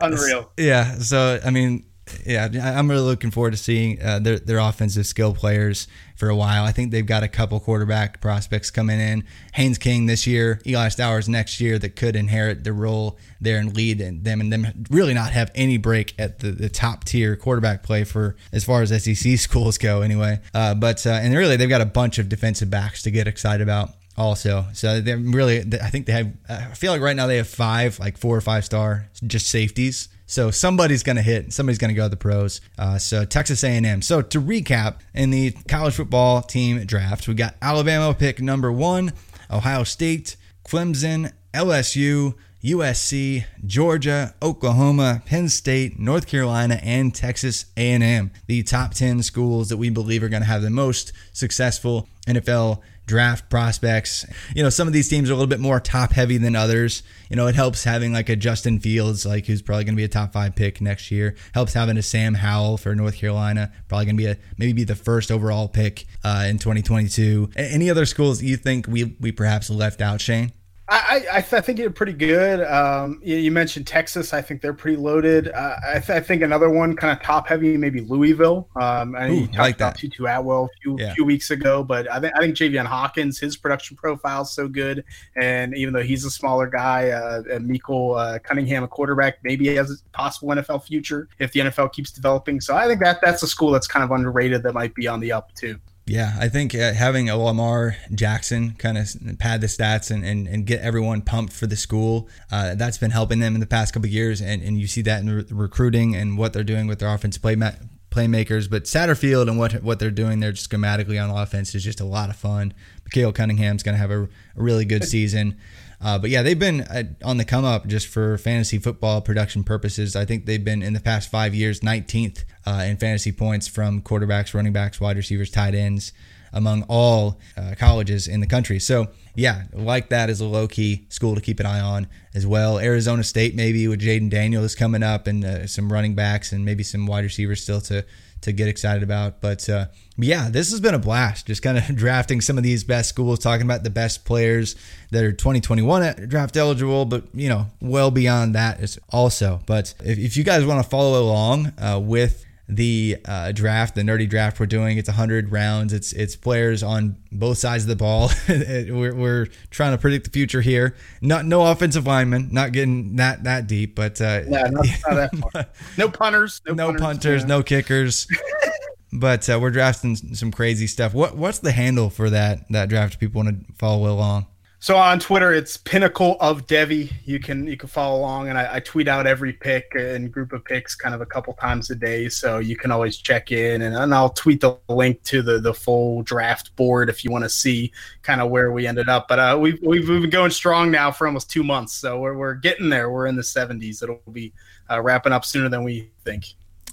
unreal. 0.00 0.50
Yeah. 0.56 0.98
So 0.98 1.40
I 1.44 1.50
mean, 1.50 1.84
yeah, 2.26 2.48
I'm 2.62 2.90
really 2.90 3.02
looking 3.02 3.30
forward 3.30 3.52
to 3.52 3.56
seeing 3.56 4.00
uh, 4.02 4.18
their 4.18 4.38
their 4.38 4.58
offensive 4.58 5.06
skill 5.06 5.34
players 5.34 5.88
for 6.16 6.28
a 6.28 6.36
while. 6.36 6.64
I 6.64 6.72
think 6.72 6.90
they've 6.90 7.04
got 7.04 7.22
a 7.22 7.28
couple 7.28 7.58
quarterback 7.60 8.20
prospects 8.20 8.70
coming 8.70 9.00
in. 9.00 9.24
Haynes 9.54 9.78
King 9.78 10.06
this 10.06 10.26
year, 10.26 10.60
Eli 10.66 10.88
Stowers 10.88 11.28
next 11.28 11.60
year 11.60 11.78
that 11.78 11.96
could 11.96 12.14
inherit 12.14 12.62
the 12.62 12.72
role 12.72 13.18
there 13.40 13.58
and 13.58 13.74
lead 13.74 13.98
them 13.98 14.40
and 14.40 14.52
them 14.52 14.86
really 14.90 15.14
not 15.14 15.32
have 15.32 15.50
any 15.54 15.76
break 15.76 16.14
at 16.18 16.38
the, 16.40 16.50
the 16.50 16.68
top 16.68 17.04
tier 17.04 17.36
quarterback 17.36 17.82
play 17.82 18.04
for 18.04 18.36
as 18.52 18.64
far 18.64 18.82
as 18.82 18.90
SEC 19.02 19.38
schools 19.38 19.78
go 19.78 20.02
anyway. 20.02 20.40
Uh, 20.52 20.74
but 20.74 21.06
uh, 21.06 21.10
and 21.10 21.34
really 21.34 21.56
they've 21.56 21.68
got 21.68 21.80
a 21.80 21.86
bunch 21.86 22.18
of 22.18 22.28
defensive 22.28 22.70
backs 22.70 23.02
to 23.02 23.10
get 23.10 23.26
excited 23.26 23.62
about 23.62 23.90
also. 24.16 24.66
So 24.72 25.00
they're 25.00 25.18
really, 25.18 25.60
I 25.60 25.90
think 25.90 26.06
they 26.06 26.12
have, 26.12 26.32
I 26.48 26.74
feel 26.74 26.92
like 26.92 27.00
right 27.00 27.16
now 27.16 27.26
they 27.26 27.36
have 27.36 27.48
five, 27.48 27.98
like 27.98 28.16
four 28.16 28.36
or 28.36 28.40
five 28.40 28.64
star 28.64 29.08
just 29.26 29.48
safeties. 29.48 30.08
So 30.26 30.50
somebody's 30.50 31.02
going 31.02 31.16
to 31.16 31.22
hit, 31.22 31.52
somebody's 31.52 31.78
going 31.78 31.90
to 31.90 31.94
go 31.94 32.04
to 32.04 32.08
the 32.08 32.16
pros. 32.16 32.60
Uh, 32.78 32.98
so 32.98 33.24
Texas 33.24 33.62
A&M. 33.62 34.02
So 34.02 34.22
to 34.22 34.40
recap, 34.40 35.00
in 35.12 35.30
the 35.30 35.52
college 35.68 35.94
football 35.94 36.42
team 36.42 36.84
draft, 36.86 37.28
we 37.28 37.34
got 37.34 37.56
Alabama 37.60 38.14
pick 38.14 38.40
number 38.40 38.72
one, 38.72 39.12
Ohio 39.50 39.84
State, 39.84 40.36
Clemson, 40.64 41.32
LSU, 41.52 42.34
USC, 42.64 43.44
Georgia, 43.66 44.34
Oklahoma, 44.40 45.22
Penn 45.26 45.50
State, 45.50 45.98
North 45.98 46.26
Carolina, 46.26 46.80
and 46.82 47.14
Texas 47.14 47.66
A&M. 47.76 48.30
The 48.46 48.62
top 48.62 48.94
10 48.94 49.22
schools 49.22 49.68
that 49.68 49.76
we 49.76 49.90
believe 49.90 50.22
are 50.22 50.30
going 50.30 50.42
to 50.42 50.48
have 50.48 50.62
the 50.62 50.70
most 50.70 51.12
successful 51.34 52.08
NFL 52.26 52.80
draft 53.06 53.50
prospects. 53.50 54.26
You 54.54 54.62
know, 54.62 54.70
some 54.70 54.86
of 54.86 54.94
these 54.94 55.08
teams 55.08 55.30
are 55.30 55.32
a 55.32 55.36
little 55.36 55.48
bit 55.48 55.60
more 55.60 55.80
top 55.80 56.12
heavy 56.12 56.38
than 56.38 56.56
others. 56.56 57.02
You 57.28 57.36
know, 57.36 57.46
it 57.46 57.54
helps 57.54 57.84
having 57.84 58.12
like 58.12 58.28
a 58.28 58.36
Justin 58.36 58.80
Fields, 58.80 59.26
like 59.26 59.46
who's 59.46 59.62
probably 59.62 59.84
going 59.84 59.94
to 59.94 60.00
be 60.00 60.04
a 60.04 60.08
top 60.08 60.32
five 60.32 60.54
pick 60.54 60.80
next 60.80 61.10
year. 61.10 61.36
Helps 61.52 61.74
having 61.74 61.96
a 61.96 62.02
Sam 62.02 62.34
Howell 62.34 62.78
for 62.78 62.94
North 62.94 63.16
Carolina, 63.16 63.72
probably 63.88 64.06
going 64.06 64.16
to 64.16 64.22
be 64.22 64.30
a 64.30 64.36
maybe 64.58 64.72
be 64.72 64.84
the 64.84 64.94
first 64.94 65.30
overall 65.30 65.68
pick 65.68 66.06
uh, 66.22 66.46
in 66.48 66.58
2022. 66.58 67.50
Any 67.56 67.90
other 67.90 68.06
schools 68.06 68.42
you 68.42 68.56
think 68.56 68.86
we 68.86 69.16
we 69.20 69.32
perhaps 69.32 69.70
left 69.70 70.00
out, 70.00 70.20
Shane? 70.20 70.52
I, 70.86 71.24
I, 71.32 71.40
th- 71.40 71.52
I, 71.54 71.60
think 71.62 71.78
you're 71.78 71.90
pretty 71.90 72.12
good. 72.12 72.62
Um, 72.62 73.18
you, 73.22 73.36
you, 73.36 73.50
mentioned 73.50 73.86
Texas. 73.86 74.34
I 74.34 74.42
think 74.42 74.60
they're 74.60 74.74
pretty 74.74 74.98
loaded. 74.98 75.48
Uh, 75.48 75.76
I, 75.86 75.92
th- 75.94 76.10
I, 76.10 76.20
think 76.20 76.42
another 76.42 76.68
one 76.68 76.94
kind 76.94 77.16
of 77.16 77.24
top 77.24 77.48
heavy, 77.48 77.78
maybe 77.78 78.02
Louisville. 78.02 78.68
Um, 78.76 79.16
I, 79.16 79.30
Ooh, 79.30 79.46
talked 79.46 79.58
like 79.58 79.76
about 79.76 79.96
Tutu 79.96 80.26
Atwell 80.26 80.64
a 80.64 80.80
few, 80.82 80.96
yeah. 80.98 81.14
few 81.14 81.24
weeks 81.24 81.50
ago, 81.50 81.82
but 81.82 82.10
I 82.12 82.20
think 82.20 82.34
I 82.36 82.40
think 82.40 82.56
Javian 82.56 82.84
Hawkins, 82.84 83.38
his 83.38 83.56
production 83.56 83.96
profile 83.96 84.42
is 84.42 84.50
so 84.50 84.68
good, 84.68 85.04
and 85.36 85.74
even 85.74 85.94
though 85.94 86.02
he's 86.02 86.26
a 86.26 86.30
smaller 86.30 86.66
guy, 86.66 87.08
uh, 87.10 87.42
Mecole 87.60 88.18
uh, 88.18 88.38
Cunningham, 88.40 88.84
a 88.84 88.88
quarterback, 88.88 89.38
maybe 89.42 89.74
has 89.76 89.90
a 89.90 89.96
possible 90.12 90.54
NFL 90.54 90.84
future 90.84 91.28
if 91.38 91.52
the 91.52 91.60
NFL 91.60 91.94
keeps 91.94 92.12
developing. 92.12 92.60
So 92.60 92.76
I 92.76 92.86
think 92.88 93.00
that 93.00 93.20
that's 93.22 93.42
a 93.42 93.46
school 93.46 93.70
that's 93.70 93.86
kind 93.86 94.04
of 94.04 94.10
underrated 94.10 94.62
that 94.64 94.74
might 94.74 94.94
be 94.94 95.08
on 95.08 95.20
the 95.20 95.32
up 95.32 95.54
too. 95.54 95.78
Yeah, 96.06 96.36
I 96.38 96.50
think 96.50 96.74
uh, 96.74 96.92
having 96.92 97.30
a 97.30 97.36
Lamar 97.36 97.96
Jackson 98.14 98.74
kind 98.74 98.98
of 98.98 99.08
pad 99.38 99.62
the 99.62 99.68
stats 99.68 100.10
and, 100.10 100.22
and, 100.22 100.46
and 100.46 100.66
get 100.66 100.82
everyone 100.82 101.22
pumped 101.22 101.54
for 101.54 101.66
the 101.66 101.76
school, 101.76 102.28
uh, 102.52 102.74
that's 102.74 102.98
been 102.98 103.10
helping 103.10 103.38
them 103.38 103.54
in 103.54 103.60
the 103.60 103.66
past 103.66 103.94
couple 103.94 104.08
years. 104.08 104.42
And, 104.42 104.62
and 104.62 104.78
you 104.78 104.86
see 104.86 105.00
that 105.02 105.22
in 105.22 105.30
re- 105.30 105.46
recruiting 105.50 106.14
and 106.14 106.36
what 106.36 106.52
they're 106.52 106.62
doing 106.62 106.86
with 106.86 106.98
their 106.98 107.08
offensive 107.08 107.40
play 107.40 107.56
ma- 107.56 107.72
playmakers. 108.14 108.70
But 108.70 108.84
Satterfield 108.84 109.48
and 109.48 109.58
what 109.58 109.82
what 109.82 109.98
they're 109.98 110.10
doing 110.10 110.40
there 110.40 110.52
just 110.52 110.70
schematically 110.70 111.22
on 111.22 111.30
offense 111.30 111.74
is 111.74 111.82
just 111.82 112.00
a 112.00 112.04
lot 112.04 112.30
of 112.30 112.36
fun. 112.36 112.74
Malik 113.14 113.34
Cunningham's 113.34 113.82
going 113.82 113.94
to 113.94 113.98
have 113.98 114.10
a, 114.10 114.24
a, 114.24 114.28
really 114.56 114.84
good 114.84 115.04
season. 115.04 115.56
Uh, 116.04 116.18
but 116.18 116.28
yeah, 116.28 116.42
they've 116.42 116.58
been 116.58 116.82
uh, 116.82 117.02
on 117.24 117.38
the 117.38 117.44
come 117.46 117.64
up 117.64 117.86
just 117.86 118.06
for 118.06 118.36
fantasy 118.36 118.78
football 118.78 119.22
production 119.22 119.64
purposes. 119.64 120.14
I 120.14 120.26
think 120.26 120.44
they've 120.44 120.62
been 120.62 120.82
in 120.82 120.92
the 120.92 121.00
past 121.00 121.30
five 121.30 121.54
years 121.54 121.80
19th 121.80 122.44
uh, 122.66 122.84
in 122.86 122.98
fantasy 122.98 123.32
points 123.32 123.66
from 123.66 124.02
quarterbacks, 124.02 124.52
running 124.52 124.74
backs, 124.74 125.00
wide 125.00 125.16
receivers, 125.16 125.50
tight 125.50 125.74
ends 125.74 126.12
among 126.52 126.84
all 126.88 127.40
uh, 127.56 127.74
colleges 127.78 128.28
in 128.28 128.40
the 128.40 128.46
country. 128.46 128.78
So 128.78 129.08
yeah, 129.34 129.64
like 129.72 130.10
that 130.10 130.28
is 130.28 130.40
a 130.40 130.44
low 130.44 130.68
key 130.68 131.06
school 131.08 131.34
to 131.34 131.40
keep 131.40 131.58
an 131.58 131.66
eye 131.66 131.80
on 131.80 132.06
as 132.34 132.46
well. 132.46 132.78
Arizona 132.78 133.24
State 133.24 133.54
maybe 133.56 133.88
with 133.88 134.00
Jayden 134.00 134.28
Daniels 134.28 134.74
coming 134.74 135.02
up 135.02 135.26
and 135.26 135.42
uh, 135.42 135.66
some 135.66 135.90
running 135.90 136.14
backs 136.14 136.52
and 136.52 136.66
maybe 136.66 136.82
some 136.82 137.06
wide 137.06 137.24
receivers 137.24 137.62
still 137.62 137.80
to 137.80 138.04
to 138.44 138.52
get 138.52 138.68
excited 138.68 139.02
about. 139.02 139.40
But 139.40 139.68
uh, 139.68 139.86
yeah, 140.16 140.48
this 140.48 140.70
has 140.70 140.80
been 140.80 140.94
a 140.94 140.98
blast. 140.98 141.46
Just 141.46 141.62
kind 141.62 141.76
of 141.76 141.84
drafting 141.96 142.40
some 142.40 142.56
of 142.56 142.64
these 142.64 142.84
best 142.84 143.08
schools, 143.08 143.40
talking 143.40 143.64
about 143.66 143.82
the 143.82 143.90
best 143.90 144.24
players 144.24 144.76
that 145.10 145.24
are 145.24 145.32
2021 145.32 146.28
draft 146.28 146.56
eligible, 146.56 147.04
but 147.04 147.24
you 147.34 147.48
know, 147.48 147.66
well 147.80 148.10
beyond 148.10 148.54
that 148.54 148.80
is 148.80 148.98
also. 149.10 149.60
But 149.66 149.94
if, 150.04 150.18
if 150.18 150.36
you 150.36 150.44
guys 150.44 150.64
want 150.64 150.82
to 150.82 150.88
follow 150.88 151.20
along 151.20 151.72
uh, 151.78 152.00
with 152.02 152.44
the 152.68 153.18
uh, 153.26 153.52
draft, 153.52 153.94
the 153.94 154.02
nerdy 154.02 154.28
draft 154.28 154.58
we're 154.58 154.66
doing. 154.66 154.96
It's 154.96 155.08
100 155.08 155.52
rounds. 155.52 155.92
It's 155.92 156.12
it's 156.12 156.34
players 156.34 156.82
on 156.82 157.16
both 157.30 157.58
sides 157.58 157.84
of 157.84 157.88
the 157.88 157.96
ball. 157.96 158.30
we're, 158.48 159.14
we're 159.14 159.46
trying 159.70 159.92
to 159.92 159.98
predict 159.98 160.24
the 160.24 160.30
future 160.30 160.62
here. 160.62 160.94
Not 161.20 161.44
no 161.44 161.66
offensive 161.66 162.06
linemen. 162.06 162.48
Not 162.52 162.72
getting 162.72 163.16
that 163.16 163.44
that 163.44 163.66
deep, 163.66 163.94
but 163.94 164.20
uh, 164.20 164.42
yeah, 164.48 164.68
not, 164.70 164.86
not 165.06 165.14
that 165.14 165.36
far. 165.52 165.66
no 165.98 166.08
punters. 166.08 166.62
No, 166.66 166.74
no 166.74 166.86
punters. 166.86 167.00
punters 167.00 167.42
yeah. 167.42 167.48
No 167.48 167.62
kickers. 167.62 168.26
but 169.12 169.48
uh, 169.48 169.58
we're 169.60 169.70
drafting 169.70 170.16
some 170.16 170.50
crazy 170.50 170.86
stuff. 170.86 171.12
What 171.12 171.36
what's 171.36 171.58
the 171.58 171.72
handle 171.72 172.08
for 172.08 172.30
that 172.30 172.60
that 172.70 172.88
draft? 172.88 173.14
If 173.14 173.20
people 173.20 173.42
want 173.42 173.66
to 173.66 173.72
follow 173.74 174.10
along. 174.10 174.46
So 174.84 174.98
on 174.98 175.18
Twitter, 175.18 175.50
it's 175.50 175.78
Pinnacle 175.78 176.36
of 176.40 176.66
Devy. 176.66 177.10
You 177.24 177.40
can 177.40 177.66
you 177.66 177.74
can 177.74 177.88
follow 177.88 178.18
along, 178.18 178.50
and 178.50 178.58
I, 178.58 178.74
I, 178.74 178.80
tweet 178.80 179.08
out 179.08 179.26
every 179.26 179.54
pick 179.54 179.94
and 179.94 180.30
group 180.30 180.52
of 180.52 180.62
picks 180.62 180.94
kind 180.94 181.14
of 181.14 181.22
a 181.22 181.26
couple 181.26 181.54
times 181.54 181.88
a 181.88 181.94
day. 181.94 182.28
So 182.28 182.58
you 182.58 182.76
can 182.76 182.90
always 182.90 183.16
check 183.16 183.50
in, 183.50 183.80
and, 183.80 183.96
and 183.96 184.14
I'll 184.14 184.28
tweet 184.28 184.60
the 184.60 184.76
link 184.90 185.22
to 185.22 185.40
the 185.40 185.58
the 185.58 185.72
full 185.72 186.22
draft 186.22 186.76
board 186.76 187.08
if 187.08 187.24
you 187.24 187.30
want 187.30 187.44
to 187.44 187.48
see 187.48 187.92
kind 188.20 188.42
of 188.42 188.50
where 188.50 188.72
we 188.72 188.86
ended 188.86 189.08
up. 189.08 189.26
But 189.26 189.38
uh, 189.38 189.58
we've, 189.58 189.80
we've 189.80 190.06
been 190.06 190.28
going 190.28 190.50
strong 190.50 190.90
now 190.90 191.10
for 191.10 191.26
almost 191.26 191.50
two 191.50 191.64
months, 191.64 191.94
so 191.94 192.20
we're 192.20 192.36
we're 192.36 192.52
getting 192.52 192.90
there. 192.90 193.10
We're 193.10 193.26
in 193.26 193.36
the 193.36 193.42
70s. 193.42 194.02
It'll 194.02 194.20
be 194.32 194.52
uh, 194.90 195.00
wrapping 195.00 195.32
up 195.32 195.46
sooner 195.46 195.70
than 195.70 195.82
we 195.82 196.10
think. 196.26 196.44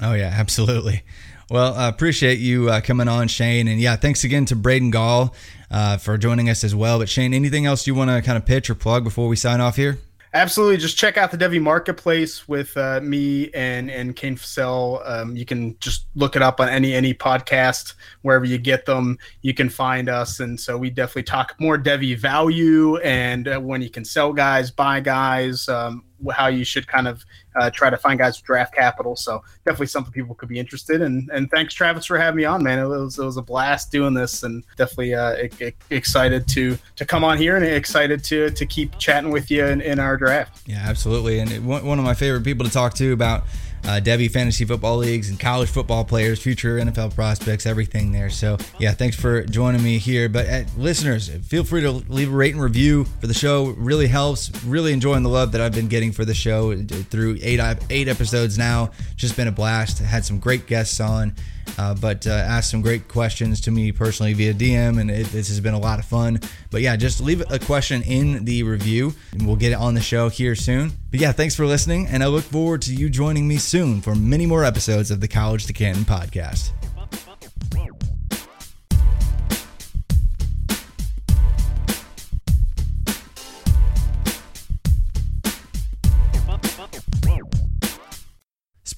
Oh 0.02 0.14
yeah, 0.14 0.34
absolutely. 0.34 1.04
Well, 1.52 1.74
I 1.74 1.90
appreciate 1.90 2.40
you 2.40 2.70
uh, 2.70 2.80
coming 2.80 3.10
on, 3.10 3.28
Shane. 3.28 3.68
And 3.68 3.82
yeah, 3.82 3.98
thanks 3.98 4.24
again 4.24 4.46
to 4.46 4.56
Braden 4.56 4.90
Gall 4.90 5.36
uh, 5.70 5.98
for 5.98 6.18
joining 6.18 6.50
us 6.50 6.64
as 6.64 6.74
well. 6.74 7.00
But 7.00 7.10
Shane, 7.10 7.34
anything 7.34 7.66
else 7.66 7.86
you 7.86 7.94
want 7.94 8.10
to 8.10 8.22
kind 8.22 8.38
of 8.38 8.46
pitch 8.46 8.70
or 8.70 8.76
plug 8.76 9.04
before 9.04 9.28
we 9.28 9.36
sign 9.36 9.60
off 9.60 9.76
here? 9.76 10.00
Absolutely. 10.34 10.78
Just 10.78 10.98
check 10.98 11.18
out 11.18 11.30
the 11.30 11.38
Devy 11.38 11.62
Marketplace 11.62 12.48
with 12.48 12.78
uh, 12.78 13.02
me 13.04 13.52
and 13.52 13.92
and 13.92 14.16
Kane 14.16 14.38
Fassell. 14.38 15.06
Um, 15.06 15.36
you 15.36 15.44
can 15.44 15.78
just 15.80 16.06
look 16.16 16.38
it 16.38 16.42
up 16.42 16.62
on 16.62 16.70
any 16.70 16.94
any 16.94 17.14
podcast 17.14 17.96
wherever 18.22 18.46
you 18.46 18.58
get 18.58 18.86
them. 18.86 19.18
You 19.42 19.54
can 19.54 19.68
find 19.68 20.08
us, 20.08 20.40
and 20.40 20.58
so 20.58 20.78
we 20.78 20.90
definitely 20.90 21.24
talk 21.24 21.56
more 21.60 21.78
Devy 21.78 22.18
value 22.18 22.96
and 23.00 23.50
uh, 23.50 23.60
when 23.60 23.82
you 23.82 23.90
can 23.90 24.06
sell 24.06 24.32
guys, 24.32 24.72
buy 24.72 25.02
guys, 25.02 25.68
um, 25.68 26.06
how 26.30 26.48
you 26.48 26.64
should 26.64 26.88
kind 26.88 27.08
of 27.08 27.26
uh, 27.56 27.70
try 27.70 27.90
to 27.90 27.98
find 27.98 28.20
guys 28.20 28.38
with 28.38 28.46
draft 28.46 28.74
capital. 28.74 29.16
So 29.16 29.44
definitely 29.66 29.88
something 29.88 30.14
people 30.14 30.36
could 30.36 30.50
be 30.50 30.60
interested 30.60 31.02
in. 31.02 31.30
And 31.34 31.50
thanks, 31.50 31.74
Travis, 31.74 32.06
for 32.06 32.18
having 32.18 32.38
me 32.38 32.46
on, 32.46 32.64
man. 32.64 32.80
It 32.80 32.86
was 32.86 33.18
it 33.18 33.26
was 33.26 33.38
a 33.38 33.42
blast 33.42 33.92
doing 33.92 34.14
this, 34.14 34.44
and 34.44 34.64
definitely 34.78 35.16
uh, 35.16 35.48
excited 35.90 36.48
to 36.50 36.78
to 36.96 37.06
come 37.06 37.24
on 37.24 37.38
here 37.38 37.56
and 37.56 37.66
excited 37.66 38.24
to 38.26 38.52
to 38.52 38.66
keep 38.66 38.98
chatting 38.98 39.32
with 39.32 39.52
you 39.52 39.66
in, 39.66 39.82
in 39.82 40.00
our 40.00 40.18
draft. 40.18 40.62
Yeah, 40.66 40.84
absolutely. 40.84 41.40
And 41.40 41.66
one 41.66 42.00
of 42.00 42.06
my 42.06 42.14
favorite 42.14 42.44
people 42.44 42.66
to 42.66 42.72
talk 42.72 42.94
to 42.96 43.14
about 43.14 43.44
uh, 43.84 44.00
Devy 44.02 44.30
Fantasy 44.30 44.66
Football 44.66 44.98
Leagues 44.98 45.30
and 45.30 45.40
college 45.40 45.70
football 45.70 46.04
players, 46.04 46.42
future 46.42 46.78
NFL 46.78 47.16
prospects, 47.16 47.66
everything 47.66 48.12
there. 48.12 48.30
So, 48.30 48.58
yeah, 48.80 48.94
thanks 48.94 49.16
for 49.16 49.44
joining 49.44 49.84
me 49.84 49.98
here. 49.98 50.30
But 50.30 50.48
uh, 50.48 50.64
listeners, 50.78 51.30
feel 51.30 51.64
free 51.64 51.82
to 51.82 51.92
leave 51.92 52.32
a 52.32 52.36
rate 52.36 52.54
and 52.54 52.64
review 52.64 53.06
for 53.20 53.28
the 53.28 53.34
show. 53.34 53.70
It 53.70 53.78
really 53.78 54.08
helps. 54.08 54.52
Really 54.64 54.94
enjoying 54.94 55.24
the 55.24 55.30
love 55.30 55.52
that 55.54 55.62
I've 55.62 55.74
been 55.74 55.88
getting 55.88 56.12
for 56.12 56.26
the 56.26 56.34
show 56.34 56.76
through 56.76 57.38
eight 57.42 57.60
eight 57.90 58.08
episodes 58.08 58.58
now. 58.58 58.92
Just 59.16 59.36
been 59.36 59.48
a 59.48 59.52
blast. 59.52 60.00
Had 60.00 60.26
some 60.26 60.40
great 60.40 60.68
guests 60.68 61.00
on. 61.00 61.36
Uh, 61.78 61.94
but 61.96 62.28
uh, 62.28 62.32
asked 62.32 62.70
some 62.72 62.82
great 62.82 63.08
questions 63.08 63.62
to 63.62 63.72
me 63.72 63.92
personally 63.92 64.34
via 64.34 64.54
DM, 64.54 65.00
and 65.00 65.10
it, 65.10 65.28
this 65.28 65.48
has 65.48 65.60
been 65.60 65.74
a 65.74 65.80
lot 65.80 66.00
of 66.00 66.06
fun. 66.06 66.40
But 66.70 66.82
yeah, 66.82 66.96
just 66.96 67.22
leave 67.22 67.44
a 67.50 67.60
question 67.60 68.02
in 68.04 68.46
the 68.46 68.64
review, 68.64 69.14
and 69.32 69.46
we'll 69.46 69.56
get 69.56 69.72
it 69.72 69.76
on 69.76 69.94
the 69.94 70.02
show 70.02 70.30
here 70.30 70.56
soon. 70.56 70.92
But 71.10 71.20
yeah, 71.20 71.32
thanks 71.32 71.56
for 71.56 71.66
listening, 71.66 72.08
and 72.08 72.24
I 72.24 72.28
look 72.28 72.44
forward 72.44 72.82
to 72.84 72.94
you 72.94 73.10
joining 73.10 73.48
me 73.48 73.58
soon 73.58 74.02
for 74.02 74.16
many 74.16 74.46
more 74.46 74.64
episodes 74.64 75.12
of 75.12 75.22
the 75.22 75.28
College 75.28 75.66
to 75.68 75.74
Canton 75.74 76.04
podcast. 76.04 76.72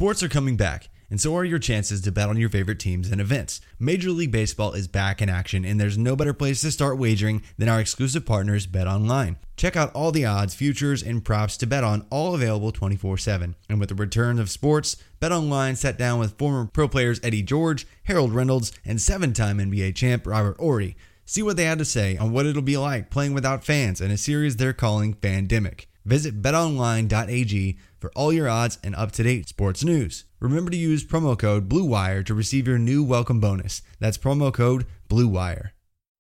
Sports 0.03 0.24
are 0.24 0.28
coming 0.28 0.57
back, 0.57 0.89
and 1.14 1.22
so 1.22 1.38
are 1.38 1.45
your 1.45 1.59
chances 1.59 2.01
to 2.01 2.11
bet 2.11 2.28
on 2.28 2.38
your 2.38 2.49
favorite 2.49 2.80
teams 2.80 3.11
and 3.11 3.22
events. 3.22 3.61
Major 3.78 4.09
League 4.09 4.32
Baseball 4.32 4.74
is 4.74 4.88
back 4.88 5.22
in 5.22 5.30
action, 5.30 5.64
and 5.64 5.80
there's 5.80 5.95
no 5.95 6.16
better 6.16 6.34
place 6.34 6.61
to 6.61 6.72
start 6.72 6.97
wagering 6.97 7.43
than 7.55 7.70
our 7.70 7.80
exclusive 7.80 8.26
partners, 8.26 8.66
BetOnline. 8.66 9.36
Check 9.55 9.76
out 9.76 9.93
all 9.93 10.11
the 10.11 10.26
odds, 10.26 10.55
futures, 10.55 11.03
and 11.03 11.24
props 11.24 11.55
to 11.57 11.68
bet 11.68 11.84
on, 11.84 12.07
all 12.09 12.34
available 12.34 12.72
24 12.72 13.20
7. 13.20 13.55
And 13.70 13.80
with 13.80 13.89
the 13.89 13.95
return 13.95 14.39
of 14.39 14.49
sports, 14.49 14.97
BetOnline 15.22 15.78
sat 15.78 15.99
down 15.99 16.18
with 16.18 16.36
former 16.39 16.66
pro 16.66 16.88
players 16.88 17.20
Eddie 17.22 17.43
George, 17.43 17.86
Harold 18.05 18.34
Reynolds, 18.34 18.72
and 18.84 18.99
seven 18.99 19.34
time 19.34 19.59
NBA 19.59 19.93
champ 19.93 20.26
Robert 20.26 20.57
Horry. 20.57 20.97
See 21.26 21.43
what 21.43 21.57
they 21.57 21.66
had 21.66 21.78
to 21.78 21.86
say 21.86 22.18
on 22.18 22.32
what 22.32 22.47
it'll 22.47 22.64
be 22.64 22.76
like 22.76 23.11
playing 23.11 23.36
without 23.36 23.64
fans 23.64 24.01
in 24.01 24.09
a 24.09 24.18
series 24.18 24.55
they're 24.55 24.74
calling 24.74 25.14
Fandemic. 25.14 25.86
Visit 26.05 26.41
betonline.ag 26.41 27.78
for 27.99 28.11
all 28.16 28.34
your 28.34 28.49
odds 28.49 28.80
and 28.84 28.95
up-to-date 28.95 29.47
sports 29.47 29.84
news. 29.84 30.26
Remember 30.44 30.72
to 30.72 30.78
use 30.78 31.06
promo 31.06 31.39
code 31.39 31.70
BLUEWIRE 31.70 32.26
to 32.26 32.34
receive 32.34 32.68
your 32.68 32.78
new 32.78 33.02
welcome 33.02 33.39
bonus. 33.39 33.82
That's 34.02 34.18
promo 34.18 34.53
code 34.53 34.86
BLUEWIRE. 35.07 35.72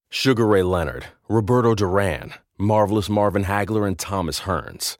Sugar 0.09 0.47
Ray 0.47 0.63
Leonard, 0.63 1.07
Roberto 1.27 1.75
Duran, 1.75 2.33
Marvelous 2.57 3.09
Marvin 3.09 3.43
Hagler, 3.43 3.85
and 3.85 3.99
Thomas 3.99 4.41
Hearns. 4.41 4.97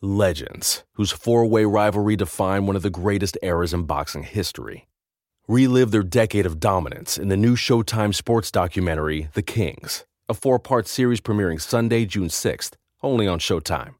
Legends, 0.00 0.84
whose 0.92 1.10
four-way 1.10 1.64
rivalry 1.64 2.14
defined 2.14 2.68
one 2.68 2.76
of 2.76 2.82
the 2.82 2.90
greatest 2.90 3.36
eras 3.42 3.74
in 3.74 3.86
boxing 3.86 4.22
history. 4.22 4.86
Relive 5.48 5.90
their 5.90 6.04
decade 6.04 6.46
of 6.46 6.60
dominance 6.60 7.18
in 7.18 7.30
the 7.30 7.36
new 7.36 7.56
Showtime 7.56 8.14
sports 8.14 8.52
documentary, 8.52 9.30
The 9.34 9.42
Kings, 9.42 10.04
a 10.28 10.34
four-part 10.34 10.86
series 10.86 11.20
premiering 11.20 11.60
Sunday, 11.60 12.04
June 12.04 12.28
6th, 12.28 12.74
only 13.02 13.26
on 13.26 13.40
Showtime. 13.40 13.94